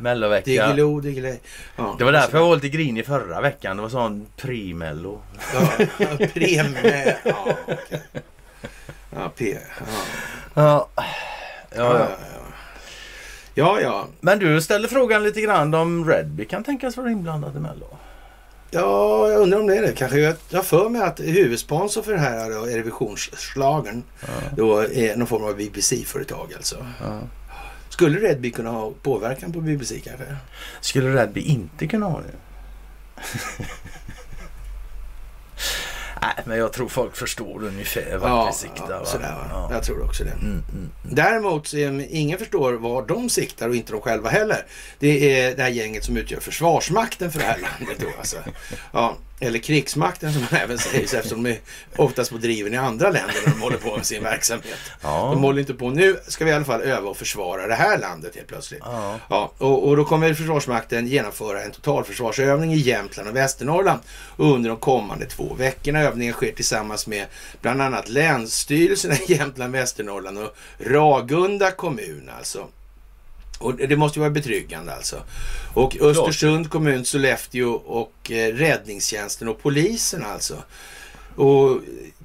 Mellovecka. 0.02 0.46
Diggiloo, 0.52 1.00
diggiley. 1.00 1.38
Ja, 1.76 1.96
Det 1.98 2.04
var 2.04 2.12
därför 2.12 2.38
jag 2.38 2.46
var 2.48 2.56
lite 2.56 2.70
grinig 2.70 3.06
förra 3.06 3.42
veckan. 3.42 3.76
Det 3.78 3.82
var 3.84 3.90
sån 3.90 4.26
pre-mello. 4.38 5.20
Ja, 5.54 5.68
premie. 6.34 7.18
Ja, 7.24 7.48
okej. 7.68 8.02
Ja, 9.16 9.32
P. 9.38 9.58
Ja. 9.78 9.84
Ja. 10.54 10.88
Ja, 10.96 11.06
Ja, 11.76 12.00
ja. 12.00 12.08
ja. 12.10 12.42
ja, 13.54 13.82
ja. 13.82 14.08
Men 14.20 14.40
du 14.40 14.62
ställer 14.62 14.88
frågan 14.88 15.24
lite 15.24 15.42
grann 15.42 15.74
om 15.74 16.10
Redby 16.10 16.46
kan 16.46 16.64
tänkas 16.64 16.98
vara 16.98 17.12
inblandad 17.12 17.56
i 17.56 17.60
Mello. 17.60 17.98
Ja, 18.74 19.30
jag 19.32 19.42
undrar 19.42 19.60
om 19.60 19.68
det 19.68 19.76
är 19.78 19.82
det. 19.82 19.92
Kanske 19.92 20.18
jag 20.20 20.36
jag 20.50 20.66
för 20.66 20.90
mig 20.90 21.02
att 21.02 21.20
huvudsponsor 21.20 22.02
för 22.02 22.12
det 22.12 22.20
här 22.20 22.50
Eurovisionsschlagern 22.52 24.04
då 24.56 24.78
är 24.80 25.16
någon 25.16 25.28
form 25.28 25.44
av 25.44 25.56
BBC-företag 25.58 26.54
alltså. 26.56 26.86
Ja. 27.02 27.20
Skulle 27.92 28.20
Redby 28.20 28.52
kunna 28.52 28.70
ha 28.70 28.92
påverkan 29.02 29.52
på 29.54 29.62
BBC 29.62 30.00
kanske? 30.00 30.26
Skulle 30.82 31.22
Redby 31.22 31.42
inte 31.42 31.88
kunna 31.88 32.06
ha 32.06 32.22
det? 32.22 32.34
Nej, 36.22 36.44
men 36.46 36.58
jag 36.58 36.74
tror 36.74 36.88
folk 36.88 37.16
förstår 37.16 37.64
ungefär 37.64 38.18
vart 38.18 38.50
vi 38.50 38.54
siktar. 38.58 38.86
ja, 38.90 39.00
va? 39.00 39.06
sådär 39.06 39.32
va. 39.32 39.48
Ja. 39.50 39.70
Jag 39.72 39.84
tror 39.84 40.04
också 40.04 40.24
det. 40.24 40.32
Mm, 40.32 40.64
mm. 40.74 40.90
Däremot 41.04 41.68
så 41.68 41.78
är, 41.78 42.08
ingen 42.10 42.40
förstår 42.40 42.74
var 42.74 43.02
de 43.02 43.30
siktar 43.30 43.70
och 43.70 43.76
inte 43.76 43.92
de 43.92 44.02
själva 44.02 44.30
heller. 44.30 44.66
Det 45.00 45.42
är 45.42 45.56
det 45.56 45.64
här 45.64 45.70
gänget 45.70 46.04
som 46.04 46.18
utgör 46.18 46.40
försvarsmakten 46.40 47.32
för 47.32 47.40
det 47.40 47.46
här 47.46 47.60
landet 47.60 47.98
då 48.00 48.08
alltså. 48.18 48.38
Ja, 48.92 49.18
eller 49.42 49.60
krigsmakten 49.60 50.34
som 50.34 50.42
man 50.42 50.62
även 50.62 50.78
säger 50.78 51.04
eftersom 51.04 51.44
de 51.44 51.50
är 51.50 51.60
oftast 51.96 52.32
på 52.32 52.38
driven 52.38 52.74
i 52.74 52.78
andra 52.78 53.10
länder 53.10 53.36
när 53.46 53.54
de 53.54 53.62
håller 53.62 53.78
på 53.78 53.98
med 53.98 54.06
sin 54.06 54.24
verksamhet. 54.24 54.78
Ja. 55.02 55.30
De 55.34 55.44
håller 55.44 55.60
inte 55.60 55.74
på. 55.74 55.90
Nu 55.90 56.20
ska 56.28 56.46
vi 56.46 56.52
i 56.52 56.54
alla 56.54 56.66
fall 56.66 56.82
öva 56.82 57.10
och 57.10 57.18
försvara 57.18 57.68
det 57.68 57.76
här 57.76 57.98
landet 57.98 58.36
helt 58.36 58.48
plötsligt. 58.48 58.82
Ja. 58.84 59.20
Ja, 59.30 59.52
och, 59.58 59.88
och 59.88 59.98
då 59.98 60.06
kommer 60.06 60.34
Försvarsmakten 60.34 61.08
genomföra 61.08 61.64
en 61.64 61.72
totalförsvarsövning 61.72 62.74
i 62.74 62.78
Jämtland 62.78 63.30
och 63.30 63.36
Västernorrland 63.36 64.00
under 64.38 64.70
de 64.70 64.78
kommande 64.78 65.26
två 65.26 65.54
veckorna. 65.54 66.00
Övningen 66.00 66.34
sker 66.34 66.52
tillsammans 66.52 67.08
med 67.08 67.26
bland 67.62 67.82
annat 67.82 68.10
Länsstyrelserna 68.10 69.16
i 69.16 69.34
Jämtland, 69.34 69.74
Västernorrland 69.74 70.38
och 70.38 70.56
Ragunda 70.80 71.72
kommun 71.72 72.30
alltså. 72.38 72.68
Och 73.62 73.76
det 73.76 73.96
måste 73.96 74.20
ju 74.20 74.22
vara 74.22 74.32
betryggande 74.32 74.96
alltså. 74.96 75.16
Och 75.74 75.98
Östersund 76.02 76.70
kommun, 76.70 77.06
Sollefteå 77.06 77.72
och 77.72 78.32
eh, 78.32 78.54
räddningstjänsten 78.54 79.48
och 79.48 79.62
polisen 79.62 80.26
alltså. 80.26 80.56
Och 81.36 81.82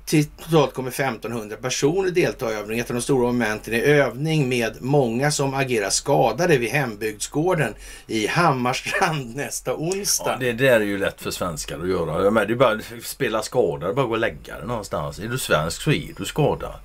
totalt 0.06 0.74
kommer 0.74 0.90
1500 0.90 1.56
personer 1.56 2.10
delta 2.10 2.52
i 2.52 2.54
övningen. 2.54 2.84
Ett 2.84 2.90
av 2.90 2.96
de 2.96 3.02
stora 3.02 3.26
momenten 3.26 3.74
är 3.74 3.82
övning 3.82 4.48
med 4.48 4.76
många 4.80 5.30
som 5.30 5.54
agerar 5.54 5.90
skadade 5.90 6.58
vid 6.58 6.70
hembygdsgården 6.70 7.74
i 8.06 8.26
Hammarstrand 8.26 9.36
nästa 9.36 9.74
onsdag. 9.74 10.30
Ja, 10.30 10.36
det 10.40 10.52
där 10.52 10.80
är 10.80 10.84
ju 10.84 10.98
lätt 10.98 11.20
för 11.20 11.30
svenskar 11.30 11.78
att 11.78 11.88
göra. 11.88 12.24
Jag 12.24 12.32
menar, 12.32 12.46
det 12.46 12.52
är 12.52 12.56
bara 12.56 12.72
att 12.72 13.04
spela 13.04 13.42
skadad, 13.42 13.94
bara 13.94 14.06
gå 14.06 14.12
och 14.12 14.18
lägga 14.18 14.58
dig 14.58 14.66
någonstans. 14.66 15.18
Är 15.18 15.28
du 15.28 15.38
svensk 15.38 15.82
så 15.82 15.92
är 15.92 16.12
du 16.16 16.24
skadad. 16.24 16.80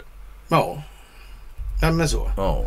Ja. 0.48 0.84
ja, 1.82 1.92
men 1.92 2.10
så. 2.10 2.32
Ja, 2.38 2.66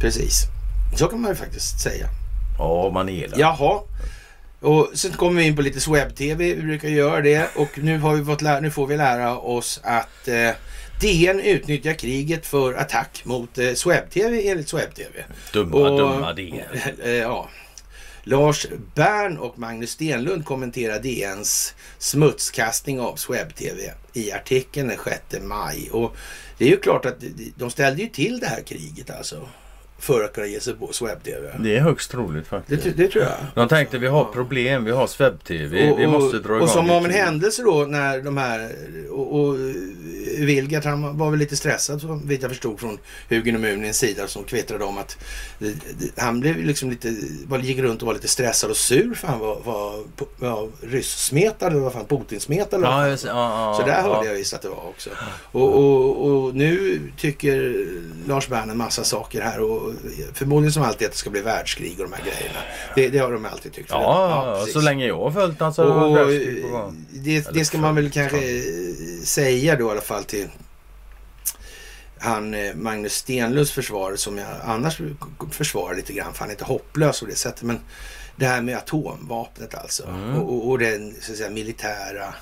Precis. 0.00 0.55
Så 0.94 1.06
kan 1.08 1.20
man 1.20 1.30
ju 1.30 1.34
faktiskt 1.36 1.80
säga. 1.80 2.08
ja 2.58 2.90
man 2.94 3.08
är 3.08 3.28
det. 3.28 3.36
Jaha. 3.40 3.80
Och 4.60 4.90
sen 4.94 5.12
kommer 5.12 5.40
vi 5.40 5.46
in 5.46 5.56
på 5.56 5.62
lite 5.62 5.80
swebb-tv. 5.80 6.54
Vi 6.54 6.62
brukar 6.62 6.88
göra 6.88 7.20
det. 7.20 7.50
Och 7.56 7.78
nu, 7.78 7.98
har 7.98 8.14
vi 8.14 8.24
fått 8.24 8.42
lära, 8.42 8.60
nu 8.60 8.70
får 8.70 8.86
vi 8.86 8.96
lära 8.96 9.38
oss 9.38 9.80
att 9.84 10.28
eh, 10.28 10.50
DN 11.00 11.40
utnyttjar 11.40 11.92
kriget 11.92 12.46
för 12.46 12.74
attack 12.74 13.22
mot 13.24 13.58
eh, 13.58 13.72
swebb-tv 13.74 14.48
enligt 14.48 14.68
swebb-tv. 14.68 15.24
Dumma, 15.52 15.76
Och- 15.76 15.98
dumma 15.98 16.32
det. 16.32 16.64
Eh, 17.04 17.10
ja. 17.10 17.48
Lars 18.28 18.66
Bern 18.94 19.36
och 19.36 19.58
Magnus 19.58 19.90
Stenlund 19.90 20.44
kommenterar 20.44 20.98
DNs 21.00 21.74
smutskastning 21.98 23.00
av 23.00 23.16
swebb-tv 23.16 23.92
i 24.12 24.32
artikeln 24.32 24.88
den 24.88 24.98
6 25.04 25.44
maj. 25.44 25.90
Och 25.92 26.16
det 26.58 26.64
är 26.64 26.68
ju 26.68 26.76
klart 26.76 27.04
att 27.06 27.16
de 27.56 27.70
ställde 27.70 28.02
ju 28.02 28.08
till 28.08 28.38
det 28.40 28.46
här 28.46 28.62
kriget 28.62 29.10
alltså. 29.10 29.48
För 29.98 30.24
att 30.24 30.32
kunna 30.32 30.46
ge 30.46 30.60
sig 30.60 30.74
på 30.74 30.92
swebb-tv. 30.92 31.50
Det 31.58 31.76
är 31.76 31.80
högst 31.80 32.10
troligt 32.10 32.44
Det, 32.44 32.48
faktiskt. 32.50 32.82
tr- 32.86 32.92
det 32.96 33.08
tror 33.08 33.24
jag. 33.24 33.32
De 33.54 33.68
tänkte 33.68 33.98
vi 33.98 34.06
har 34.06 34.24
problem, 34.24 34.84
vi 34.84 34.90
har 34.90 35.06
swebb-tv, 35.06 35.94
vi 35.98 36.06
måste 36.06 36.38
dra 36.38 36.48
igång 36.48 36.60
och 36.62 36.68
som 36.68 36.90
av 36.90 37.04
en 37.04 37.10
händelse 37.10 37.62
då 37.62 37.84
när 37.88 38.20
de 38.22 38.36
här 38.36 38.70
och, 39.10 39.40
och 39.40 39.56
Vilgard 40.38 40.84
han 40.84 41.18
var 41.18 41.30
väl 41.30 41.38
lite 41.38 41.56
stressad 41.56 42.00
så 42.00 42.20
vitt 42.24 42.42
jag 42.42 42.50
förstod 42.50 42.80
från 42.80 42.98
Hugin 43.28 43.54
och 43.54 43.60
Munins 43.60 43.98
sida 43.98 44.26
som 44.26 44.44
kvittrade 44.44 44.84
om 44.84 44.98
att 44.98 45.18
det, 45.58 45.66
det, 45.98 46.22
han 46.22 46.40
blev 46.40 46.56
liksom 46.64 46.90
lite, 46.90 47.08
gick 47.62 47.78
runt 47.78 48.02
och 48.02 48.06
var 48.06 48.14
lite 48.14 48.28
stressad 48.28 48.70
och 48.70 48.76
sur 48.76 49.14
för 49.14 49.28
han 49.28 49.38
var, 49.38 49.60
var, 49.64 50.04
var 50.36 50.68
ryssmetad 50.80 51.66
eller 51.66 51.80
vad 51.80 51.92
fan 51.92 52.06
Putinsmetad 52.06 52.80
Ja, 52.82 53.08
just, 53.08 53.24
ja, 53.24 53.30
ja, 53.32 53.74
Så 53.80 53.86
där 53.86 54.02
hörde 54.02 54.16
ja. 54.16 54.24
jag 54.24 54.34
visst 54.34 54.54
att 54.54 54.62
det 54.62 54.68
var 54.68 54.88
också. 54.88 55.10
Och, 55.52 55.74
och, 55.78 56.26
och 56.46 56.54
nu 56.54 57.00
tycker 57.16 57.86
Lars 58.28 58.48
Bern 58.48 58.70
en 58.70 58.76
massa 58.78 59.04
saker 59.04 59.40
här 59.40 59.60
och 59.60 59.85
förmodligen 60.34 60.72
som 60.72 60.82
alltid 60.82 61.06
att 61.06 61.12
det 61.12 61.18
ska 61.18 61.30
bli 61.30 61.40
världskrig 61.40 62.00
och 62.00 62.10
de 62.10 62.12
här 62.12 62.22
grejerna. 62.22 62.58
Det, 62.94 63.08
det 63.08 63.18
har 63.18 63.32
de 63.32 63.44
alltid 63.44 63.72
tyckt. 63.72 63.90
Ja, 63.90 64.58
ja, 64.58 64.66
så 64.72 64.80
länge 64.80 65.06
jag 65.06 65.18
har 65.18 65.30
följt 65.30 65.60
han 65.60 65.74
så 65.74 65.84
Och, 65.84 66.20
och, 66.20 66.92
det 67.10 67.52
det, 67.52 67.64
ska 67.64 67.78
man 67.78 67.94
väl 67.94 68.10
kanske 68.10 68.62
säga 69.24 69.76
då 69.76 69.88
i 69.88 69.90
alla 69.90 70.00
fall 70.00 70.24
till 70.24 70.48
han 72.18 72.54
eh, 72.54 72.74
Magnus 72.74 73.14
Stenlunds 73.14 73.72
försvar 73.72 74.16
som 74.16 74.38
jag 74.38 74.48
annars 74.64 75.00
försvarar 75.50 75.94
lite 75.94 76.12
grann 76.12 76.32
för 76.32 76.40
han 76.40 76.48
är 76.48 76.52
inte 76.52 76.64
hopplös 76.64 77.20
på 77.20 77.26
det 77.26 77.34
sättet. 77.34 77.62
Men 77.62 77.80
det 78.36 78.46
här 78.46 78.62
med 78.62 78.76
atomvapnet 78.76 79.74
alltså 79.74 80.08
Mm. 80.08 80.34
och, 80.34 80.54
och, 80.54 80.70
och 80.70 80.78
den 80.78 81.14
så 81.20 81.32
att 81.32 81.38
säga, 81.38 81.50
militära 81.50 82.34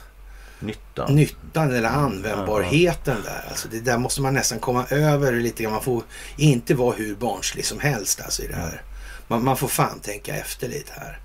Nytta. 0.65 1.07
nyttan 1.09 1.73
eller 1.75 1.89
användbarheten 1.89 3.23
där. 3.25 3.45
Alltså 3.51 3.69
det 3.69 3.81
där 3.81 3.99
måste 3.99 4.21
man 4.23 4.35
nästan 4.35 4.59
komma 4.59 4.87
över 4.91 5.33
lite 5.33 5.63
grann. 5.63 5.73
Man 5.73 5.83
får 5.83 6.03
inte 6.37 6.75
vara 6.75 6.95
hur 6.97 7.15
barnslig 7.15 7.65
som 7.67 7.81
helst 7.81 8.21
alltså 8.21 8.43
i 8.43 8.47
det 8.47 8.55
här. 8.57 8.83
Man, 9.29 9.45
man 9.45 9.57
får 9.57 9.69
fan 9.69 10.01
tänka 10.01 10.37
efter 10.37 10.69
lite 10.69 10.93
här. 10.97 11.19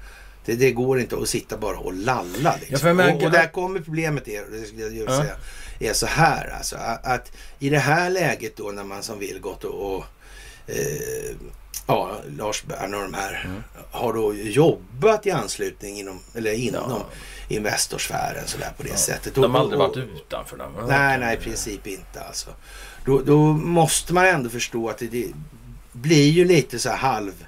Det, 0.46 0.56
det 0.56 0.72
går 0.72 1.00
inte 1.00 1.16
att 1.18 1.30
sitta 1.30 1.58
bara 1.58 1.78
och 1.78 1.94
lalla. 1.94 2.56
Liksom. 2.70 3.00
Ja, 3.00 3.14
och, 3.14 3.24
och 3.24 3.32
där 3.32 3.48
kommer 3.52 3.80
problemet 3.80 4.28
är, 4.28 4.44
det 4.52 4.68
skulle 4.68 4.84
jag 4.84 5.10
Ja. 5.10 5.22
säga, 5.22 5.36
är 5.80 5.94
så 5.94 6.06
här 6.06 6.54
alltså. 6.58 6.76
Att, 6.76 7.06
att 7.06 7.32
i 7.60 7.70
det 7.70 7.80
här 7.80 8.10
läget 8.10 8.58
då 8.58 8.64
när 8.72 8.84
man 8.84 9.04
som 9.04 9.20
vill 9.20 9.40
gått 9.40 9.64
och, 9.64 9.96
och 9.96 10.06
eh, 10.68 11.36
ja, 11.88 12.18
Lars 12.38 12.64
Bern 12.64 12.94
och 12.94 13.02
de 13.02 13.14
här 13.14 13.42
Mm. 13.46 13.64
har 13.92 14.14
då 14.14 14.34
jobbat 14.36 15.26
i 15.26 15.32
anslutning 15.32 16.00
inom, 16.00 16.20
eller 16.36 16.54
inom 16.54 16.90
Ja. 16.92 17.06
Investorsfären 17.50 18.48
sådär 18.48 18.72
på 18.78 18.84
det 18.84 18.98
sättet. 18.98 19.36
De 19.36 19.56
har 19.56 19.62
aldrig 19.62 19.80
varit 19.80 19.98
utanför 19.98 20.58
den. 20.58 20.72
Nej, 20.88 21.20
nej, 21.20 21.38
i 21.38 21.40
princip 21.40 21.88
inte 21.88 22.22
alltså. 22.28 22.50
Då, 23.06 23.22
då 23.22 23.38
måste 23.54 24.14
man 24.14 24.26
ändå 24.26 24.50
förstå 24.50 24.90
att 24.90 24.98
det, 24.98 25.08
det 25.08 25.28
blir 25.92 26.30
ju 26.30 26.46
lite 26.46 26.80
så 26.80 26.90
här 26.90 26.98
halv 26.98 27.46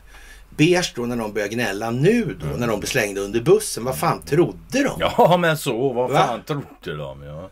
beige 0.50 0.94
då 0.96 1.06
när 1.06 1.16
de 1.18 1.34
börjar 1.34 1.48
gnälla 1.48 1.92
nu 1.92 2.38
då, 2.42 2.46
när 2.58 2.68
de 2.68 2.80
blir 2.80 2.90
slängda 2.90 3.22
under 3.22 3.42
bussen. 3.42 3.84
Vad 3.84 3.98
fan 3.98 4.22
trodde 4.22 4.58
de? 4.72 5.02
Mm. 5.02 5.10
Ja, 5.18 5.38
men 5.38 5.58
så. 5.58 5.94
Vad 5.94 6.12
Va? 6.12 6.18
fan 6.28 6.42
trodde 6.44 6.98
de? 7.04 7.24
Ja. 7.24 7.50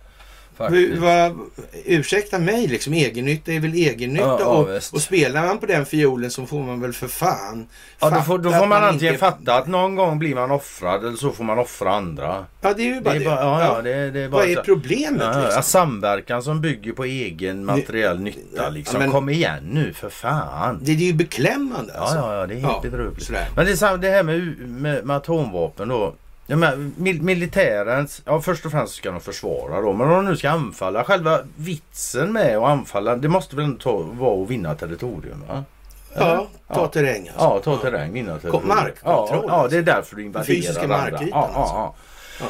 Hur, 0.67 0.99
vad, 0.99 1.39
ursäkta 1.85 2.39
mig, 2.39 2.67
liksom 2.67 2.93
egennytta 2.93 3.51
är 3.51 3.59
väl 3.59 3.73
egennytta. 3.73 4.25
Ja, 4.25 4.67
ja, 4.69 4.79
och, 4.93 5.01
spelar 5.01 5.45
man 5.45 5.57
på 5.57 5.65
den 5.65 5.85
fiolen 5.85 6.31
så 6.31 6.45
får 6.45 6.59
man 6.63 6.81
väl 6.81 6.93
för 6.93 7.07
fan 7.07 7.67
Ja, 7.99 8.09
då 8.09 8.21
får, 8.21 8.37
då 8.37 8.49
får 8.51 8.63
att 8.63 8.69
man 8.69 8.83
antingen 8.83 9.13
inte- 9.13 9.25
fatta 9.25 9.53
att 9.55 9.67
någon 9.67 9.95
gång 9.95 10.19
blir 10.19 10.35
man 10.35 10.51
offrad 10.51 11.05
eller 11.05 11.17
så 11.17 11.31
får 11.31 11.43
man 11.43 11.59
offra 11.59 11.93
andra. 11.95 12.45
Ja, 12.61 12.73
det 12.73 12.81
är 12.81 12.85
ju 12.85 12.93
Det 12.95 13.01
bara 13.01 13.15
är 13.15 13.19
det. 13.19 13.25
bara, 13.25 13.39
ja, 13.41 13.63
ja, 13.75 13.81
det, 13.81 14.11
det 14.11 14.19
är 14.19 14.29
bara 14.29 14.41
Vad 14.41 14.49
är 14.51 14.61
problemet 14.61 15.21
Ja, 15.35 15.43
liksom? 15.43 15.63
samverkan 15.63 16.43
som 16.43 16.61
bygger 16.61 16.91
på 16.93 17.03
egen 17.05 17.65
materiell 17.65 18.19
nytta 18.19 18.39
Ja, 18.55 18.69
liksom. 18.69 18.99
men- 18.99 19.11
Kom 19.11 19.29
igen 19.29 19.63
nu 19.71 19.93
för 19.93 20.09
fan. 20.09 20.79
Det 20.83 20.91
är 20.91 20.95
ju 20.95 21.13
beklämmande 21.13 21.91
Ja, 21.95 21.99
alltså. 22.01 22.17
ja, 22.17 22.35
ja, 22.35 22.45
det 22.47 22.53
är 22.53 22.59
helt 22.59 22.81
bedrövligt. 22.81 23.29
Men 23.55 23.65
det 23.65 23.71
är 23.81 23.97
det 23.97 24.09
här 24.09 24.23
med, 24.23 24.57
med, 24.69 25.05
med 25.05 25.15
atomvapen 25.15 25.87
då. 25.87 26.13
Ja, 26.51 26.55
men, 26.55 26.93
mil, 26.97 27.21
militärens, 27.21 28.21
ja 28.25 28.41
först 28.41 28.65
och 28.65 28.71
främst 28.71 28.95
ska 28.95 29.11
de 29.11 29.19
försvara 29.21 29.81
då. 29.81 29.93
Men 29.93 30.07
om 30.07 30.13
de 30.15 30.25
nu 30.25 30.37
ska 30.37 30.49
anfalla, 30.49 31.03
själva 31.03 31.39
vitsen 31.55 32.33
med 32.33 32.57
att 32.57 32.63
anfalla, 32.69 33.15
det 33.15 33.27
måste 33.27 33.55
väl 33.55 33.65
ändå 33.65 33.77
ta, 33.79 33.97
vara 33.97 34.43
att 34.43 34.49
vinna 34.49 34.75
territorium 34.75 35.43
va? 35.49 35.63
Ja, 36.15 36.47
ta 36.67 36.81
Ja. 36.81 36.87
terräng 36.87 37.27
alltså. 37.27 37.43
Ja, 37.43 37.59
ta 37.63 37.77
terräng, 37.77 38.13
vinna 38.13 38.39
territorium. 38.39 38.67
markkontroll, 38.67 39.45
Ja, 39.47 39.61
ja, 39.63 39.67
det 39.67 39.77
är 39.77 39.81
därför 39.81 40.15
du 40.15 40.23
invaderar 40.25 40.45
fysiska 40.45 40.81
andra. 40.81 41.19
ja, 41.31 41.35
alltså. 41.55 41.75
ja. 41.75 41.95
Ja. 42.39 42.45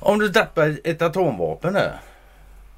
Om 0.00 0.18
du 0.18 0.28
droppar 0.28 0.76
ett 0.84 1.02
atomvapen 1.02 1.72
där. 1.72 1.92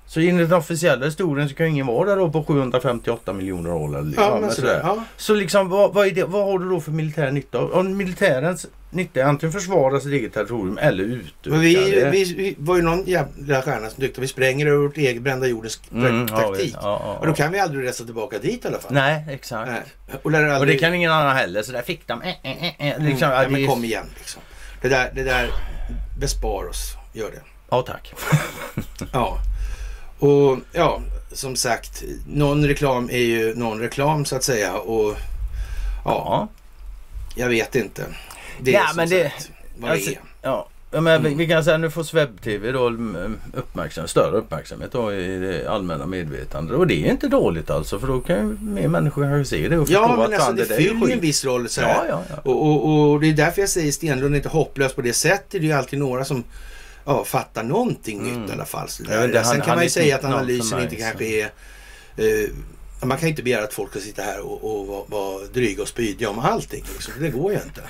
Så 0.06 0.20
enligt 0.20 0.48
den 0.50 0.58
officiella 0.58 1.04
historien 1.04 1.48
så 1.48 1.54
kan 1.54 1.66
ingen 1.66 1.86
vara 1.86 2.08
där 2.08 2.16
då 2.16 2.30
på 2.30 2.44
758 2.44 3.32
miljoner 3.32 3.72
år. 3.72 3.98
Eller, 3.98 4.22
Ja, 4.22 4.38
men 4.40 4.50
sådär. 4.50 4.80
Ja. 4.82 5.04
Så 5.16 5.34
liksom 5.34 5.68
vad, 5.68 5.94
vad, 5.94 6.14
det, 6.14 6.24
vad 6.24 6.44
har 6.44 6.58
du 6.58 6.68
då 6.70 6.80
för 6.80 6.90
militär 6.90 7.30
nytta? 7.30 7.58
Om 7.64 7.96
militärens 7.96 8.66
nytta 8.90 9.20
är 9.20 9.24
antingen 9.24 9.52
försvara 9.52 10.00
sitt 10.00 10.12
eget 10.12 10.34
territorium 10.34 10.78
eller 10.78 11.04
utöka 11.04 11.50
Men 11.50 11.60
vi, 11.60 11.74
det. 11.90 12.10
vi, 12.10 12.24
vi 12.34 12.56
var 12.58 12.76
ju 12.76 12.82
någon 12.82 13.04
jävla 13.06 13.62
stjärna 13.62 13.90
som 13.90 14.00
tyckte 14.00 14.18
att 14.20 14.22
vi 14.24 14.28
spränger 14.28 14.66
över 14.66 14.76
vårt 14.78 14.96
eget 14.96 15.22
brända 15.22 15.46
jordens 15.46 15.80
Mm, 15.92 16.26
ja, 16.30 16.36
taktik. 16.36 16.64
visst. 16.66 16.76
ja, 16.82 17.00
ja, 17.04 17.14
Och 17.20 17.26
då 17.26 17.30
ja. 17.32 17.34
kan 17.36 17.52
vi 17.52 17.58
aldrig 17.58 17.84
resa 17.86 18.04
tillbaka 18.04 18.38
dit 18.38 18.64
i 18.64 18.68
alla 18.68 18.78
fall. 18.78 18.92
Nej, 18.94 19.24
exakt. 19.30 19.70
Nej. 19.70 19.82
Och, 20.22 20.30
lär 20.30 20.46
Och 20.48 20.54
aldrig... 20.54 20.76
det 20.76 20.80
kan 20.80 20.94
ingen 20.94 21.12
annan 21.12 21.36
heller. 21.36 21.62
Så 21.62 21.72
där 21.72 21.82
fick 21.82 22.06
de... 22.06 22.22
Eh, 22.22 22.28
eh, 22.42 22.64
eh, 22.64 22.98
liksom, 22.98 23.02
mm, 23.02 23.18
ja, 23.20 23.42
ja, 23.42 23.48
men 23.48 23.66
kom 23.66 23.84
igen 23.84 24.06
liksom. 24.18 24.42
Det 24.82 24.88
där, 24.88 25.10
det 25.14 25.22
där 25.22 25.50
bespar 26.18 26.68
oss. 26.68 26.94
Gör 27.12 27.30
det. 27.30 27.40
Ja, 27.70 27.82
tack. 27.82 28.14
Ja. 29.12 29.38
Och 30.18 30.58
ja, 30.72 31.00
som 31.32 31.56
sagt, 31.56 32.02
någon 32.26 32.66
reklam 32.66 33.10
är 33.10 33.18
ju 33.18 33.54
någon 33.54 33.80
reklam 33.80 34.24
så 34.24 34.36
att 34.36 34.42
säga. 34.44 34.74
Och 34.74 35.10
ja, 35.10 35.18
Ja. 36.04 36.48
jag 37.36 37.48
vet 37.48 37.74
inte. 37.74 38.04
Det 38.60 38.74
är 38.74 38.80
Ja, 38.80 38.86
som 38.86 38.96
men 38.96 39.08
det- 39.08 39.30
sagt 39.30 39.50
vad 39.78 39.90
Alltså, 39.90 40.10
det 40.10 40.16
är. 40.16 40.20
ja. 40.42 40.68
Ja, 40.90 41.00
men 41.00 41.22
vi- 41.22 41.34
vi 41.34 41.46
kan 41.46 41.64
säga 41.64 41.78
nu 41.78 41.90
får 41.90 42.02
Swebb-TV 42.02 42.72
då 42.72 42.86
mm, 42.86 43.38
uppmärksam, 43.54 44.08
större 44.08 44.36
uppmärksamhet 44.36 44.92
då 44.92 45.12
i 45.12 45.38
det 45.38 45.66
allmänna 45.70 46.06
medvetandet. 46.06 46.76
Och 46.76 46.86
det 46.86 46.94
är 47.06 47.10
inte 47.10 47.28
dåligt 47.28 47.70
alltså 47.70 47.98
för 47.98 48.06
då 48.06 48.20
kan 48.20 48.36
ju 48.36 48.56
mer 48.60 48.88
människor 48.88 49.22
kanske 49.22 49.56
se 49.56 49.68
det 49.68 49.78
och 49.78 49.86
förstå 49.86 50.02
Ja, 50.02 50.16
men 50.16 50.34
att 50.34 50.40
alltså 50.40 50.52
det 50.74 50.80
ju 50.82 50.88
fyller 51.00 51.12
en 51.14 51.20
viss 51.20 51.44
roll. 51.44 51.68
Så. 51.68 51.80
Ja, 51.80 52.04
ja, 52.08 52.22
ja. 52.30 52.36
Och, 52.44 52.66
och, 52.66 53.10
och 53.12 53.20
det 53.20 53.28
är 53.28 53.32
därför 53.32 53.60
jag 53.62 53.68
säger 53.68 53.92
Stenlund 53.92 54.34
är 54.34 54.36
inte 54.36 54.48
hopplös 54.48 54.94
på 54.94 55.02
det 55.02 55.12
sättet. 55.12 55.50
Det 55.50 55.58
är 55.58 55.62
ju 55.62 55.72
alltid 55.72 55.98
några 55.98 56.24
som 56.24 56.44
ja, 57.04 57.24
fattar 57.24 57.62
någonting 57.62 58.22
nytt 58.22 58.50
i 58.50 58.52
alla 58.52 58.64
fall. 58.64 58.88
Så 58.88 59.04
Mm. 59.04 59.14
Ja, 59.20 59.26
det- 59.26 59.32
Sen 59.32 59.44
han- 59.44 59.56
kan 59.56 59.68
han 59.68 59.76
man 59.76 59.84
ju 59.84 59.90
säga 59.90 60.14
att 60.16 60.24
analysen 60.24 60.80
inte 60.82 60.96
så. 60.96 61.02
kanske 61.02 61.24
är... 61.24 61.44
Eh, 62.16 62.50
man 63.02 63.18
kan 63.18 63.28
inte 63.28 63.42
begära 63.42 63.64
att 63.64 63.74
folk 63.74 63.90
ska 63.90 64.00
sitta 64.00 64.22
här 64.22 64.40
och, 64.40 64.80
och 64.80 64.86
vara 64.86 65.04
vara 65.06 65.44
dryga 65.46 65.82
och 65.82 65.88
spydiga 65.88 66.30
om 66.30 66.38
allting. 66.38 66.84
Liksom. 66.92 67.12
Det 67.20 67.30
går 67.30 67.52
ju 67.52 67.58
inte. 67.58 67.80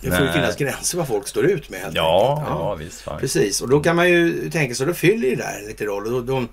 Det 0.00 0.08
får 0.10 0.18
ju 0.18 0.24
Nej. 0.24 0.32
finnas 0.34 0.56
gränser 0.56 0.98
vad 0.98 1.08
folk 1.08 1.28
står 1.28 1.44
ut 1.44 1.70
med. 1.70 1.80
Helt 1.80 1.94
Ja, 1.96 2.30
enkelt. 2.38 2.48
ja, 2.58 2.74
visst. 2.74 3.00
Fan. 3.00 3.20
Precis, 3.20 3.60
och 3.60 3.68
då 3.68 3.80
kan 3.80 3.96
man 3.96 4.08
ju 4.10 4.50
tänka 4.50 4.74
sig, 4.74 4.86
då 4.86 4.94
fyller 4.94 5.28
ju 5.28 5.36
det 5.36 5.42
där 5.42 5.58
en 5.58 5.66
liten 5.66 5.86
roll. 5.86 6.06
Och 6.06 6.12
då, 6.12 6.20
de 6.20 6.48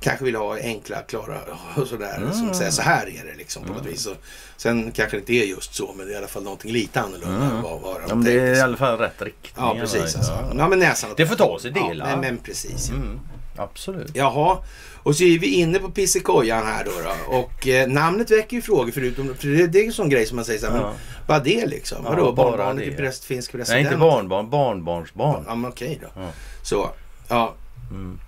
kanske 0.00 0.24
vill 0.24 0.36
ha 0.36 0.56
enkla, 0.58 0.96
klara 1.02 1.38
och 1.76 1.86
sådär. 1.86 2.16
Mm. 2.16 2.32
Som 2.32 2.54
säger 2.54 2.70
så 2.70 2.82
här 2.82 3.06
är 3.06 3.24
det 3.32 3.36
liksom 3.38 3.64
på 3.64 3.72
något 3.72 3.86
vis. 3.86 4.06
Och 4.06 4.16
sen 4.56 4.92
kanske 4.92 5.16
det 5.16 5.20
inte 5.20 5.32
är 5.32 5.44
just 5.46 5.74
så, 5.74 5.94
men 5.96 6.06
det 6.06 6.12
är 6.12 6.14
i 6.14 6.18
alla 6.18 6.26
fall 6.28 6.42
någonting 6.42 6.72
lite 6.72 7.00
annorlunda 7.00 7.44
än 7.44 7.62
vad, 7.62 7.80
vad 7.80 7.94
de 7.94 7.96
Mm. 7.96 8.08
Ja, 8.08 8.14
men 8.14 8.24
det 8.24 8.32
är 8.32 8.52
i 8.52 8.54
sig. 8.54 8.62
alla 8.64 8.76
fall 8.76 8.98
rätt 8.98 9.22
riktning. 9.22 9.52
Ja, 9.66 9.76
precis. 9.80 10.16
Alltså. 10.16 10.32
Ja. 10.32 10.52
Ja, 10.58 10.68
men 10.68 10.78
näsan 10.78 11.10
Det 11.16 11.26
får 11.26 11.36
i 11.66 11.70
håll. 11.70 11.88
delar. 11.88 12.08
Ja, 12.10 12.16
men, 12.16 12.20
men 12.20 12.38
precis. 12.38 12.88
ja. 12.88 12.94
Mm, 12.94 13.20
absolut. 13.56 14.10
Jaha, 14.14 14.58
och 15.02 15.16
så 15.16 15.24
är 15.24 15.38
vi 15.38 15.46
inne 15.46 15.78
på 15.78 15.90
pissekojan 15.90 16.66
här 16.66 16.84
då. 16.84 16.90
då. 16.90 17.36
Och 17.38 17.68
eh, 17.68 17.88
namnet 17.88 18.30
väcker 18.30 18.56
ju 18.56 18.62
frågor 18.62 18.92
förutom, 18.92 19.34
för 19.34 19.48
det, 19.48 19.66
det 19.66 19.80
är 19.80 19.86
en 19.86 19.92
sån 19.92 20.08
grej 20.08 20.26
som 20.26 20.36
man 20.36 20.44
säger 20.44 20.60
så 20.60 20.66
här, 20.66 20.76
Ja. 20.76 20.82
men 20.82 20.94
vad 21.26 21.44
det 21.44 21.66
liksom? 21.66 21.98
Ja, 22.04 22.10
Vadå, 22.10 22.32
barnbarnet 22.32 22.84
till 22.84 22.96
präst, 22.96 23.24
finsk 23.24 23.52
president? 23.52 23.84
Nej, 23.84 23.92
inte 23.92 23.96
barnbarn, 24.06 24.50
barnbarnsbarn. 24.50 25.44
Ja, 25.46 25.54
men 25.54 25.70
okej 25.70 25.98
då. 26.02 26.08
Ja. 26.22 26.28
Så, 26.62 26.90
ja. 27.28 27.54
Mm. 27.90 28.18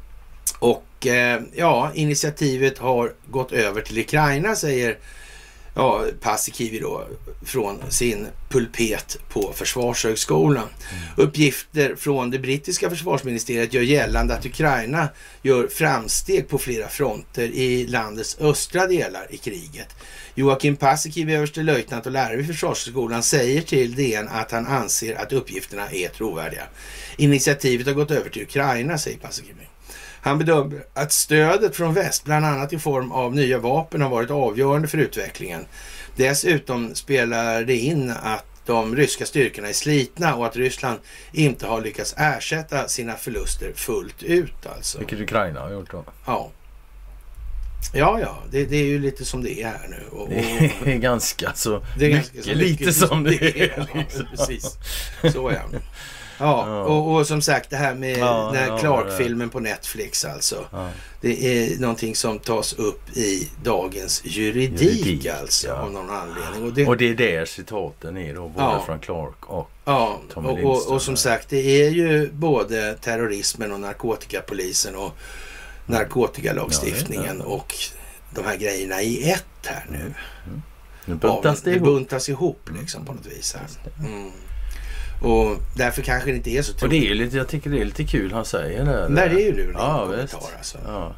Och 0.59 1.07
eh, 1.07 1.41
ja, 1.55 1.91
initiativet 1.95 2.79
har 2.79 3.13
gått 3.31 3.53
över 3.53 3.81
till 3.83 3.99
Ukraina 3.99 4.55
säger 4.57 4.99
ja, 5.75 6.05
Paasikivi 6.21 6.79
då 6.79 7.07
från 7.45 7.79
sin 7.89 8.27
pulpet 8.49 9.19
på 9.29 9.53
Försvarshögskolan. 9.55 10.69
Uppgifter 11.17 11.95
från 11.95 12.31
det 12.31 12.39
brittiska 12.39 12.91
försvarsministeriet 12.91 13.75
gör 13.75 13.83
gällande 13.83 14.35
att 14.35 14.47
Ukraina 14.47 15.09
gör 15.43 15.69
framsteg 15.69 16.49
på 16.49 16.59
flera 16.59 16.89
fronter 16.89 17.43
i 17.43 17.87
landets 17.87 18.37
östra 18.41 18.87
delar 18.87 19.27
i 19.31 19.37
kriget. 19.37 19.89
Joakim 20.35 20.77
Paasikivi, 20.77 21.35
överstelöjtnant 21.35 22.07
och 22.07 22.13
lärare 22.13 22.37
vid 22.37 22.47
Försvarshögskolan, 22.47 23.23
säger 23.23 23.63
till 23.63 23.95
DN 23.95 24.29
att 24.29 24.51
han 24.51 24.67
anser 24.67 25.15
att 25.15 25.33
uppgifterna 25.33 25.91
är 25.91 26.09
trovärdiga. 26.09 26.63
Initiativet 27.17 27.87
har 27.87 27.95
gått 27.95 28.11
över 28.11 28.31
till 28.31 28.43
Ukraina, 28.43 28.99
säger 28.99 29.19
Paasikivi. 29.19 29.72
Han 30.23 30.39
bedömer 30.39 30.85
att 30.95 31.13
stödet 31.13 31.77
från 31.77 31.95
väst, 31.95 32.25
bland 32.25 32.47
annat 32.47 32.73
i 32.73 32.79
form 32.79 33.13
av 33.13 33.35
nya 33.35 33.59
vapen, 33.59 34.03
har 34.03 34.09
varit 34.09 34.31
avgörande 34.31 34.89
för 34.89 34.99
utvecklingen. 34.99 35.67
Dessutom 36.17 36.95
spelar 36.95 37.63
det 37.63 37.77
in 37.77 38.11
att 38.23 38.45
de 38.67 38.97
ryska 38.97 39.27
styrkorna 39.27 39.69
är 39.69 39.73
slitna 39.73 40.35
och 40.35 40.47
att 40.47 40.57
Ryssland 40.57 40.99
inte 41.33 41.67
har 41.67 41.81
lyckats 41.81 42.15
ersätta 42.19 42.89
sina 42.89 43.15
förluster 43.15 43.73
fullt 43.75 44.23
ut 44.23 44.67
alltså. 44.77 44.99
Vilket 44.99 45.21
Ukraina 45.21 45.61
har 45.61 45.73
gjort 45.73 45.91
då. 45.91 46.05
Ja. 46.27 46.51
Ja, 47.95 48.21
ja, 48.21 48.43
det, 48.51 48.65
det 48.65 48.77
är 48.77 48.85
ju 48.85 48.99
lite 48.99 49.25
som 49.25 49.43
det 49.43 49.63
är 49.63 49.67
här 49.67 49.87
nu. 49.91 50.05
Och, 50.11 50.23
och, 50.23 50.29
Det 50.85 50.93
är 50.93 50.99
ganska 50.99 51.53
så 51.55 51.85
det 51.99 52.13
är 52.13 52.17
mycket, 52.17 52.33
ganska 52.33 52.53
så 52.53 52.59
lite 52.59 52.81
mycket 52.81 52.97
som 52.97 53.25
det 53.25 53.35
är. 53.61 53.75
Ja, 53.77 53.99
liksom. 54.01 54.27
precis. 54.37 54.79
Så 55.33 55.53
ja. 55.53 55.63
Ja, 55.73 55.79
Ja. 56.43 56.83
och, 56.83 57.15
och 57.15 57.27
som 57.27 57.43
sagt 57.43 57.71
det 57.71 57.77
här 57.77 57.95
med 57.95 58.19
Ja, 58.19 58.51
den 58.53 58.63
här 58.63 58.69
ja, 58.69 58.79
Clark-filmen 58.79 59.49
på 59.51 59.61
Netflix 59.61 60.25
alltså. 60.25 60.65
Ja. 60.73 60.89
Det 61.21 61.45
är 61.47 61.79
någonting 61.79 62.15
som 62.15 62.39
tas 62.39 62.73
upp 62.73 63.17
i 63.17 63.51
dagens 63.65 64.21
juridik, 64.25 64.81
Juridik, 65.07 65.27
alltså 65.27 65.67
ja. 65.69 65.75
av 65.75 65.93
någon 65.93 66.11
anledning. 66.11 66.63
Och 66.69 66.73
det, 66.73 66.87
Och 66.87 66.97
det 66.97 67.09
är 67.09 67.15
där 67.15 67.45
citaten 67.45 68.17
är 68.17 68.35
då, 68.35 68.49
både 68.49 68.65
Ja. 68.65 68.83
från 68.87 68.99
Clark 68.99 69.47
och... 69.51 69.71
ja, 69.85 70.21
Tommy 70.33 70.49
och, 70.49 70.59
och, 70.87 70.93
och 70.93 71.03
som 71.03 71.17
sagt 71.17 71.49
det 71.49 71.83
är 71.87 71.91
ju 71.91 72.31
både 72.33 72.95
terrorismen 72.95 73.73
och 73.73 73.81
narkotikapolisen 73.81 74.97
och 74.97 75.13
narkotikalagstiftningen 75.87 77.41
och 77.41 77.75
de 78.35 78.45
här 78.45 78.57
grejerna 78.57 79.03
i 79.03 79.31
ett 79.31 79.45
här 79.67 79.87
nu. 79.91 80.15
Nu 81.05 81.19
Ja, 81.23 81.29
buntas 81.29 81.63
det 81.63 81.71
det 81.71 81.77
ihop. 81.77 81.87
buntas 81.87 82.29
ihop 82.29 82.69
liksom 82.81 83.05
på 83.05 83.13
något 83.13 83.27
vis. 83.27 83.55
Här. 83.59 83.67
Mm. 84.09 84.31
Och 85.23 85.57
därför 85.77 86.03
kanske 86.03 86.31
det 86.31 86.37
inte 86.37 86.51
är 86.51 86.63
så 86.63 86.73
Och 86.73 86.79
troligt. 86.79 87.03
det 87.03 87.11
är 87.11 87.15
lite, 87.15 87.37
jag 87.37 87.49
tycker 87.49 87.71
det 87.71 87.81
är 87.81 87.85
lite 87.85 88.05
kul 88.05 88.33
han 88.33 88.45
säger 88.45 88.85
det. 88.85 89.09
Där 89.09 89.31
är 89.31 89.39
ju 89.39 89.53
du 89.53 89.63
din 89.67 89.75
Ja, 89.79 90.05
visst. 90.05 90.35
alltså. 90.35 90.79
Ja. 90.87 91.13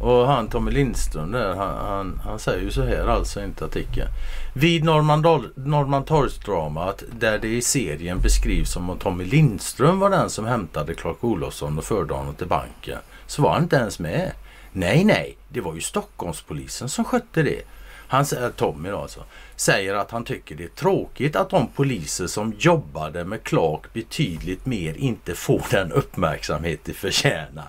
Och 0.00 0.26
han 0.26 0.48
Tommy 0.48 0.70
Lindström 0.70 1.32
där, 1.32 1.54
han, 1.54 1.76
han, 1.86 2.20
han 2.24 2.38
säger 2.38 2.62
ju 2.62 2.70
så 2.70 2.82
här 2.82 3.06
alltså 3.06 3.44
inte 3.44 3.64
artikeln. 3.64 4.08
Vid 4.54 4.84
Norrmalmstorgsdramat 4.84 7.02
där 7.12 7.38
det 7.38 7.48
i 7.48 7.62
serien 7.62 8.20
beskrivs 8.20 8.72
som 8.72 8.90
om 8.90 8.98
Tommy 8.98 9.24
Lindström 9.24 9.98
var 10.00 10.10
den 10.10 10.30
som 10.30 10.44
hämtade 10.44 10.94
Clark 10.94 11.24
Olofsson 11.24 11.78
och 11.78 11.84
förde 11.84 12.14
honom 12.14 12.34
till 12.34 12.46
banken 12.46 12.98
så 13.26 13.42
var 13.42 13.52
han 13.52 13.62
inte 13.62 13.76
ens 13.76 13.98
med. 13.98 14.32
Nej, 14.72 15.04
nej, 15.04 15.36
det 15.48 15.60
var 15.60 15.74
ju 15.74 15.80
Stockholmspolisen 15.80 16.88
som 16.88 17.04
skötte 17.04 17.42
det. 17.42 17.60
Han 18.08 18.26
säger, 18.26 18.50
Tommy 18.50 18.88
då 18.90 18.98
alltså, 18.98 19.20
säger 19.56 19.94
att 19.94 20.10
han 20.10 20.24
tycker 20.24 20.54
det 20.54 20.64
är 20.64 20.68
tråkigt 20.68 21.36
att 21.36 21.50
de 21.50 21.68
poliser 21.68 22.26
som 22.26 22.54
jobbade 22.58 23.24
med 23.24 23.42
Clark 23.42 23.92
betydligt 23.92 24.66
mer 24.66 24.94
inte 24.96 25.34
får 25.34 25.62
den 25.70 25.92
uppmärksamhet 25.92 26.80
de 26.84 26.92
förtjänar. 26.92 27.68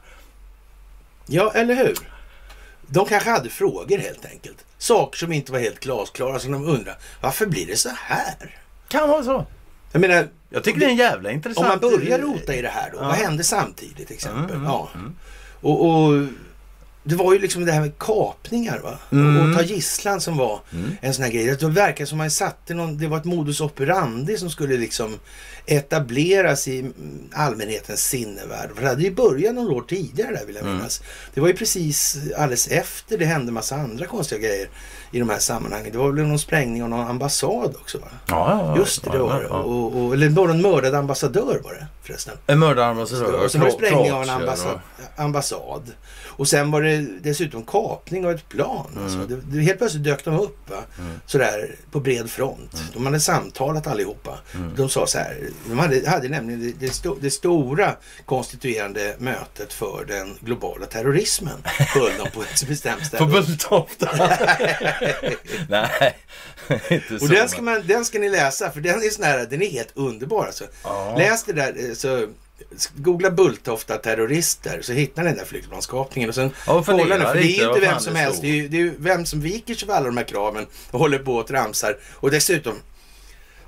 Ja, 1.28 1.52
eller 1.56 1.76
hur? 1.76 1.98
De 2.88 3.06
kanske 3.06 3.30
hade 3.30 3.50
frågor 3.50 3.98
helt 3.98 4.26
enkelt. 4.26 4.66
Saker 4.78 5.18
som 5.18 5.32
inte 5.32 5.52
var 5.52 5.60
helt 5.60 5.80
glasklara 5.80 6.40
som 6.40 6.52
de 6.52 6.66
undrar 6.66 6.98
varför 7.22 7.46
blir 7.46 7.68
det 7.68 7.78
så 7.78 7.90
här? 7.90 8.60
Kan 8.88 9.10
vara 9.10 9.24
så. 9.24 9.46
Jag 9.92 10.00
menar, 10.00 10.28
Jag 10.50 10.64
tycker 10.64 10.80
det 10.80 10.86
är 10.86 10.90
en 10.90 10.96
jävla 10.96 11.32
intressant... 11.32 11.66
om 11.66 11.70
man 11.70 11.80
börjar 11.80 12.20
rota 12.20 12.56
i 12.56 12.62
det 12.62 12.70
här 12.70 12.92
då, 12.92 12.98
Ja. 12.98 13.06
vad 13.08 13.16
hände 13.16 13.44
samtidigt 13.44 14.12
exempel? 14.12 14.44
Mm, 14.44 14.56
mm, 14.56 14.64
ja. 14.64 14.90
mm. 14.96 15.16
Och, 15.62 15.86
och 15.86 16.28
det 17.08 17.16
var 17.16 17.34
ju 17.34 17.40
liksom 17.40 17.66
det 17.66 17.72
här 17.72 17.82
med 17.82 17.98
kapningar 18.00 18.80
va? 18.80 18.98
Mm. 19.12 19.38
Och, 19.38 19.50
och 19.50 19.56
ta 19.56 19.64
gisslan 19.64 20.22
som 20.22 20.38
var 20.38 20.60
Mm. 20.74 20.92
en 21.02 21.14
sån 21.14 21.24
här 21.24 21.32
grej. 21.32 21.46
Det 21.60 21.68
verkar 21.68 22.06
som 22.06 22.18
man 22.18 22.32
satte 22.32 22.74
någon, 22.74 22.98
det 22.98 23.08
var 23.08 23.18
ett 23.18 23.26
modus 23.26 23.62
operandi 23.62 24.38
som 24.38 24.50
skulle 24.50 24.78
liksom 24.78 25.20
etableras 25.66 26.68
i 26.68 26.80
mm, 26.80 26.94
allmänhetens 27.34 28.04
sinnevärld. 28.04 28.70
För 28.76 28.82
det 28.82 28.88
hade 28.88 29.04
ju 29.04 29.12
börjat 29.16 29.56
några 29.56 29.74
år 29.74 29.82
tidigare 29.82 30.32
där 30.36 30.46
vill 30.46 30.56
jag 30.56 30.64
Mm. 30.64 30.76
minnas. 30.78 31.02
Det 31.34 31.42
var 31.42 31.48
ju 31.48 31.54
precis 31.54 32.18
alldeles 32.38 32.68
efter 32.68 33.18
det 33.18 33.26
hände 33.26 33.52
massa 33.52 33.76
andra 33.76 34.06
konstiga 34.06 34.42
grejer 34.42 34.70
i 35.12 35.20
de 35.20 35.30
här 35.30 35.40
sammanhangen. 35.40 35.92
Det 35.92 35.98
var 35.98 36.12
väl 36.12 36.26
någon 36.28 36.40
sprängning 36.40 36.84
av 36.84 36.90
någon 36.90 37.08
ambassad 37.08 37.76
också 37.82 37.98
va? 37.98 38.08
Ja, 38.28 38.50
ja, 38.52 38.66
ja. 38.66 38.78
Just 38.78 39.04
det, 39.04 39.12
det 39.12 39.18
var 39.20 39.42
det. 39.42 39.48
Och, 39.48 40.06
och, 40.06 40.14
eller 40.14 40.30
var 40.30 40.50
en 40.50 40.62
mördad 40.62 40.96
ambassadör 40.96 41.62
var 41.64 41.74
det 41.74 41.88
förresten. 42.06 42.38
En 42.48 42.60
mördarambassadör. 42.60 43.44
Och 43.44 43.52
sen 43.52 43.62
var 43.62 43.68
det 43.68 43.74
sprängning 43.74 44.12
av 44.12 44.24
en 44.24 44.30
ambassad, 44.30 44.80
ambassad. 45.16 45.92
Och 46.38 46.48
sen 46.48 46.72
var 46.72 46.82
det 46.82 46.98
dessutom 47.22 47.64
kapning 47.64 48.26
av 48.26 48.32
ett 48.32 48.50
plan. 48.50 48.98
Alltså. 49.04 49.18
Det, 49.18 49.36
det, 49.36 49.62
helt 49.62 49.78
plötsligt 49.78 50.04
dök 50.04 50.26
de 50.26 50.40
upp 50.40 50.70
va? 50.70 50.84
Mm. 51.00 51.20
sådär 51.26 51.76
på 51.92 52.00
bred 52.00 52.30
front. 52.30 52.84
De 52.94 53.06
hade 53.06 53.20
samtalat 53.20 53.88
allihopa. 53.88 54.40
Mm. 54.56 54.76
De 54.76 54.90
sa 54.90 55.08
så 55.08 55.18
här, 55.18 55.50
de 55.70 55.80
hade, 55.80 56.10
hade 56.10 56.30
nämligen 56.30 56.62
det, 56.62 56.86
det, 56.88 56.94
sto, 56.94 57.18
det 57.22 57.32
stora 57.32 57.96
konstituerande 58.26 59.16
mötet 59.20 59.74
för 59.74 60.06
den 60.08 60.38
globala 60.40 60.86
terrorismen. 60.86 61.64
Höll 61.66 62.12
de 62.24 62.32
på 62.32 62.42
ett 62.42 62.68
bestämt 62.68 63.00
På 63.00 63.06
ställe. 63.06 63.32
Bulltofta. 63.32 64.10
Nej, 65.70 66.18
inte 66.90 67.20
så. 67.20 67.26
Och 67.26 67.32
den 67.32 67.50
ska, 67.50 67.62
man, 67.62 67.84
den 67.88 68.06
ska 68.06 68.20
ni 68.20 68.30
läsa 68.30 68.72
för 68.72 68.82
den 68.82 69.04
är 69.04 69.10
sån 69.10 69.24
här, 69.24 69.48
den 69.50 69.62
är 69.62 69.70
helt 69.70 69.92
underbar 69.94 70.46
alltså. 70.46 70.64
Ja. 70.84 71.16
Läs 71.18 71.44
det 71.44 71.54
där, 71.54 71.90
eh, 71.90 71.94
så 71.96 72.28
googla 72.96 73.32
Bulltofta 73.32 73.98
terrorister 73.98 74.82
så 74.82 74.94
hittar 74.94 75.24
ni 75.24 75.30
den 75.30 75.38
där 75.38 75.46
flygplanskapningen 75.46 76.30
och 76.30 76.36
sen 76.36 76.52
Ja, 76.68 76.74
och 76.74 76.86
kolla 76.86 76.98
fundera 76.98 77.18
nu, 77.18 77.24
för 77.26 77.34
det 77.36 77.58
är 77.58 77.62
ju 77.62 77.68
inte 77.68 77.80
vem 77.80 78.00
som 78.00 78.16
helst. 78.16 78.42
Det 78.42 78.48
är, 78.48 78.54
ju, 78.54 78.68
det 78.68 78.78
är 78.78 78.82
ju 78.82 78.94
vem 78.98 79.26
som 79.26 79.42
viker 79.42 79.76
sig 79.76 79.88
för 79.88 79.96
alla 79.96 80.06
de 80.06 80.18
här 80.18 80.24
kraven 80.24 80.66
och 80.92 81.00
håller 81.00 81.20
på 81.20 81.36
och 81.36 81.48
tramsar. 81.48 81.98
Och 82.14 82.32
dessutom 82.32 82.74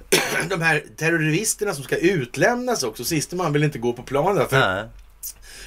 de 0.49 0.61
här 0.61 0.83
terroristerna 0.97 1.73
som 1.73 1.83
ska 1.83 1.97
utlämnas 1.97 2.83
också. 2.83 3.03
Siste 3.03 3.35
man 3.35 3.53
vill 3.53 3.63
inte 3.63 3.79
gå 3.79 3.93
på 3.93 4.03
planen. 4.03 4.49
För 4.49 4.59
Nej. 4.59 4.83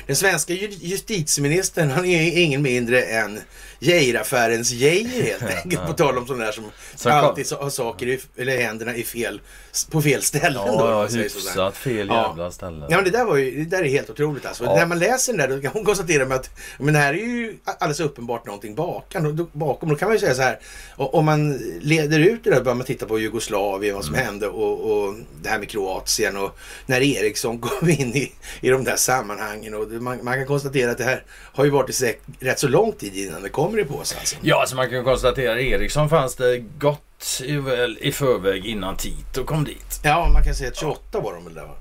den 0.06 0.16
svenska 0.16 0.52
ju- 0.52 0.78
justitieministern, 0.80 1.90
han 1.90 2.04
är 2.04 2.38
ingen 2.38 2.62
mindre 2.62 3.02
än 3.02 3.40
Geijeraffärens 3.82 4.70
Geijer 4.72 5.22
helt 5.22 5.42
enkelt. 5.64 5.86
På 5.86 5.92
tal 5.92 6.18
om 6.18 6.26
sådana 6.26 6.44
där 6.44 6.52
som 6.52 6.64
Som 6.96 7.12
alltid 7.12 7.46
så- 7.46 7.56
har 7.56 7.70
saker 7.70 8.06
i, 8.06 8.20
eller 8.36 8.56
händerna 8.60 8.96
i 8.96 9.04
fel, 9.04 9.40
på 9.90 10.02
fel 10.02 10.22
ställen. 10.22 10.52
då, 10.54 10.74
Ja, 10.78 10.94
man 10.94 11.08
säger 11.10 11.28
sådär. 11.28 11.44
hyfsat 11.46 11.76
fel 11.76 12.06
Ja. 12.08 12.28
jävla 12.28 12.50
ställe. 12.50 12.86
Ja 12.90 12.96
men 12.96 13.04
det 13.04 13.10
där, 13.10 13.24
var 13.24 13.36
ju, 13.36 13.64
det 13.64 13.76
där 13.76 13.84
är 13.84 13.88
helt 13.88 14.10
otroligt 14.10 14.46
alltså. 14.46 14.64
Ja. 14.64 14.74
När 14.76 14.86
man 14.86 14.98
läser 14.98 15.32
den 15.32 15.50
där 15.50 15.56
då 15.56 15.62
kan 15.62 15.72
hon 15.72 15.84
konstatera 15.84 16.26
med 16.26 16.36
att 16.36 16.50
men 16.78 16.94
det 16.94 17.00
här 17.00 17.14
är 17.14 17.18
ju 17.18 17.56
alldeles 17.64 18.00
uppenbart 18.00 18.46
någonting 18.46 18.74
bakom. 18.74 19.36
Då, 19.36 19.46
bakom. 19.52 19.88
Då 19.88 19.94
kan 19.96 20.08
man 20.08 20.14
ju 20.16 20.20
säga 20.20 20.34
så 20.34 20.42
här. 20.42 20.58
Om 20.96 21.24
man 21.24 21.52
leder 21.80 22.18
ut 22.18 22.44
det 22.44 22.50
där 22.50 22.60
börjar 22.60 22.74
man 22.76 22.86
titta 22.86 23.06
på 23.06 23.18
Jugoslavien, 23.18 23.94
vad 23.94 24.04
som 24.04 24.14
Mm. 24.14 24.26
hände 24.26 24.48
och, 24.48 24.90
och 24.90 25.14
det 25.42 25.48
här 25.48 25.58
med 25.58 25.68
Kroatien 25.68 26.36
och 26.36 26.58
när 26.86 27.00
Eriksson 27.00 27.58
kom 27.60 27.88
in 27.88 28.16
i, 28.16 28.32
i 28.60 28.68
de 28.68 28.84
där 28.84 28.96
sammanhangen. 28.96 29.74
Och 29.74 29.88
man, 29.90 30.24
man 30.24 30.34
kan 30.34 30.46
konstatera 30.46 30.90
att 30.90 30.98
det 30.98 31.04
här 31.04 31.22
har 31.52 31.64
ju 31.64 31.70
varit 31.70 32.02
i 32.02 32.16
rätt 32.40 32.58
så 32.58 32.68
lång 32.68 32.92
tid 32.92 33.16
innan 33.16 33.42
det 33.42 33.48
kommer 33.70 33.82
i 33.82 33.84
påse 33.84 34.16
alltså. 34.18 34.36
Ja, 34.40 34.64
så 34.68 34.76
man 34.76 34.90
kan 34.90 35.04
konstatera 35.04 35.60
Eriksson 35.60 36.08
fanns 36.08 36.34
det 36.36 36.58
gott 36.78 37.40
i, 37.44 37.56
väl, 37.56 37.98
i 38.00 38.12
förväg 38.12 38.66
innan 38.66 38.96
Tito 38.96 39.44
kom 39.44 39.64
dit. 39.64 40.00
Ja, 40.04 40.30
man 40.34 40.44
kan 40.44 40.54
säga 40.54 40.70
att 40.70 40.76
28 40.76 41.20
var 41.20 41.32
de 41.34 41.44
väl 41.44 41.54
där 41.54 41.62
va? 41.62 41.74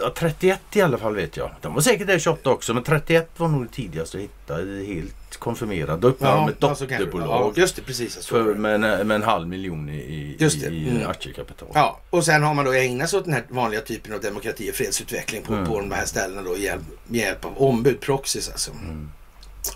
Ja, 0.00 0.12
31 0.16 0.60
i 0.72 0.80
alla 0.82 0.98
fall 0.98 1.14
vet 1.14 1.36
jag. 1.36 1.50
De 1.60 1.74
var 1.74 1.80
säkert 1.80 2.06
där 2.06 2.18
28 2.18 2.50
också, 2.50 2.74
men 2.74 2.82
31 2.82 3.30
var 3.36 3.48
nog 3.48 3.62
det 3.66 3.72
tidigaste 3.72 4.16
att 4.18 4.22
hitta. 4.22 4.54
Helt 4.94 5.36
konfirmerat. 5.38 6.00
Då 6.00 6.08
öppnade 6.08 6.36
de 6.36 6.48
ett 6.48 6.56
ja, 6.60 6.74
så 6.74 6.86
kanske 6.86 7.04
det 7.06 7.10
var. 7.12 7.20
ja, 7.20 7.26
dotterbolag 7.26 7.58
just 7.58 7.76
det, 7.76 7.82
precis. 7.82 8.26
för, 8.26 8.54
med, 8.54 8.74
en, 8.74 9.08
med 9.08 9.14
en 9.14 9.22
halv 9.22 9.48
miljon 9.48 9.88
i, 9.88 9.92
i, 9.96 10.36
Just 10.38 10.60
det. 10.60 10.66
i 10.66 10.88
Mm. 10.88 11.06
aktiekapital. 11.10 11.68
Ja, 11.74 12.00
och 12.10 12.24
sen 12.24 12.42
har 12.42 12.54
man 12.54 12.64
då 12.64 12.72
ägnat 12.72 13.10
sig 13.10 13.18
åt 13.18 13.24
den 13.24 13.34
här 13.34 13.44
vanliga 13.48 13.80
typen 13.80 14.14
av 14.14 14.20
demokrati 14.20 14.70
och 14.70 14.74
fredsutveckling 14.74 15.42
på, 15.42 15.52
Mm. 15.52 15.66
på 15.66 15.78
de 15.80 15.92
här 15.92 16.04
ställena 16.06 16.42
då 16.42 16.50
med 16.50 16.60
hjälp, 16.60 16.82
med 17.06 17.20
hjälp 17.20 17.44
av 17.44 17.58
ombud, 17.62 18.00
proxys 18.00 18.48
alltså. 18.50 18.70
Mm. 18.70 19.10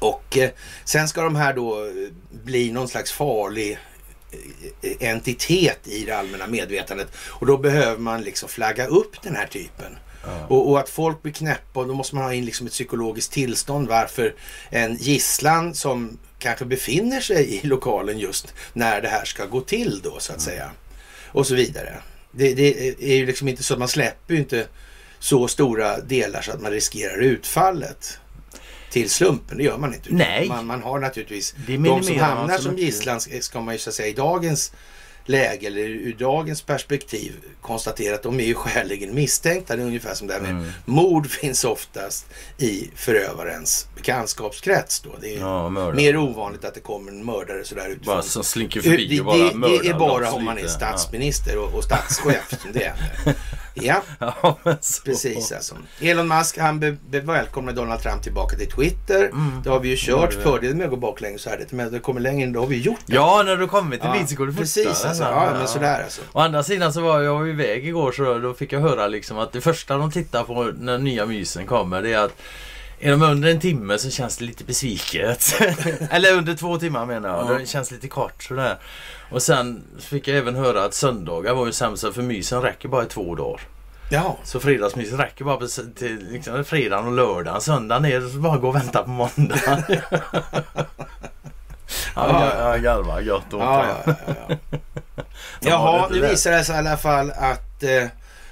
Och 0.01 0.39
eh, 0.39 0.51
sen 0.85 1.09
ska 1.09 1.23
de 1.23 1.37
här 1.37 1.55
då 1.55 1.85
eh, 1.85 1.93
bli 2.45 2.73
någon 2.73 2.89
slags 2.89 3.13
farlig 3.13 3.79
eh, 4.83 5.09
entitet 5.09 5.89
i 5.89 6.05
det 6.05 6.13
allmänna 6.13 6.47
medvetandet. 6.47 7.09
Och 7.17 7.47
då 7.47 7.59
behöver 7.59 7.99
man 7.99 8.23
liksom 8.23 8.49
flagga 8.49 8.87
upp 8.87 9.23
den 9.23 9.37
här 9.37 9.47
typen. 9.47 9.97
Ja. 10.25 10.47
Och, 10.49 10.71
och 10.71 10.81
att 10.81 10.89
folk 10.89 11.23
blir 11.23 11.33
knäppa 11.33 11.81
och 11.81 11.87
då 11.87 11.95
måste 11.95 12.15
man 12.15 12.25
ha 12.25 12.35
in 12.35 12.45
liksom 12.45 12.67
ett 12.67 12.73
psykologiskt 12.73 13.33
tillstånd 13.33 13.89
varför 13.89 14.35
en 14.71 14.97
gisslan 14.97 15.75
som 15.75 16.19
kanske 16.39 16.65
befinner 16.65 17.21
sig 17.21 17.55
i 17.55 17.67
lokalen 17.67 18.19
just 18.19 18.55
när 18.73 19.01
det 19.01 19.09
här 19.09 19.25
ska 19.25 19.47
gå 19.47 19.61
till 19.61 20.01
då 20.05 20.19
så 20.19 20.33
att 20.33 20.41
säga. 20.41 20.71
Och 21.27 21.47
så 21.47 21.55
vidare. 21.55 21.97
Det, 22.31 22.55
det 22.55 22.89
är 23.13 23.17
ju 23.17 23.27
liksom 23.27 23.49
inte 23.49 23.63
så 23.63 23.75
att 23.75 23.79
man 23.79 23.89
släpper 23.89 24.35
ju 24.35 24.41
inte 24.41 24.67
så 25.19 25.49
stora 25.49 26.01
delar 26.01 26.43
så 26.43 26.53
att 26.53 26.61
man 26.61 26.71
riskerar 26.71 27.19
utfallet 27.19 28.19
till 28.93 29.11
slumpen. 29.11 29.59
Det 29.59 29.65
gör 29.65 29.79
man 29.79 29.95
inte. 29.95 30.09
Nej. 30.13 30.49
Man, 30.49 30.67
man 30.67 30.83
har 30.83 31.01
naturligtvis 31.01 31.55
de 31.67 32.03
som 32.03 32.19
hamnar 32.19 32.59
som 32.59 32.79
gisslan 32.79 33.21
ska 33.21 33.61
man 33.61 33.75
ju 33.75 33.79
så 33.79 33.91
att 33.91 33.95
säga 33.95 34.09
i 34.09 34.13
dagens 34.13 34.73
läge 35.25 35.67
eller 35.67 35.83
ur 35.83 36.15
dagens 36.19 36.63
perspektiv 36.63 37.33
konstatera 37.63 38.15
att 38.15 38.23
de 38.23 38.41
är 38.41 38.45
ju 38.45 38.55
skäligen 38.55 39.15
misstänkta. 39.15 39.77
Det 39.77 39.83
är 39.83 39.87
ungefär 39.87 40.15
som 40.15 40.27
det 40.27 40.35
här 40.35 40.41
med 40.41 40.51
Mm. 40.51 40.65
mord 40.85 41.31
finns 41.31 41.65
oftast 41.65 42.27
i 42.59 42.91
förövarens 42.97 43.87
bekantskapskrets. 43.97 45.01
Då. 45.01 45.11
Det 45.21 45.35
är 45.35 45.41
Ja, 45.41 45.69
mer 45.69 46.17
ovanligt 46.17 46.65
att 46.65 46.75
det 46.75 46.81
kommer 46.81 47.13
en 47.13 47.25
mördare 47.25 47.65
sådär 47.65 47.89
utifrån. 47.89 48.15
Bara 48.15 48.23
som 48.23 48.45
slinker 48.45 48.81
förbi 48.81 49.07
det, 49.07 49.21
och 49.21 49.27
bara 49.27 49.37
det, 49.37 49.55
mördar 49.55 49.83
det 49.83 49.89
är 49.89 49.95
bara 49.95 50.33
om 50.33 50.45
man 50.45 50.59
är 50.59 50.67
statsminister 50.67 51.59
och, 51.59 51.75
och 51.75 51.85
statschef 51.85 52.55
som 52.63 52.73
det 52.73 52.79
händer. 52.85 53.35
Ja, 53.75 54.03
Ja, 54.19 54.59
så. 54.81 55.03
precis 55.03 55.53
alltså. 55.53 55.75
Elon 56.01 56.29
Musk 56.29 56.59
han 56.59 56.81
be, 56.81 56.97
be 57.11 57.21
välkomnar 57.21 57.73
Donald 57.73 58.03
Trump 58.03 58.23
tillbaka 58.23 58.57
till 58.57 58.71
Twitter. 58.71 59.25
Mm. 59.25 59.63
Det 59.65 59.71
har 59.71 59.81
vi 59.81 59.89
ju 59.89 59.97
kört. 59.99 60.33
Fördelen 60.35 60.77
med 60.79 60.85
att 60.85 60.91
gå 60.91 60.97
baklänges 60.97 61.47
här, 61.47 61.59
det 61.59 61.73
men 61.77 61.93
det 61.93 61.99
kommer 61.99 62.21
längre 62.21 62.47
än 62.47 62.53
det 62.53 62.59
har 62.59 62.67
vi 62.67 62.77
gjort. 62.81 62.99
det. 63.07 63.15
Ja, 63.15 63.43
när 63.47 63.57
du 63.57 63.67
kommer 63.69 63.97
till 63.97 64.07
Ja, 64.07 64.13
bil 64.19 64.29
så 64.29 64.35
går 64.35 64.47
det 64.47 64.53
Precis 64.53 64.85
fortare. 64.87 65.09
alltså. 65.09 65.23
Ja, 65.25 65.55
men 65.59 65.69
sådär 65.69 66.03
alltså. 66.05 66.21
Å 66.33 66.39
andra 66.41 66.63
sidan 66.63 66.93
så 66.93 67.01
var 67.01 67.21
jag 67.21 67.49
iväg 67.53 67.87
igår 67.87 68.13
så 68.13 68.39
då 68.39 68.55
fick 68.55 68.73
jag 68.73 68.81
höra 68.81 69.07
liksom 69.07 69.39
att 69.39 69.53
det 69.53 69.61
första 69.61 69.97
de 69.97 70.11
tittar 70.11 70.45
på 70.45 70.73
när 70.79 70.99
nya 70.99 71.27
mysen 71.27 71.67
kommer 71.67 72.03
det 72.03 72.13
är 72.13 72.19
att 72.25 72.43
är 73.01 73.11
de 73.11 73.23
under 73.23 73.51
en 73.51 73.61
timme 73.61 73.99
så 73.99 74.11
känns 74.11 74.37
det 74.37 74.45
lite 74.45 74.65
besviket. 74.65 75.55
Eller 76.11 76.33
under 76.33 76.55
två 76.55 76.79
timmar 76.79 77.07
menar 77.07 77.29
jag. 77.29 77.51
Ja. 77.51 77.59
Det 77.59 77.67
känns 77.67 77.91
lite 77.91 78.09
kort 78.09 78.43
sådär. 78.43 78.77
Och 79.31 79.43
sen 79.43 79.83
fick 79.99 80.29
jag 80.29 80.37
även 80.37 80.55
höra 80.55 80.85
att 80.85 80.95
söndagar 80.95 81.55
var 81.55 81.67
ju 81.67 81.73
sämsta 81.73 82.13
för 82.13 82.23
mysen 82.23 82.63
räcker 82.63 82.89
bara 82.89 83.03
i 83.03 83.07
två 83.07 83.35
dagar. 83.35 83.61
Ja, 84.11 84.39
Så 84.45 84.61
fredagsmysen 84.61 85.19
räcker 85.19 85.45
bara 85.45 85.67
till 85.99 86.27
liksom, 86.31 86.65
fredagen 86.65 87.07
och 87.07 87.13
lördagen. 87.13 87.61
Söndagen 87.61 88.05
är 88.05 88.21
det 88.21 88.39
bara 88.39 88.57
gå 88.57 88.69
och 88.69 88.77
vänta 88.77 89.03
på 89.03 89.11
måndagen. 89.11 89.83
jag 92.15 92.83
garvar 92.83 93.21
gött 93.21 93.55
åt 93.55 93.61
ja, 93.61 93.87
det. 94.07 94.11
ja, 94.11 94.15
ja, 94.27 94.35
ja. 94.49 94.57
De 95.61 95.71
har 95.71 95.79
Jaha, 96.01 96.09
nu 96.11 96.21
visar 96.21 96.51
det 96.51 96.65
sig 96.65 96.75
i 96.75 96.79
alla 96.79 96.97
fall 96.97 97.31
att 97.31 97.83
eh, 97.83 98.05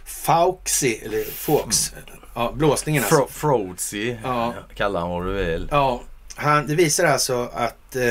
Fauxi, 0.05 1.03
eller 1.05 1.25
Fawkes, 1.25 1.95
ja, 2.35 2.53
blåsningen 2.55 3.03
alltså. 3.03 3.17
Fro 3.17 3.29
Frozy 3.67 4.17
Ja. 4.25 4.55
kallar 4.75 5.01
han 5.01 5.11
vad 5.11 5.25
du 5.27 5.33
vill. 5.33 5.69
Ja, 5.71 6.01
han, 6.35 6.67
det 6.67 6.75
visar 6.75 7.05
alltså 7.07 7.49
att 7.55 7.97
eh, 7.97 8.03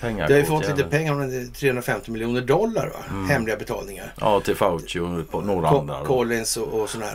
Pengar 0.00 0.28
det 0.28 0.34
har 0.34 0.40
ju 0.40 0.46
fått 0.46 0.68
lite 0.68 0.84
pengar, 0.84 1.14
men 1.14 1.30
det 1.30 1.36
är 1.36 1.46
350 1.46 2.10
miljoner 2.10 2.40
dollar 2.40 2.86
va? 2.86 2.98
Mm. 3.10 3.28
Hemliga 3.30 3.56
betalningar. 3.56 4.12
Ja, 4.20 4.40
till 4.40 4.56
Fauci 4.56 4.98
och 5.30 5.44
några 5.46 5.68
Co- 5.70 5.78
andra. 5.78 6.04
Collins 6.04 6.56
och, 6.56 6.80
och 6.80 6.90
sådär. 6.90 7.14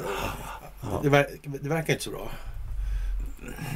Och, 0.91 1.03
det, 1.03 1.09
ver, 1.09 1.27
det 1.43 1.69
verkar 1.69 1.93
inte 1.93 2.03
så 2.05 2.09
bra. 2.11 2.27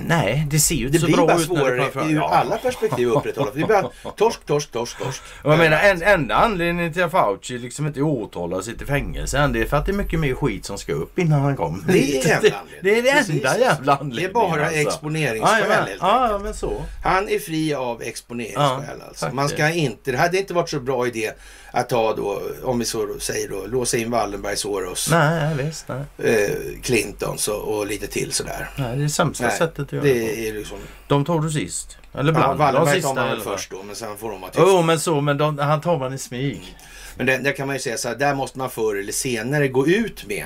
Nej, 0.07 0.48
det 0.49 0.60
ser 0.60 0.76
ju 0.76 0.85
inte 0.85 0.98
Det 0.98 0.99
så 0.99 1.06
blir 1.06 1.15
bra 1.15 1.26
bara 1.27 1.35
ut 1.35 1.40
det 1.41 1.45
svårare 1.56 1.77
kommer 1.77 1.91
fram. 1.91 2.10
ur 2.10 2.15
Ja. 2.15 2.30
alla 2.30 2.57
perspektiv 2.57 3.10
att 3.10 3.15
upprätthålla. 3.18 3.52
Det 3.52 3.56
blir 3.56 3.65
bara 3.68 4.11
torsk, 4.15 4.45
torsk, 4.45 4.72
torsk, 4.72 4.98
torsk. 4.98 5.22
Jag 5.44 5.57
menar, 5.57 5.77
en, 5.80 6.02
enda 6.03 6.35
anledningen 6.35 6.94
till 6.94 7.03
att 7.03 7.11
Fauci 7.11 7.57
liksom 7.57 7.88
inte 7.88 7.99
är 7.99 8.03
åtalad 8.03 8.60
och 8.60 8.65
sitter 8.65 8.84
i 8.84 8.88
fängelse 8.88 9.38
än, 9.38 9.53
det 9.53 9.61
är 9.61 9.65
för 9.65 9.77
att 9.77 9.85
det 9.85 9.91
är 9.91 9.94
mycket 9.94 10.19
mer 10.19 10.34
skit 10.35 10.65
som 10.65 10.77
ska 10.77 10.94
upp 10.94 11.19
innan 11.19 11.41
han 11.41 11.56
kommer. 11.57 11.84
Det 11.88 11.99
är 11.99 12.15
enda 12.15 12.40
det, 12.41 12.56
anledningen. 12.56 12.84
det 12.84 12.98
är 12.98 13.02
det 13.03 13.11
Precis. 13.11 13.35
enda 13.35 13.57
jävla 13.60 13.94
Det 13.95 13.99
anledningen. 14.02 14.30
är 14.30 14.34
bara 14.34 14.65
alltså. 14.65 14.80
exponeringsskäl 14.80 15.64
Ja, 15.69 15.76
helt 15.76 15.98
ja, 16.02 16.40
men 16.44 16.53
så. 16.53 16.85
Han 17.03 17.30
är 17.30 17.40
fri 17.40 17.73
av 17.73 18.02
exponeringsskäl 18.02 18.98
Ja, 18.99 19.06
alltså. 19.07 19.30
Man 19.34 19.49
ska 19.49 19.69
inte, 19.69 20.11
det 20.11 20.18
hade 20.18 20.38
inte 20.38 20.53
varit 20.53 20.69
så 20.69 20.80
bra 20.80 21.07
idé 21.07 21.31
att 21.76 21.90
ta 21.90 22.14
då, 22.16 22.41
om 22.64 22.80
vi 22.80 22.86
så 22.86 23.20
säger 23.20 23.50
då, 23.50 23.66
låsa 23.66 23.98
in 23.98 24.12
Wallenberg, 24.12 24.58
Soros, 24.58 25.08
Nej, 25.12 25.56
visst. 25.56 25.86
Nej. 25.88 26.34
eh, 26.34 26.82
Clintons 26.82 27.48
och, 27.48 27.78
och 27.78 27.88
lite 27.88 28.08
till 28.08 28.32
sådär. 28.34 28.70
nej, 28.78 28.98
det 28.98 29.04
är 29.04 29.08
sämsta 29.08 29.48
Nej, 29.48 29.58
sättet 29.58 29.80
att 29.80 29.91
göra 29.91 30.04
det 30.04 30.48
är 30.50 30.54
liksom. 30.54 30.78
De 31.08 31.26
tar 31.26 31.40
du 31.40 31.50
sist. 31.52 31.98
Eller 32.14 32.34
ja, 32.34 32.40
bland 32.40 32.54
de 32.54 32.58
Wallenberg 32.60 32.86
tar 32.86 32.94
sista 32.95 33.14
man 33.14 33.24
väl 33.24 33.34
alla 33.34 33.44
fall. 33.44 33.54
först 33.58 33.72
då, 33.72 33.84
men 33.84 33.95
sen 33.95 34.18
får 34.18 34.32
de 34.32 34.41
vara 34.41 34.52
tysta. 34.52 34.68
Jo, 34.68 34.82
men 34.82 35.00
så. 35.00 35.22
Men 35.22 35.38
de, 35.38 35.58
han 35.58 35.82
tar 35.82 36.00
man 36.00 36.14
i 36.14 36.18
smyg. 36.18 36.78
Men 37.18 37.26
det, 37.26 37.38
där 37.38 37.52
kan 37.52 37.68
man 37.68 37.76
ju 37.76 37.80
säga 37.80 37.98
så 37.98 38.08
här, 38.08 38.16
där 38.16 38.36
måste 38.36 38.58
man 38.58 38.70
förr 38.70 38.95
eller 39.00 39.12
senare 39.14 39.68
gå 39.68 39.88
ut 39.88 40.26
med 40.28 40.45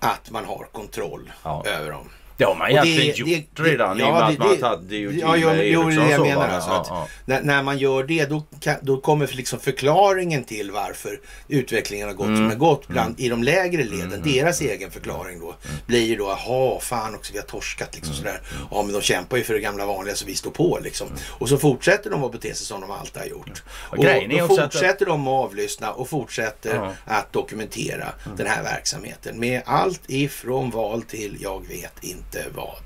att 0.00 0.30
man 0.30 0.44
har 0.44 0.66
kontroll 0.72 1.32
Ja. 1.42 1.64
över 1.66 1.90
dem. 1.90 2.08
Det 2.36 2.44
har 2.44 2.54
man 2.54 2.64
Och 2.66 2.70
egentligen 2.70 3.26
det- 3.26 3.32
gjort 3.36 3.44
det- 3.56 3.62
redan 3.62 3.98
ja, 3.98 4.06
i 4.06 4.10
och 4.10 4.14
med 4.14 4.22
att 4.22 4.38
man 4.38 4.48
har 4.48 4.54
det- 4.54 4.60
tagit 4.60 4.88
det 4.88 5.06
och 5.06 5.12
Ja, 5.12 5.36
jo, 5.36 5.48
det 5.48 5.64
jag 5.66 6.20
menar 6.20 6.48
alltså, 6.48 6.70
Ja, 6.70 6.86
ja. 6.88 7.08
När, 7.24 7.42
när 7.42 7.62
man 7.62 7.78
gör 7.78 8.02
det 8.04 8.24
då, 8.26 8.42
kan, 8.60 8.76
då 8.82 8.96
kommer 9.00 9.26
liksom 9.26 9.60
förklaringen 9.60 10.44
till 10.44 10.70
varför 10.70 11.20
utvecklingen 11.48 12.08
har 12.08 12.14
gått 12.14 12.26
Mm. 12.26 12.36
som 12.38 12.48
den 12.48 12.58
gått 12.58 12.88
bland, 12.88 13.20
i 13.20 13.28
de 13.28 13.42
lägre 13.42 13.84
leden. 13.84 14.22
Deras 14.24 14.60
egen 14.60 14.90
förklaring 14.90 15.40
då 15.40 15.54
blir 15.86 16.04
ju 16.06 16.16
då, 16.16 16.24
jaha, 16.46 16.80
fan 16.80 17.14
också 17.14 17.32
vi 17.32 17.38
har 17.38 17.46
torskat 17.46 17.94
liksom 17.94 18.12
Mm. 18.14 18.24
sådär. 18.24 18.40
Ja 18.70 18.82
men 18.82 18.92
de 18.92 19.00
kämpar 19.02 19.36
ju 19.36 19.42
för 19.44 19.54
det 19.54 19.60
gamla 19.60 19.86
vanliga 19.86 20.14
så 20.14 20.26
vi 20.26 20.34
står 20.34 20.50
på 20.50 20.78
liksom. 20.82 21.08
Och 21.28 21.48
så 21.48 21.58
fortsätter 21.58 22.10
de 22.10 22.24
att 22.24 22.32
bete 22.32 22.54
sig 22.54 22.66
som 22.66 22.80
de 22.80 22.90
alltid 22.90 23.22
har 23.22 23.28
gjort. 23.28 23.62
Och, 23.68 24.04
är 24.04 24.28
då 24.28 24.44
också 24.44 24.60
att- 24.62 24.72
fortsätter 24.74 25.06
de 25.06 25.28
att 25.28 25.44
avlyssna 25.44 25.92
och 25.92 26.08
fortsätter 26.08 26.74
Ja. 26.74 26.92
att 27.04 27.32
dokumentera 27.32 28.08
den 28.36 28.46
här 28.46 28.62
verksamheten. 28.62 29.40
Med 29.40 29.62
allt 29.66 30.00
ifrån 30.06 30.70
val 30.70 31.02
till 31.02 31.36
jag 31.40 31.66
vet 31.68 32.04
inte 32.04 32.33
vad. 32.54 32.82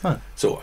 Nej. 0.00 0.12
Så. 0.36 0.58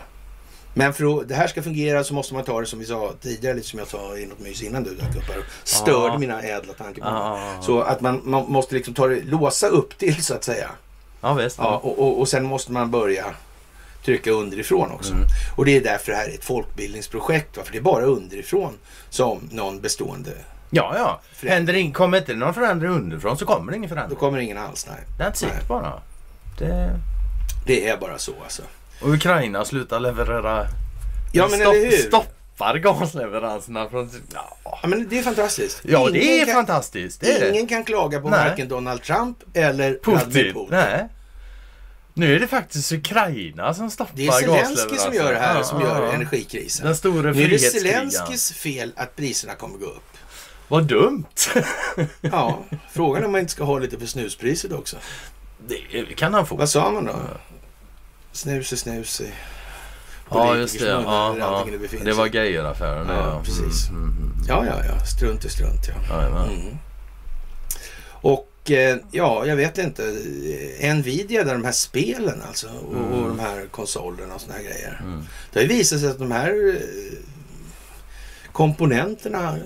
Men 0.74 0.92
för 0.94 1.20
att 1.20 1.28
det 1.28 1.34
här 1.34 1.46
ska 1.46 1.62
fungera 1.62 2.04
så 2.04 2.14
måste 2.14 2.34
man 2.34 2.44
ta 2.44 2.60
det 2.60 2.66
som 2.66 2.78
vi 2.78 2.84
sa 2.84 3.12
tidigare, 3.20 3.54
lite 3.54 3.68
som 3.68 3.78
jag 3.78 3.88
sa 3.88 4.16
i 4.16 4.26
något 4.26 4.38
mys 4.38 4.62
innan 4.62 4.82
du 4.84 4.90
dök 4.94 5.16
upp 5.16 5.28
här 5.28 5.38
och 5.38 5.44
störde 5.64 6.12
Ja. 6.12 6.18
mina 6.18 6.42
ädla 6.42 6.72
tankebanor. 6.72 7.38
Ja, 7.38 7.52
ja. 7.56 7.62
Så 7.62 7.80
att 7.80 8.00
man, 8.00 8.20
man 8.24 8.44
måste 8.48 8.74
liksom 8.74 8.94
ta 8.94 9.06
det, 9.06 9.20
låsa 9.24 9.66
upp 9.68 9.98
till 9.98 10.22
så 10.24 10.34
att 10.34 10.44
säga. 10.44 10.70
Ja, 11.20 11.34
visst. 11.34 11.58
Ja, 11.58 11.76
och, 11.76 11.98
och, 11.98 12.20
och 12.20 12.28
sen 12.28 12.44
måste 12.44 12.72
man 12.72 12.90
börja 12.90 13.24
trycka 14.04 14.30
underifrån 14.30 14.90
också. 14.92 15.12
Mm. 15.12 15.24
Och 15.56 15.64
det 15.64 15.76
är 15.76 15.80
därför 15.80 16.12
det 16.12 16.18
här 16.18 16.28
är 16.28 16.34
ett 16.34 16.44
folkbildningsprojekt. 16.44 17.56
Va? 17.56 17.62
För 17.64 17.72
det 17.72 17.78
är 17.78 17.82
bara 17.82 18.04
underifrån 18.04 18.72
som 19.10 19.48
någon 19.52 19.80
bestående, 19.80 20.30
Ja, 20.70 20.94
ja. 20.96 21.20
Förändring. 21.32 21.54
Händer 21.56 21.74
in, 21.74 21.92
kommer 21.92 22.18
inte 22.18 22.34
någon 22.34 22.54
förändring 22.54 22.90
underifrån 22.90 23.38
så 23.38 23.46
kommer 23.46 23.72
det 23.72 23.76
ingen 23.76 23.88
då 23.90 23.94
förändring. 23.94 24.18
kommer 24.18 24.38
ingen 24.38 24.58
alls. 24.58 24.86
Nej. 24.90 25.28
That's 25.28 25.44
Nej. 25.46 25.58
it 25.62 25.68
bara. 25.68 25.92
Det... 26.58 27.00
Det 27.68 27.88
är 27.88 27.96
bara 27.96 28.18
så 28.18 28.32
alltså. 28.42 28.62
Och 29.00 29.08
Ukraina 29.08 29.64
slutar 29.64 30.00
leverera... 30.00 30.66
Ja 31.32 31.48
men 31.50 31.60
Stopp- 31.60 31.74
eller 31.74 31.90
hur? 31.90 31.96
Stoppar 31.96 32.76
gasleveranserna 32.78 33.88
från... 33.88 34.10
Ja, 34.34 34.58
Ja, 34.64 34.88
men 34.88 35.08
det 35.08 35.18
är 35.18 35.22
fantastiskt. 35.22 35.80
ja 35.84 36.08
det 36.12 36.18
Ingen 36.18 36.40
är 36.40 36.44
kan, 36.44 36.54
fantastiskt. 36.54 37.20
Det 37.20 37.32
är 37.32 37.50
Ingen 37.50 37.66
det. 37.66 37.68
kan 37.74 37.84
klaga 37.84 38.20
på 38.20 38.28
Nej. 38.28 38.48
varken 38.48 38.68
Donald 38.68 39.02
Trump 39.02 39.38
eller 39.54 39.92
Putin. 40.04 40.30
Putin. 40.32 40.66
Nej. 40.70 41.08
Nu 42.14 42.36
är 42.36 42.40
det 42.40 42.46
faktiskt 42.46 42.92
Ukraina 42.92 43.74
som 43.74 43.90
stoppar 43.90 44.12
Det 44.16 44.26
är 44.26 44.32
Zelensky 44.32 44.56
gasleveranserna. 44.74 44.98
som 45.00 45.14
gör 45.14 45.32
det 45.32 45.38
här, 45.38 45.56
Ja, 45.56 45.64
som 45.64 45.80
gör 45.80 46.06
ja. 46.06 46.12
energikrisen. 46.12 46.86
Den 46.86 46.96
stora 46.96 47.32
Nu 47.32 47.42
är 47.42 47.48
det. 47.48 47.58
Zelenskys 47.58 48.52
fel 48.52 48.92
att 48.96 49.16
priserna 49.16 49.54
kommer 49.54 49.78
gå 49.78 49.86
upp. 49.86 50.02
Vad 50.68 50.84
dumt! 50.84 51.24
Ja, 52.20 52.64
frågan 52.92 53.22
är 53.22 53.26
om 53.26 53.32
man 53.32 53.40
inte 53.40 53.52
ska 53.52 53.64
ha 53.64 53.78
lite 53.78 53.98
för 53.98 54.06
snuspriset 54.06 54.72
också. 54.72 54.96
Det 55.68 56.04
kan 56.16 56.34
han 56.34 56.46
få. 56.46 56.56
Vad 56.56 56.68
sa 56.68 56.90
man 56.90 57.04
då? 57.04 57.16
Snus 58.38 58.72
är 58.72 58.76
snus 58.76 59.20
i 59.20 59.32
Ja, 60.30 60.56
just 60.56 60.78
det. 60.78 60.86
Ja, 60.86 61.36
ja. 61.38 61.66
det 61.90 62.04
Det 62.04 62.12
var. 62.12 62.26
Geijeraffären. 62.26 63.06
det, 63.06 63.12
Ja, 63.14 63.42
precis. 63.44 63.88
Mm, 63.88 64.02
mm, 64.02 64.16
mm. 64.16 64.44
Ja, 64.48 64.66
ja, 64.66 64.84
ja. 64.84 65.04
Strunt 65.04 65.44
är 65.44 65.48
strunt, 65.48 65.88
ja. 65.88 66.22
Mm. 66.22 66.78
Och 68.06 68.70
eh, 68.70 68.96
ja, 69.10 69.46
jag 69.46 69.56
vet 69.56 69.78
inte. 69.78 70.02
Nvidia, 70.94 71.44
där 71.44 71.52
de 71.52 71.64
här 71.64 71.72
spelen 71.72 72.42
alltså 72.48 72.68
och, 72.68 73.18
och 73.18 73.28
de 73.28 73.38
här 73.38 73.66
konsolerna 73.70 74.34
och 74.34 74.40
såna 74.40 74.54
här 74.54 74.62
grejer. 74.62 75.00
Mm. 75.02 75.24
Det 75.52 75.58
har 75.58 75.62
ju 75.62 75.68
visat 75.68 76.00
sig 76.00 76.08
att 76.10 76.18
de 76.18 76.32
här 76.32 76.76
eh, 76.76 77.18
komponenterna 78.58 79.58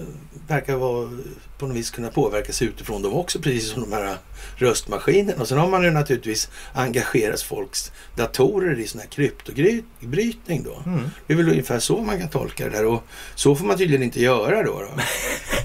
verkar 0.49 0.77
vara 0.77 1.11
på 1.59 1.67
något 1.67 1.77
vis 1.77 1.91
kunna 1.91 2.09
påverkas 2.09 2.63
utifrån 2.63 3.03
dem 3.03 3.15
också, 3.15 3.39
precis 3.39 3.71
som 3.71 3.83
de 3.83 3.93
här 3.93 4.17
röstmaskinerna. 4.57 5.41
Och 5.41 5.49
sen 5.49 5.59
har 5.59 5.69
man 5.69 5.85
ju 5.85 5.91
naturligtvis 5.91 6.51
engagerat 6.73 7.43
folks 7.43 7.93
datorer 8.17 8.79
i 8.79 8.87
sån 8.87 9.01
här 9.01 9.09
kryptobrytning 9.09 10.63
då. 10.63 10.83
Mm. 10.87 11.11
Det 11.27 11.33
är 11.33 11.37
väl 11.37 11.49
ungefär 11.49 11.79
så 11.79 11.99
man 11.99 12.19
kan 12.19 12.29
tolka 12.29 12.65
det 12.65 12.71
där 12.71 12.87
och 12.87 13.05
så 13.35 13.57
får 13.57 13.65
man 13.67 13.79
tydligen 13.79 14.03
inte 14.03 14.23
göra 14.23 14.63
då. 14.63 14.81
då. 14.81 15.03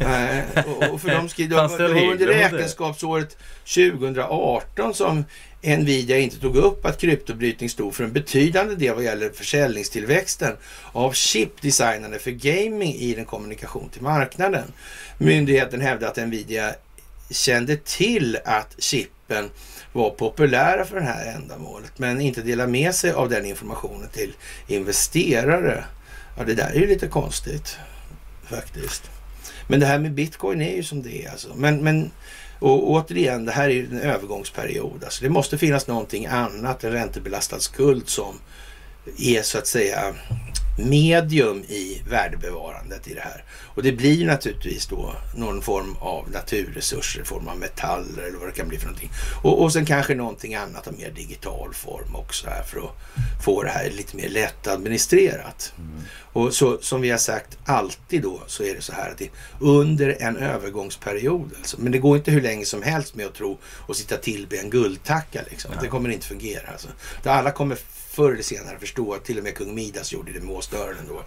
Nej, 0.06 0.44
och, 0.66 0.94
och 0.94 1.02
för 1.02 1.10
de 1.10 1.30
skriver, 1.30 1.78
det 1.78 1.94
var 1.94 2.12
under 2.12 2.28
räkenskapsåret 2.28 3.38
2018 3.66 4.94
som 4.94 5.24
Nvidia 5.61 6.17
inte 6.17 6.39
tog 6.39 6.55
upp 6.55 6.85
att 6.85 7.01
kryptobrytning 7.01 7.69
stod 7.69 7.95
för 7.95 8.03
en 8.03 8.13
betydande 8.13 8.75
del 8.75 8.95
vad 8.95 9.03
gäller 9.03 9.29
försäljningstillväxten 9.29 10.55
av 10.91 11.11
chip 11.11 11.61
designade 11.61 12.19
för 12.19 12.31
gaming 12.31 12.93
i 12.93 13.13
den 13.13 13.25
kommunikation 13.25 13.89
till 13.89 14.01
marknaden. 14.01 14.71
Myndigheten 15.17 15.81
hävdade 15.81 16.11
att 16.11 16.27
Nvidia 16.27 16.75
kände 17.29 17.77
till 17.77 18.38
att 18.45 18.75
chippen 18.77 19.49
var 19.93 20.09
populära 20.09 20.85
för 20.85 20.95
det 20.95 21.05
här 21.05 21.35
ändamålet 21.35 21.99
men 21.99 22.21
inte 22.21 22.41
delade 22.41 22.71
med 22.71 22.95
sig 22.95 23.11
av 23.11 23.29
den 23.29 23.45
informationen 23.45 24.09
till 24.13 24.34
investerare. 24.67 25.84
Ja, 26.38 26.43
det 26.43 26.53
där 26.53 26.69
är 26.69 26.79
ju 26.79 26.88
lite 26.88 27.07
konstigt 27.07 27.77
faktiskt. 28.49 29.03
Men 29.67 29.79
det 29.79 29.85
här 29.85 29.99
med 29.99 30.13
bitcoin 30.13 30.61
är 30.61 30.75
ju 30.75 30.84
som 30.84 31.03
det 31.03 31.25
är 31.25 31.31
alltså. 31.31 31.55
Men, 31.55 31.84
men 31.84 32.11
och 32.59 32.91
återigen, 32.91 33.45
det 33.45 33.51
här 33.51 33.69
är 33.69 33.84
en 33.84 33.99
övergångsperiod. 34.01 35.03
Alltså 35.03 35.23
det 35.23 35.29
måste 35.29 35.57
finnas 35.57 35.88
någonting 35.88 36.25
annat 36.25 36.84
än 36.84 36.91
räntebelastad 36.91 37.59
skuld 37.59 38.09
som 38.09 38.39
är 39.17 39.41
så 39.41 39.57
att 39.57 39.67
säga 39.67 40.15
medium 40.78 41.64
i 41.64 42.02
värdebevarandet 42.10 43.08
i 43.08 43.14
det 43.14 43.22
här. 43.22 43.44
Och 43.76 43.84
det 43.84 43.91
blir 43.91 44.26
naturligtvis 44.26 44.88
då 44.88 45.16
någon 45.36 45.62
form 45.62 45.95
av 45.99 46.32
naturresurser 46.32 47.22
i 47.22 47.24
form 47.24 47.48
av 47.48 47.58
metaller 47.58 48.24
eller 48.24 48.38
vad 48.38 48.48
det 48.48 48.52
kan 48.52 48.68
bli 48.68 48.78
för 48.78 48.86
någonting. 48.86 49.12
Och, 49.44 49.62
och 49.62 49.74
sen 49.74 49.86
kanske 49.86 50.16
någonting 50.16 50.56
annat 50.56 50.88
av 50.88 50.94
mer 50.94 51.12
digital 51.12 51.74
form 51.74 52.16
också 52.16 52.48
här 52.48 52.64
för 52.64 52.80
att 52.80 52.95
få 53.45 53.64
det 53.64 53.70
här 53.70 53.90
lite 53.90 54.18
mer 54.18 54.30
lättadministrerat. 54.30 55.74
Och 56.34 56.54
så, 56.54 56.78
som 56.82 57.02
vi 57.02 57.10
har 57.10 57.18
sagt 57.18 57.58
alltid 57.66 58.22
då 58.22 58.41
så 58.48 58.64
är 58.64 58.76
det 58.76 58.82
så 58.82 58.94
här 58.94 59.12
att 59.12 59.18
det 59.18 59.26
är 59.26 59.32
under 59.60 60.18
en 60.20 60.38
övergångsperiod. 60.38 61.52
Alltså. 61.58 61.78
Men 61.82 61.91
det 61.91 61.99
går 61.99 62.18
inte 62.18 62.32
hur 62.32 62.41
länge 62.41 62.66
som 62.66 62.82
helst 62.82 63.16
med 63.16 63.26
att 63.26 63.34
tro 63.34 63.58
och 63.64 63.95
sitta 63.95 64.18
till 64.18 64.48
med 64.49 64.60
en 64.60 64.70
guldtacka. 64.70 65.41
Liksom. 65.49 65.72
Det 65.82 65.88
kommer 65.88 66.10
inte 66.10 66.28
fungera. 66.28 66.68
Alltså. 66.72 66.88
Alla 67.24 67.52
kommer 67.52 67.78
förr 68.18 68.31
eller 68.31 68.44
senare 68.44 68.77
förstå 68.80 69.14
att 69.14 69.23
till 69.26 69.38
och 69.38 69.44
med 69.44 69.56
kung 69.56 69.76
Midas 69.76 70.14
gjorde 70.14 70.31
det 70.31 70.39
med 70.39 70.56
åsdörren 70.56 71.06
då. 71.10 71.22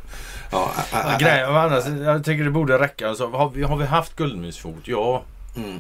Ja, 0.53 0.71
Ja, 0.93 1.17
grejen, 1.21 1.57
annars, 1.57 1.85
jag 1.87 2.25
tycker 2.25 2.45
det 2.45 2.51
borde 2.51 2.79
räcka. 2.79 3.09
Alltså, 3.09 3.27
har, 3.31 3.51
vi, 3.51 3.63
har 3.63 3.77
vi 3.77 3.85
haft 3.85 4.17
guldmynsfot? 4.17 4.83
Ja. 4.85 5.23
mm. 5.57 5.79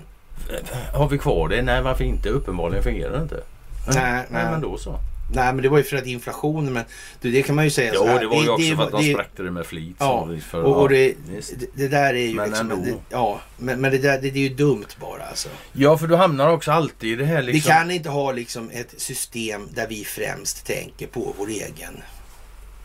Har 0.94 1.08
vi 1.08 1.18
kvar 1.18 1.48
det? 1.48 1.62
Nej, 1.62 1.82
varför 1.82 2.04
inte? 2.04 2.28
Uppenbarligen 2.28 2.82
fungerar 2.84 3.16
det 3.16 3.22
inte. 3.22 3.40
Nej, 3.88 3.96
Nej, 4.02 4.24
nej. 4.30 4.50
men 4.50 4.60
då 4.60 4.78
så. 4.78 4.98
Nej, 5.34 5.52
men 5.52 5.62
det 5.62 5.68
var 5.68 5.78
ju 5.78 5.84
för 5.84 5.96
att 5.96 6.06
inflationen, 6.06 6.72
men 6.72 6.84
det, 7.20 7.30
det 7.30 7.42
kan 7.42 7.54
man 7.56 7.64
ju 7.64 7.70
säga 7.70 7.92
Jo, 7.94 8.00
så 8.00 8.06
här. 8.06 8.20
det 8.20 8.26
var 8.26 8.42
ju 8.42 8.48
också 8.48 8.76
för 8.76 8.82
att 8.84 8.90
de 8.92 9.04
det- 9.06 9.12
spräckte 9.12 9.42
det 9.42 9.50
med 9.50 9.66
flit. 9.66 9.96
Ja, 9.98 10.28
för, 10.50 10.62
och, 10.62 10.82
och 10.82 10.88
det, 10.88 11.14
det, 11.58 11.66
det 11.74 11.88
där 11.88 12.14
är 12.14 12.26
ju 12.26 12.34
Men 12.34 12.48
liksom... 12.48 12.70
ändå. 12.70 12.84
Det, 12.84 12.94
ja, 13.10 13.40
men, 13.56 13.80
men 13.80 13.90
det 13.92 13.98
där 13.98 14.18
det, 14.20 14.30
det 14.30 14.38
är 14.38 14.48
ju 14.48 14.54
dumt 14.54 14.86
bara 15.00 15.22
alltså. 15.24 15.48
ja, 15.72 15.98
för 15.98 16.06
du 16.06 16.16
hamnar 16.16 16.50
också 16.50 16.70
alltid 16.72 17.12
i 17.12 17.16
det 17.16 17.24
här 17.24 17.42
liksom. 17.42 17.52
Vi 17.52 17.74
kan 17.74 17.90
inte 17.90 18.08
ha 18.08 18.32
liksom 18.32 18.70
ett 18.70 18.94
system 19.00 19.68
där 19.74 19.86
vi 19.88 20.04
främst 20.04 20.66
tänker 20.66 21.06
på 21.06 21.34
vår 21.38 21.48
egen 21.48 22.02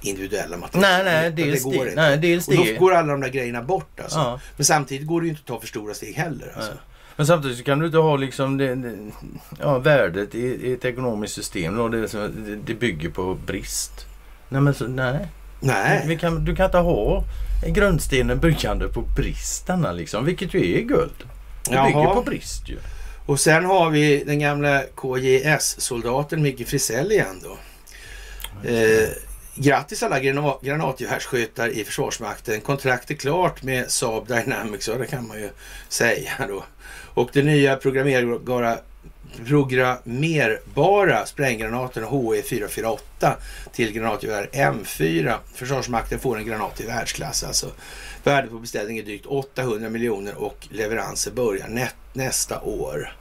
individuella 0.02 0.58
material. 0.58 0.82
Nej, 0.82 1.04
nej, 1.04 1.32
Det 1.32 1.44
dels 1.44 1.64
går 1.64 1.72
det. 1.72 1.78
inte. 1.90 1.96
Nej, 1.96 2.18
dels 2.18 2.48
Och 2.48 2.56
då 2.56 2.64
det. 2.64 2.74
går 2.74 2.94
alla 2.94 3.12
de 3.12 3.22
där 3.22 3.30
grejerna 3.30 3.62
bort 3.62 4.00
alltså. 4.00 4.18
Ja. 4.20 4.40
Men 4.58 4.66
samtidigt 4.66 5.08
går 5.08 5.22
det 5.22 5.26
ju 5.26 5.30
inte 5.30 5.40
att 5.42 5.48
ta 5.48 5.60
för 5.60 5.68
stora 5.68 5.94
steg 5.94 6.16
heller. 6.16 6.52
Alltså. 6.56 6.72
Nej. 6.72 6.80
Men 7.16 7.28
samtidigt 7.28 7.66
kan 7.66 7.80
du 7.80 7.86
inte 7.86 7.98
ha 7.98 8.16
liksom 8.16 8.58
det, 8.58 8.76
det, 8.76 8.98
ja, 9.60 9.80
värdet 9.80 10.36
i, 10.36 10.40
i 10.40 10.74
ett 10.74 10.86
ekonomiskt 10.86 11.34
system. 11.34 11.78
Då, 11.78 11.88
det, 11.88 12.08
det, 12.66 12.74
bygger 12.74 13.10
på 13.10 13.38
brist. 13.46 14.06
Nej, 14.50 14.62
men 14.62 14.74
så, 14.74 14.88
nej. 14.88 15.28
Nej. 15.60 16.18
Kan, 16.22 16.46
du 16.46 16.56
kan 16.56 16.66
inte 16.66 16.78
ha 16.78 17.24
grundstenen 17.68 18.40
byggande 18.40 18.88
på 18.88 19.02
bristerna 19.02 19.92
liksom. 19.92 20.26
Vilket 20.26 20.54
ju 20.54 20.78
är 20.78 20.82
guld. 20.82 21.24
Det 21.64 21.76
Jaha. 21.76 21.86
bygger 21.86 22.14
på 22.14 22.22
brist 22.22 22.70
ju. 22.70 22.78
Och 23.26 23.40
sen 23.40 23.66
har 23.66 23.90
vi 23.90 24.24
den 24.24 24.40
gamla 24.40 24.82
KJS-soldaten 24.96 26.42
Micke 26.42 26.68
Frisell 26.68 27.12
igen 27.12 27.42
då. 27.44 27.58
Eh, 28.70 29.10
grattis 29.56 30.04
alla 30.04 30.20
grana- 30.20 30.58
granatgevärsskyttar 30.62 31.68
i 31.70 31.84
Försvarsmakten. 31.84 32.62
Kontrakt 32.62 33.12
är 33.12 33.16
klart 33.16 33.64
med 33.64 33.92
Saab 33.92 34.28
Dynamics, 34.28 34.88
ja 34.88 34.94
det 34.96 35.06
kan 35.08 35.28
man 35.28 35.38
ju 35.40 35.50
säga 35.90 36.32
då. 36.48 36.64
Och 37.14 37.30
det 37.34 37.44
nya 37.44 37.76
programmerbara, 37.76 38.78
programmerbara 40.16 41.26
spränggranaten 41.26 42.04
HE 42.04 42.42
448 42.44 43.36
till 43.74 43.92
granatgevär 43.92 44.50
M4. 44.54 45.36
Försvarsmakten 45.54 46.20
får 46.20 46.38
en 46.38 46.46
granat 46.46 46.82
i 46.82 46.86
världsklass 46.86 47.44
alltså. 47.44 47.72
Värdet 48.24 48.52
på 48.52 48.58
beställning 48.60 48.98
är 48.98 49.04
drygt 49.04 49.26
800 49.26 49.90
miljoner 49.90 50.36
och 50.36 50.68
leveranser 50.72 51.32
börjar 51.32 51.68
nä- 51.68 51.92
nästa 52.14 52.62
år. 52.62 53.16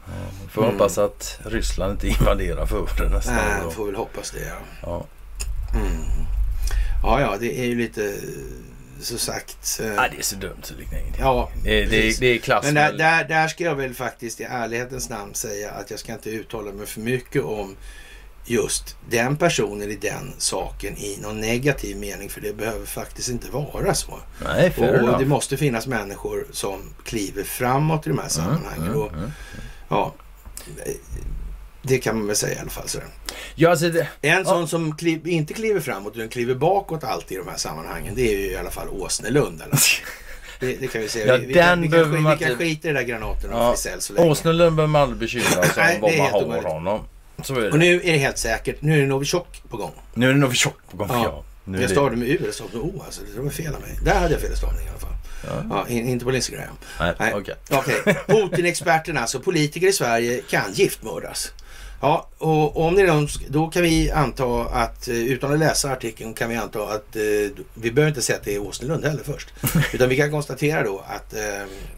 Får 0.53 0.63
Mm. 0.63 0.73
hoppas 0.75 0.99
att 0.99 1.39
Ryssland 1.45 1.93
inte 1.93 2.09
invaderar 2.09 2.67
för 2.67 3.09
nästa 3.11 3.33
Nej, 3.33 3.61
år. 3.61 3.65
då. 3.65 3.71
får 3.71 3.87
väl 3.87 3.95
hoppas 3.95 4.31
det 4.31 4.41
ja. 4.49 4.57
Ja. 4.83 5.07
Mm. 5.75 6.03
Ja, 7.03 7.21
ja, 7.21 7.37
det 7.41 7.61
är 7.61 7.65
ju 7.65 7.75
lite 7.75 8.15
så 9.01 9.19
sagt. 9.19 9.81
eh, 9.83 9.91
Nej, 9.97 10.11
det 10.13 10.19
är 10.19 10.23
så 10.23 10.37
dumt 10.37 10.61
så 10.63 10.75
det. 10.75 10.85
Ja, 11.19 11.51
Det, 11.65 11.85
det, 11.85 12.21
det 12.21 12.27
är 12.27 12.39
klass 12.39 12.65
Men 12.65 12.75
där, 12.75 12.93
där, 12.93 13.25
där 13.29 13.49
ska 13.49 13.65
jag 13.65 13.75
väl 13.75 13.95
faktiskt 13.95 14.41
i 14.41 14.45
ärlighetens 14.45 15.09
namn 15.11 15.35
säga 15.35 15.71
att 15.71 15.91
jag 15.91 15.99
ska 16.01 16.13
inte 16.13 16.31
uttala 16.31 16.73
mig 16.73 16.87
för 16.87 17.01
mycket 17.01 17.43
om 17.43 17.77
just 18.47 18.97
den 19.11 19.37
personen 19.37 19.91
i 19.91 19.97
den 19.97 20.33
saken 20.39 20.97
i 20.97 21.19
någon 21.23 21.41
negativ 21.41 21.97
mening. 21.97 22.29
För 22.31 22.41
det 22.41 22.57
behöver 22.57 22.87
faktiskt 22.87 23.29
inte 23.29 23.51
vara 23.51 23.95
så. 23.95 24.19
Nej, 24.45 24.73
Och 24.77 24.85
enough. 24.85 25.19
det 25.19 25.27
måste 25.27 25.57
finnas 25.57 25.87
människor 25.87 26.47
som 26.53 26.81
kliver 27.05 27.45
framåt 27.45 28.07
i 28.07 28.11
de 28.11 28.19
här 28.19 28.29
sammanhangen. 28.29 28.87
Mm, 28.87 28.97
Och, 29.01 29.09
mm, 29.09 29.21
mm. 29.21 29.31
ja, 29.89 30.15
det 31.87 31.99
kan 31.99 32.17
man 32.19 32.27
väl 32.27 32.37
säga 32.37 32.57
i 32.57 32.59
alla 32.59 32.71
fall. 32.71 32.89
Sådär. 32.89 33.07
Ja, 33.55 33.71
alltså 33.71 33.91
det, 33.91 34.09
En 34.23 34.45
sån 34.45 34.69
som 34.69 34.97
kliv, 34.97 35.29
inte 35.29 35.55
kliver 35.55 35.81
framåt 35.81 36.17
utan 36.17 36.29
kliver 36.29 36.55
bakåt 36.55 37.05
alltid 37.05 37.37
i 37.37 37.41
de 37.41 37.49
här 37.51 37.57
sammanhangen. 37.57 38.15
Det 38.15 38.35
är 38.35 38.39
ju 38.39 38.51
i 38.51 38.57
alla 38.57 38.71
fall 38.71 38.89
Åsnelund. 38.89 39.63
Eller? 39.63 39.79
Det, 40.61 40.77
det 40.81 40.87
kan 40.87 41.01
vi 41.01 41.09
säga. 41.09 41.27
Ja, 41.27 41.37
vi, 41.37 41.47
vi, 41.47 41.53
den 41.53 41.83
vi, 41.83 41.89
kan, 41.89 42.39
vi 42.39 42.45
kan 42.45 42.57
skita 42.57 42.89
i 42.89 42.93
det 42.93 42.99
där 42.99 43.07
granaten 43.07 43.53
och 43.53 43.59
Ja. 43.61 43.77
Så 43.99 44.13
länge. 44.13 44.31
Åsnelund 44.31 44.77
behöver 44.77 44.93
man 44.93 45.03
aldrig 45.03 45.19
bekymra 45.19 45.65
sig 45.65 45.95
om 45.95 46.01
vad 46.01 46.19
man 46.19 46.31
har 46.31 46.45
omöjligt. 46.45 46.69
honom. 46.69 47.01
Så 47.43 47.55
är 47.55 47.61
det. 47.61 47.71
Och 47.71 47.79
nu 47.79 47.95
är 47.95 48.13
det 48.13 48.19
helt 48.19 48.39
säkert. 48.39 48.83
Nu 48.83 48.97
är 48.97 49.01
det 49.01 49.07
Novichok 49.07 49.63
på 49.69 49.77
gång. 49.77 49.93
Nu 50.15 50.31
är 50.31 50.35
det 50.35 50.55
tjockt 50.55 50.91
på 50.91 50.97
gång. 50.97 51.09
Ja. 51.11 51.23
Ja. 51.25 51.45
Nu 51.65 51.81
Jag 51.81 51.91
stavade 51.91 52.17
med 52.17 52.29
U 52.29 52.39
eller 52.43 52.53
stavade 52.53 52.77
med 52.77 52.87
O. 52.87 53.03
Alltså, 53.05 53.21
det 53.37 53.43
var 53.43 53.51
fel 53.51 53.75
av 53.75 53.81
mig. 53.81 53.99
Där 54.05 54.21
hade 54.21 54.33
jag 54.33 54.41
fel 54.41 54.57
stavning 54.57 54.87
i 54.87 54.89
alla 54.89 54.99
fall. 54.99 55.11
Ja. 55.47 55.63
Ja, 55.71 55.89
in, 55.89 56.09
inte 56.09 56.25
på 56.25 56.33
Instagram. 56.33 56.77
Nej, 57.01 57.35
okej. 57.35 57.55
Okej, 57.71 57.95
Putin-experterna, 58.27 59.21
alltså 59.21 59.41
politiker 59.41 59.87
i 59.87 59.93
Sverige 59.93 60.43
kan 60.51 60.73
giftmördas. 60.73 61.53
Ja, 62.05 62.29
och 62.39 62.87
om 62.87 62.95
det 62.95 63.03
är 63.03 63.07
någon, 63.07 63.29
då 63.49 63.67
kan 63.67 63.83
vi 63.83 64.11
anta 64.11 64.45
att, 64.65 65.09
eh, 65.09 65.15
utan 65.15 65.53
att 65.53 65.59
läsa 65.59 65.93
artikeln, 65.93 66.35
kan 66.35 66.49
vi 66.49 66.57
anta 66.57 66.83
att 66.83 67.17
eh, 67.17 67.23
vi 67.75 67.91
behöver 67.93 68.09
inte 68.09 68.23
säga 68.23 68.39
att 68.39 68.45
det 68.45 68.55
är 68.55 68.59
Åsnelund 68.59 69.05
heller 69.05 69.23
först. 69.25 69.49
Utan 69.95 70.09
vi 70.09 70.17
kan 70.17 70.31
konstatera 70.31 70.83
då 70.83 71.05
att 71.09 71.35
eh, 71.35 71.41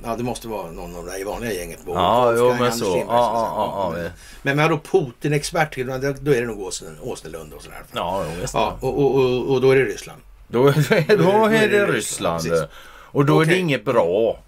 ja, 0.04 0.16
det 0.16 0.22
måste 0.22 0.48
vara 0.48 0.70
någon 0.70 0.96
av 0.96 1.04
de 1.06 1.12
där 1.12 1.20
i 1.20 1.24
vanliga 1.24 1.52
gänget. 1.52 1.78
Ja, 1.86 2.34
jo, 2.36 2.44
men 2.44 2.62
Anders 2.62 2.78
så. 2.78 2.84
Lindberg, 2.84 3.16
Ja, 3.16 3.52
ja, 3.56 3.92
ja, 3.96 4.10
men-. 4.42 4.56
Men 4.56 4.70
då 4.70 4.78
Putin-expert, 4.78 5.76
då 5.76 6.14
då 6.20 6.34
är 6.34 6.40
det 6.40 6.46
nog 6.46 6.58
Åsne- 6.60 7.00
Åsnelund 7.02 7.52
och 7.52 7.62
sådär. 7.62 7.82
Ja, 7.92 8.24
jo, 8.26 8.40
visst. 8.40 8.54
Ja, 8.54 8.76
och, 8.80 8.98
och, 8.98 9.14
och, 9.14 9.54
och 9.54 9.60
då 9.60 9.70
är 9.70 9.76
det 9.76 9.84
Ryssland. 9.84 10.20
Då, 10.48 10.62
då 11.08 11.46
är 11.46 11.68
det 11.68 11.86
Ryssland. 11.86 12.42
Och 13.16 13.24
då 13.24 13.40
är 13.40 13.44
det 13.46 13.58
inget 13.58 13.84
bra. 13.84 14.38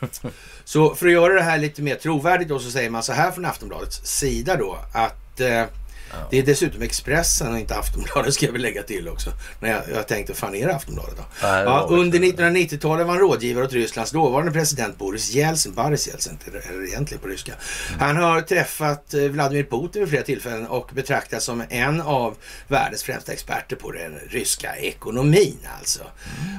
Så 0.68 0.94
för 0.94 1.06
att 1.06 1.12
göra 1.12 1.34
det 1.34 1.42
här 1.42 1.58
lite 1.58 1.82
mer 1.82 1.94
trovärdigt 1.94 2.48
då 2.48 2.58
så 2.58 2.70
säger 2.70 2.90
man 2.90 3.02
så 3.02 3.12
här 3.12 3.30
från 3.30 3.44
Aftonbladets 3.44 4.00
sida 4.04 4.56
då 4.56 4.78
att 4.92 5.40
eh, 5.40 5.64
eh, 6.10 6.18
Det 6.30 6.38
är 6.38 6.42
dessutom 6.42 6.82
Expressen 6.82 7.52
och 7.52 7.58
inte 7.58 7.74
Aftonbladet 7.74 8.34
ska 8.34 8.46
jag 8.46 8.52
väl 8.52 8.62
lägga 8.62 8.82
till 8.82 9.08
också. 9.08 9.30
När 9.60 9.70
jag, 9.70 9.82
jag 9.94 10.08
tänkte, 10.08 10.34
fan 10.34 10.54
är 10.54 10.66
det 10.66 10.74
Aftonbladet 10.74 11.16
då? 11.16 11.24
Nej, 11.42 11.64
det 11.64 11.70
ja, 11.70 11.86
under 11.90 12.18
verkligen 12.18 12.56
1990-talet 12.68 13.06
var 13.06 13.14
han 13.14 13.22
rådgivare 13.22 13.64
åt 13.64 13.72
Rysslands 13.72 14.10
dåvarande 14.10 14.52
president 14.52 14.98
Boris 14.98 15.30
Jeltsin. 15.30 15.74
Boris 15.74 16.08
Jeltsin 16.08 16.38
det 16.52 16.88
egentligen 16.88 17.22
på 17.22 17.28
ryska. 17.28 17.52
Han 17.98 18.16
har 18.16 18.40
träffat 18.40 19.14
eh, 19.14 19.20
Vladimir 19.20 19.64
Putin 19.64 20.00
vid 20.02 20.08
flera 20.08 20.22
tillfällen 20.22 20.66
och 20.66 20.90
betraktas 20.94 21.44
som 21.44 21.62
en 21.68 22.00
av 22.00 22.36
världens 22.68 23.02
främsta 23.02 23.32
experter 23.32 23.76
på 23.76 23.92
den 23.92 24.18
ryska 24.30 24.76
ekonomin 24.76 25.58
alltså. 25.78 26.02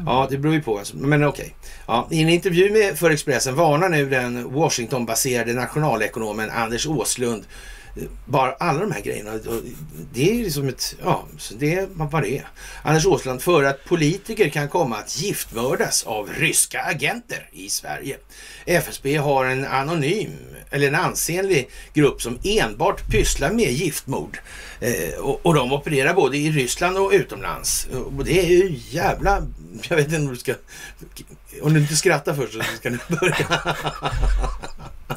Ja, 0.05 0.27
det 0.29 0.37
beror 0.37 0.53
ju 0.53 0.61
på. 0.61 0.77
Alltså. 0.77 0.97
Men 0.97 1.23
okej. 1.23 1.55
Ja, 1.87 2.07
I 2.11 2.21
en 2.21 2.29
intervju 2.29 2.71
med, 2.71 2.99
för 2.99 3.09
Expressen 3.09 3.55
varnar 3.55 3.89
nu 3.89 4.09
den 4.09 4.53
Washington-baserade 4.53 5.53
nationalekonomen 5.53 6.49
Anders 6.49 6.87
Åslund 6.87 7.45
Eh, 7.95 8.03
bara 8.25 8.51
alla 8.51 8.79
de 8.79 8.91
här 8.91 9.01
grejerna. 9.01 9.39
Det 10.13 10.31
är 10.31 10.43
liksom 10.43 10.67
ett, 10.67 10.95
ja, 11.03 11.25
så 11.37 11.53
det 11.53 11.75
är 11.75 11.87
vad 11.91 12.23
det 12.23 12.37
är. 12.37 12.47
Anders 12.83 13.05
Åsland, 13.05 13.41
för 13.41 13.63
att 13.63 13.85
politiker 13.85 14.49
kan 14.49 14.69
komma 14.69 14.97
att 14.97 15.21
giftmördas 15.21 16.03
av 16.03 16.29
ryska 16.29 16.81
agenter 16.81 17.49
i 17.51 17.69
Sverige. 17.69 18.17
FSB 18.65 19.17
har 19.17 19.45
en 19.45 19.65
anonym, 19.65 20.37
eller 20.69 20.87
en 20.87 20.95
ansenlig 20.95 21.69
grupp 21.93 22.21
som 22.21 22.39
enbart 22.43 23.07
pysslar 23.07 23.51
med 23.51 23.71
giftmord. 23.71 24.37
Eh, 24.79 25.19
och, 25.19 25.45
och 25.45 25.53
de 25.53 25.73
opererar 25.73 26.13
både 26.13 26.37
i 26.37 26.51
Ryssland 26.51 26.97
och 26.97 27.11
utomlands. 27.11 27.87
Och 28.17 28.25
det 28.25 28.39
är 28.39 28.47
ju 28.47 28.79
jävla, 28.89 29.43
jag 29.89 29.97
vet 29.97 30.05
inte 30.05 30.17
om 30.19 30.27
du 30.27 30.35
ska, 30.35 30.53
om 31.61 31.73
du 31.73 31.79
inte 31.79 31.95
skrattar 31.95 32.33
först 32.33 32.53
så 32.53 32.61
ska 32.77 32.89
du 32.89 32.99
börja. 33.07 33.35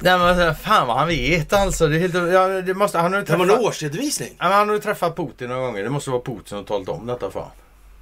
Nej 0.01 0.19
men 0.19 0.55
fan 0.55 0.87
vad 0.87 0.97
han 0.97 1.09
vet 1.09 1.53
alltså. 1.53 1.89
Det 1.89 1.97
är 1.97 2.01
helt, 2.01 2.15
ja, 2.15 2.49
det 2.49 2.75
måste, 2.75 2.99
han 2.99 3.13
har 3.13 3.21
ju 3.21 3.25
Det 3.27 3.37
var 3.37 3.47
träffat, 3.47 3.61
en 3.61 3.67
årsredovisning. 3.67 4.31
han 4.39 4.69
har 4.69 4.75
ju 4.75 4.81
träffat 4.81 5.17
Putin 5.17 5.49
några 5.49 5.63
gånger. 5.63 5.83
Det 5.83 5.91
måste 5.91 6.11
vara 6.11 6.23
Putin 6.23 6.43
som 6.45 6.65
talat 6.65 6.89
om 6.89 7.07
detta 7.07 7.31
för 7.31 7.41
honom. 7.41 7.55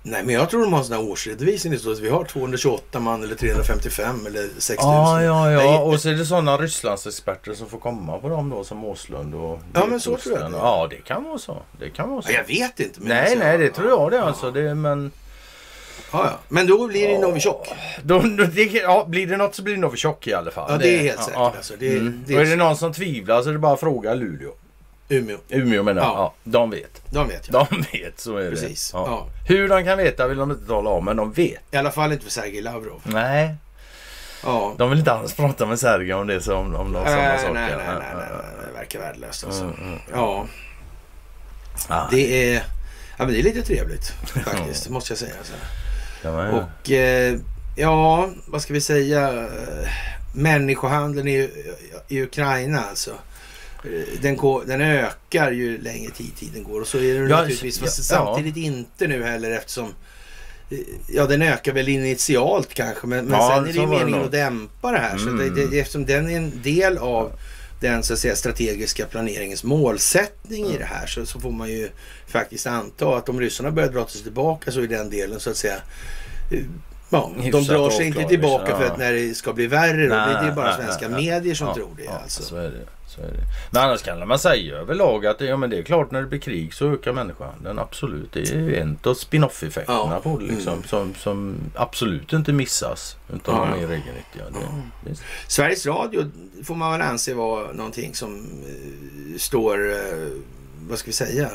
Nej, 0.03 0.23
men 0.25 0.35
jag 0.35 0.51
tror 0.51 0.61
de 0.63 0.73
har 0.73 0.79
en 0.81 0.85
sån 0.87 0.97
här 0.97 1.11
årsredovisning. 1.11 1.79
Står 1.79 1.93
att 1.93 1.99
vi 1.99 2.09
har 2.09 2.25
228 2.25 3.01
man 3.01 3.23
eller 3.23 3.35
355 3.35 4.27
eller 4.27 4.43
6000. 4.59 4.77
Ja, 4.79 5.23
ja, 5.23 5.51
ja. 5.53 5.59
Nej, 5.59 5.79
Och 5.79 6.01
så 6.01 6.09
är 6.09 6.13
det 6.15 6.27
sådana 6.27 6.57
Rysslandsexperter 6.57 7.53
som 7.53 7.69
får 7.69 7.79
komma 7.79 8.19
på 8.19 8.29
dem 8.29 8.51
då 8.51 8.65
som 8.65 8.85
Åslund 8.85 9.35
och 9.35 9.59
Ja, 9.75 9.87
men 9.87 10.01
så 10.01 10.17
tror 10.17 10.39
jag 10.39 10.53
det. 10.53 10.57
Ja, 10.59 10.87
det 10.91 10.97
kan 10.97 11.25
vara 11.25 11.39
så. 11.39 11.63
Det 11.81 11.91
kan 11.91 12.11
vara 12.11 12.23
så. 12.23 12.31
Ja, 12.33 12.37
jag 12.37 12.45
vet 12.47 12.81
inte. 12.81 13.01
Nej, 13.03 13.21
alltså, 13.21 13.39
nej, 13.39 13.59
det 13.59 13.65
ja, 13.65 13.73
tror 13.73 13.89
jag 13.89 14.11
det 14.11 14.17
ja, 14.17 14.23
alltså. 14.23 14.51
Det, 14.51 14.75
men 14.75 15.11
Ja, 16.13 16.25
ja. 16.25 16.39
Men 16.49 16.67
då 16.67 16.87
blir 16.87 17.09
det 17.09 17.19
Novichok. 17.19 17.69
då, 18.03 18.19
då, 18.19 18.45
det, 18.45 18.63
ja, 18.65 19.05
blir 19.09 19.27
det 19.27 19.37
något 19.37 19.55
så 19.55 19.63
blir 19.63 19.75
det 19.75 19.81
Novichok 19.81 20.27
i 20.27 20.35
alla 20.35 20.51
fall. 20.51 20.73
Ja, 20.73 20.79
det 20.79 20.95
är 20.99 21.03
helt 21.03 21.23
säkert, 21.23 21.37
alltså. 21.39 21.75
Det- 21.79 21.97
mm. 21.97 22.25
det- 22.27 22.35
Och 22.37 22.41
är 22.41 22.47
det 22.47 22.57
någon 22.57 22.77
som 22.77 22.93
tvivlar 22.93 23.43
så 23.43 23.49
är 23.49 23.53
det 23.53 23.59
bara 23.59 23.73
att 23.73 23.81
fråga 23.81 24.15
Luleå. 24.15 24.51
Umeå. 25.11 25.39
Umeå 25.49 25.83
menar 25.83 26.03
jag. 26.03 26.09
Ja. 26.11 26.15
Ja. 26.45 26.51
de 26.51 26.71
vet. 26.71 27.03
De 27.11 27.29
vet 27.29 27.49
jag. 27.53 27.67
De 27.71 27.85
vet, 27.99 28.21
så 28.21 28.37
är 28.37 28.51
Precis. 28.51 28.91
det. 28.93 28.99
Ja. 28.99 29.05
Ja. 29.07 29.27
Hur 29.55 29.69
de 29.69 29.85
kan 29.85 29.99
veta 29.99 30.29
vill 30.29 30.39
de 30.39 30.51
inte 30.51 30.67
tala 30.67 30.91
om, 30.91 31.05
men 31.05 31.17
de 31.17 31.33
vet. 31.33 31.61
I 31.71 31.77
alla 31.77 31.91
fall 31.91 32.13
inte 32.13 32.25
för 32.25 32.31
Sergej 32.31 32.61
Lavrov. 32.63 33.01
Nej, 33.05 33.55
Ja. 34.45 34.75
de 34.79 34.91
vill 34.91 34.99
inte 34.99 35.13
alls 35.13 35.33
prata 35.35 35.67
med 35.67 35.79
Sergej 35.79 36.15
om 36.15 36.27
det 36.27 36.41
som 36.41 36.59
om 36.75 36.93
någon 36.93 37.05
sådana 37.05 37.23
Nej, 37.23 37.39
saker. 37.39 37.55
nej, 37.55 37.73
nej, 37.77 37.87
nej, 37.99 38.13
nej, 38.17 38.27
det 38.67 38.79
verkar 38.79 38.99
värdelöst 39.01 39.45
alltså. 39.45 39.63
Mm, 39.65 39.75
mm. 39.83 39.99
Ja, 40.13 40.47
Ja, 41.89 42.09
det 42.11 42.53
är, 42.55 42.55
ja, 43.19 43.25
men 43.25 43.29
det 43.29 43.39
är 43.39 43.43
lite 43.43 43.63
trevligt 43.63 44.07
faktiskt, 44.45 44.89
måste 44.89 45.11
jag 45.13 45.19
säga. 45.19 45.33
Så. 45.43 45.53
kan 46.23 46.33
man 46.35 46.47
göra. 46.47 46.67
Och 46.83 46.91
eh, 46.91 47.37
ja, 47.77 48.29
vad 48.47 48.63
ska 48.63 48.73
vi 48.75 48.81
säga? 48.81 49.47
Människohandeln 50.35 51.29
i, 51.29 51.51
i 52.09 52.23
Ukraina 52.23 52.85
alltså. 52.91 53.11
Eh, 53.85 53.91
Den, 54.23 54.37
går, 54.37 54.65
den 54.67 54.81
ökar 54.81 55.51
ju 55.53 55.79
längre 55.83 56.11
tid 56.11 56.37
tiden 56.37 56.65
går 56.65 56.81
och 56.81 56.87
så 56.87 56.99
är 56.99 57.15
det 57.15 57.29
Ja, 57.31 57.37
naturligtvis. 57.37 57.79
ja, 57.81 57.85
Fast 57.87 57.99
ja. 57.99 58.05
samtidigt 58.05 58.57
inte 58.57 59.07
nu 59.07 59.23
heller 59.25 59.51
eftersom 59.51 59.95
eh, 60.71 60.79
Ja, 61.09 61.27
den 61.27 61.43
ökar 61.43 61.73
väl 61.73 61.89
initialt 61.89 62.75
kanske 62.75 63.07
men, 63.07 63.25
men 63.27 63.41
sen 63.41 63.59
är 63.59 63.67
det 63.67 63.73
så 63.73 63.79
ju 63.81 63.87
det 63.87 63.87
meningen 63.91 64.11
nog. 64.11 64.25
att 64.25 64.33
dämpa 64.33 64.93
det 64.93 64.99
här. 64.99 65.19
Så 65.19 65.29
Mm. 65.29 65.55
det, 65.55 65.67
det, 65.67 65.79
eftersom 65.79 66.07
den 66.07 66.31
är 66.31 66.37
en 66.37 66.63
del 66.63 66.99
av 66.99 67.33
den 67.81 68.03
så 68.03 68.13
att 68.13 68.19
säga, 68.19 68.37
strategiska 68.37 69.07
planeringens 69.07 69.65
målsättning 69.65 70.67
i 70.67 70.79
det 70.79 70.85
här 70.85 71.07
så, 71.07 71.27
så 71.27 71.41
får 71.41 71.51
man 71.51 71.69
ju 71.69 71.89
faktiskt 72.29 72.67
anta 72.67 73.17
att 73.17 73.29
om 73.29 73.41
ryssarna 73.41 73.71
börjar 73.71 73.89
dra 73.93 74.07
sig 74.07 74.23
tillbaka 74.23 74.73
så 74.73 74.81
är 74.81 74.87
den 74.87 75.11
delen 75.11 75.41
så 75.41 75.51
att 75.51 75.57
säga 75.57 75.77
eh, 76.51 76.59
Ja, 77.13 77.31
de 77.37 77.51
drar 77.51 77.91
sig 77.91 78.07
inte 78.07 78.19
avklarad, 78.19 78.29
tillbaka 78.29 78.63
liksom, 78.65 78.79
för 78.79 78.85
ja. 78.87 78.93
att 78.93 78.99
när 78.99 79.13
det 79.13 79.35
ska 79.35 79.53
bli 79.53 79.67
värre 79.67 80.03
då, 80.03 80.15
det, 80.15 80.39
det 80.43 80.51
är 80.51 80.53
bara 80.53 80.67
Nej, 80.67 80.75
svenska 80.77 81.09
nej, 81.09 81.17
nej. 81.27 81.31
medier 81.35 81.55
som 81.55 81.67
Ja, 81.67 81.75
tror 81.75 81.89
det. 81.97 82.05
ja, 82.05 82.21
alltså. 82.23 82.43
Så 82.43 82.57
är 82.57 82.63
det. 82.71 82.87
Så 83.07 83.21
är 83.21 83.25
det. 83.27 83.43
Men 83.71 83.83
annars 83.83 84.03
kan 84.03 84.29
man 84.29 84.39
säga 84.39 84.77
överlag 84.77 85.27
att 85.27 85.41
ja, 85.41 85.57
men 85.57 85.71
det 85.71 85.79
är 85.79 85.83
klart 85.83 86.11
när 86.11 86.21
det 86.21 86.27
blir 86.27 86.39
krig 86.39 86.75
så 86.75 86.93
ökar 86.93 87.13
människohandeln 87.13 87.79
absolut. 87.79 88.33
Det 88.33 88.41
är 88.41 88.55
ju 88.55 88.77
en 88.77 88.99
av 89.05 89.15
spin-off-effekterna 89.15 89.99
Ja. 90.13 90.21
på 90.23 90.39
det 90.39 90.45
liksom, 90.45 90.73
Mm. 90.73 90.85
som, 90.85 91.15
som 91.15 91.57
absolut 91.75 92.33
inte 92.33 92.53
missas. 92.53 93.17
Utan 93.35 93.55
Ja. 93.71 93.87
de. 93.87 93.87
Det, 95.05 95.11
visst. 95.11 95.23
Sveriges 95.49 95.87
Radio 95.87 96.25
får 96.65 96.75
man 96.75 96.93
väl 96.93 97.03
anse 97.03 97.35
vara 97.35 97.73
någonting 97.73 98.15
som 98.15 98.37
eh, 98.69 99.39
står, 99.39 99.91
eh, 99.93 99.97
vad 100.89 100.99
ska 100.99 101.07
vi 101.07 101.13
säga, 101.13 101.51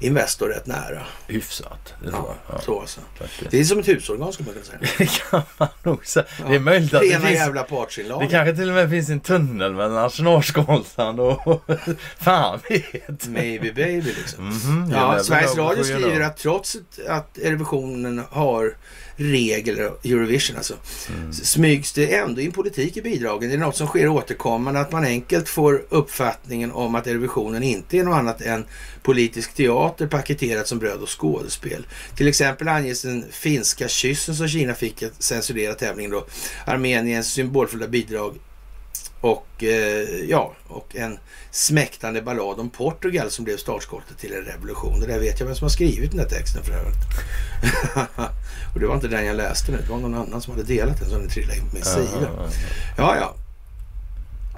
Investor 0.00 0.48
rätt 0.48 0.66
nära. 0.66 1.02
Hyfsat. 1.26 1.94
Det 2.02 2.08
Ja. 2.12 2.34
Ja, 2.52 2.60
så 2.60 2.80
alltså. 2.80 3.00
faktiskt. 3.18 3.50
Det 3.50 3.60
är 3.60 3.64
som 3.64 3.78
ett 3.78 3.88
husorgan 3.88 4.32
skulle 4.32 4.46
man 4.46 4.54
kunna 4.54 4.64
säga. 4.66 4.92
Det 4.98 5.20
kan 5.30 5.42
man 5.58 5.68
nog 5.82 6.06
säga. 6.06 6.26
Det 6.48 6.54
är 6.54 6.58
möjligt 6.60 6.94
att 6.94 7.00
det 7.00 7.06
Rena 7.06 7.26
finns 7.26 7.38
jävla 7.40 7.62
partsinlag. 7.62 8.20
Det 8.20 8.26
kanske 8.26 8.56
till 8.56 8.68
och 8.68 8.74
med 8.74 8.90
finns 8.90 9.08
en 9.08 9.20
tunnel 9.20 9.74
mellan 9.74 9.96
Arsenalskolsand 9.96 11.20
och... 11.20 11.62
Fan 12.18 12.60
vet. 12.68 13.26
Maybe 13.28 13.72
baby 13.72 14.12
liksom. 14.18 14.48
Mhm, 14.48 14.90
Ja, 14.92 15.14
you 15.14 15.24
Sveriges. 15.24 15.56
Radio 15.56 15.84
skriver 15.84 16.20
att 16.20 16.36
trots 16.36 16.76
att 17.08 17.38
Eurovisionen 17.38 18.22
har 18.30 18.74
regler, 19.16 19.92
Eurovision 20.04 20.56
alltså, 20.56 20.74
Mm. 21.08 21.32
smygs 21.32 21.92
det 21.92 22.14
ändå 22.14 22.40
in 22.40 22.52
politik 22.52 22.96
i 22.96 23.02
bidragen. 23.02 23.48
Det 23.48 23.54
är 23.54 23.58
något 23.58 23.76
som 23.76 23.86
sker 23.86 24.08
återkommande, 24.08 24.80
att 24.80 24.92
man 24.92 25.04
enkelt 25.04 25.48
får 25.48 25.82
uppfattningen 25.88 26.72
om 26.72 26.94
att 26.94 27.06
Eurovisionen 27.06 27.62
inte 27.62 27.98
är 27.98 28.04
något 28.04 28.16
annat 28.16 28.40
än 28.40 28.64
politisk 29.02 29.54
teater 29.54 30.06
paketerat 30.06 30.68
som 30.68 30.78
bröd 30.78 31.00
och 31.02 31.20
skådespel. 31.20 31.86
Till 32.16 32.28
exempel 32.28 32.68
anges 32.68 33.02
den 33.02 33.24
finska 33.30 33.88
kyssen 33.88 34.34
som 34.36 34.48
Kina 34.48 34.74
fick 34.74 35.02
att 35.02 35.22
censurera 35.22 35.74
tävlingen 35.74 36.10
då, 36.10 36.26
Armeniens 36.66 37.32
symbolfulla 37.32 37.86
bidrag 37.86 38.34
och 39.26 39.64
eh, 39.64 40.24
ja, 40.28 40.54
och 40.68 40.96
en 40.96 41.18
smäktande 41.50 42.22
ballad 42.22 42.60
om 42.60 42.70
Portugal 42.70 43.30
som 43.30 43.44
blev 43.44 43.56
startskottet 43.56 44.18
till 44.18 44.32
en 44.32 44.42
revolution. 44.42 45.00
Det 45.00 45.06
där 45.06 45.18
vet 45.18 45.40
jag 45.40 45.46
vem 45.46 45.56
som 45.56 45.64
har 45.64 45.70
skrivit 45.70 46.10
den 46.10 46.18
där 46.18 46.28
texten 46.28 46.62
för 46.62 46.72
övrigt. 46.72 46.96
och 48.74 48.80
det 48.80 48.86
var 48.86 48.94
inte 48.94 49.08
den 49.08 49.26
jag 49.26 49.36
läste 49.36 49.72
nu. 49.72 49.78
Det 49.78 49.90
var 49.90 49.98
någon 49.98 50.14
annan 50.14 50.42
som 50.42 50.52
hade 50.54 50.66
delat 50.66 51.00
den 51.00 51.10
så 51.10 51.18
den 51.18 51.28
trillade 51.28 51.58
in 51.58 51.68
på 51.68 51.74
min 51.74 51.84
sida. 51.84 52.30
ja, 52.96 53.16
ja. 53.16 53.34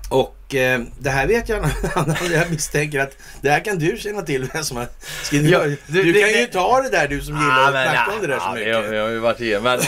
Och 0.08 0.54
eh, 0.54 0.80
det 0.98 1.10
här 1.10 1.26
vet 1.26 1.48
jag, 1.48 1.64
jag 2.30 2.50
misstänker 2.50 3.00
att 3.00 3.16
det 3.40 3.50
här 3.50 3.60
kan 3.64 3.78
du 3.78 3.96
känna 3.96 4.22
till 4.22 4.48
vem 4.52 4.64
som 4.64 4.76
har 4.76 4.86
skrivit. 5.22 5.50
Ja, 5.50 5.58
du, 5.64 5.76
du- 5.86 6.12
kan 6.12 6.22
det- 6.22 6.40
ju 6.40 6.46
ta 6.46 6.82
det 6.82 6.88
där 6.90 7.08
du 7.08 7.20
som 7.20 7.34
gillar 7.34 7.48
Ah, 7.58 7.66
att 7.66 7.90
snacka 7.92 8.12
om 8.14 8.20
det 8.20 8.26
där 8.26 8.38
så 8.38 8.50
mycket. 8.52 8.68
Jag, 8.68 8.94
jag 8.94 9.02
har 9.02 9.10
ju 9.10 9.18
varit 9.18 9.40
igenom. 9.40 9.62
Men 9.64 9.80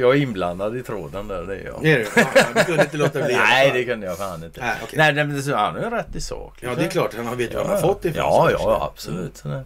är 0.00 0.14
inblandad 0.14 0.76
i 0.76 0.82
tråden 0.82 1.28
där. 1.28 1.42
Det 1.42 1.54
är 1.56 1.64
jag. 1.64 1.86
Är 1.86 1.98
du? 1.98 2.06
Ja, 2.16 2.24
du 2.54 2.64
kunde 2.64 2.82
inte 2.82 2.96
låta 2.96 3.22
bli. 3.24 3.36
Nej, 3.36 3.70
det 3.74 3.84
kunde 3.84 4.06
jag 4.06 4.18
fan 4.18 4.44
inte. 4.44 4.60
Nej, 4.60 4.74
okej. 4.82 4.98
Nej, 4.98 5.12
men 5.14 5.42
det, 5.46 5.56
han 5.56 5.74
har 5.74 5.82
ju 5.82 5.90
rätt 5.90 6.16
i 6.16 6.20
sak. 6.20 6.54
Ja, 6.60 6.74
det 6.74 6.84
är 6.84 6.88
klart. 6.90 7.14
Han 7.16 7.36
vet 7.38 7.50
ju 7.50 7.54
Ja, 7.54 7.62
han 7.62 7.70
har 7.70 7.80
fått 7.80 8.04
ifrån. 8.04 8.24
Ja, 8.24 8.46
så 8.48 8.52
ja, 8.52 8.90
absolut. 8.92 9.36
Så, 9.36 9.48
det, 9.48 9.64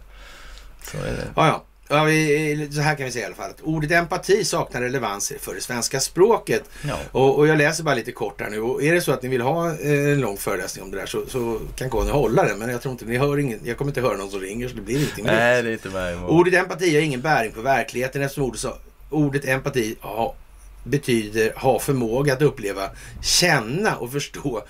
så 0.83 0.97
är 0.97 1.01
det. 1.11 1.27
Ja, 1.35 1.47
ja. 1.47 1.63
Ja, 1.93 2.03
vi, 2.03 2.69
så 2.71 2.81
här 2.81 2.95
kan 2.95 3.05
vi 3.05 3.11
säga 3.11 3.23
i 3.23 3.25
alla 3.25 3.35
fall. 3.35 3.49
Att 3.49 3.61
ordet 3.61 3.91
empati 3.91 4.45
saknar 4.45 4.81
relevans 4.81 5.33
för 5.39 5.55
det 5.55 5.61
svenska 5.61 5.99
språket. 5.99 6.63
Ja. 6.87 6.97
Och, 7.11 7.37
och 7.37 7.47
jag 7.47 7.57
läser 7.57 7.83
bara 7.83 7.95
lite 7.95 8.11
kort 8.11 8.41
här 8.41 8.49
nu. 8.49 8.59
Och 8.59 8.83
är 8.83 8.93
det 8.93 9.01
så 9.01 9.11
att 9.11 9.23
ni 9.23 9.29
vill 9.29 9.41
ha 9.41 9.67
eh, 9.67 9.91
en 9.91 10.21
lång 10.21 10.37
föreläsning 10.37 10.83
om 10.83 10.91
det 10.91 10.97
där 10.97 11.05
så, 11.05 11.21
så 11.27 11.59
kan 11.75 11.89
Conny 11.89 12.11
hålla 12.11 12.43
den. 12.43 12.59
Men 12.59 12.69
jag 12.69 12.81
tror 12.81 12.91
inte 12.91 13.05
ni 13.05 13.17
hör 13.17 13.37
ingen. 13.39 13.59
Jag 13.63 13.77
kommer 13.77 13.91
inte 13.91 14.01
höra 14.01 14.17
någon 14.17 14.31
som 14.31 14.39
ringer 14.39 14.67
så 14.67 14.75
det 14.75 14.81
blir 14.81 14.95
ingenting. 14.95 15.25
Nej, 15.25 15.63
det 15.63 15.69
är 15.69 15.73
inte 15.73 15.89
mig. 15.89 16.15
Ordet 16.15 16.53
empati 16.53 16.95
har 16.95 17.01
ingen 17.01 17.21
bäring 17.21 17.51
på 17.51 17.61
verkligheten 17.61 18.21
eftersom 18.21 18.43
ordet, 18.43 18.59
så, 18.59 18.73
ordet 19.09 19.45
empati 19.45 19.95
ja, 20.01 20.35
betyder 20.83 21.53
ha 21.55 21.79
förmåga 21.79 22.33
att 22.33 22.41
uppleva, 22.41 22.89
känna 23.21 23.95
och 23.95 24.11
förstå 24.11 24.63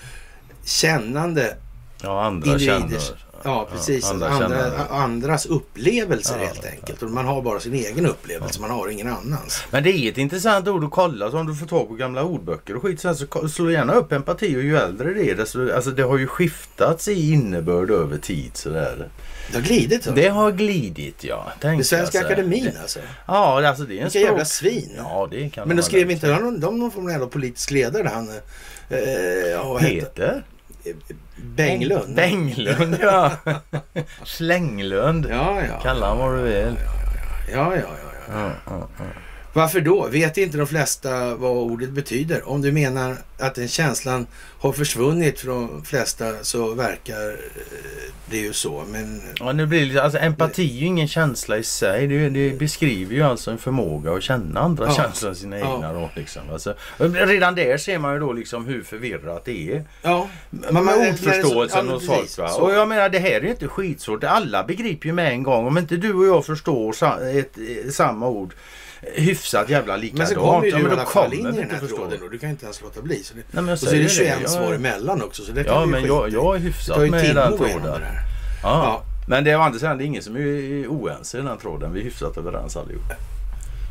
kännande 0.66 1.58
Ja, 2.04 2.24
andra 2.24 2.52
individers, 2.52 3.08
känner. 3.08 3.20
Ja 3.44 3.68
precis, 3.72 4.12
andra 4.12 4.28
andra 4.30 4.86
andras 4.90 5.46
upplevelser 5.46 6.40
Ja, 6.40 6.46
helt 6.46 6.66
enkelt. 6.66 7.04
Och 7.04 7.10
man 7.10 7.26
har 7.26 7.42
bara 7.42 7.60
sin 7.60 7.74
egen 7.74 8.06
upplevelse, 8.06 8.62
man 8.62 8.70
har 8.70 8.88
ingen 8.88 9.08
annans. 9.08 9.64
Men 9.72 9.84
det 9.84 9.92
är 9.92 10.12
ett 10.12 10.18
intressant 10.18 10.68
ord 10.68 10.84
att 10.84 10.92
kolla. 10.92 11.32
Så 11.32 11.38
om 11.38 11.48
du 11.48 11.56
får 11.56 11.66
tag 11.66 11.88
på 11.88 11.94
gamla 11.94 12.24
ordböcker 12.24 12.76
och 12.76 12.82
skit 12.82 13.00
så, 13.00 13.16
så 13.16 13.50
slå 13.50 13.72
gärna 13.72 13.94
upp 13.94 14.12
empati. 14.12 14.58
Och 14.58 14.64
ju 14.64 14.78
äldre 14.78 15.14
det 15.14 15.30
är 15.30 15.36
desto, 15.36 15.74
alltså 15.74 15.92
det 15.92 16.04
har 16.04 16.18
ju 16.18 16.28
skiftats 16.28 17.08
i 17.08 17.32
innebörd 17.34 17.92
över 17.92 18.18
tid 18.18 18.52
sådär. 18.54 19.10
Det 19.52 19.58
har 19.58 19.64
glidit. 19.64 20.04
så. 20.04 20.12
Det 20.12 20.28
har 20.28 20.52
glidit 20.52 21.24
ja. 21.24 21.52
Tänk 21.62 21.80
Det 21.80 21.84
Svenska 21.84 22.20
alltså. 22.20 22.34
akademin 22.34 22.72
alltså. 22.82 23.00
Ja, 23.28 23.68
alltså 23.68 23.84
det 23.84 23.94
är 23.94 23.98
en 23.98 24.04
Vilka 24.04 24.20
jävla 24.20 24.46
språk... 24.46 24.72
svin. 24.72 24.92
Ja, 24.98 25.28
det 25.32 25.50
kan 25.50 25.68
Men 25.68 25.78
de 25.78 25.84
skrev 25.84 26.12
inte 26.12 26.28
de 26.28 26.36
någon, 26.36 26.80
någon 26.80 26.92
form 26.92 27.06
av 27.06 27.12
jävla 27.12 27.28
politisk 27.28 27.72
ledare 27.72 28.10
han... 28.14 28.30
Eh, 28.90 29.00
ja, 29.52 29.80
Bänglund. 31.36 32.16
Bänglund, 32.16 32.98
ja. 33.02 33.32
Slänglund. 34.24 35.28
Ja, 35.30 35.62
ja. 35.62 35.80
Kalla 35.80 36.08
han 36.08 36.18
vad 36.18 36.36
du 36.36 36.42
vill. 36.42 36.76
Ja, 37.52 37.76
ja, 37.76 37.76
ja. 37.76 37.86
ja. 38.30 38.34
Ja, 38.34 38.52
ja, 38.66 38.88
ja. 38.98 39.06
Varför 39.56 39.82
då? 39.82 40.08
Vet 40.08 40.38
inte 40.38 40.58
de 40.58 40.68
flesta 40.68 41.36
vad 41.36 41.52
ordet 41.52 41.90
betyder? 41.90 42.50
Om 42.50 42.62
du 42.62 42.72
menar 42.72 43.16
att 43.40 43.56
den 43.56 43.68
känslan 43.68 44.28
har 44.60 44.72
försvunnit 44.72 45.40
från 45.40 45.68
de 45.68 45.86
flesta 45.86 46.34
så 46.42 46.74
verkar 46.74 47.30
eh, 47.30 47.36
det 48.30 48.38
ju 48.38 48.54
så. 48.54 48.84
Men 48.90 49.22
Ja, 49.40 49.52
nu 49.52 49.66
blir 49.66 49.94
det, 49.94 50.04
alltså, 50.04 50.20
empati 50.20 50.70
är 50.70 50.74
ju 50.82 50.86
ingen 50.86 51.08
känsla 51.08 51.58
i 51.58 51.64
sig. 51.64 52.08
Det, 52.08 52.30
det 52.30 52.60
beskriver 52.60 53.16
ju 53.16 53.22
alltså 53.22 53.52
en 53.52 53.58
förmåga 53.58 54.12
att 54.14 54.24
känna 54.24 54.60
andra 54.60 54.86
Ja. 54.86 54.94
känslor 54.94 55.30
än 55.30 55.36
sina 55.36 55.60
Ja. 55.60 55.76
egna. 55.76 55.94
Då, 55.94 56.10
liksom. 56.16 56.42
alltså, 56.52 56.74
redan 56.98 57.56
där 57.56 57.78
ser 57.78 57.98
man 58.00 58.14
ju 58.14 58.20
då 58.20 58.34
liksom 58.34 58.66
hur 58.66 58.84
förvirrat 58.84 59.46
det 59.46 59.72
är. 59.72 59.84
ja, 60.02 60.30
Med 60.50 60.74
men- 60.74 60.86
men- 60.86 61.10
ordförståelsen 61.12 61.88
ja, 61.88 61.94
hos 61.94 62.06
folk. 62.08 62.38
Va? 62.38 62.48
Så. 62.50 62.62
Och 62.62 62.74
jag 62.74 62.88
menar 62.88 63.10
det 63.10 63.20
här 63.20 63.32
är 63.32 63.42
ju 63.42 63.50
inte 63.50 63.68
skitsvårt. 63.68 64.24
Alla 64.24 64.64
begriper 64.64 65.08
ju 65.08 65.14
med 65.14 65.32
en 65.32 65.44
gång. 65.44 65.68
Om 65.68 65.78
inte 65.78 65.96
du 65.98 66.14
och 66.14 66.26
jag 66.26 66.46
förstår 66.46 66.94
sa, 66.94 67.20
ett, 67.20 67.58
eh, 67.58 67.92
samma 67.92 68.28
ord 68.28 68.54
hyfsat 69.14 69.70
jävla 69.70 69.98
likadant. 69.98 70.18
Men 70.18 70.28
så 70.28 70.36
kommer 70.36 70.66
ju 70.66 70.70
ja, 70.70 70.76
du 70.76 70.82
i 70.82 70.84
men 70.84 70.96
då 70.96 71.02
alla 71.02 71.10
fall 71.10 71.34
in 71.34 71.40
i 71.40 71.52
den 71.52 71.70
här 71.70 71.88
tråden 71.88 72.24
och 72.24 72.32
du 72.32 72.40
kan 72.40 72.50
inte 72.50 72.66
ens 72.66 72.82
låta 72.82 73.02
bli. 73.02 73.24
Så 73.24 73.34
det, 73.34 73.62
Nej, 73.62 73.74
och 73.74 73.80
så 73.80 73.90
är 73.90 74.00
det 74.00 74.10
säger 74.10 74.36
21 74.36 74.42
det. 74.42 74.50
svar 74.50 74.74
emellan 74.74 75.22
också. 75.22 75.44
Så 75.44 75.52
det 75.52 75.64
Ja 75.68 75.86
men 75.86 76.06
jag, 76.06 76.30
i. 76.30 76.34
jag 76.34 76.56
är 76.56 76.60
hyfsat 76.60 77.10
med 77.10 77.26
timme 77.26 77.34
den 77.34 77.58
tråden. 77.58 78.02
Ja. 78.64 78.84
Ja. 78.84 79.04
Men 79.28 79.44
det 79.44 79.52
är 79.52 79.58
å 79.58 79.62
andra 79.62 79.80
sidan 79.80 79.98
det 79.98 80.04
är 80.04 80.06
ingen 80.06 80.24
som 80.24 80.36
är 80.36 80.88
oense 80.88 81.38
i 81.38 81.42
den 81.42 81.50
här 81.50 81.58
tråden. 81.58 81.94
Vi 81.94 82.00
är 82.00 82.04
hyfsat 82.04 82.38
överens 82.38 82.78
allihop. 82.78 83.04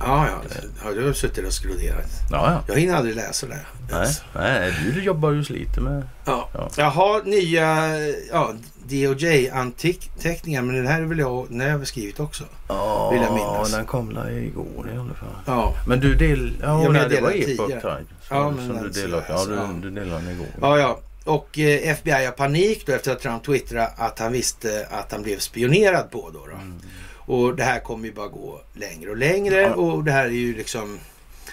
Ja, 0.01 0.27
ja. 0.27 0.61
ja 0.85 0.91
du 0.91 1.07
har 1.07 1.13
suttit 1.13 1.47
och 1.47 1.53
skroderat. 1.53 2.11
Ja, 2.31 2.53
ja. 2.53 2.63
Jag 2.67 2.81
hinner 2.81 2.95
aldrig 2.95 3.17
läsa 3.17 3.47
det. 3.47 3.61
Nej, 3.91 4.09
nej 4.35 4.75
du, 4.85 4.93
du 4.93 5.03
jobbar 5.03 5.31
ju 5.31 5.41
och 5.41 5.47
sliter 5.47 5.81
med... 5.81 6.03
Ja. 6.25 6.49
Ja. 6.55 6.71
Jaha, 6.77 7.23
nya 7.25 7.99
ja, 8.33 8.55
DOJ-anteckningar. 8.89 10.63
Men 10.63 10.75
den 10.77 10.87
här 10.87 11.01
är 11.01 11.05
väl 11.05 11.19
jag, 11.19 11.47
den 11.49 11.61
har 11.61 11.69
jag 11.69 11.87
skrivit 11.87 12.21
också. 12.21 12.45
Ja, 12.69 13.11
Vill 13.11 13.23
jag 13.23 13.35
minnas. 13.35 13.73
den 13.73 13.87
kom 13.87 14.11
la 14.11 14.31
igår 14.31 14.91
i 14.95 14.99
alla 14.99 15.15
fall. 15.15 15.29
Ja, 15.47 15.75
Men 15.89 16.01
du 16.01 16.15
del... 16.15 16.53
Ja, 16.63 16.75
men 16.75 16.83
jag 16.85 16.93
nej, 16.93 17.07
det 17.09 17.21
var 17.21 17.31
Epoch. 17.31 17.69
Times. 17.69 18.09
Ja, 18.31 18.51
men 18.51 18.69
som 18.69 18.83
du 18.83 18.89
delade. 18.89 19.25
Ja, 19.29 19.45
du, 19.45 19.91
du 19.91 19.91
delade 19.91 20.23
den 20.25 20.35
igår. 20.35 20.47
ja. 20.61 20.79
ja. 20.79 21.01
Och 21.25 21.59
eh, 21.59 21.91
FBI 21.91 22.25
har 22.25 22.33
panik 22.33 22.87
då 22.87 22.93
efter 22.93 23.13
att 23.13 23.21
Trump 23.21 23.45
twittrade 23.45 23.87
att 23.97 24.19
han 24.19 24.33
visste 24.33 24.87
att 24.91 25.13
han 25.13 25.23
blev 25.23 25.39
spionerad 25.39 26.11
på 26.11 26.31
då. 26.31 26.39
då. 26.47 26.53
Mm. 26.57 26.81
Och 27.17 27.57
det 27.57 27.65
här 27.65 27.81
kommer 27.81 28.07
ju 28.07 28.13
bara 28.13 28.29
gå 28.29 28.61
längre 28.75 29.11
och 29.11 29.17
längre. 29.17 29.61
Ja. 29.61 29.75
Och 29.75 30.05
det 30.05 30.13
här 30.13 30.25
är 30.25 30.31
ju 30.31 30.57
liksom 30.57 30.99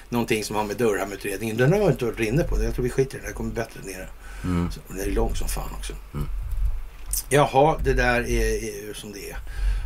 någonting 0.10 0.44
som 0.44 0.56
har 0.56 0.64
med 0.64 0.78
Durham-utredningen. 0.78 1.58
Den 1.58 1.72
har 1.74 1.80
jag 1.80 1.92
inte 1.92 2.06
varit 2.06 2.20
inne 2.20 2.44
på. 2.44 2.64
Jag 2.64 2.74
tror 2.74 2.84
vi 2.84 2.90
skiter 2.90 3.18
i 3.18 3.22
det. 3.22 3.28
Det 3.28 3.34
kommer 3.34 3.52
bättre 3.52 3.80
nere. 3.86 4.08
Mm. 4.44 4.72
Så, 4.72 4.80
den 4.88 5.00
är 5.00 5.12
lång 5.12 5.36
som 5.36 5.48
fan 5.48 5.70
också. 5.78 5.94
Mm. 6.14 6.28
Jaha, 7.30 7.78
det 7.84 7.94
där 7.94 8.30
är, 8.30 8.90
är 8.90 8.94
som 8.94 9.12
det 9.14 9.30
är 9.30 9.38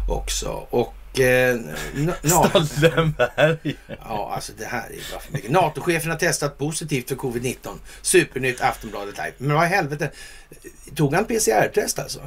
också. 0.10 0.68
Och... 0.70 1.20
Eh, 1.20 1.60
Stallenberg. 2.24 3.76
ja, 3.88 4.32
alltså 4.36 4.52
det 4.58 4.66
här 4.66 4.90
är 4.90 5.12
bara 5.12 5.22
för 5.22 5.34
mycket. 5.34 5.52
NATO-chefen 5.52 6.12
har 6.12 6.18
testat 6.18 6.58
positivt 6.58 7.10
för 7.10 7.16
covid-19. 7.16 7.58
Supernytt 8.02 8.62
Aftonbladet 8.62 9.18
Live. 9.18 9.34
Men 9.38 9.56
vad 9.56 9.66
i 9.66 9.70
helvete. 9.70 10.12
Tog 10.96 11.14
han 11.14 11.26
PCR-test 11.26 12.00
alltså? 12.00 12.22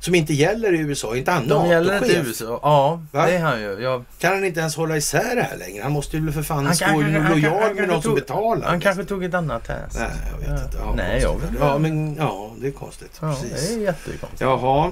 Som 0.00 0.14
inte 0.14 0.34
gäller 0.34 0.72
i 0.74 0.78
USA, 0.78 1.16
inte 1.16 1.30
han 1.30 1.48
De 1.48 1.68
gäller 1.68 1.94
inte 1.96 2.12
i? 2.12 2.16
USA. 2.16 2.60
Ja, 2.62 3.02
Va? 3.12 3.26
det 3.26 3.32
är 3.32 3.40
han 3.40 3.60
ju. 3.60 3.78
Jag, 3.82 4.04
Kan 4.18 4.32
han 4.32 4.44
inte 4.44 4.60
ens 4.60 4.76
hålla 4.76 4.96
isär 4.96 5.36
det 5.36 5.42
här 5.42 5.56
längre? 5.56 5.82
Han 5.82 5.92
måste 5.92 6.16
ju 6.16 6.32
för 6.32 6.42
fan 6.42 6.66
Han 6.66 6.76
stå 6.76 6.84
kan- 6.84 6.94
han- 7.02 7.12
han- 7.14 7.22
han- 7.22 7.32
lojal 7.32 7.62
han 7.62 7.74
med 7.76 7.88
de 7.88 8.02
som 8.02 8.14
betalar. 8.14 8.66
han 8.66 8.80
kanske 8.80 9.04
tog 9.04 9.24
ett 9.24 9.34
annat 9.34 9.64
test. 9.64 9.98
Nej, 9.98 10.10
jag 10.32 10.38
vet 10.38 10.48
Ja. 10.60 10.64
inte. 10.64 10.78
Ja, 10.78 10.92
Nej, 10.96 11.20
jag 11.22 11.40
vet 11.40 11.50
Ja, 11.60 11.78
men 11.78 12.16
ja, 12.16 12.50
det 12.60 12.66
är 12.66 12.70
konstigt. 12.72 13.18
Ja, 13.20 13.34
Precis. 13.42 13.68
det 13.68 13.74
är 13.74 13.78
jättekonstigt. 13.80 14.40
Jaha. 14.40 14.86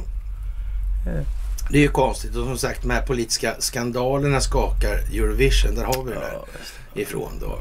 Eh. 1.06 1.24
Det 1.70 1.78
är 1.78 1.82
ju 1.82 1.88
konstigt 1.88 2.36
och 2.36 2.44
som 2.46 2.58
sagt 2.58 2.82
de 2.82 2.90
här 2.90 3.02
politiska 3.06 3.54
skandalerna 3.58 4.40
skakar 4.40 4.94
Eurovision. 5.14 5.74
Där 5.74 5.84
har 5.84 6.02
vi 6.04 6.10
det 6.10 6.20
där 6.20 6.32
Ja, 6.94 7.00
ifrån 7.00 7.32
då. 7.40 7.58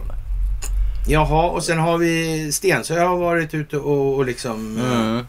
Jaha, 1.10 1.50
och 1.50 1.64
sen 1.64 1.78
har 1.80 1.98
vi 1.98 2.52
Stensö 2.52 3.00
har 3.00 3.18
varit 3.18 3.54
ute 3.54 3.78
och, 3.78 4.16
och 4.16 4.26
liksom 4.26 4.78
eh, 4.78 5.00
Mm. 5.02 5.26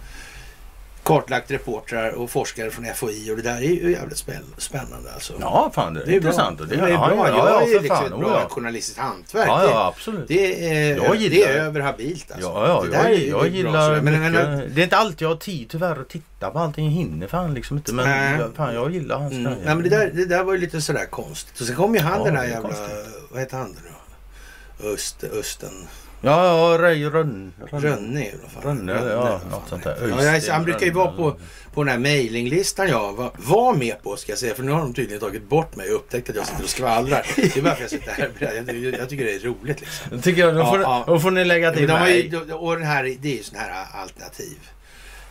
Kartlagt 1.09 1.51
reportrar 1.51 2.11
och 2.13 2.31
forskare 2.31 2.71
från 2.71 2.85
FOI 2.95 3.31
och 3.33 3.37
det 3.37 3.43
där 3.43 3.57
är 3.57 3.61
ju 3.61 3.91
jävligt 3.93 4.19
spänn- 4.19 4.55
spännande 4.59 5.13
alltså. 5.15 5.33
Ja, 5.41 5.71
fan 5.75 5.95
det 5.95 6.01
är, 6.03 6.07
det 6.07 6.13
är 6.13 6.17
intressant. 6.17 6.59
bra. 6.59 6.67
Det 6.67 6.75
är 6.75 6.89
ja, 6.89 6.99
bra. 6.99 7.15
Ja, 7.17 7.29
jag 7.29 7.37
ja, 7.39 7.61
är 7.61 7.67
ju 7.67 7.73
för 7.75 7.81
liksom 7.83 7.97
fan. 7.97 8.07
ett 8.07 8.13
Oh, 8.13 8.19
bra 8.21 8.41
ja. 8.43 8.49
journalistiskt 8.49 8.99
hantverk. 9.01 9.49
Ja, 9.49 9.59
Det- 9.63 9.65
ja, 9.71 9.87
absolut. 9.97 10.29
Det 10.29 10.71
är, 10.71 10.97
Jag 10.97 11.13
det 11.13 11.17
gillar 11.19 11.49
är 11.49 11.55
det. 11.55 11.61
över 11.61 11.81
habilt 11.81 12.31
alltså. 12.33 12.49
Ja, 12.49 12.67
ja, 12.69 12.83
det 12.85 12.91
där 12.91 13.05
är 13.05 13.09
jag, 13.11 13.19
ju 13.19 13.29
jag 13.29 13.39
bra 13.41 13.47
gillar 13.49 13.89
sådär. 13.89 14.01
men, 14.01 14.33
men, 14.33 14.33
Det 14.75 14.81
är 14.81 14.85
inte 14.85 14.97
alltid 14.97 15.23
jag 15.23 15.29
har 15.29 15.37
tid 15.37 15.69
tyvärr 15.71 16.01
att 16.01 16.09
titta 16.09 16.51
på 16.51 16.59
allting. 16.59 16.85
Jag 16.85 16.93
hinner 16.93 17.27
fan 17.27 17.55
liksom 17.55 17.77
inte. 17.77 17.93
Men 17.95 18.09
Nej. 18.09 18.41
jag- 18.41 18.55
fan, 18.57 18.75
jag 18.75 18.91
gillar 18.93 19.19
hans 19.19 19.33
mm, 19.33 19.43
nej, 19.53 19.75
men 19.75 19.83
det, 19.83 19.89
där, 19.89 20.11
det 20.15 20.25
där 20.25 20.45
var 20.45 20.53
ju 20.53 20.59
lite 20.59 20.81
sådär 20.81 21.07
konstigt. 21.11 21.61
Och 21.61 21.67
sen 21.67 21.77
kom 21.77 21.95
ju 21.95 22.01
han 22.01 22.19
Ja, 22.19 22.25
den 22.25 22.35
där 22.35 22.41
det 22.41 22.47
är 22.47 22.51
jävla... 22.51 22.69
konstigt. 22.69 23.07
Vad 23.31 23.41
heter 23.41 23.57
han 23.57 23.69
nu 23.71 23.77
då? 23.91 24.89
Öst, 24.89 25.25
Östen... 25.25 25.87
Ja, 26.21 26.45
ja, 26.73 26.79
Rej 26.83 27.05
Rönn. 27.05 27.53
Rönne 27.73 28.25
i 28.25 28.31
alla 28.41 28.49
fall. 28.49 28.63
Rönne, 28.63 28.93
ja, 29.13 29.41
något 29.51 29.69
sånt 29.69 29.85
där. 29.85 29.97
han? 30.01 30.11
Ja, 30.11 30.25
jag, 30.25 30.35
Öystein 30.35 30.55
han 30.55 30.65
brukar 30.65 30.87
ju 30.87 30.93
vara 30.93 31.13
på, 31.13 31.37
på 31.75 31.85
den 31.85 31.93
här 31.93 31.99
mailinglistan 31.99 32.89
jag 32.89 33.13
var, 33.13 33.31
var 33.37 33.75
med 33.75 34.03
på 34.03 34.17
ska 34.17 34.33
jag 34.33 34.39
säga. 34.39 34.55
För 34.55 34.63
nu 34.63 34.73
har 34.73 34.81
de 34.81 34.95
tydligen 34.95 35.21
tagit 35.21 35.49
bort 35.49 35.77
mig 35.77 35.89
och 35.91 35.95
upptäckt 35.97 36.31
att 36.31 36.37
jag 36.37 36.47
sitter 36.47 36.63
och 36.63 36.69
skvallrar. 36.69 37.27
Det 37.37 37.57
är 37.57 37.63
varför 37.63 37.81
jag 37.83 37.91
sitter 37.91 38.11
här. 38.13 38.31
Jag, 38.39 38.95
jag 39.01 39.09
tycker 39.09 39.25
det 39.25 39.35
är 39.35 39.39
roligt 39.41 39.81
liksom. 39.81 40.23
Tycker 40.23 40.41
jag. 40.41 40.55
Då 40.55 40.65
får, 40.67 40.81
Ja, 40.81 41.05
ja. 41.07 41.13
då 41.13 41.21
får 41.21 41.31
ni 41.31 41.45
lägga 41.45 41.73
till 41.73 41.87
de 41.87 41.93
har 41.93 42.01
mig. 42.01 42.29
ju, 42.29 42.53
och 42.53 42.77
den 42.77 42.87
här, 42.87 43.17
det 43.21 43.33
är 43.33 43.37
ju 43.37 43.43
sån 43.43 43.59
här 43.59 43.87
alternativ. 44.03 44.57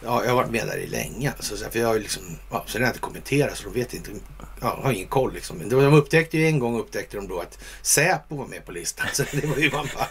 Ja, 0.04 0.24
jag 0.24 0.30
har 0.30 0.36
varit 0.36 0.52
med 0.52 0.68
där 0.68 0.78
i 0.78 0.88
länge. 0.88 1.34
Alltså, 1.38 1.58
så 1.58 1.70
för 1.70 1.80
jag 1.80 1.88
har 1.88 2.00
liksom, 2.00 2.24
ja, 2.52 2.64
sen 2.68 2.82
har 2.82 2.88
jag 2.88 2.90
inte 2.90 3.00
kommenterat 3.00 3.58
så 3.58 3.64
de 3.64 3.74
vet 3.80 3.94
inte. 3.94 4.12
Ja, 4.62 4.80
har 4.84 4.92
ingen 4.92 5.08
koll 5.08 5.34
liksom. 5.34 5.58
Men 5.58 5.70
de 5.70 5.94
upptäckte 5.94 6.38
ju 6.38 6.48
en 6.48 6.60
gång 6.60 6.80
upptäckte 6.80 7.18
de 7.18 7.28
då 7.28 7.40
att 7.40 7.60
Säpo 7.82 8.36
var 8.36 8.48
med 8.48 8.66
på 8.66 8.72
listan. 8.72 9.08
Så 9.14 9.24
det 9.32 9.46
var 9.48 9.58
ju 9.58 9.72
man 9.72 9.88
bara... 9.96 10.08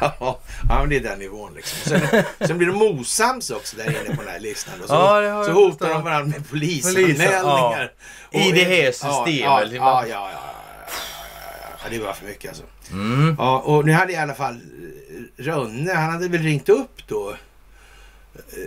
Ja, 0.00 0.40
men 0.68 0.88
det 0.88 0.96
är 0.96 1.00
den 1.00 1.18
nivån 1.18 1.54
liksom. 1.54 1.78
Sen, 1.90 2.24
sen 2.46 2.58
blir 2.58 2.68
de 2.68 2.82
osams 2.82 3.50
också 3.50 3.76
där 3.76 3.84
inne 3.84 4.16
på 4.16 4.22
den 4.22 4.30
här 4.30 4.40
listan. 4.40 4.74
Och 4.82 4.88
så, 4.88 4.94
Ja, 4.94 5.44
så 5.44 5.52
hotar 5.52 5.88
de 5.88 6.04
varandra 6.04 6.36
med 6.38 6.50
polisanmälningar. 6.50 7.92
Ja. 8.30 8.40
I 8.40 8.52
det 8.52 8.64
här 8.64 8.92
systemet. 8.92 9.72
Ja, 9.72 10.06
ja, 10.06 10.06
ja, 10.06 11.90
det 11.90 11.98
var 11.98 12.12
för 12.12 12.26
mycket 12.26 12.48
alltså. 12.48 12.64
Mm. 12.92 13.36
Ja, 13.38 13.58
och 13.58 13.84
nu 13.84 13.92
hade 13.92 14.12
i 14.12 14.16
alla 14.16 14.34
fall 14.34 14.54
eh, 14.54 15.42
Rönne, 15.42 15.92
han 15.94 16.10
hade 16.12 16.28
väl 16.28 16.42
ringt 16.42 16.68
upp 16.68 17.08
då. 17.08 17.34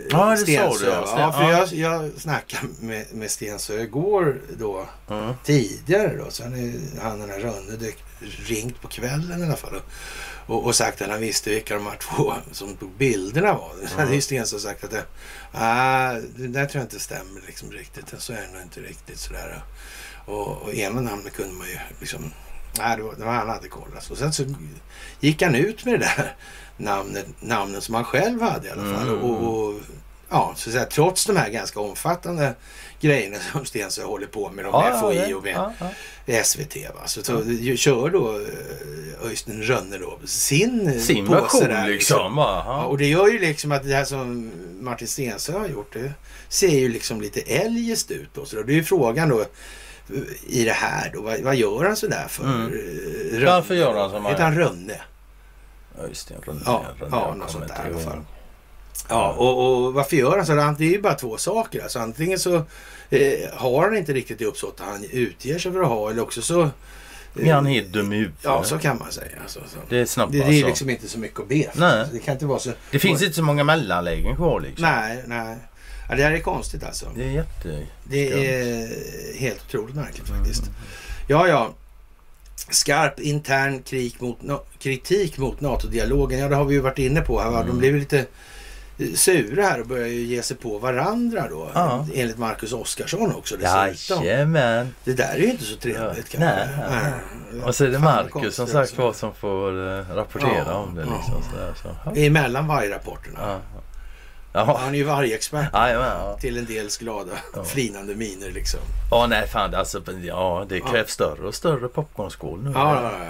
Ja, 0.10 0.30
det 0.30 0.38
sa 0.38 0.44
Stensö, 0.46 0.86
du, 0.86 0.92
ja. 0.92 1.20
Ja, 1.20 1.32
för 1.32 1.42
ja. 1.42 1.50
jag, 1.50 1.74
jag 1.74 2.12
snackade 2.18 2.68
med, 2.80 3.06
med 3.14 3.32
Stensö 3.32 3.82
igår 3.82 4.42
då, 4.58 4.88
Mm. 5.10 5.34
tidigare 5.44 6.18
då. 6.18 6.32
Sen 6.32 6.54
är 6.54 7.02
han 7.02 7.20
den 7.20 7.30
här 7.30 7.40
Rönne 7.40 7.92
ringt 8.20 8.82
på 8.82 8.88
kvällen 8.88 9.42
i 9.42 9.46
alla 9.46 9.56
fall. 9.56 9.82
Och, 10.46 10.66
och, 10.66 10.76
sagt 10.76 11.02
att 11.02 11.10
han 11.10 11.20
visste 11.20 11.50
vilka 11.50 11.74
de 11.76 11.86
här 11.86 11.98
två 11.98 12.34
som 12.52 12.76
tog 12.76 12.92
bilderna 12.92 13.54
var. 13.54 13.72
Sen 13.88 14.00
hade 14.00 14.16
ju 14.16 14.22
Stensö 14.22 14.60
sagt 14.60 14.84
att 14.84 14.92
det, 14.92 15.04
ah, 15.52 16.14
det 16.14 16.48
där 16.48 16.66
tror 16.66 16.80
jag 16.80 16.86
inte 16.86 17.00
stämmer 17.00 17.42
liksom 17.48 17.72
riktigt. 17.72 18.14
Så 18.18 18.34
är 18.34 18.42
det 18.42 18.54
nog 18.54 18.62
inte 18.62 18.80
riktigt 18.80 19.20
sådär. 19.20 19.64
Och, 20.26 20.62
och 20.62 20.74
ena 20.74 21.02
namnet 21.02 21.34
kunde 21.34 21.54
man 21.54 21.68
ju 21.68 21.78
liksom 22.00 22.32
Nej, 22.78 22.98
det 22.98 23.04
var, 23.04 23.16
det 23.16 23.26
var 23.26 23.34
han 23.34 23.50
hade 23.50 23.68
kollat. 23.68 24.12
Och 24.12 24.18
sen 24.18 24.34
så 24.34 24.46
gick 25.20 25.42
han 25.42 25.56
ut 25.56 25.86
med 25.86 25.94
det 25.94 26.06
där 26.18 26.36
namnet, 26.82 27.26
namnet 27.40 27.84
som 27.84 27.96
han 27.96 28.04
själv 28.04 28.42
hade 28.42 28.68
i 28.68 28.72
alla 28.72 28.82
fall. 28.98 29.08
Mm. 29.10 29.22
Och, 29.22 29.60
och 29.68 29.80
ja, 30.30 30.54
så 30.58 30.70
att 30.70 30.74
säga, 30.74 30.86
trots 30.86 31.26
de 31.26 31.38
här 31.38 31.50
ganska 31.50 31.80
omfattande 31.80 32.54
grejerna 33.02 33.38
som 33.52 33.66
Stensö 33.66 34.04
håller 34.04 34.28
på 34.28 34.50
med, 34.50 34.66
de 34.66 34.72
med 34.72 35.00
FOI 35.00 35.16
det- 35.16 35.34
och 35.34 35.44
med 35.44 35.54
ja, 35.54 35.74
ja. 36.26 36.44
SVT. 36.44 36.76
Va? 36.96 37.02
Så, 37.08 37.24
så 37.24 37.42
ju- 37.46 37.78
kör 37.78 38.10
då 38.10 38.32
eh, 38.40 39.28
Öystein 39.30 39.64
Rönne 39.64 39.98
då 39.98 40.20
sin, 40.26 40.88
eh, 40.88 40.98
Sin 41.00 41.28
påse 41.28 41.40
version 41.42 41.68
där, 41.68 41.88
liksom. 41.88 42.36
va? 42.36 42.64
Ja, 42.66 42.78
Ja. 42.78 42.84
och 42.86 42.98
det 42.98 43.08
gör 43.08 43.28
ju 43.28 43.40
liksom 43.40 43.72
att 43.72 43.84
det 43.84 43.94
här 43.96 44.06
som 44.06 44.52
Martin 44.82 45.08
Stensö 45.08 45.52
har 45.60 45.68
gjort, 45.68 45.94
det 45.94 46.14
ser 46.50 46.80
ju 46.80 46.90
liksom 46.90 47.22
lite 47.22 47.40
eljest 47.42 48.12
ut. 48.12 48.30
Då. 48.34 48.46
Så 48.46 48.56
då, 48.56 48.64
det 48.64 48.74
är 48.74 48.76
ju 48.76 48.84
frågan 48.84 49.30
då 49.30 49.42
eh, 49.42 49.48
i 50.48 50.64
det 50.66 50.72
här 50.72 51.12
då, 51.14 51.22
vad, 51.22 51.40
vad 51.40 51.56
gör 51.56 51.86
han 51.86 51.96
sådär 51.96 52.26
för? 52.30 52.44
Mm. 52.44 52.62
eh, 52.62 53.38
Rönne 53.40 53.46
Varför 53.46 53.76
gör 53.76 54.00
han 54.00 54.10
som 54.10 54.22
han 54.24 54.32
Heter 54.32 54.44
han 54.44 54.56
Rönne? 54.58 55.02
Ja, 55.98 56.08
just 56.08 56.28
det. 56.28 56.34
Rönne, 56.48 56.62
Ja, 56.66 56.86
Rönne, 57.00 57.16
ja, 57.18 57.34
något 57.36 57.52
sånt 57.52 57.68
där 57.68 57.90
i 57.90 57.94
alla 57.94 58.00
fall. 58.04 58.22
Ja, 59.10 59.32
och, 59.34 59.86
och 59.86 59.94
varför 59.94 60.16
gör 60.18 60.38
han 60.38 60.46
så? 60.46 60.54
Det 60.54 60.86
är 60.86 60.90
ju 60.92 61.02
bara 61.02 61.14
två 61.14 61.38
saker. 61.38 61.84
Alltså, 61.84 62.00
antingen 62.00 62.40
så 62.40 62.56
eh, 63.10 63.50
har 63.54 63.84
han 63.84 63.98
inte 63.98 64.14
riktigt 64.14 64.40
det 64.40 64.46
uppsåt 64.46 64.80
han 64.80 65.06
utger 65.12 65.60
sig 65.60 65.72
för 65.72 65.82
att 65.82 65.88
ha 65.88 66.10
eller 66.10 66.22
också 66.22 66.42
så... 66.42 66.62
eh, 66.62 67.48
Är 67.50 67.54
han 67.54 67.66
helt 67.66 67.88
dum 67.88 68.14
i 68.14 68.16
huvudet? 68.16 68.40
Ja, 68.44 68.64
så 68.64 68.78
kan 68.78 69.00
man 69.00 69.12
säga. 69.12 69.38
Alltså, 69.44 69.60
så. 69.60 69.78
Det 69.90 69.98
är 69.98 70.06
snabbt 70.06 70.32
Det, 70.32 70.38
det 70.38 70.44
är 70.44 70.48
alltså. 70.48 70.68
liksom 70.68 70.90
inte 70.90 71.08
så 71.08 71.20
mycket 71.20 71.40
att 71.40 71.48
be. 71.50 71.66
Nej. 71.76 72.06
Det 72.12 72.20
kan 72.20 72.34
inte 72.34 72.46
vara 72.46 72.60
så... 72.60 72.72
Det 72.92 73.00
finns 73.00 73.22
inte 73.22 73.36
så 73.36 73.44
många 73.44 73.64
mellanlägen 73.64 74.36
kvar 74.36 74.60
liksom. 74.60 74.82
Nej, 74.86 75.24
nej. 75.26 75.58
Ja, 76.10 76.16
det 76.16 76.24
här 76.24 76.32
är 76.32 76.40
konstigt 76.40 76.84
alltså. 76.84 77.06
Det 77.16 77.24
är 77.24 77.32
jätte... 77.32 77.88
Det 78.04 78.32
är 78.32 78.88
helt 79.40 79.62
otroligt 79.68 79.96
märkligt 79.96 80.28
faktiskt. 80.28 80.64
Ja, 81.28 81.48
ja. 81.48 81.74
Skarp 82.70 83.20
intern 83.20 83.84
mot, 84.20 84.40
no- 84.42 84.62
kritik 84.80 85.38
mot 85.38 85.62
NATO-dialogen. 85.62 86.40
Ja, 86.40 86.48
det 86.50 86.56
har 86.56 86.66
vi 86.66 86.74
ju 86.76 86.82
varit 86.82 87.00
inne 87.00 87.22
på. 87.22 87.40
Här, 87.40 87.50
va? 87.52 87.58
De 87.58 87.64
Mm. 87.64 87.78
blev 87.78 87.96
lite 87.96 88.26
sura 89.16 89.64
här 89.64 89.82
och 89.82 89.88
börjar 89.88 90.08
ju 90.08 90.22
ge 90.22 90.42
sig 90.42 90.58
på 90.58 90.78
varandra 90.78 91.48
då. 91.50 91.70
Ja. 91.74 92.08
Enligt 92.16 92.38
Marcus 92.38 92.74
Oskarsson 92.74 93.36
också 93.36 93.58
dessutom. 93.58 94.26
Jajamän. 94.26 94.94
Det 95.04 95.14
där 95.14 95.34
är 95.34 95.38
ju 95.40 95.52
inte 95.52 95.64
så 95.64 95.76
trevligt 95.76 96.34
Ja, 96.34 96.40
nej. 96.40 96.68
Nej. 96.90 97.62
Och 97.64 97.76
så 97.76 97.84
är 97.86 97.88
det 97.90 98.00
Marcus 98.00 98.56
som 98.56 98.68
sagt 98.68 98.98
var 98.98 99.14
som 99.14 99.34
får 99.34 99.70
eh, 100.00 100.16
rapportera 100.16 100.64
Ja, 100.68 100.74
om 100.74 100.96
det. 100.96 101.02
Liksom, 101.02 101.44
sådär, 101.52 101.74
så. 101.82 101.88
Ja. 102.06 102.22
Emellan 102.22 102.68
vargrapporterna. 102.68 103.60
Ja. 104.54 104.78
Han 104.82 104.94
är 104.94 104.98
ju 104.98 105.04
vargexpert. 105.04 105.70
Jajamän, 105.74 106.08
ja. 106.20 106.38
Till 106.42 106.58
en 106.58 106.66
dels 106.66 106.98
glada, 106.98 107.32
Ja. 107.56 107.64
flinande 107.64 108.16
miner 108.16 108.52
liksom. 108.52 108.80
Ja, 109.12 109.28
nej 109.28 109.48
fan. 109.48 109.76
Alltså, 109.76 110.02
ja, 110.24 110.66
det 110.70 110.78
Ja. 110.78 110.88
krävs 110.88 111.12
större 111.12 111.48
och 111.48 111.56
större 111.56 111.88
popcornskål 111.88 112.64
nu. 112.64 112.72
Ja, 112.76 113.02
ja, 113.04 113.12
ja. 113.20 113.26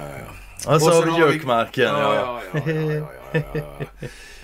ja. 0.66 0.76
Och 0.76 0.82
så 0.82 0.92
har 0.94 1.02
vi 1.06 1.20
Jökmarken. 1.34 1.84
Ja, 1.84 2.16
Ja, 2.16 2.42
ja, 2.54 2.62
ja, 2.66 2.72
ja, 2.72 3.12
ja, 3.34 3.40
ja, 3.54 3.62
ja. 3.90 3.98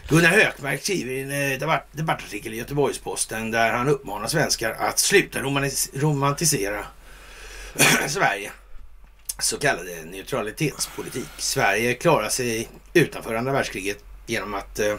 Gunnar 0.09 0.29
Hökmark 0.29 0.81
skriver 0.81 1.11
i 1.11 1.21
en 1.21 1.51
eh, 1.51 1.59
debatt, 1.59 1.87
debattartikel 1.91 2.53
i 2.53 2.57
Göteborgs-Posten 2.57 3.51
där 3.51 3.71
han 3.71 3.87
uppmanar 3.89 4.27
svenskar 4.27 4.71
att 4.79 4.99
sluta 4.99 5.39
romantisera 5.93 6.85
Sverige. 8.07 8.51
Så 9.39 9.57
kallade 9.59 10.03
neutralitetspolitik. 10.05 11.27
Sverige 11.37 11.93
klarar 11.93 12.29
sig 12.29 12.69
utanför 12.93 13.35
andra 13.35 13.51
världskriget 13.51 13.97
genom 14.25 14.53
att 14.53 14.79
eh, 14.79 14.93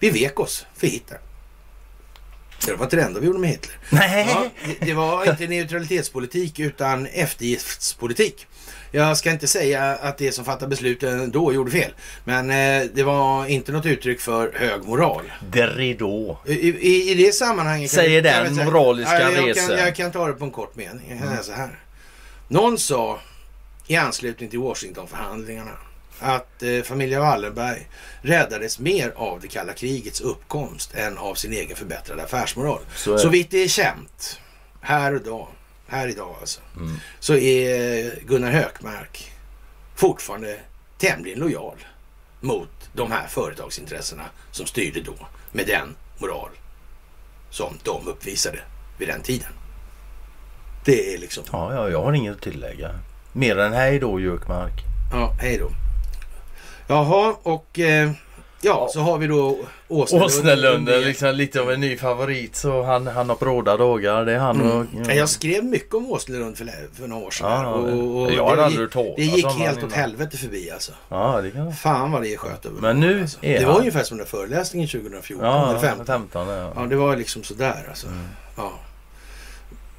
vi 0.00 0.10
vek 0.10 0.40
oss 0.40 0.66
för 0.76 0.86
Hitler. 0.86 1.18
Det 2.66 2.72
var 2.74 2.84
inte 2.84 2.96
det 2.96 3.02
enda 3.02 3.20
vi 3.20 3.26
gjorde 3.26 3.38
med 3.38 3.50
Hitler. 3.50 3.76
Nej. 3.90 4.26
Ja, 4.30 4.48
det, 4.66 4.86
det 4.86 4.94
var 4.94 5.30
inte 5.30 5.46
neutralitetspolitik 5.46 6.58
utan 6.58 7.06
eftergiftspolitik. 7.06 8.46
Jag 8.90 9.16
ska 9.16 9.30
inte 9.30 9.46
säga 9.46 9.82
att 9.84 10.18
det 10.18 10.32
som 10.32 10.44
fattade 10.44 10.68
besluten 10.68 11.30
då 11.30 11.52
gjorde 11.52 11.70
fel. 11.70 11.94
Men 12.24 12.50
eh, 12.50 12.90
det 12.94 13.02
var 13.02 13.46
inte 13.46 13.72
något 13.72 13.86
uttryck 13.86 14.20
för 14.20 14.52
hög 14.54 14.84
moral. 14.84 15.32
Deridå. 15.50 16.38
I, 16.46 16.52
i, 16.68 17.10
i 17.10 17.14
det 17.14 17.32
sammanhanget... 17.34 17.90
Säger 17.90 18.22
jag- 18.22 18.44
den 18.44 18.56
jag 18.56 18.64
moraliska 18.66 19.20
Ja, 19.20 19.30
jag, 19.30 19.56
kan, 19.56 19.78
jag 19.78 19.96
kan 19.96 20.12
ta 20.12 20.26
det 20.26 20.32
på 20.32 20.44
en 20.44 20.50
kort 20.50 20.76
mening. 20.76 21.06
Jag 21.10 21.18
kan 21.18 21.28
säga 21.28 21.42
så 21.42 21.52
här. 21.52 21.78
Någon 22.48 22.78
sa 22.78 23.20
i 23.86 23.96
anslutning 23.96 24.50
till 24.50 24.58
Washingtonförhandlingarna 24.58 25.70
att 26.20 26.62
eh, 26.62 26.82
familjen 26.82 27.20
Wallenberg 27.20 27.88
räddades 28.22 28.78
mer 28.78 29.12
av 29.16 29.40
det 29.40 29.48
kalla 29.48 29.72
krigets 29.72 30.20
uppkomst 30.20 30.94
än 30.94 31.18
av 31.18 31.34
sin 31.34 31.52
egen 31.52 31.76
förbättrade 31.76 32.22
affärsmoral. 32.24 32.80
Så 32.94 33.18
Så 33.18 33.28
vitt 33.28 33.50
det 33.50 33.58
är 33.64 33.68
känt, 33.68 34.40
här 34.80 35.14
och 35.14 35.20
idag, 35.20 35.48
här 35.88 36.08
idag 36.08 36.36
alltså, 36.40 36.60
Mm. 36.76 36.96
så 37.20 37.34
är 37.34 38.20
Gunnar 38.26 38.50
Hökmark 38.50 39.32
fortfarande 39.96 40.56
tämligen 40.98 41.38
lojal 41.38 41.76
mot 42.40 42.68
de 42.92 43.12
här 43.12 43.26
företagsintressena 43.28 44.24
som 44.50 44.66
styrde 44.66 45.00
då 45.00 45.14
med 45.52 45.66
den 45.66 45.96
moral 46.18 46.50
som 47.50 47.78
de 47.82 48.08
uppvisade 48.08 48.58
vid 48.98 49.08
den 49.08 49.22
tiden. 49.22 49.48
Det 50.84 51.14
är 51.14 51.18
liksom, 51.18 51.44
Ja, 51.52 51.74
ja, 51.74 51.88
jag 51.90 52.02
har 52.02 52.12
inget 52.12 52.36
att 52.36 52.42
tillägga. 52.42 52.90
Mer 53.32 53.58
än 53.58 53.72
hej 53.72 53.98
då 53.98 54.20
Jökmark. 54.20 54.72
ja, 55.12 55.36
hej 55.40 55.58
då. 55.58 55.70
Jaha, 56.88 57.34
och 57.42 57.78
eh, 57.78 58.10
ja, 58.60 58.88
så 58.92 59.00
har 59.00 59.18
vi 59.18 59.26
då 59.26 59.58
Åsnelund. 59.88 60.26
Åsnelund 60.26 60.88
är 60.88 61.00
liksom 61.00 61.34
lite 61.34 61.60
av 61.60 61.70
en 61.72 61.80
ny 61.80 61.96
favorit 61.96 62.56
så 62.56 62.82
han, 62.82 63.06
han 63.06 63.28
har 63.28 63.36
bråda 63.36 63.76
dagar. 63.76 64.24
Det 64.24 64.32
är 64.32 64.38
han 64.38 64.60
och... 64.60 64.84
Mm. 64.94 65.16
Jag 65.16 65.28
skrev 65.28 65.64
mycket 65.64 65.94
om 65.94 66.10
Åsnelund 66.10 66.58
för, 66.58 66.68
för 66.94 67.06
några 67.08 67.26
år 67.26 67.30
sedan. 67.30 67.50
Ja, 67.50 67.66
och, 67.68 68.22
och 68.22 68.32
jag 68.32 68.44
har 68.44 68.56
det, 68.56 68.64
aldrig 68.64 68.80
hört 68.94 69.16
det 69.16 69.22
gick 69.24 69.46
helt 69.46 69.84
åt 69.84 69.92
helvete 69.92 70.36
förbi 70.36 70.70
alltså. 70.70 70.92
Ja, 71.08 71.40
det 71.42 71.50
kan 71.50 71.72
Fan 71.72 72.12
vad 72.12 72.22
det 72.22 72.36
sköt 72.36 72.66
över 72.66 72.80
Men 72.80 73.00
nu 73.00 73.20
alltså. 73.20 73.38
Det 73.40 73.64
var 73.64 73.72
han- 73.72 73.80
ungefär 73.80 74.02
som 74.02 74.18
den 74.18 74.26
föreläsningen 74.26 74.88
2014 74.88 75.46
Ja, 75.46 75.70
eller 75.70 75.80
15. 75.80 76.06
15 76.06 76.48
ja. 76.48 76.72
Ja, 76.76 76.80
det 76.86 76.96
var 76.96 77.16
liksom 77.16 77.42
sådär 77.42 77.86
alltså. 77.88 78.06
Mm. 78.06 78.28
Ja. 78.56 78.72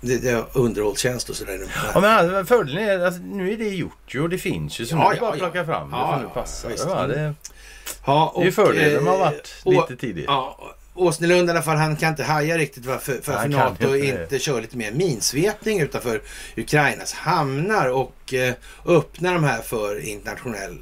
Det, 0.02 0.18
det 0.18 0.36
var 0.36 0.46
underhållstjänst 0.54 1.30
och 1.30 1.36
sådär. 1.36 1.60
Ja, 1.94 2.00
men 2.02 2.12
alltså, 2.12 2.46
fördelen 2.46 2.84
är 2.90 3.00
att 3.00 3.22
nu 3.22 3.54
är 3.54 3.58
det 3.58 3.70
gjort 3.70 3.94
ju 4.08 4.22
och 4.22 4.30
det 4.30 4.38
finns 4.38 4.80
ju 4.80 4.86
så 4.86 4.96
Ja, 4.96 5.00
nu 5.00 5.06
är 5.06 5.10
det 5.10 5.16
ja, 5.16 5.22
bara 5.22 5.32
att 5.32 5.38
plocka 5.40 5.66
fram 5.66 5.92
det 5.92 5.98
Ja, 5.98 6.12
för 6.14 6.18
nu 6.20 6.24
ja, 6.36 6.42
passar 6.42 6.70
visst. 6.70 6.84
det. 6.84 6.90
Va? 6.90 7.08
Det, 7.08 7.34
ja, 8.06 8.36
det 8.42 8.48
är 8.48 8.52
fördelen 8.52 9.04
med 9.04 9.14
att 9.14 9.20
ha 9.20 9.26
eh, 9.26 9.32
varit 9.32 9.56
och- 9.64 9.74
lite 9.74 9.96
tidigt. 9.96 10.26
Ja, 10.28 10.60
Åsnelund 10.94 11.48
i 11.50 11.52
alla 11.52 11.62
fall, 11.62 11.78
han 11.78 11.96
kan 11.96 12.10
inte 12.10 12.24
haja 12.24 12.58
riktigt 12.58 12.86
varför, 12.86 13.20
för 13.24 13.34
Han 13.34 13.42
för 13.52 13.58
kan 13.58 13.72
NATO 13.72 13.96
inte 13.96 14.08
inte 14.22 14.40
kör 14.40 14.62
lite 14.62 14.78
mer 14.78 14.92
minsvepning 14.92 15.80
utanför 15.82 16.22
Ukrainas 16.58 17.14
hamnar 17.14 17.90
och 17.90 18.34
eh, 18.34 18.54
öppnar 18.86 19.34
de 19.34 19.44
här 19.44 19.62
för 19.62 20.00
internationell 20.06 20.78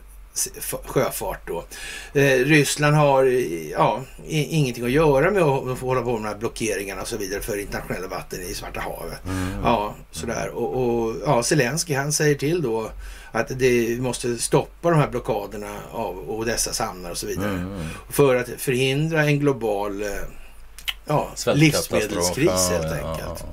sjöfart 0.86 1.48
då. 1.48 1.64
Eh, 2.14 2.38
Ryssland 2.46 2.96
har 2.96 3.24
ja, 3.72 4.02
ingenting 4.28 4.86
att 4.86 4.92
göra 4.92 5.32
med 5.32 5.44
att 5.44 5.80
hålla 5.80 6.02
på 6.02 6.12
med 6.12 6.22
de 6.22 6.26
här 6.26 6.36
blockeringarna 6.36 7.02
och 7.02 7.08
så 7.08 7.18
vidare 7.18 7.42
för 7.42 7.58
internationella 7.58 8.08
vatten 8.08 8.42
i 8.42 8.54
Svarta 8.54 8.80
havet. 8.80 9.26
Mm. 9.26 9.64
Ja, 9.64 9.96
sådär. 10.12 10.50
Och, 10.50 10.84
och 10.84 11.16
ja, 11.26 11.44
Zelensky 11.44 11.94
han 11.94 12.12
säger 12.12 12.36
till 12.36 12.62
då 12.62 12.92
att 13.32 13.60
det 13.60 14.02
måste 14.02 14.38
stoppa 14.38 14.90
de 14.90 15.00
här 15.00 15.08
blockaderna 15.08 15.80
av 15.92 16.32
Odessas 16.32 16.80
hamnar 16.80 17.12
och 17.12 17.18
så 17.18 17.28
vidare. 17.28 17.50
Mm, 17.50 17.74
mm. 17.74 17.88
För 18.10 18.36
att 18.36 18.50
förhindra 18.58 19.26
en 19.26 19.40
global 19.40 20.02
eh, 20.02 20.10
ja, 21.06 21.30
livsmedelskris 21.54 22.70
helt 22.70 22.92
enkelt. 22.92 23.40
ja. 23.40 23.50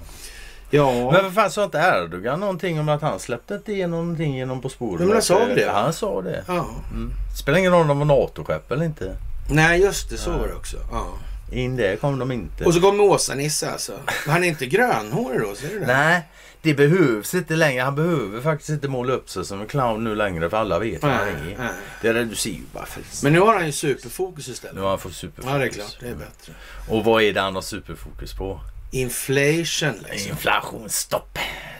Ja, 0.76 1.10
Men 1.12 1.24
vad 1.24 1.34
fan 1.34 1.50
sa 1.50 1.64
inte 1.64 1.78
Erdogan 1.78 2.40
någonting 2.40 2.80
om 2.80 2.88
att 2.88 3.02
han 3.02 3.18
släppte 3.20 3.54
inte 3.54 3.72
igenom 3.72 4.00
någonting 4.00 4.36
genom 4.36 4.60
På 4.60 4.68
spåret? 4.68 5.00
Men 5.00 5.12
han 5.12 5.22
sa 5.22 5.46
det? 5.46 5.70
Han 5.74 5.92
sa 5.92 6.22
det. 6.22 6.44
ja. 6.48 6.66
Mm. 6.90 7.10
Spelar 7.38 7.58
ingen 7.58 7.72
roll 7.72 7.80
om 7.80 7.88
de 7.88 7.98
var 7.98 8.06
NATO-skepp 8.06 8.72
eller 8.72 8.84
inte. 8.84 9.16
Nej, 9.50 9.80
just 9.80 10.10
det. 10.10 10.16
Så 10.16 10.30
Ja. 10.30 10.36
var 10.38 10.46
det 10.48 10.54
också. 10.54 10.76
Ja. 10.92 11.06
In 11.52 11.76
det 11.76 12.00
kom 12.00 12.18
de 12.18 12.32
inte. 12.32 12.64
Och 12.64 12.74
så 12.74 12.80
kommer 12.80 13.04
Åsa-Nisse 13.04 13.70
alltså. 13.70 13.92
Han 14.26 14.44
är 14.44 14.48
inte 14.48 14.66
grönhårig 14.66 15.40
då, 15.40 15.54
ser 15.54 15.68
du 15.68 15.80
det? 15.80 15.86
Nej, 15.86 16.22
det 16.62 16.74
behövs 16.74 17.34
inte 17.34 17.56
längre. 17.56 17.82
Han 17.82 17.94
behöver 17.94 18.40
faktiskt 18.40 18.70
inte 18.70 18.88
måla 18.88 19.12
upp 19.12 19.30
sig 19.30 19.44
som 19.44 19.60
en 19.60 19.66
clown 19.66 20.04
nu 20.04 20.14
längre 20.14 20.50
för 20.50 20.56
alla 20.56 20.78
vet 20.78 21.02
vad 21.02 21.12
han 21.12 21.28
är. 21.28 21.56
nej. 21.58 21.68
Det 22.28 22.36
ser 22.36 22.50
ju 22.50 22.60
bara 22.72 22.86
för 22.86 23.02
Men 23.24 23.32
nu 23.32 23.40
har 23.40 23.54
han 23.54 23.66
ju 23.66 23.72
superfokus 23.72 24.48
istället. 24.48 24.76
Nu 24.76 24.82
har 24.82 24.88
han 24.88 24.98
fått 24.98 25.14
superfokus. 25.14 25.52
Ja, 25.52 25.58
det 25.58 25.64
är 25.64 25.68
klart. 25.68 25.96
Det 26.00 26.08
är 26.08 26.14
bättre. 26.14 26.52
Och 26.88 27.04
vad 27.04 27.22
är 27.22 27.32
det 27.32 27.40
han 27.40 27.54
har 27.54 27.62
superfokus 27.62 28.32
på? 28.34 28.60
Inflation 28.94 29.94
liksom. 30.10 30.30
Inflationsstopp. 30.30 31.38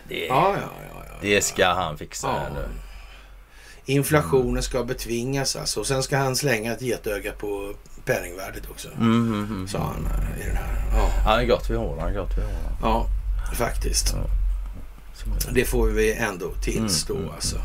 Det, 0.08 0.26
Ja, 0.26 0.56
ja, 0.60 0.70
ja. 0.94 1.04
ja. 1.08 1.14
det 1.20 1.44
ska 1.44 1.66
han 1.66 1.98
fixa 1.98 2.26
Ja. 2.26 2.32
här 2.38 2.50
nu. 2.50 2.64
Inflationen 3.86 4.62
ska 4.62 4.84
betvingas 4.84 5.56
alltså. 5.56 5.80
Och 5.80 5.86
sen 5.86 6.02
ska 6.02 6.16
han 6.16 6.36
slänga 6.36 6.72
ett 6.72 6.82
getöga 6.82 7.32
på 7.32 7.74
penningvärdet 8.04 8.70
också. 8.70 8.88
Mm, 8.88 9.26
mm, 9.32 9.44
mm. 9.44 9.68
Sa 9.68 9.78
han 9.78 10.06
eh, 10.06 10.40
i 10.42 10.46
den 10.46 10.56
här. 10.56 10.84
Ja, 10.96 11.10
Han 11.26 11.40
är 11.40 11.44
gott 11.46 11.70
vi 11.70 11.74
har 11.76 11.96
han 12.00 12.08
är 12.10 12.14
gott 12.14 12.30
vi 12.36 12.42
har 12.42 12.50
han. 12.50 12.76
ja 12.82 13.06
faktiskt. 13.54 14.14
Är 14.14 15.52
det. 15.54 15.64
Får 15.64 15.86
vi 15.86 16.12
ändå 16.14 16.52
tillstå 16.62 17.12
Mm, 17.14 17.24
mm, 17.24 17.34
alltså. 17.34 17.56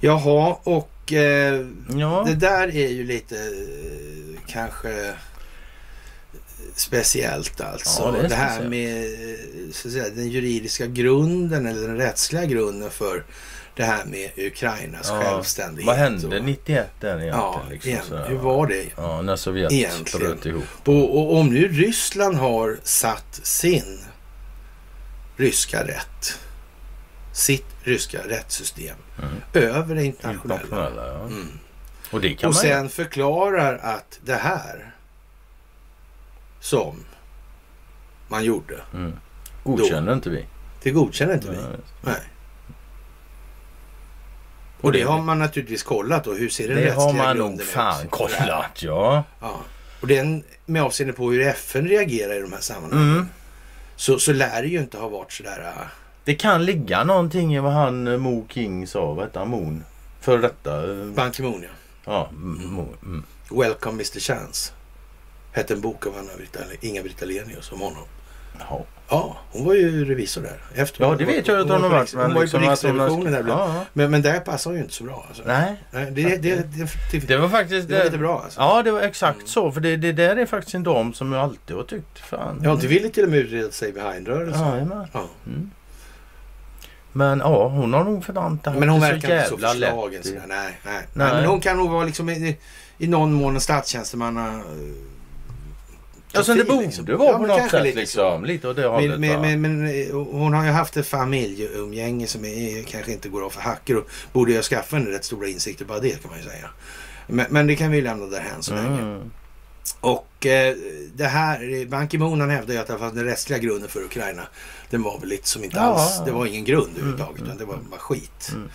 Jaha, 0.00 0.56
och 0.62 1.12
eh, 1.12 1.66
Ja, 1.96 2.22
det 2.26 2.34
där 2.34 2.68
är 2.76 2.88
ju 2.88 3.04
lite 3.04 3.36
eh, 3.36 4.40
kanske 4.46 5.12
speciellt 6.76 7.60
alltså. 7.60 8.02
Ja, 8.02 8.10
det 8.10 8.18
är 8.24 8.28
det 8.28 8.34
här 8.34 8.48
speciellt. 8.60 8.70
med 8.70 9.74
så 9.74 9.88
att 9.88 9.92
säga, 9.94 10.08
den 10.14 10.28
juridiska 10.28 10.86
grunden 10.86 11.66
eller 11.66 11.88
den 11.88 11.96
rättsliga 11.96 12.44
grunden 12.44 12.90
för 12.90 13.24
det 13.76 13.84
här 13.84 14.04
med 14.04 14.30
Ukrainas 14.36 15.08
Ja, 15.10 15.20
självständighet. 15.22 15.86
vad 15.86 15.96
hände 15.96 16.38
och, 16.38 16.44
91 16.44 16.86
där 17.00 17.08
egentligen? 17.08 17.36
Ja, 17.38 17.62
liksom, 17.70 17.90
igen, 17.90 18.02
sådär, 18.08 18.28
hur 18.28 18.36
va? 18.36 18.42
var 18.42 18.66
det? 18.66 18.84
Ja, 18.96 19.22
när 19.22 19.36
Sovjet 19.36 19.72
Egentligen. 19.72 20.26
bröt 20.30 20.46
ihop. 20.46 20.64
Och, 20.84 21.18
och 21.18 21.36
om 21.36 21.48
nu 21.54 21.68
Ryssland 21.68 22.36
har 22.36 22.76
satt 22.82 23.40
sin 23.42 23.98
ryska 25.36 25.84
rätt, 25.86 26.38
sitt 27.32 27.66
ryska 27.82 28.18
rättssystem 28.28 28.96
Mm. 29.18 29.66
över 29.68 29.94
det 29.94 30.04
internationella. 30.04 30.60
Internationella, 30.62 31.06
ja. 31.12 31.20
Mm. 31.26 31.48
Och 32.10 32.20
det 32.20 32.34
kan 32.34 32.48
Och 32.48 32.54
man 32.54 32.62
sen 32.62 32.88
förklarar 32.88 33.78
att 33.78 34.18
det 34.24 34.34
här 34.34 34.94
som 36.66 37.04
man 38.28 38.44
gjorde. 38.44 38.80
Mm. 38.94 39.12
Godkänner 39.64 40.12
inte 40.12 40.30
vi. 40.30 40.46
det 40.82 40.90
godkänner 40.90 41.34
inte 41.34 41.50
vi. 41.50 41.56
Ja, 41.56 41.68
Nej. 42.00 42.20
Och 44.80 44.92
det 44.92 45.02
har 45.02 45.22
man 45.22 45.38
naturligtvis 45.38 45.82
kollat 45.82 46.24
då. 46.24 46.32
Hur 46.34 46.48
ser 46.48 46.68
den 46.68 46.76
det 46.76 46.82
rättsliga 46.84 47.04
har 47.06 47.12
man 47.12 47.36
nog 47.36 47.46
grunden 47.46 47.66
fan 47.66 48.04
ut? 48.04 48.10
kollat, 48.10 48.82
ja. 48.82 49.24
Ja. 49.40 49.60
Och 50.00 50.06
den 50.06 50.44
med 50.66 50.82
avseende 50.82 51.12
på 51.12 51.30
hur 51.32 51.40
FN 51.40 51.88
reagerar 51.88 52.34
i 52.34 52.40
de 52.40 52.52
här 52.52 52.60
sammanhangen. 52.60 53.12
Mm. 53.12 53.28
Så, 53.96 54.18
så 54.18 54.32
lär 54.32 54.62
det 54.62 54.68
ju 54.68 54.78
inte 54.78 54.98
ha 54.98 55.08
varit 55.08 55.32
sådär... 55.32 55.72
äh, 55.76 55.86
Det 56.24 56.34
kan 56.34 56.64
ligga 56.64 57.04
någonting 57.04 57.54
i 57.56 57.58
vad 57.58 57.72
han 57.72 58.06
eh, 58.08 58.18
Mo 58.18 58.46
King 58.48 58.86
sa, 58.86 59.12
vad 59.12 59.24
hette 59.24 59.38
han, 59.38 59.48
Moon? 59.48 59.84
För 60.20 60.38
detta. 60.38 60.90
eh, 60.90 61.06
Ban 61.06 61.32
Ki-Moon 61.32 61.62
ja. 61.62 61.68
Ja, 62.04 62.28
mm, 62.32 62.78
mm. 63.02 63.24
Welcome 63.50 63.92
Mr 63.92 64.20
Chance. 64.20 64.72
Hette 65.56 65.74
en 65.74 65.80
bok 65.80 66.06
av 66.06 66.14
Inga-Britt 66.80 67.22
Ahlenius 67.22 67.72
om 67.72 67.80
honom. 67.80 68.02
Jaha. 68.58 68.82
Ja, 69.08 69.36
hon 69.50 69.64
var 69.64 69.74
ju 69.74 70.04
revisor 70.04 70.42
där. 70.42 70.60
Efter 70.74 71.04
Ja, 71.04 71.14
det 71.14 71.24
vet 71.24 71.46
jag 71.46 71.60
att 71.60 71.68
hon 71.68 71.82
har 71.82 71.88
varit. 71.88 72.14
Hon 72.14 72.22
var 72.22 72.28
ju 72.28 72.34
på 72.34 72.40
liksom 72.40 72.60
Riksrevisionen 72.60 73.32
där. 73.32 73.44
Ja, 73.48 73.74
ja. 73.74 73.84
Men, 73.92 74.10
men 74.10 74.22
där 74.22 74.40
passar 74.40 74.70
hon 74.70 74.78
ju 74.78 74.82
inte 74.82 74.94
så 74.94 75.04
bra. 75.04 75.24
Alltså. 75.28 75.42
Nej, 75.46 75.76
Nej, 75.90 76.10
det, 76.10 76.22
det, 76.22 76.36
det, 76.36 76.88
det, 77.12 77.18
det 77.18 77.36
var 77.36 77.48
faktiskt... 77.48 77.88
det 77.88 77.98
var 77.98 78.04
lite 78.04 78.18
bra 78.18 78.42
alltså. 78.44 78.60
Ja, 78.60 78.82
det 78.82 78.90
var 78.90 79.00
exakt 79.00 79.48
så. 79.48 79.72
För 79.72 79.80
det, 79.80 79.96
det 79.96 80.12
där 80.12 80.36
är 80.36 80.46
faktiskt 80.46 80.74
en 80.74 80.82
dam 80.82 81.12
som 81.12 81.32
jag 81.32 81.42
alltid 81.42 81.76
har 81.76 81.84
tyckt. 81.84 82.18
Fan. 82.18 82.60
Ja, 82.64 82.72
inte 82.72 82.86
ville 82.86 83.08
till 83.08 83.24
och 83.24 83.30
med 83.30 83.38
utreda 83.38 83.70
sig 83.70 83.92
behind-rörelsen. 83.92 84.88
Ja. 84.90 85.06
Ja. 85.12 85.28
Mm. 85.46 85.70
Men 87.12 87.38
ja, 87.38 87.68
hon 87.68 87.92
har 87.92 88.04
nog 88.04 88.24
förväntat 88.24 88.78
Men 88.78 88.88
hon 88.88 89.00
verkar 89.00 89.36
inte 89.36 89.48
så 89.48 89.58
förslagen. 89.58 90.22
Nej, 90.24 90.40
nej, 90.48 90.72
nej. 90.84 91.02
Men 91.12 91.44
hon 91.44 91.60
kan 91.60 91.76
nog 91.76 91.90
vara 91.90 92.04
liksom 92.04 92.30
i, 92.30 92.58
i 92.98 93.06
någon 93.06 93.32
mån 93.32 93.54
en 93.54 93.60
statstjänstemanna... 93.60 94.62
eh, 96.36 96.38
Alltså 96.38 96.54
det 96.54 96.64
borde 96.64 96.86
liksom. 96.86 97.04
vara 97.06 97.30
Ja, 97.32 97.38
på 97.38 97.46
något 97.46 97.70
sätt 97.70 97.82
lite 97.82 97.98
liksom. 97.98 98.44
Lite 98.44 98.68
åt 98.68 98.76
det 98.76 98.86
hållet 98.86 99.20
men, 99.20 99.40
men, 99.40 99.60
men 99.60 99.86
eh, 99.86 100.14
hon 100.14 100.54
har 100.54 100.64
ju 100.64 100.70
haft 100.70 100.96
ett 100.96 101.06
familjeumgänge 101.06 102.26
som 102.26 102.44
är, 102.44 102.82
kanske 102.82 103.12
inte 103.12 103.28
går 103.28 103.44
av 103.44 103.50
för 103.50 103.60
hacker 103.60 103.96
och 103.96 104.08
borde 104.32 104.50
ju 104.50 104.58
ha 104.58 104.62
skaffat 104.62 104.98
henne 104.98 105.10
rätt 105.10 105.24
stora 105.24 105.48
insikter 105.48 105.84
bara 105.84 106.00
det 106.00 106.22
kan 106.22 106.30
man 106.30 106.38
ju 106.40 106.44
säga. 106.44 106.68
Men, 107.26 107.46
men 107.50 107.66
det 107.66 107.76
kan 107.76 107.90
vi 107.90 108.00
lämna 108.00 108.26
därhän 108.26 108.62
så 108.62 108.74
länge. 108.74 109.00
Mm. 109.02 109.30
Och 110.00 110.46
eh, 110.46 110.76
det 111.14 111.24
här, 111.24 111.86
Ban 111.86 112.08
Ki-Moon 112.08 112.40
han 112.40 112.50
hävdar 112.50 112.74
ju 112.74 112.80
att 112.80 112.86
det 112.86 112.98
fanns 112.98 113.14
den 113.14 113.24
rättsliga 113.24 113.58
grunden 113.58 113.88
för 113.88 114.02
Ukraina. 114.02 114.42
Den 114.90 115.02
var 115.02 115.18
väl 115.18 115.28
lite 115.28 115.48
som 115.48 115.64
inte 115.64 115.76
Ja, 115.76 115.82
alls, 115.82 116.14
ja. 116.18 116.24
det 116.24 116.30
var 116.32 116.46
ingen 116.46 116.64
grund 116.64 116.90
överhuvudtaget 116.96 117.36
Mm, 117.40 117.44
utan 117.46 117.58
det 117.58 117.64
var 117.64 117.78
bara 117.90 118.00
skit. 118.00 118.50
Mm. 118.52 118.68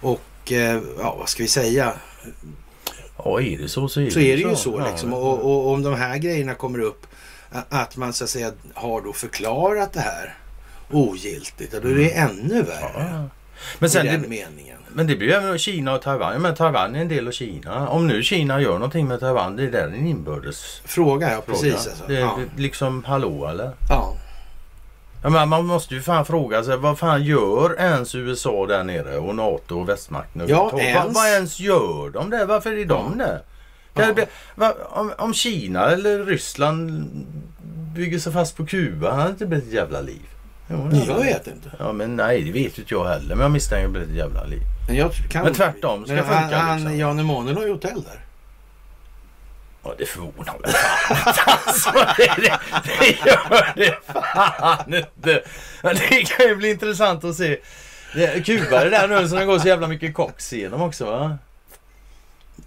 Och 0.00 0.52
eh, 0.52 0.80
ja, 0.98 1.16
vad 1.18 1.28
ska 1.28 1.42
vi 1.42 1.48
säga? 1.48 1.92
Ja, 3.30 3.40
är 3.40 3.58
det 3.58 3.68
så 3.68 3.88
så 3.88 4.00
är 4.00 4.04
det 4.04 4.10
Så 4.10 4.20
är 4.20 4.36
det 4.36 4.42
ju 4.42 4.56
så 4.56 4.74
Ja, 4.80 4.90
liksom. 4.90 5.10
men- 5.10 5.18
Och, 5.18 5.38
och 5.44 5.72
om 5.72 5.82
de 5.82 5.94
här 5.94 6.18
grejerna 6.18 6.54
kommer 6.54 6.78
upp, 6.78 7.06
att 7.68 7.96
man 7.96 8.12
så 8.12 8.24
att 8.24 8.30
säga 8.30 8.52
har 8.74 9.00
då 9.00 9.12
förklarat 9.12 9.92
det 9.92 10.00
här 10.00 10.34
ogiltigt, 10.90 11.82
då 11.82 11.88
är 11.88 11.94
det 11.94 12.10
ännu 12.10 12.62
värre. 12.62 12.90
Ja. 13.10 13.28
Men 13.78 13.90
sen 13.90 14.06
det, 14.06 14.18
meningen. 14.18 14.78
men 14.92 15.06
det 15.06 15.16
blir 15.16 15.28
ju 15.28 15.34
även 15.34 15.58
Kina 15.58 15.94
och 15.94 16.02
Taiwan. 16.02 16.42
Men 16.42 16.54
Taiwan 16.54 16.94
är 16.94 17.00
en 17.00 17.08
del 17.08 17.28
av 17.28 17.32
Kina. 17.32 17.88
Om 17.88 18.06
nu 18.06 18.22
Kina 18.22 18.60
gör 18.60 18.72
någonting 18.72 19.08
med 19.08 19.20
Taiwan, 19.20 19.56
det 19.56 19.62
är 19.62 19.70
där 19.70 19.86
en 19.86 20.06
inbördes 20.06 20.80
Fråga, 20.84 21.32
ja 21.32 21.42
precis 21.46 21.74
alltså. 21.74 22.04
Det 22.08 22.14
Ja. 22.14 22.38
liksom 22.56 23.04
hallå 23.04 23.46
eller? 23.48 23.70
ja. 23.88 24.14
Men 25.30 25.48
man 25.48 25.66
måste 25.66 25.94
ju 25.94 26.02
fan 26.02 26.24
fråga 26.24 26.64
sig 26.64 26.76
vad 26.76 26.98
fan 26.98 27.24
gör 27.24 27.80
ens 27.80 28.14
USA 28.14 28.66
där 28.66 28.84
nere 28.84 29.18
och 29.18 29.34
NATO 29.34 29.80
och 29.80 29.88
västmakten 29.88 30.42
Ja, 30.48 30.70
överhuvudtaget? 30.70 30.94
Vad, 30.94 31.02
ens. 31.04 31.16
vad 31.16 31.28
ens 31.28 31.60
gör 31.60 32.10
de 32.10 32.30
där? 32.30 32.46
Varför 32.46 32.72
är 32.78 32.84
de 32.84 33.18
där? 33.18 33.40
Ja. 33.94 34.02
här 34.02 34.12
blir- 34.12 34.26
va, 34.54 34.74
om, 34.90 35.12
om 35.18 35.34
Kina 35.34 35.90
eller 35.90 36.24
Ryssland 36.24 37.04
bygger 37.94 38.18
sig 38.18 38.32
fast 38.32 38.56
på 38.56 38.66
Kuba, 38.66 39.10
hade 39.10 39.24
det 39.24 39.30
inte 39.30 39.46
blivit 39.46 39.66
ett 39.66 39.72
jävla 39.74 40.00
liv. 40.00 40.22
Jo, 40.70 40.90
Jag 41.08 41.14
vet 41.18 41.46
inte. 41.46 41.70
Ja 41.78 41.92
men 41.92 42.16
nej 42.16 42.42
det 42.42 42.52
vet 42.52 42.78
inte 42.78 42.94
jag 42.94 43.04
heller. 43.04 43.34
Men 43.34 43.40
jag 43.42 43.50
misstänker 43.50 43.86
att 43.86 43.92
det 43.94 43.98
blir 44.00 44.08
ett 44.10 44.16
jävla 44.16 44.44
liv. 44.44 44.60
Men, 44.86 44.96
jag 44.96 45.12
kan 45.30 45.44
Men 45.44 45.54
tvärtom 45.54 46.04
ska 46.04 46.14
Men 46.14 46.24
han, 46.24 46.40
funka, 46.42 46.56
han 46.58 46.76
liksom. 46.80 46.98
Jan 46.98 47.18
Emanuel 47.18 47.56
har 47.56 47.64
ju 47.64 47.72
hotell 47.72 48.02
där. 48.02 48.20
Ja 49.86 49.94
det 49.98 50.06
förvånar 50.06 50.58
mig 50.62 50.72
fan 50.72 51.58
alltså, 51.66 51.90
det, 52.16 52.32
det, 52.36 52.58
det 52.98 53.06
gör 53.30 53.72
det 53.76 53.96
fan 54.12 54.94
inte. 54.94 55.42
Det 55.82 56.28
kan 56.28 56.46
ju 56.46 56.56
bli 56.56 56.70
intressant 56.70 57.24
att 57.24 57.34
se. 57.36 57.56
Kuba 58.44 58.84
det 58.84 58.90
där 58.90 59.08
nu 59.08 59.28
som 59.28 59.38
det 59.38 59.44
går 59.44 59.58
så 59.58 59.68
jävla 59.68 59.88
mycket 59.88 60.14
koks 60.14 60.52
igenom 60.52 60.82
också 60.82 61.04
va? 61.04 61.38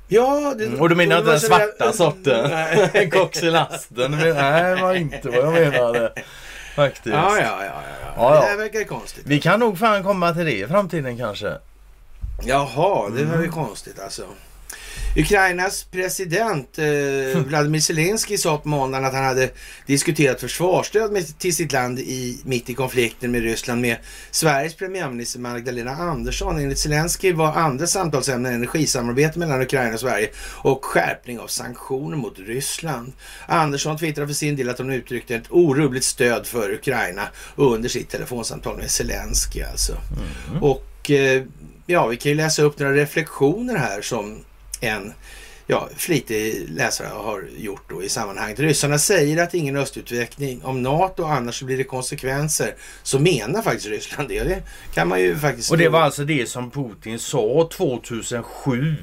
Ja, 0.08 0.54
det, 0.58 0.66
Mm, 0.66 0.82
Och 0.82 0.90
du 0.90 0.96
menar 0.96 1.18
inte 1.18 1.32
den 1.32 1.40
svarta 1.40 1.86
där- 1.86 1.92
sorten? 1.92 3.10
Koks 3.12 3.44
i 3.44 3.52
lasten? 3.52 4.12
Men, 4.12 4.36
nej 4.36 4.76
det 4.76 4.82
var 4.82 4.94
inte 4.94 5.30
vad 5.30 5.38
jag 5.38 5.54
menade. 5.54 6.14
Faktiskt. 6.76 7.06
Ja, 7.06 7.38
ja, 7.40 7.44
ja, 7.66 7.66
ja, 7.66 8.12
ja. 8.18 8.36
Det 8.42 8.46
här 8.48 8.58
verkar 8.58 8.84
konstigt. 8.84 9.24
Vi 9.28 9.40
kan 9.42 9.60
nog 9.60 9.80
fan 9.80 10.04
komma 10.04 10.34
till 10.34 10.46
det 10.46 10.54
i 10.60 10.68
framtiden 10.68 11.18
kanske. 11.18 11.54
Jaha, 12.44 13.10
det 13.10 13.24
var 13.24 13.34
Mm. 13.34 13.42
ju 13.42 13.50
konstigt 13.52 14.00
alltså. 14.00 14.24
Ukrainas 15.16 15.84
president 15.84 16.80
eh, 16.80 17.42
Vladimir 17.48 17.80
Zelensky 17.80 18.38
sa 18.38 18.58
på 18.58 18.70
måndagen 18.70 19.06
att 19.06 19.14
han 19.14 19.24
hade 19.24 19.50
diskuterat 19.86 20.42
försvarsstöd 20.42 21.12
med, 21.12 21.40
till 21.40 21.56
sitt 21.56 21.72
land 21.72 22.00
i, 22.00 22.40
mitt 22.44 22.70
i 22.70 22.74
konflikten 22.74 23.32
med 23.32 23.42
Ryssland 23.42 23.82
med 23.82 23.98
Sveriges 24.32 24.76
premiärminister 24.76 25.40
Magdalena 25.40 25.92
Andersson. 25.92 26.58
Enligt 26.58 26.80
Zelensky 26.80 27.34
var 27.34 27.54
andra 27.54 27.88
samtalsämnen 27.88 28.54
energisamarbete 28.54 29.40
mellan 29.40 29.62
Ukraina 29.62 29.94
och 29.94 30.00
Sverige 30.00 30.30
och 30.62 30.86
skärpning 30.86 31.40
av 31.40 31.48
sanktioner 31.48 32.18
mot 32.18 32.40
Ryssland. 32.40 33.14
Andersson 33.46 33.98
twittrade 33.98 34.28
för 34.28 34.36
sin 34.36 34.56
del 34.56 34.70
att 34.70 34.78
hon 34.78 34.92
uttryckte 34.92 35.36
ett 35.36 35.48
orubbligt 35.50 36.06
stöd 36.06 36.48
för 36.48 36.74
Ukraina 36.74 37.28
under 37.56 37.90
sitt 37.90 38.10
telefonsamtal 38.10 38.78
med 38.78 38.92
Zelensky 38.92 39.62
alltså. 39.62 39.94
Och 40.62 41.12
eh, 41.12 41.44
ja, 41.86 42.08
vi 42.08 42.18
kan 42.18 42.30
ju 42.30 42.36
läsa 42.36 42.62
upp 42.62 42.80
några 42.80 42.94
reflektioner 42.94 43.76
här 43.76 44.02
som 44.02 44.44
en 44.80 45.14
ja, 45.68 45.90
flitig 45.96 46.70
läsare 46.70 47.08
har 47.08 47.44
gjort 47.58 47.90
då 47.90 48.04
i 48.04 48.10
sammanhanget. 48.10 48.60
Ryssarna 48.60 49.00
säger 49.00 49.44
att 49.44 49.54
ingen 49.54 49.76
östutveckling 49.76 50.64
om 50.64 50.84
NATO, 50.84 51.24
annars 51.24 51.62
blir 51.62 51.78
det 51.78 51.84
konsekvenser. 51.84 52.76
Så 53.04 53.20
menar 53.20 53.62
faktiskt 53.62 53.88
Ryssland 53.88 54.30
det. 54.30 54.44
Det 54.44 54.64
kan 54.94 55.08
man 55.08 55.22
ju 55.22 55.38
faktiskt... 55.38 55.72
Och 55.72 55.78
det 55.78 55.90
var 55.90 56.02
alltså 56.02 56.24
det 56.24 56.50
som 56.50 56.72
Putin 56.72 57.20
sa 57.20 57.70
2007. 57.74 58.96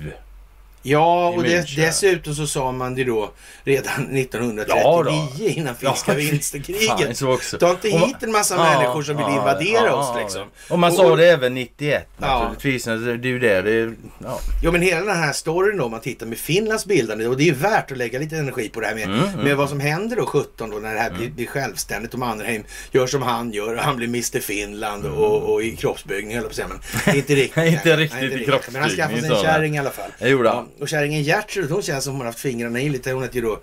Ja, 0.88 1.28
och 1.28 1.44
München. 1.44 1.76
dessutom 1.76 2.34
så 2.34 2.46
sa 2.46 2.72
man 2.72 2.94
det 2.94 3.04
då 3.04 3.30
redan 3.64 4.16
1939 4.16 4.64
Ja 4.84 5.02
då. 5.38 5.44
innan 5.48 5.74
finska 5.76 6.12
Ja, 6.12 6.18
vinterkriget. 6.18 7.18
Ta 7.60 7.70
inte 7.70 7.88
Och 7.88 8.00
man- 8.00 8.08
hit 8.08 8.16
en 8.20 8.32
massa 8.32 8.54
Ja, 8.54 8.62
människor 8.80 9.02
som 9.02 9.16
vill 9.16 9.26
invadera 9.26 9.94
oss 9.94 10.16
liksom. 10.18 10.48
Och 10.70 10.78
man 10.78 10.90
Och- 10.90 10.96
sa 10.96 11.16
det 11.16 11.26
även 11.30 11.54
91 11.54 12.08
Ja. 12.20 12.42
naturligtvis. 12.42 12.84
Det 12.84 12.90
är 12.90 13.26
ju 13.26 13.38
det. 13.38 13.62
det 13.62 13.94
ja. 14.24 14.38
Ja 14.62 14.70
men 14.72 14.82
hela 14.82 15.06
den 15.06 15.16
här 15.22 15.32
storyn 15.32 15.78
då, 15.78 15.84
om 15.84 15.90
man 15.90 16.00
tittar 16.00 16.26
med 16.26 16.38
Finlands 16.38 16.86
bildande 16.86 17.26
och 17.26 17.36
det 17.36 17.48
är 17.48 17.54
värt 17.54 17.90
att 17.92 17.98
lägga 17.98 18.18
lite 18.18 18.36
energi 18.36 18.68
på 18.68 18.80
det 18.80 18.86
här 18.86 18.94
med, 18.94 19.04
Mm, 19.04 19.18
mm. 19.24 19.40
med 19.44 19.56
vad 19.56 19.68
som 19.68 19.80
händer 19.80 20.16
då 20.16 20.26
17 20.26 20.70
då 20.70 20.76
när 20.76 20.94
det 20.94 21.00
här 21.00 21.10
blir, 21.10 21.28
blir 21.30 21.46
självständigt 21.46 22.12
och 22.12 22.18
Mannerheim 22.20 22.64
gör 22.92 23.06
som 23.06 23.22
han 23.22 23.52
gör 23.52 23.74
och 23.76 23.80
han 23.82 23.96
blir 23.96 24.08
Mr 24.08 24.40
Finland 24.40 25.04
och, 25.06 25.42
och 25.54 25.62
i 25.62 25.76
kroppsbyggning 25.76 26.36
höll 26.36 26.44
jag 26.44 26.44
på 26.44 26.50
att 26.50 26.56
säga 26.56 26.68
men 27.04 27.16
inte 27.16 27.34
riktigt. 27.34 27.56
Mm. 27.56 27.74
Inte 27.74 27.96
riktigt 27.96 28.20
Nej, 28.20 28.42
i 28.42 28.46
Men 28.72 28.82
han 28.82 28.90
skaffade 28.90 28.90
sig 28.90 28.96
kroppsbyggning, 28.96 29.38
en 29.38 29.42
kärring 29.44 29.76
i 29.76 29.78
alla 29.78 29.90
fall. 29.90 30.10
Det 30.18 30.28
gjorde 30.28 30.48
han. 30.48 30.68
Och 30.80 30.88
kärringen 30.88 31.22
Gertrud 31.22 31.70
hon 31.70 31.82
känns 31.82 32.04
som 32.04 32.12
hon 32.12 32.20
har 32.20 32.26
haft 32.26 32.38
fingrarna 32.40 32.80
i 32.80 32.88
lite. 32.88 33.12
Hon 33.12 33.22
heter 33.22 33.36
ju 33.36 33.42
då 33.42 33.60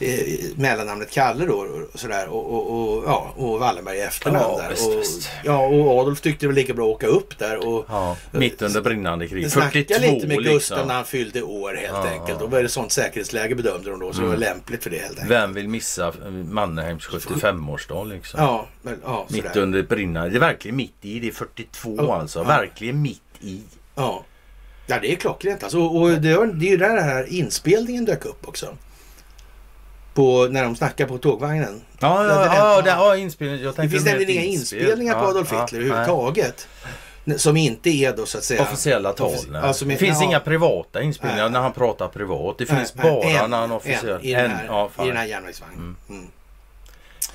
eh, 0.00 0.18
mellannamnet 0.56 1.10
Kalle 1.10 1.46
då 1.46 1.54
och 1.92 2.00
sådär 2.00 2.28
och, 2.28 2.52
och, 2.54 2.96
och, 2.96 3.04
ja, 3.06 3.32
och 3.36 3.58
Wallenberg 3.60 3.96
i 3.96 4.00
efternamn 4.00 4.44
Ja, 4.50 4.58
där. 4.62 4.70
visst, 4.70 4.86
och, 4.88 4.98
visst. 4.98 5.28
Ja 5.44 5.66
och 5.66 6.00
Adolf 6.00 6.20
tyckte 6.20 6.44
det 6.46 6.48
var 6.48 6.54
lika 6.54 6.74
bra 6.74 6.84
att 6.88 6.94
åka 6.94 7.06
upp 7.06 7.38
där 7.38 7.68
och 7.68 7.84
Ja, 7.88 8.16
mitt 8.30 8.62
under 8.62 8.80
brinnande 8.80 9.28
krig. 9.28 9.50
Snacka 9.52 9.70
42 9.70 10.00
lite 10.00 10.26
med 10.26 10.36
Gustav 10.36 10.52
liksom. 10.54 10.88
när 10.88 10.94
han 10.94 11.04
fyllde 11.04 11.42
år 11.42 11.74
helt 11.74 11.92
Ja, 11.92 12.08
enkelt. 12.20 12.42
Och 12.42 12.50
vad 12.50 12.58
är 12.58 12.62
det 12.62 12.68
sånt 12.68 12.92
säkerhetsläge 12.92 13.54
bedömde 13.54 13.90
de 13.90 14.00
då. 14.00 14.12
Så 14.12 14.18
det 14.20 14.26
Mm. 14.26 14.30
var 14.40 14.46
lämpligt 14.46 14.82
för 14.82 14.90
det 14.90 14.98
helt 14.98 15.10
enkelt. 15.10 15.30
Vem 15.30 15.54
vill 15.54 15.68
missa 15.68 16.12
Mannerheims 16.50 17.06
75-årsdag 17.06 18.04
liksom? 18.08 18.40
Ja, 18.40 18.66
men, 18.82 19.00
ja 19.04 19.26
mitt 19.30 19.56
under 19.56 19.82
brinnande. 19.82 20.30
Det 20.30 20.36
är 20.36 20.40
verkligen 20.40 20.76
mitt 20.76 20.94
i. 21.02 21.20
Det 21.20 21.28
är 21.28 21.32
42 21.32 21.94
Ja, 21.98 22.20
alltså. 22.20 22.42
Verkligen 22.42 23.02
mitt 23.02 23.20
i. 23.40 23.60
Ja. 23.94 24.24
Ja, 24.86 24.98
det 25.02 25.12
är 25.12 25.16
klockrent 25.16 25.62
alltså. 25.62 25.78
Och, 25.80 26.10
det, 26.10 26.36
var- 26.36 26.46
det 26.46 26.66
är 26.66 26.70
ju 26.70 26.76
där 26.76 26.94
den 26.96 27.04
här 27.04 27.32
inspelningen 27.32 28.04
dök 28.04 28.24
upp 28.24 28.48
också. 28.48 28.66
På, 30.14 30.46
när 30.50 30.62
de 30.64 30.76
snackar 30.76 31.06
på 31.06 31.18
tågvagnen. 31.18 31.80
Ja, 31.98 32.24
ja, 32.24 32.28
det- 32.34 32.44
ja, 32.44 32.74
ja. 32.76 32.82
det 32.82 32.90
har 32.90 33.16
inspelning. 33.16 33.60
Jag 33.62 33.74
Det 33.76 33.88
finns 33.88 34.04
nämligen 34.04 34.30
inga 34.30 34.42
inspel. 34.42 34.78
inspelningar 34.80 35.14
på 35.14 35.20
Ja, 35.24 35.28
Adolf 35.28 35.48
ja, 35.52 35.60
Hitler 35.60 35.78
nej. 35.80 35.88
överhuvudtaget. 35.90 36.68
Som 37.36 37.56
inte 37.56 37.90
är 37.90 38.16
då 38.16 38.26
så 38.26 38.38
att 38.38 38.44
säga... 38.44 38.62
Officiella 38.62 39.12
tal. 39.12 39.34
Ja, 39.52 39.72
som 39.72 39.88
är- 39.90 39.94
det 39.94 39.98
finns 39.98 40.18
ja. 40.20 40.24
inga 40.24 40.40
privata 40.40 41.02
inspelningar 41.02 41.42
Nej. 41.44 41.52
när 41.52 41.60
han 41.60 41.72
pratar 41.72 42.08
privat. 42.08 42.58
Det 42.58 42.66
finns 42.66 42.94
nej, 42.94 43.10
bara 43.12 43.24
en, 43.24 43.50
när 43.50 43.56
han 43.58 43.70
en, 43.70 43.76
officiellt... 43.76 44.24
i, 44.24 44.32
den 44.32 44.50
här, 44.50 44.64
ja, 44.68 44.90
I 45.04 45.06
den 45.06 45.16
här 45.16 45.24
järnvägsvagnen. 45.24 45.96
Mm. 46.08 46.26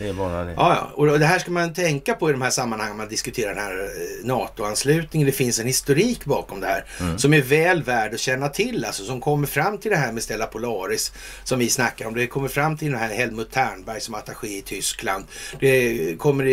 Det 0.01 0.09
är 0.09 0.13
bara 0.13 0.43
det. 0.43 0.51
Ja, 0.51 0.75
ja. 0.75 0.91
Och 0.95 1.19
det 1.19 1.25
här 1.25 1.39
ska 1.39 1.51
man 1.51 1.73
tänka 1.73 2.13
på 2.13 2.29
i 2.29 2.31
de 2.31 2.41
här 2.41 2.49
sammanhangen 2.49 2.97
man 2.97 3.07
diskuterar 3.07 3.55
den 3.55 3.63
här 3.63 3.73
eh, 3.73 4.25
NATO-anslutningen. 4.27 5.25
Det 5.25 5.31
finns 5.31 5.59
en 5.59 5.67
historik 5.67 6.25
bakom 6.25 6.59
det 6.59 6.67
här 6.67 6.85
Mm. 6.99 7.17
som 7.19 7.33
är 7.33 7.41
väl 7.41 7.83
värd 7.83 8.13
att 8.13 8.19
känna 8.19 8.49
till. 8.49 8.85
Alltså 8.85 9.03
som 9.03 9.21
kommer 9.21 9.47
fram 9.47 9.77
till 9.77 9.91
det 9.91 9.97
här 9.97 10.11
med 10.11 10.23
Stella 10.23 10.45
Polaris 10.45 11.11
som 11.43 11.59
vi 11.59 11.69
snackar 11.69 12.05
om. 12.07 12.13
Det 12.15 12.27
kommer 12.27 12.47
fram 12.47 12.77
till 12.77 12.91
den 12.91 12.99
här 12.99 13.09
Helmut 13.09 13.51
Ternberg 13.51 14.01
som 14.01 14.15
attaché 14.15 14.47
i 14.57 14.61
Tyskland. 14.61 15.25
Det 15.59 16.15
kommer 16.19 16.45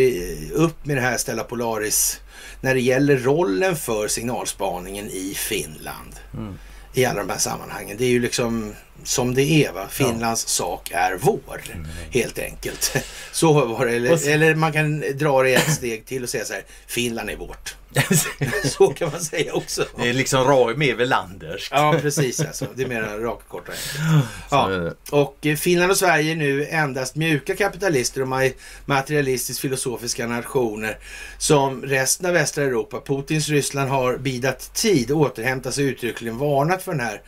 upp 0.53 0.85
med 0.85 0.97
det 0.97 1.01
här 1.01 1.17
Stella 1.17 1.43
Polaris 1.43 2.19
när 2.61 2.73
det 2.73 2.81
gäller 2.81 3.17
rollen 3.17 3.75
för 3.75 4.07
signalspaningen 4.07 5.09
i 5.09 5.33
Finland. 5.37 6.15
Mm. 6.33 6.53
I 6.93 7.05
alla 7.05 7.19
de 7.19 7.29
här 7.29 7.37
sammanhangen. 7.37 7.97
Det 7.97 8.05
är 8.05 8.09
ju 8.09 8.19
liksom 8.19 8.75
som 9.03 9.35
det 9.35 9.65
är. 9.65 9.71
Va? 9.71 9.87
Finlands 9.91 10.47
sak 10.47 10.91
är 10.93 11.17
vår. 11.21 11.61
Helt 12.11 12.39
enkelt. 12.39 12.95
Så 13.31 13.53
var 13.65 13.85
det. 13.85 14.09
Och 14.11 14.19
så- 14.19 14.29
Eller, 14.29 14.45
eller 14.45 14.55
man 14.55 14.73
kan 14.73 15.03
dra 15.17 15.43
det 15.43 15.53
ett 15.55 15.73
steg 15.73 16.05
till 16.05 16.23
och 16.23 16.29
säga 16.29 16.45
så 16.45 16.53
här. 16.53 16.63
Finland 16.87 17.29
är 17.29 17.35
vårt. 17.35 17.75
Så 18.63 18.87
kan 18.87 19.11
man 19.11 19.21
säga 19.21 19.53
också. 19.53 19.85
det 19.97 20.09
är 20.09 20.13
liksom 20.13 20.73
mer 20.77 20.95
Welanderskt. 20.95 21.71
Ja, 21.71 21.95
precis 22.01 22.39
alltså. 22.39 22.65
Det 22.75 22.83
är 22.83 22.87
mer 22.87 23.01
en 23.03 23.21
rak 23.21 23.41
och 23.43 23.47
kort 23.47 23.67
och 23.67 23.73
enkelt. 23.99 24.95
Ja. 25.11 25.17
Och 25.19 25.47
Finland 25.57 25.91
och 25.91 25.97
Sverige 25.97 26.31
är 26.31 26.35
nu 26.35 26.65
endast 26.65 27.15
mjuka 27.15 27.55
kapitalister 27.55 28.21
och 28.21 28.27
ma- 28.27 28.53
materialistiskt 28.85 29.61
filosofiska 29.61 30.27
nationer 30.27 30.97
som 31.37 31.81
resten 31.81 32.25
av 32.25 32.33
västra 32.33 32.63
Europa, 32.63 33.01
Putins 33.05 33.49
Ryssland, 33.49 33.89
har 33.89 34.17
bidat 34.17 34.73
tid 34.73 35.11
återhämtat 35.11 35.73
sig 35.73 35.85
uttryckligen 35.85 36.37
varnat 36.37 36.83
för 36.83 36.91
den 36.91 37.01
här 37.01 37.21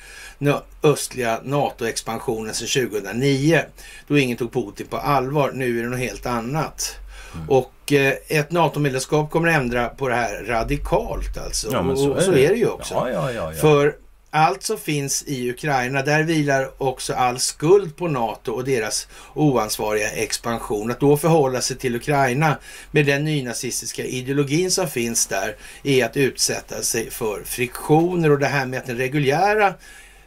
östliga 0.84 1.42
NATO-expansionen 1.44 2.54
sedan 2.54 2.90
2009 2.90 3.62
då 4.08 4.18
ingen 4.18 4.38
tog 4.38 4.54
Putin 4.54 4.88
på 4.88 4.98
allvar. 4.98 5.52
Nu 5.52 5.80
är 5.80 5.84
det 5.84 5.90
något 5.90 6.00
helt 6.00 6.26
annat. 6.26 6.96
Mm. 7.36 7.49
Och 7.49 7.91
eh, 7.91 8.14
ett 8.28 8.52
NATO-medlemskap 8.52 9.32
kommer 9.32 9.48
att 9.48 9.56
ändra 9.56 9.90
på 9.90 10.08
det 10.08 10.16
här 10.16 10.44
radikalt 10.48 11.38
alltså. 11.38 11.68
Ja, 11.72 11.80
och, 11.80 11.91
och 11.91 12.24
så 12.24 12.32
är 12.32 12.49
det 12.49 12.56
ju 12.56 12.70
också. 12.70 12.94
Ja, 12.94 13.10
ja, 13.10 13.32
ja, 13.32 13.53
ja. 13.53 13.62
För 13.62 13.95
allt 14.34 14.64
som 14.64 14.78
finns 14.78 15.24
i 15.28 15.49
Ukraina, 15.49 16.02
där 16.02 16.24
vilar 16.24 16.72
också 16.78 17.14
all 17.14 17.40
skuld 17.40 17.95
på 17.95 18.08
NATO 18.08 18.52
och 18.52 18.64
deras 18.64 19.08
oansvariga 19.34 20.10
expansion. 20.10 20.91
Att 20.91 20.99
då 20.99 21.18
förhålla 21.18 21.62
sig 21.62 21.78
till 21.78 21.95
Ukraina 21.95 22.58
med 22.91 23.06
den 23.06 23.24
nynazistiska 23.24 24.03
ideologin 24.03 24.72
som 24.72 24.88
finns 24.88 25.28
där 25.28 25.56
är 25.84 26.06
att 26.06 26.18
utsätta 26.18 26.82
sig 26.82 27.10
för 27.10 27.44
friktioner 27.45 28.32
och 28.32 28.40
det 28.40 28.48
här 28.48 28.66
med 28.66 28.80
att 28.80 28.86
den 28.86 28.98
reguljära 28.98 29.68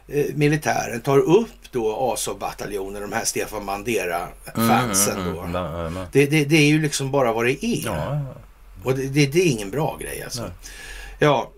eh, 0.07 0.25
militären 0.35 1.01
tar 1.01 1.17
upp 1.17 1.64
då 1.75 2.13
Azov-bataljonen, 2.13 3.01
de 3.01 3.11
här 3.11 3.25
Stefan 3.25 3.65
Bandera-fansen 3.65 5.19
Mm, 5.19 5.33
då. 5.35 5.41
mm, 5.41 5.55
mm, 5.55 5.75
mm, 5.75 5.85
mm. 5.97 6.05
Det, 6.11 6.25
det, 6.25 6.45
det 6.45 6.55
är 6.57 6.67
ju 6.67 6.81
liksom 6.81 7.11
bara 7.11 7.33
vad 7.33 7.45
det 7.45 7.65
är. 7.65 7.85
Ja. 7.85 8.19
Och 8.83 8.95
det, 8.95 9.07
det, 9.07 9.25
det 9.25 9.39
är 9.39 9.51
ingen 9.51 9.71
bra 9.71 9.97
grej 10.01 10.23
alltså. 10.23 10.41
Nej. 10.41 10.51
Ja, 11.19 11.51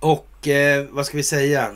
och 0.00 0.48
eh, 0.48 0.86
vad 0.90 1.06
ska 1.06 1.16
vi 1.16 1.22
säga? 1.22 1.74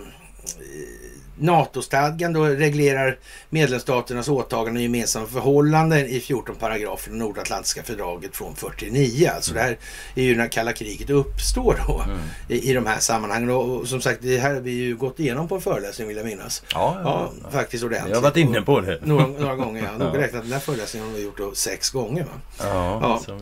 NATO-stadgan 1.38 2.32
då 2.32 2.44
reglerar 2.44 3.18
medlemsstaternas 3.50 4.28
åtaganden 4.28 4.76
och 4.76 4.82
gemensamma 4.82 5.26
förhållanden 5.26 6.06
i 6.06 6.20
14 6.20 6.54
paragrafer 6.56 7.10
i 7.12 7.14
Nordatlantiska 7.14 7.82
fördraget 7.82 8.36
från 8.36 8.54
49. 8.56 9.30
Alltså 9.34 9.54
det 9.54 9.60
här 9.60 9.78
är 10.14 10.22
ju 10.22 10.36
när 10.36 10.48
kalla 10.48 10.72
kriget 10.72 11.10
uppstår 11.10 11.84
då 11.88 12.02
Mm. 12.04 12.18
i, 12.48 12.70
i 12.70 12.72
de 12.72 12.86
här 12.86 12.98
sammanhangen. 12.98 13.50
Och, 13.50 13.88
som 13.88 14.00
sagt, 14.00 14.18
det 14.22 14.38
här 14.38 14.54
har 14.54 14.60
vi 14.60 14.70
ju 14.70 14.96
gått 14.96 15.20
igenom 15.20 15.48
på 15.48 15.54
en 15.54 15.60
föreläsning 15.60 16.08
vill 16.08 16.16
jag 16.16 16.26
minnas. 16.26 16.62
Ja, 16.74 17.00
Ja, 17.04 17.32
ja, 17.44 17.50
faktiskt 17.50 17.84
ordentligt. 17.84 18.10
Jag 18.10 18.16
har 18.16 18.22
varit 18.22 18.36
inne 18.36 18.62
på 18.62 18.80
det. 18.80 19.00
Några, 19.04 19.26
några 19.26 19.54
gånger, 19.56 19.82
ja. 19.98 20.04
Nog 20.04 20.18
räknat 20.18 20.42
den 20.42 20.52
här 20.52 20.60
föreläsningen 20.60 21.08
har 21.08 21.16
vi 21.16 21.22
gjort 21.24 21.38
då 21.38 21.54
sex 21.54 21.90
gånger. 21.90 22.22
Va? 22.24 22.30
Ja, 22.58 22.98
Ja. 23.02 23.22
så. 23.26 23.38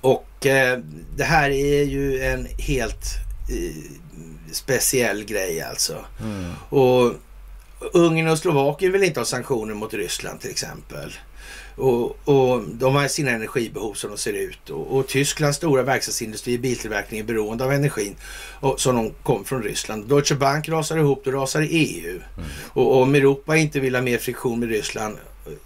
Och 0.00 0.46
eh, 0.46 0.78
det 1.16 1.24
här 1.24 1.50
är 1.50 1.84
ju 1.84 2.20
en 2.22 2.46
helt 2.58 3.04
eh, 3.50 3.74
speciell 4.52 5.24
grej 5.24 5.62
alltså. 5.62 6.04
Mm. 6.20 6.52
Och 6.68 7.14
Ungern 7.92 8.28
och 8.28 8.38
Slovakien 8.38 8.92
vill 8.92 9.02
inte 9.02 9.20
ha 9.20 9.24
sanktioner 9.24 9.74
mot 9.74 9.94
Ryssland 9.94 10.40
till 10.40 10.50
exempel. 10.50 11.12
Och, 11.76 12.28
och 12.28 12.62
de 12.68 12.94
har 12.94 13.08
sina 13.08 13.30
energibehov 13.30 13.94
som 13.94 14.10
de 14.10 14.18
ser 14.18 14.32
ut. 14.32 14.70
Och, 14.70 14.96
och 14.96 15.06
Tysklands 15.06 15.56
stora 15.56 15.82
verkstadsindustri, 15.82 16.58
biltillverkning 16.58 17.20
är 17.20 17.24
beroende 17.24 17.64
av 17.64 17.72
energin 17.72 18.16
och, 18.60 18.80
som 18.80 18.96
de 18.96 19.12
kom 19.22 19.44
från 19.44 19.62
Ryssland. 19.62 20.08
Deutsche 20.08 20.34
Bank 20.34 20.68
rasar 20.68 20.96
ihop, 20.96 21.24
då 21.24 21.30
rasar 21.30 21.66
EU. 21.70 22.20
Och 22.72 22.90
och 22.90 23.02
om 23.02 23.14
Europa 23.14 23.56
inte 23.56 23.80
vill 23.80 23.94
ha 23.94 24.02
mer 24.02 24.18
friktion 24.18 24.60
med 24.60 24.68
Ryssland, 24.68 25.16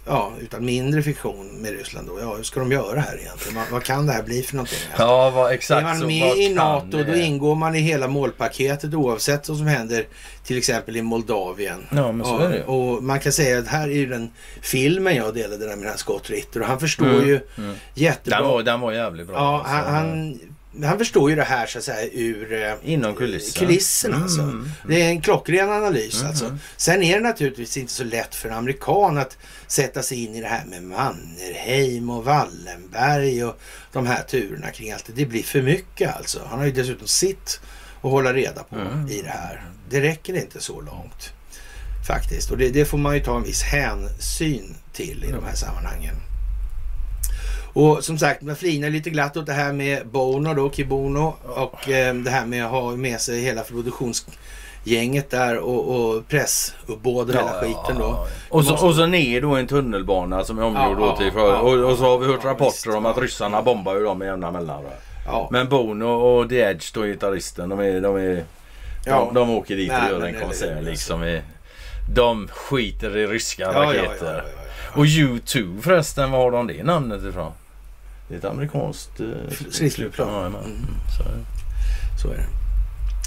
ja, 0.05 0.31
utan 0.41 0.65
mindre 0.65 1.03
friktion 1.03 1.47
med 1.61 1.71
Ryssland 1.71 2.07
då, 2.07 2.19
ja, 2.21 2.35
hur 2.35 2.43
ska 2.43 2.59
de 2.59 2.71
göra 2.71 2.99
här 2.99 3.17
egentligen? 3.21 3.55
Vad, 3.55 3.69
vad 3.71 3.83
kan 3.83 4.07
det 4.07 4.13
här 4.13 4.23
bli 4.23 4.41
för 4.43 4.55
någonting? 4.55 4.79
Ja, 4.97 5.29
vad, 5.29 5.53
exakt 5.53 5.79
Är 5.79 5.83
man 5.83 5.99
så. 5.99 6.05
med 6.05 6.37
i 6.37 6.53
NATO 6.53 7.03
då 7.03 7.15
ingår 7.15 7.55
man 7.55 7.75
i 7.75 7.79
hela 7.79 8.07
målpaketet 8.07 8.93
oavsett 8.93 9.49
vad 9.49 9.57
som 9.57 9.67
händer 9.67 10.05
till 10.43 10.57
exempel 10.57 10.97
i 10.97 11.01
Moldavien. 11.01 11.85
Ja, 11.91 12.11
men 12.11 12.25
så 12.25 12.31
Ja, 12.31 12.45
är 12.45 12.49
det. 12.49 12.63
Och 12.63 13.03
man 13.03 13.19
kan 13.19 13.31
säga 13.31 13.59
att 13.59 13.67
här 13.67 13.87
är 13.87 13.93
ju 13.93 14.05
den 14.05 14.31
filmen 14.61 15.15
jag 15.15 15.33
delade 15.33 15.57
där 15.57 15.67
med 15.75 15.77
den 15.77 15.89
här 15.89 15.97
Scott 15.97 16.29
Ritter 16.29 16.59
och 16.61 16.67
han 16.67 16.79
förstår 16.79 17.05
Mm, 17.05 17.27
ju 17.27 17.39
mm. 17.57 17.75
jättebra. 17.93 18.39
Den 18.39 18.47
var, 18.47 18.63
den 18.63 18.79
var 18.81 18.91
jävligt 18.91 19.27
bra. 19.27 19.35
ja, 19.35 19.57
alltså. 19.59 19.73
han, 19.73 19.95
han, 20.09 20.39
han 20.83 20.97
förstår 20.97 21.29
ju 21.29 21.35
det 21.35 21.43
här 21.43 21.65
så 21.67 21.77
att 21.77 21.83
säga 21.83 22.09
ur 22.13 22.53
eh, 22.63 22.73
Inom 22.83 23.15
kulissen. 23.15 23.59
kulisserna. 23.67 24.17
Alltså. 24.17 24.41
Mm. 24.41 24.69
Det 24.87 25.01
är 25.01 25.09
en 25.09 25.21
klockren 25.21 25.69
analys. 25.69 26.15
Mm. 26.19 26.27
Alltså. 26.27 26.57
Sen 26.77 27.03
är 27.03 27.15
det 27.15 27.21
naturligtvis 27.23 27.77
inte 27.77 27.93
så 27.93 28.03
lätt 28.03 28.35
för 28.35 28.49
en 28.49 28.55
amerikan 28.55 29.17
att 29.17 29.37
sätta 29.67 30.03
sig 30.03 30.23
in 30.23 30.35
i 30.35 30.41
det 30.41 30.47
här 30.47 30.65
med 30.65 30.83
Mannerheim 30.83 32.09
och 32.09 32.25
Wallenberg 32.25 33.43
och 33.43 33.59
de 33.93 34.07
här 34.07 34.23
turerna 34.23 34.71
kring 34.71 34.91
allt 34.91 35.05
det. 35.05 35.13
Det 35.15 35.25
blir 35.25 35.43
för 35.43 35.61
mycket 35.61 36.15
alltså. 36.15 36.39
Han 36.49 36.59
har 36.59 36.65
ju 36.65 36.71
dessutom 36.71 37.07
sitt 37.07 37.59
att 38.01 38.11
hålla 38.11 38.33
reda 38.33 38.63
på 38.63 38.75
Mm. 38.75 39.09
i 39.09 39.21
det 39.21 39.29
här. 39.29 39.63
Det 39.89 40.01
räcker 40.01 40.33
inte 40.33 40.61
så 40.61 40.81
långt 40.81 41.33
faktiskt. 42.07 42.51
Och 42.51 42.57
det, 42.57 42.69
det 42.69 42.85
får 42.85 42.97
man 42.97 43.15
ju 43.15 43.23
ta 43.23 43.37
en 43.37 43.43
viss 43.43 43.61
hänsyn 43.63 44.75
till 44.93 45.25
i 45.29 45.31
de 45.31 45.43
här 45.43 45.55
sammanhangen. 45.55 46.15
Och 47.75 48.03
som 48.03 48.17
sagt, 48.17 48.41
man 48.41 48.55
flinar 48.55 48.89
lite 48.89 49.09
glatt 49.09 49.37
åt 49.37 49.45
det 49.45 49.53
här 49.53 49.73
med 49.73 50.07
Bono 50.07 50.53
då, 50.53 50.71
Kibono 50.71 51.35
och 51.43 51.89
eh, 51.89 52.15
det 52.15 52.29
här 52.31 52.45
med 52.45 52.65
att 52.65 52.71
ha 52.71 52.95
med 52.95 53.21
sig 53.21 53.39
hela 53.41 53.61
produktionsgänget 53.61 55.29
där 55.29 55.57
och, 55.59 55.95
och 56.15 56.27
pressuppbåd 56.27 57.29
och 57.29 57.35
hela 57.35 57.51
skiten 57.61 57.95
då. 57.99 58.27
Och 58.49 58.63
så, 58.65 58.71
måste- 58.71 58.85
och 58.87 58.95
så 58.95 59.05
ner 59.05 59.41
då 59.41 59.55
en 59.55 59.67
tunnelbana 59.67 60.43
som 60.43 60.59
är 60.59 60.63
omgjord 60.63 60.97
Ja, 60.99 61.05
då 61.05 61.15
till 61.17 61.25
ja, 61.25 61.31
för, 61.31 61.39
ja, 61.53 61.59
och, 61.59 61.91
och 61.91 61.97
så 61.97 62.03
har 62.03 62.17
vi 62.17 62.25
hört 62.25 62.39
ja, 62.43 62.49
rapporter 62.49 62.71
visst, 62.71 62.87
om 62.87 63.05
att 63.05 63.17
ja. 63.17 63.23
ryssarna 63.23 63.61
bombar 63.61 63.95
ju 63.95 64.03
dem 64.03 64.17
med 64.19 64.25
jämna 64.25 64.51
mellanrum. 64.51 64.89
Ja, 65.25 65.47
Men 65.51 65.69
Bono 65.69 66.05
och 66.05 66.49
The 66.49 66.59
Edge 66.59 66.93
då 66.93 67.01
gitarristen 67.03 67.69
de 67.69 67.79
är, 67.79 68.01
de 68.01 68.15
är 68.15 68.43
Ja. 69.07 69.15
de, 69.25 69.33
de 69.33 69.49
åker 69.49 69.75
dit 69.75 69.91
och 69.91 69.97
Nej, 70.01 70.11
gör 70.11 70.21
en 70.25 70.41
konsert 70.41 70.77
hur, 70.77 70.81
liksom. 70.85 71.23
I, 71.23 71.41
de 72.15 72.47
skiter 72.47 73.17
i 73.17 73.27
ryska 73.27 73.63
ja, 73.63 73.73
ja, 73.73 73.93
ja, 73.93 74.03
raketer. 74.03 74.43
ja, 74.45 74.49
ja, 74.93 74.99
Och 74.99 75.05
U2 75.05 75.81
förresten, 75.81 76.31
var 76.31 76.39
har 76.39 76.51
de 76.51 76.67
det 76.67 76.83
namnet 76.83 77.23
ifrån? 77.23 77.51
Det 78.27 78.33
är 78.33 78.37
ett 78.37 78.45
amerikanskt 78.45 79.19
eh, 79.19 79.27
stridsflygplan. 79.71 80.45
Mm. 80.45 80.71
så 81.17 81.23
är. 81.23 81.37
Så 82.21 82.27
är 82.31 82.37
det. 82.37 82.45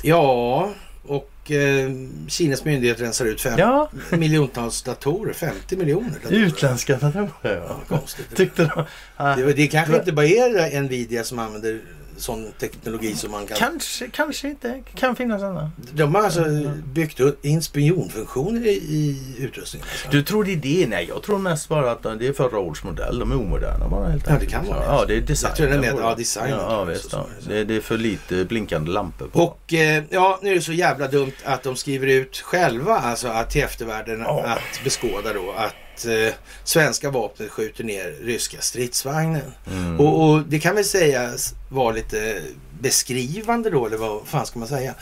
Ja, 0.02 0.70
och 1.02 1.50
eh, 1.50 1.90
Kinas 2.28 2.64
myndigheter 2.64 3.04
rensar 3.04 3.24
ut 3.24 3.40
fem 3.40 3.54
Ja, 3.58 3.90
miljontals 4.10 4.82
datorer. 4.82 5.32
50 5.32 5.76
miljoner 5.76 6.10
datorer. 6.22 6.38
utländska 6.40 6.96
datorer. 6.96 7.28
Ja, 7.42 7.50
Ja. 7.50 7.76
konstigt. 7.88 8.36
Tyckte 8.36 8.64
de... 8.64 8.84
Ah, 9.16 9.36
Det, 9.36 9.52
det 9.52 9.66
kanske 9.66 9.96
inte 9.96 10.12
bara 10.12 10.26
är 10.26 10.82
Nvidia 10.82 11.24
som 11.24 11.38
använder 11.38 11.80
sån 12.18 12.52
teknologi 12.58 13.14
som 13.14 13.30
man 13.30 13.46
kan... 13.46 13.56
Kanske, 13.56 14.08
kanske 14.08 14.48
inte. 14.48 14.82
Kan 14.94 15.16
finnas 15.16 15.42
andra. 15.42 15.70
De 15.92 16.14
har 16.14 16.22
alltså 16.22 16.44
byggt 16.84 17.20
upp 17.20 17.44
in 17.44 17.62
spionfunktioner 17.62 18.66
i, 18.66 18.70
i 18.72 19.34
utrustningen. 19.38 19.86
Alltså. 19.92 20.08
Du 20.10 20.22
tror 20.22 20.44
det 20.44 20.52
är 20.52 20.56
det? 20.56 20.86
Nej, 20.88 21.06
jag 21.08 21.22
tror 21.22 21.38
mest 21.38 21.68
bara 21.68 21.90
att 21.90 22.02
det 22.02 22.26
är 22.26 22.32
förra 22.32 22.58
års 22.58 22.82
modell. 22.84 23.18
De 23.18 23.32
är 23.32 23.36
omoderna 23.36 23.88
bara 23.88 24.08
helt 24.08 24.22
Ja, 24.26 24.32
det 24.32 24.34
enkelt. 24.34 24.52
kan 24.52 24.66
vara 24.66 24.78
det. 24.80 24.84
Ja, 24.86 25.04
det 25.08 25.16
är 25.16 25.20
design. 25.20 25.48
Jag 25.50 25.56
tror 25.56 25.66
det 25.66 25.74
är 25.88 25.94
med- 25.94 26.02
ja, 26.04 26.14
design. 26.14 26.50
Ja, 26.50 26.56
ja 26.72 26.84
visst. 26.84 27.12
Ja. 27.12 27.26
Det, 27.48 27.64
det 27.64 27.76
är 27.76 27.80
för 27.80 27.98
lite 27.98 28.44
blinkande 28.44 28.90
lampor 28.90 29.26
på. 29.28 29.42
Och 29.42 29.74
eh, 29.74 30.02
ja, 30.10 30.38
nu 30.42 30.50
är 30.50 30.54
det 30.54 30.60
så 30.60 30.72
jävla 30.72 31.08
dumt 31.08 31.32
att 31.44 31.62
de 31.62 31.76
skriver 31.76 32.06
ut 32.06 32.36
själva, 32.36 32.98
alltså 32.98 33.28
att 33.28 33.50
till 33.50 33.62
eftervärlden 33.62 34.20
Ja. 34.20 34.44
att 34.46 34.84
beskåda 34.84 35.32
då 35.32 35.52
att 35.56 35.74
eh, 36.06 36.34
svenska 36.64 37.10
vapnet 37.10 37.50
skjuter 37.50 37.84
ner 37.84 38.10
ryska 38.10 38.60
stridsvagnen. 38.60 39.52
Mm. 39.66 40.00
Och, 40.00 40.22
och 40.22 40.42
det 40.42 40.58
kan 40.58 40.74
väl 40.74 40.84
sägas 40.84 41.54
vara 41.68 41.92
lite 41.92 42.42
beskrivande 42.80 43.70
då, 43.70 43.86
eller 43.86 43.96
vad 43.96 44.26
fan 44.26 44.46
ska 44.46 44.58
man 44.58 44.68
säga? 44.68 44.94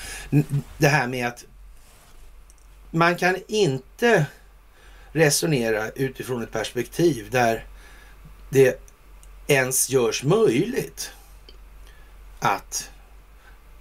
Det 0.79 0.89
här 0.89 1.07
med 1.07 1.27
att 1.27 1.45
man 2.91 3.17
kan 3.17 3.37
inte 3.49 4.27
resonera 5.13 5.91
utifrån 5.91 6.43
ett 6.43 6.53
perspektiv 6.53 7.31
där 7.31 7.65
det 8.51 8.81
ens 9.47 9.91
görs 9.91 10.25
möjligt 10.25 11.13
att 12.39 12.91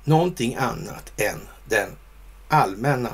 någonting 0.03 0.55
annat 0.55 1.11
än 1.17 1.39
den 1.65 1.89
allmänna 2.47 3.11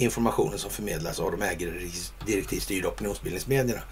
informationen 0.00 0.58
som 0.58 0.70
förmedlas 0.70 1.20
av 1.20 1.30
de 1.30 1.42
ägardirektivstyrda 1.42 2.88
opinionsbildningsmedierna. 2.88 3.82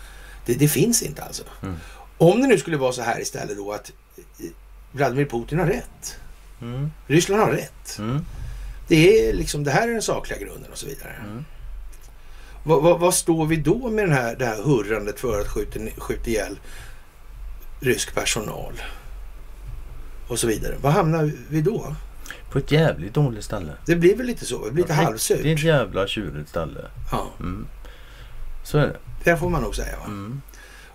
Det, 0.47 0.55
det 0.55 0.69
finns 0.69 1.03
inte 1.03 1.23
alltså. 1.23 1.43
Mm. 1.63 1.77
Om 2.19 2.41
det 2.41 2.47
nu 2.47 2.59
skulle 2.59 2.77
vara 2.77 2.93
så 2.93 3.03
här 3.03 3.21
istället 3.21 3.57
då 3.57 3.73
att 3.73 3.93
eh, 4.17 4.47
Vladimir 4.93 5.27
Putin 5.27 5.59
har 5.59 5.67
rätt. 5.67 6.17
Mm. 6.63 6.91
Ryssland 7.07 7.43
har 7.43 7.51
rätt. 7.51 7.99
Mm. 7.99 8.25
Det 8.89 9.29
är 9.29 9.33
liksom, 9.33 9.65
det 9.65 9.71
här 9.71 9.89
är 9.89 9.93
den 9.93 10.03
sakliga 10.03 10.39
grunden 10.39 10.73
och 10.73 10.79
så 10.79 10.87
vidare. 10.87 11.15
Mm. 11.25 11.45
Vad, 12.65 12.83
vad, 12.83 13.01
vad 13.01 13.15
står 13.15 13.47
vi 13.47 13.57
då 13.57 13.91
med 13.91 14.05
den 14.05 14.13
här, 14.13 14.37
det 14.37 14.47
här 14.47 14.63
hurrandet 14.63 15.21
för 15.21 15.41
att 15.41 15.49
skjuta, 15.49 15.81
skjuta 15.99 16.31
ihjäl 16.31 16.59
rysk 17.81 18.15
personal? 18.15 18.83
Och 20.29 20.39
så 20.39 20.47
vidare. 20.47 20.75
Vad 20.81 20.93
hamnar 20.93 21.33
vi 21.49 21.61
då? 21.61 21.95
På 22.53 22.59
ett 22.59 22.73
jävligt 22.73 23.15
dåligt 23.15 23.45
ställe. 23.45 23.73
Det 23.87 23.97
blir 23.97 24.17
väl 24.17 24.27
lite 24.27 24.45
så. 24.47 24.65
Det 24.65 24.71
blir 24.71 24.83
lite 24.85 24.95
Det 24.95 25.01
är 25.01 25.05
halvsurt. 25.05 25.47
ett 25.47 25.63
jävla 25.65 26.07
tjurigt 26.07 26.49
ställe. 26.49 26.81
Ja, 27.13 27.27
Mm. 27.41 27.67
Så 28.65 28.79
är 28.79 28.87
det. 28.87 28.97
det 29.25 29.37
får 29.37 29.51
man 29.51 29.63
nog 29.63 29.75
säga. 29.75 29.97
Va? 29.99 30.05
Mm. 30.05 30.43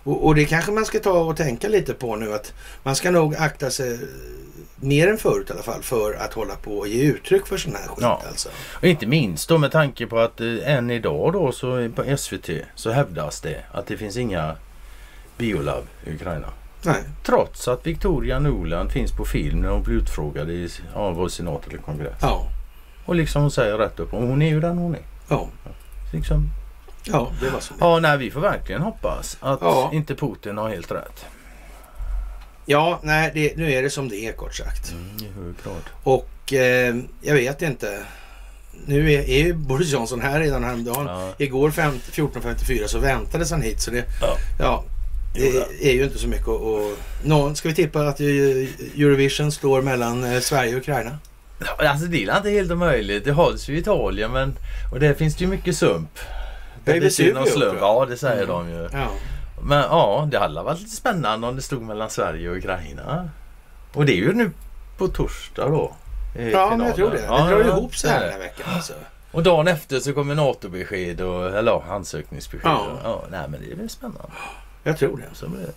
Och, 0.04 0.26
och 0.26 0.34
det 0.34 0.44
kanske 0.44 0.72
man 0.72 0.84
ska 0.84 0.98
ta 0.98 1.10
och 1.12 1.36
tänka 1.36 1.68
lite 1.68 1.94
på 1.94 2.16
nu 2.16 2.34
att 2.34 2.52
man 2.82 2.96
ska 2.96 3.10
nog 3.10 3.36
akta 3.36 3.70
sig 3.70 3.98
mer 4.76 5.08
än 5.08 5.18
förut 5.18 5.50
i 5.50 5.52
alla 5.52 5.62
fall, 5.62 5.82
för 5.82 6.14
att 6.14 6.32
hålla 6.32 6.54
på 6.56 6.78
och 6.78 6.88
ge 6.88 7.02
uttryck 7.02 7.46
för 7.46 7.56
sån 7.56 7.72
här 7.74 7.88
skit 7.88 7.98
Ja. 8.00 8.22
alltså. 8.28 8.48
Och 8.72 8.84
inte 8.84 9.06
minst 9.06 9.48
då 9.48 9.58
med 9.58 9.72
tanke 9.72 10.06
på 10.06 10.18
att 10.18 10.40
eh, 10.40 10.46
än 10.64 10.90
idag 10.90 11.32
då 11.32 11.52
så 11.52 11.90
på 11.96 12.16
SVT 12.16 12.50
så 12.74 12.90
hävdas 12.90 13.40
det 13.40 13.64
att 13.72 13.86
det 13.86 13.96
finns 13.96 14.16
inga 14.16 14.56
biolab 15.38 15.84
i 16.06 16.14
Ukraina. 16.14 16.46
Nej. 16.84 17.02
Trots 17.22 17.68
att 17.68 17.86
Victoria 17.86 18.38
Nuland 18.38 18.90
finns 18.92 19.12
på 19.12 19.24
film 19.24 19.60
när 19.60 19.68
hon 19.68 19.82
blir 19.82 19.94
utfrågad 19.96 20.50
i, 20.50 20.68
av 20.94 21.14
vår 21.14 21.28
senat 21.28 21.66
eller 21.68 21.78
kongress. 21.78 22.18
Ja. 22.20 22.46
Och 23.04 23.14
liksom 23.14 23.42
hon 23.42 23.50
säger 23.50 23.78
rätt 23.78 24.00
upp 24.00 24.10
hon 24.10 24.42
är 24.42 24.48
ju 24.48 24.60
den 24.60 24.78
hon 24.78 24.94
är. 24.94 25.02
Ja. 25.28 25.48
Liksom. 26.12 26.50
Ja, 27.04 27.30
det 27.40 27.50
var 27.50 27.60
så. 27.60 27.74
Ja, 27.80 27.98
nej, 27.98 28.18
vi 28.18 28.30
får 28.30 28.40
verkligen 28.40 28.82
hoppas 28.82 29.36
att 29.40 29.58
Ja. 29.62 29.90
inte 29.92 30.14
Putin 30.14 30.58
har 30.58 30.68
helt 30.70 30.90
rätt. 30.92 31.26
Ja, 32.66 32.98
nej, 33.02 33.30
det, 33.34 33.56
nu 33.56 33.72
är 33.72 33.82
det 33.82 33.90
som 33.90 34.08
det 34.08 34.16
är 34.16 34.32
kort 34.32 34.54
sagt. 34.54 34.92
Mm. 34.92 35.54
Och 36.02 36.52
eh, 36.52 36.94
jag 37.22 37.34
vet 37.34 37.62
inte. 37.62 37.98
Nu 38.86 39.12
är, 39.12 39.20
är 39.20 39.44
ju 39.44 39.54
Boris 39.54 39.92
Johnson 39.92 40.20
här 40.20 40.40
redan 40.40 40.64
häromdagen. 40.64 41.06
Ja. 41.06 41.32
Igår 41.38 41.70
fem- 41.70 42.00
14.54 42.12 42.86
så 42.86 42.98
väntades 42.98 43.50
han 43.50 43.62
hit. 43.62 43.80
Så 43.80 43.90
det, 43.90 44.04
Ja. 44.20 44.36
ja, 44.60 44.84
det 45.34 45.88
är 45.90 45.92
ju 45.92 46.04
inte 46.04 46.18
så 46.18 46.28
mycket 46.28 46.48
att... 46.48 46.98
Någon, 47.24 47.56
ska 47.56 47.68
vi 47.68 47.74
tippa 47.74 48.00
att 48.08 48.20
Eurovision 48.20 49.52
står 49.52 49.82
mellan 49.82 50.24
eh, 50.24 50.40
Sverige 50.40 50.72
och 50.74 50.80
Ukraina? 50.80 51.18
Alltså 51.78 52.06
det 52.06 52.24
är 52.24 52.36
inte 52.36 52.50
helt 52.50 52.70
omöjligt. 52.72 53.24
Det 53.24 53.32
hålls 53.32 53.68
ju 53.68 53.76
i 53.76 53.78
Italien 53.78 54.30
men 54.32 54.56
och 54.92 55.00
där 55.00 55.14
finns 55.14 55.36
det 55.36 55.44
ju 55.44 55.50
mycket 55.50 55.76
sump. 55.76 56.18
Det 56.84 56.90
är 56.90 56.94
Det 56.94 57.00
Vesuvio, 57.00 57.34
någon 57.34 57.46
slump. 57.46 57.78
Ja 57.80 58.06
det 58.08 58.16
säger 58.16 58.42
Mm. 58.44 58.48
de 58.48 58.70
ju. 58.70 58.88
Ja. 58.92 59.08
Men 59.62 59.78
ja, 59.78 60.28
det 60.30 60.38
hade 60.38 60.62
varit 60.62 60.78
lite 60.80 60.96
spännande 60.96 61.46
om 61.46 61.56
det 61.56 61.62
stod 61.62 61.82
mellan 61.82 62.10
Sverige 62.10 62.50
och 62.50 62.56
Ukraina. 62.56 63.28
Och 63.92 64.06
det 64.06 64.12
är 64.12 64.16
ju 64.16 64.32
nu 64.32 64.50
på 64.98 65.08
torsdag 65.08 65.68
då. 65.68 65.92
Ja, 66.52 66.76
men 66.76 66.86
jag 66.86 66.96
tror 66.96 67.10
det. 67.10 67.16
Det 67.16 67.26
drar 67.26 67.50
ja, 67.50 67.64
ihop 67.64 67.96
sig 67.96 68.10
här 68.10 68.20
är 68.20 68.24
den 68.24 68.32
här 68.32 68.38
veckan. 68.38 68.66
Alltså. 68.74 68.92
Och 69.32 69.42
dagen 69.42 69.68
efter 69.68 70.00
så 70.00 70.12
kommer 70.12 70.34
NATO-besked 70.34 71.20
och 71.20 71.58
eller 71.58 71.92
ansökningsbesked. 71.92 72.70
Ja. 72.70 72.86
Ja. 73.04 73.24
nej 73.30 73.40
men 73.48 73.60
det 73.60 73.72
är 73.72 73.76
väl 73.76 73.90
spännande. 73.90 74.28
Jag 74.84 74.98
tror 74.98 75.16
det. 75.16 75.28
Så 75.36 75.48
blir 75.48 75.60
det. 75.60 75.72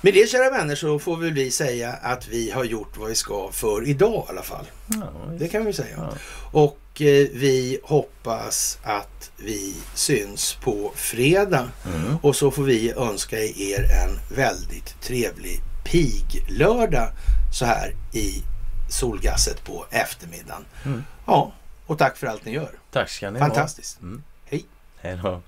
Med 0.00 0.14
det 0.14 0.30
kära 0.30 0.50
vänner 0.50 0.74
så 0.74 0.98
får 0.98 1.16
väl 1.16 1.32
vi 1.32 1.50
säga 1.50 1.92
att 1.92 2.28
vi 2.28 2.50
har 2.50 2.64
gjort 2.64 2.96
vad 2.96 3.08
vi 3.08 3.14
ska 3.14 3.48
för 3.52 3.88
idag 3.88 4.24
i 4.26 4.30
alla 4.30 4.42
fall. 4.42 4.66
Ja, 4.86 5.12
Det 5.38 5.48
kan 5.48 5.64
vi 5.64 5.72
säga. 5.72 5.96
Ja. 5.96 6.12
Och 6.52 6.78
eh, 7.00 7.28
vi 7.32 7.80
hoppas 7.82 8.78
att 8.82 9.30
vi 9.36 9.76
syns 9.94 10.54
på 10.62 10.92
fredag. 10.94 11.68
Mm. 11.94 12.16
Och 12.22 12.36
så 12.36 12.50
får 12.50 12.62
vi 12.62 12.92
önska 12.92 13.38
er 13.38 13.82
en 14.04 14.36
väldigt 14.36 15.00
trevlig 15.02 15.60
pig-lördag 15.84 17.08
så 17.52 17.64
här 17.64 17.94
i 18.12 18.42
solgasset 18.90 19.64
på 19.64 19.84
eftermiddagen. 19.90 20.64
Mm. 20.84 21.04
Ja, 21.26 21.52
och 21.86 21.98
tack 21.98 22.16
för 22.16 22.26
allt 22.26 22.44
ni 22.44 22.52
gör. 22.52 22.70
Tack 22.92 23.08
ska 23.10 23.30
ni 23.30 23.38
ha. 23.40 23.46
Fantastiskt. 23.46 24.00
Mm. 24.00 24.22
Hej. 24.44 24.64
Hej 25.00 25.20
då. 25.22 25.42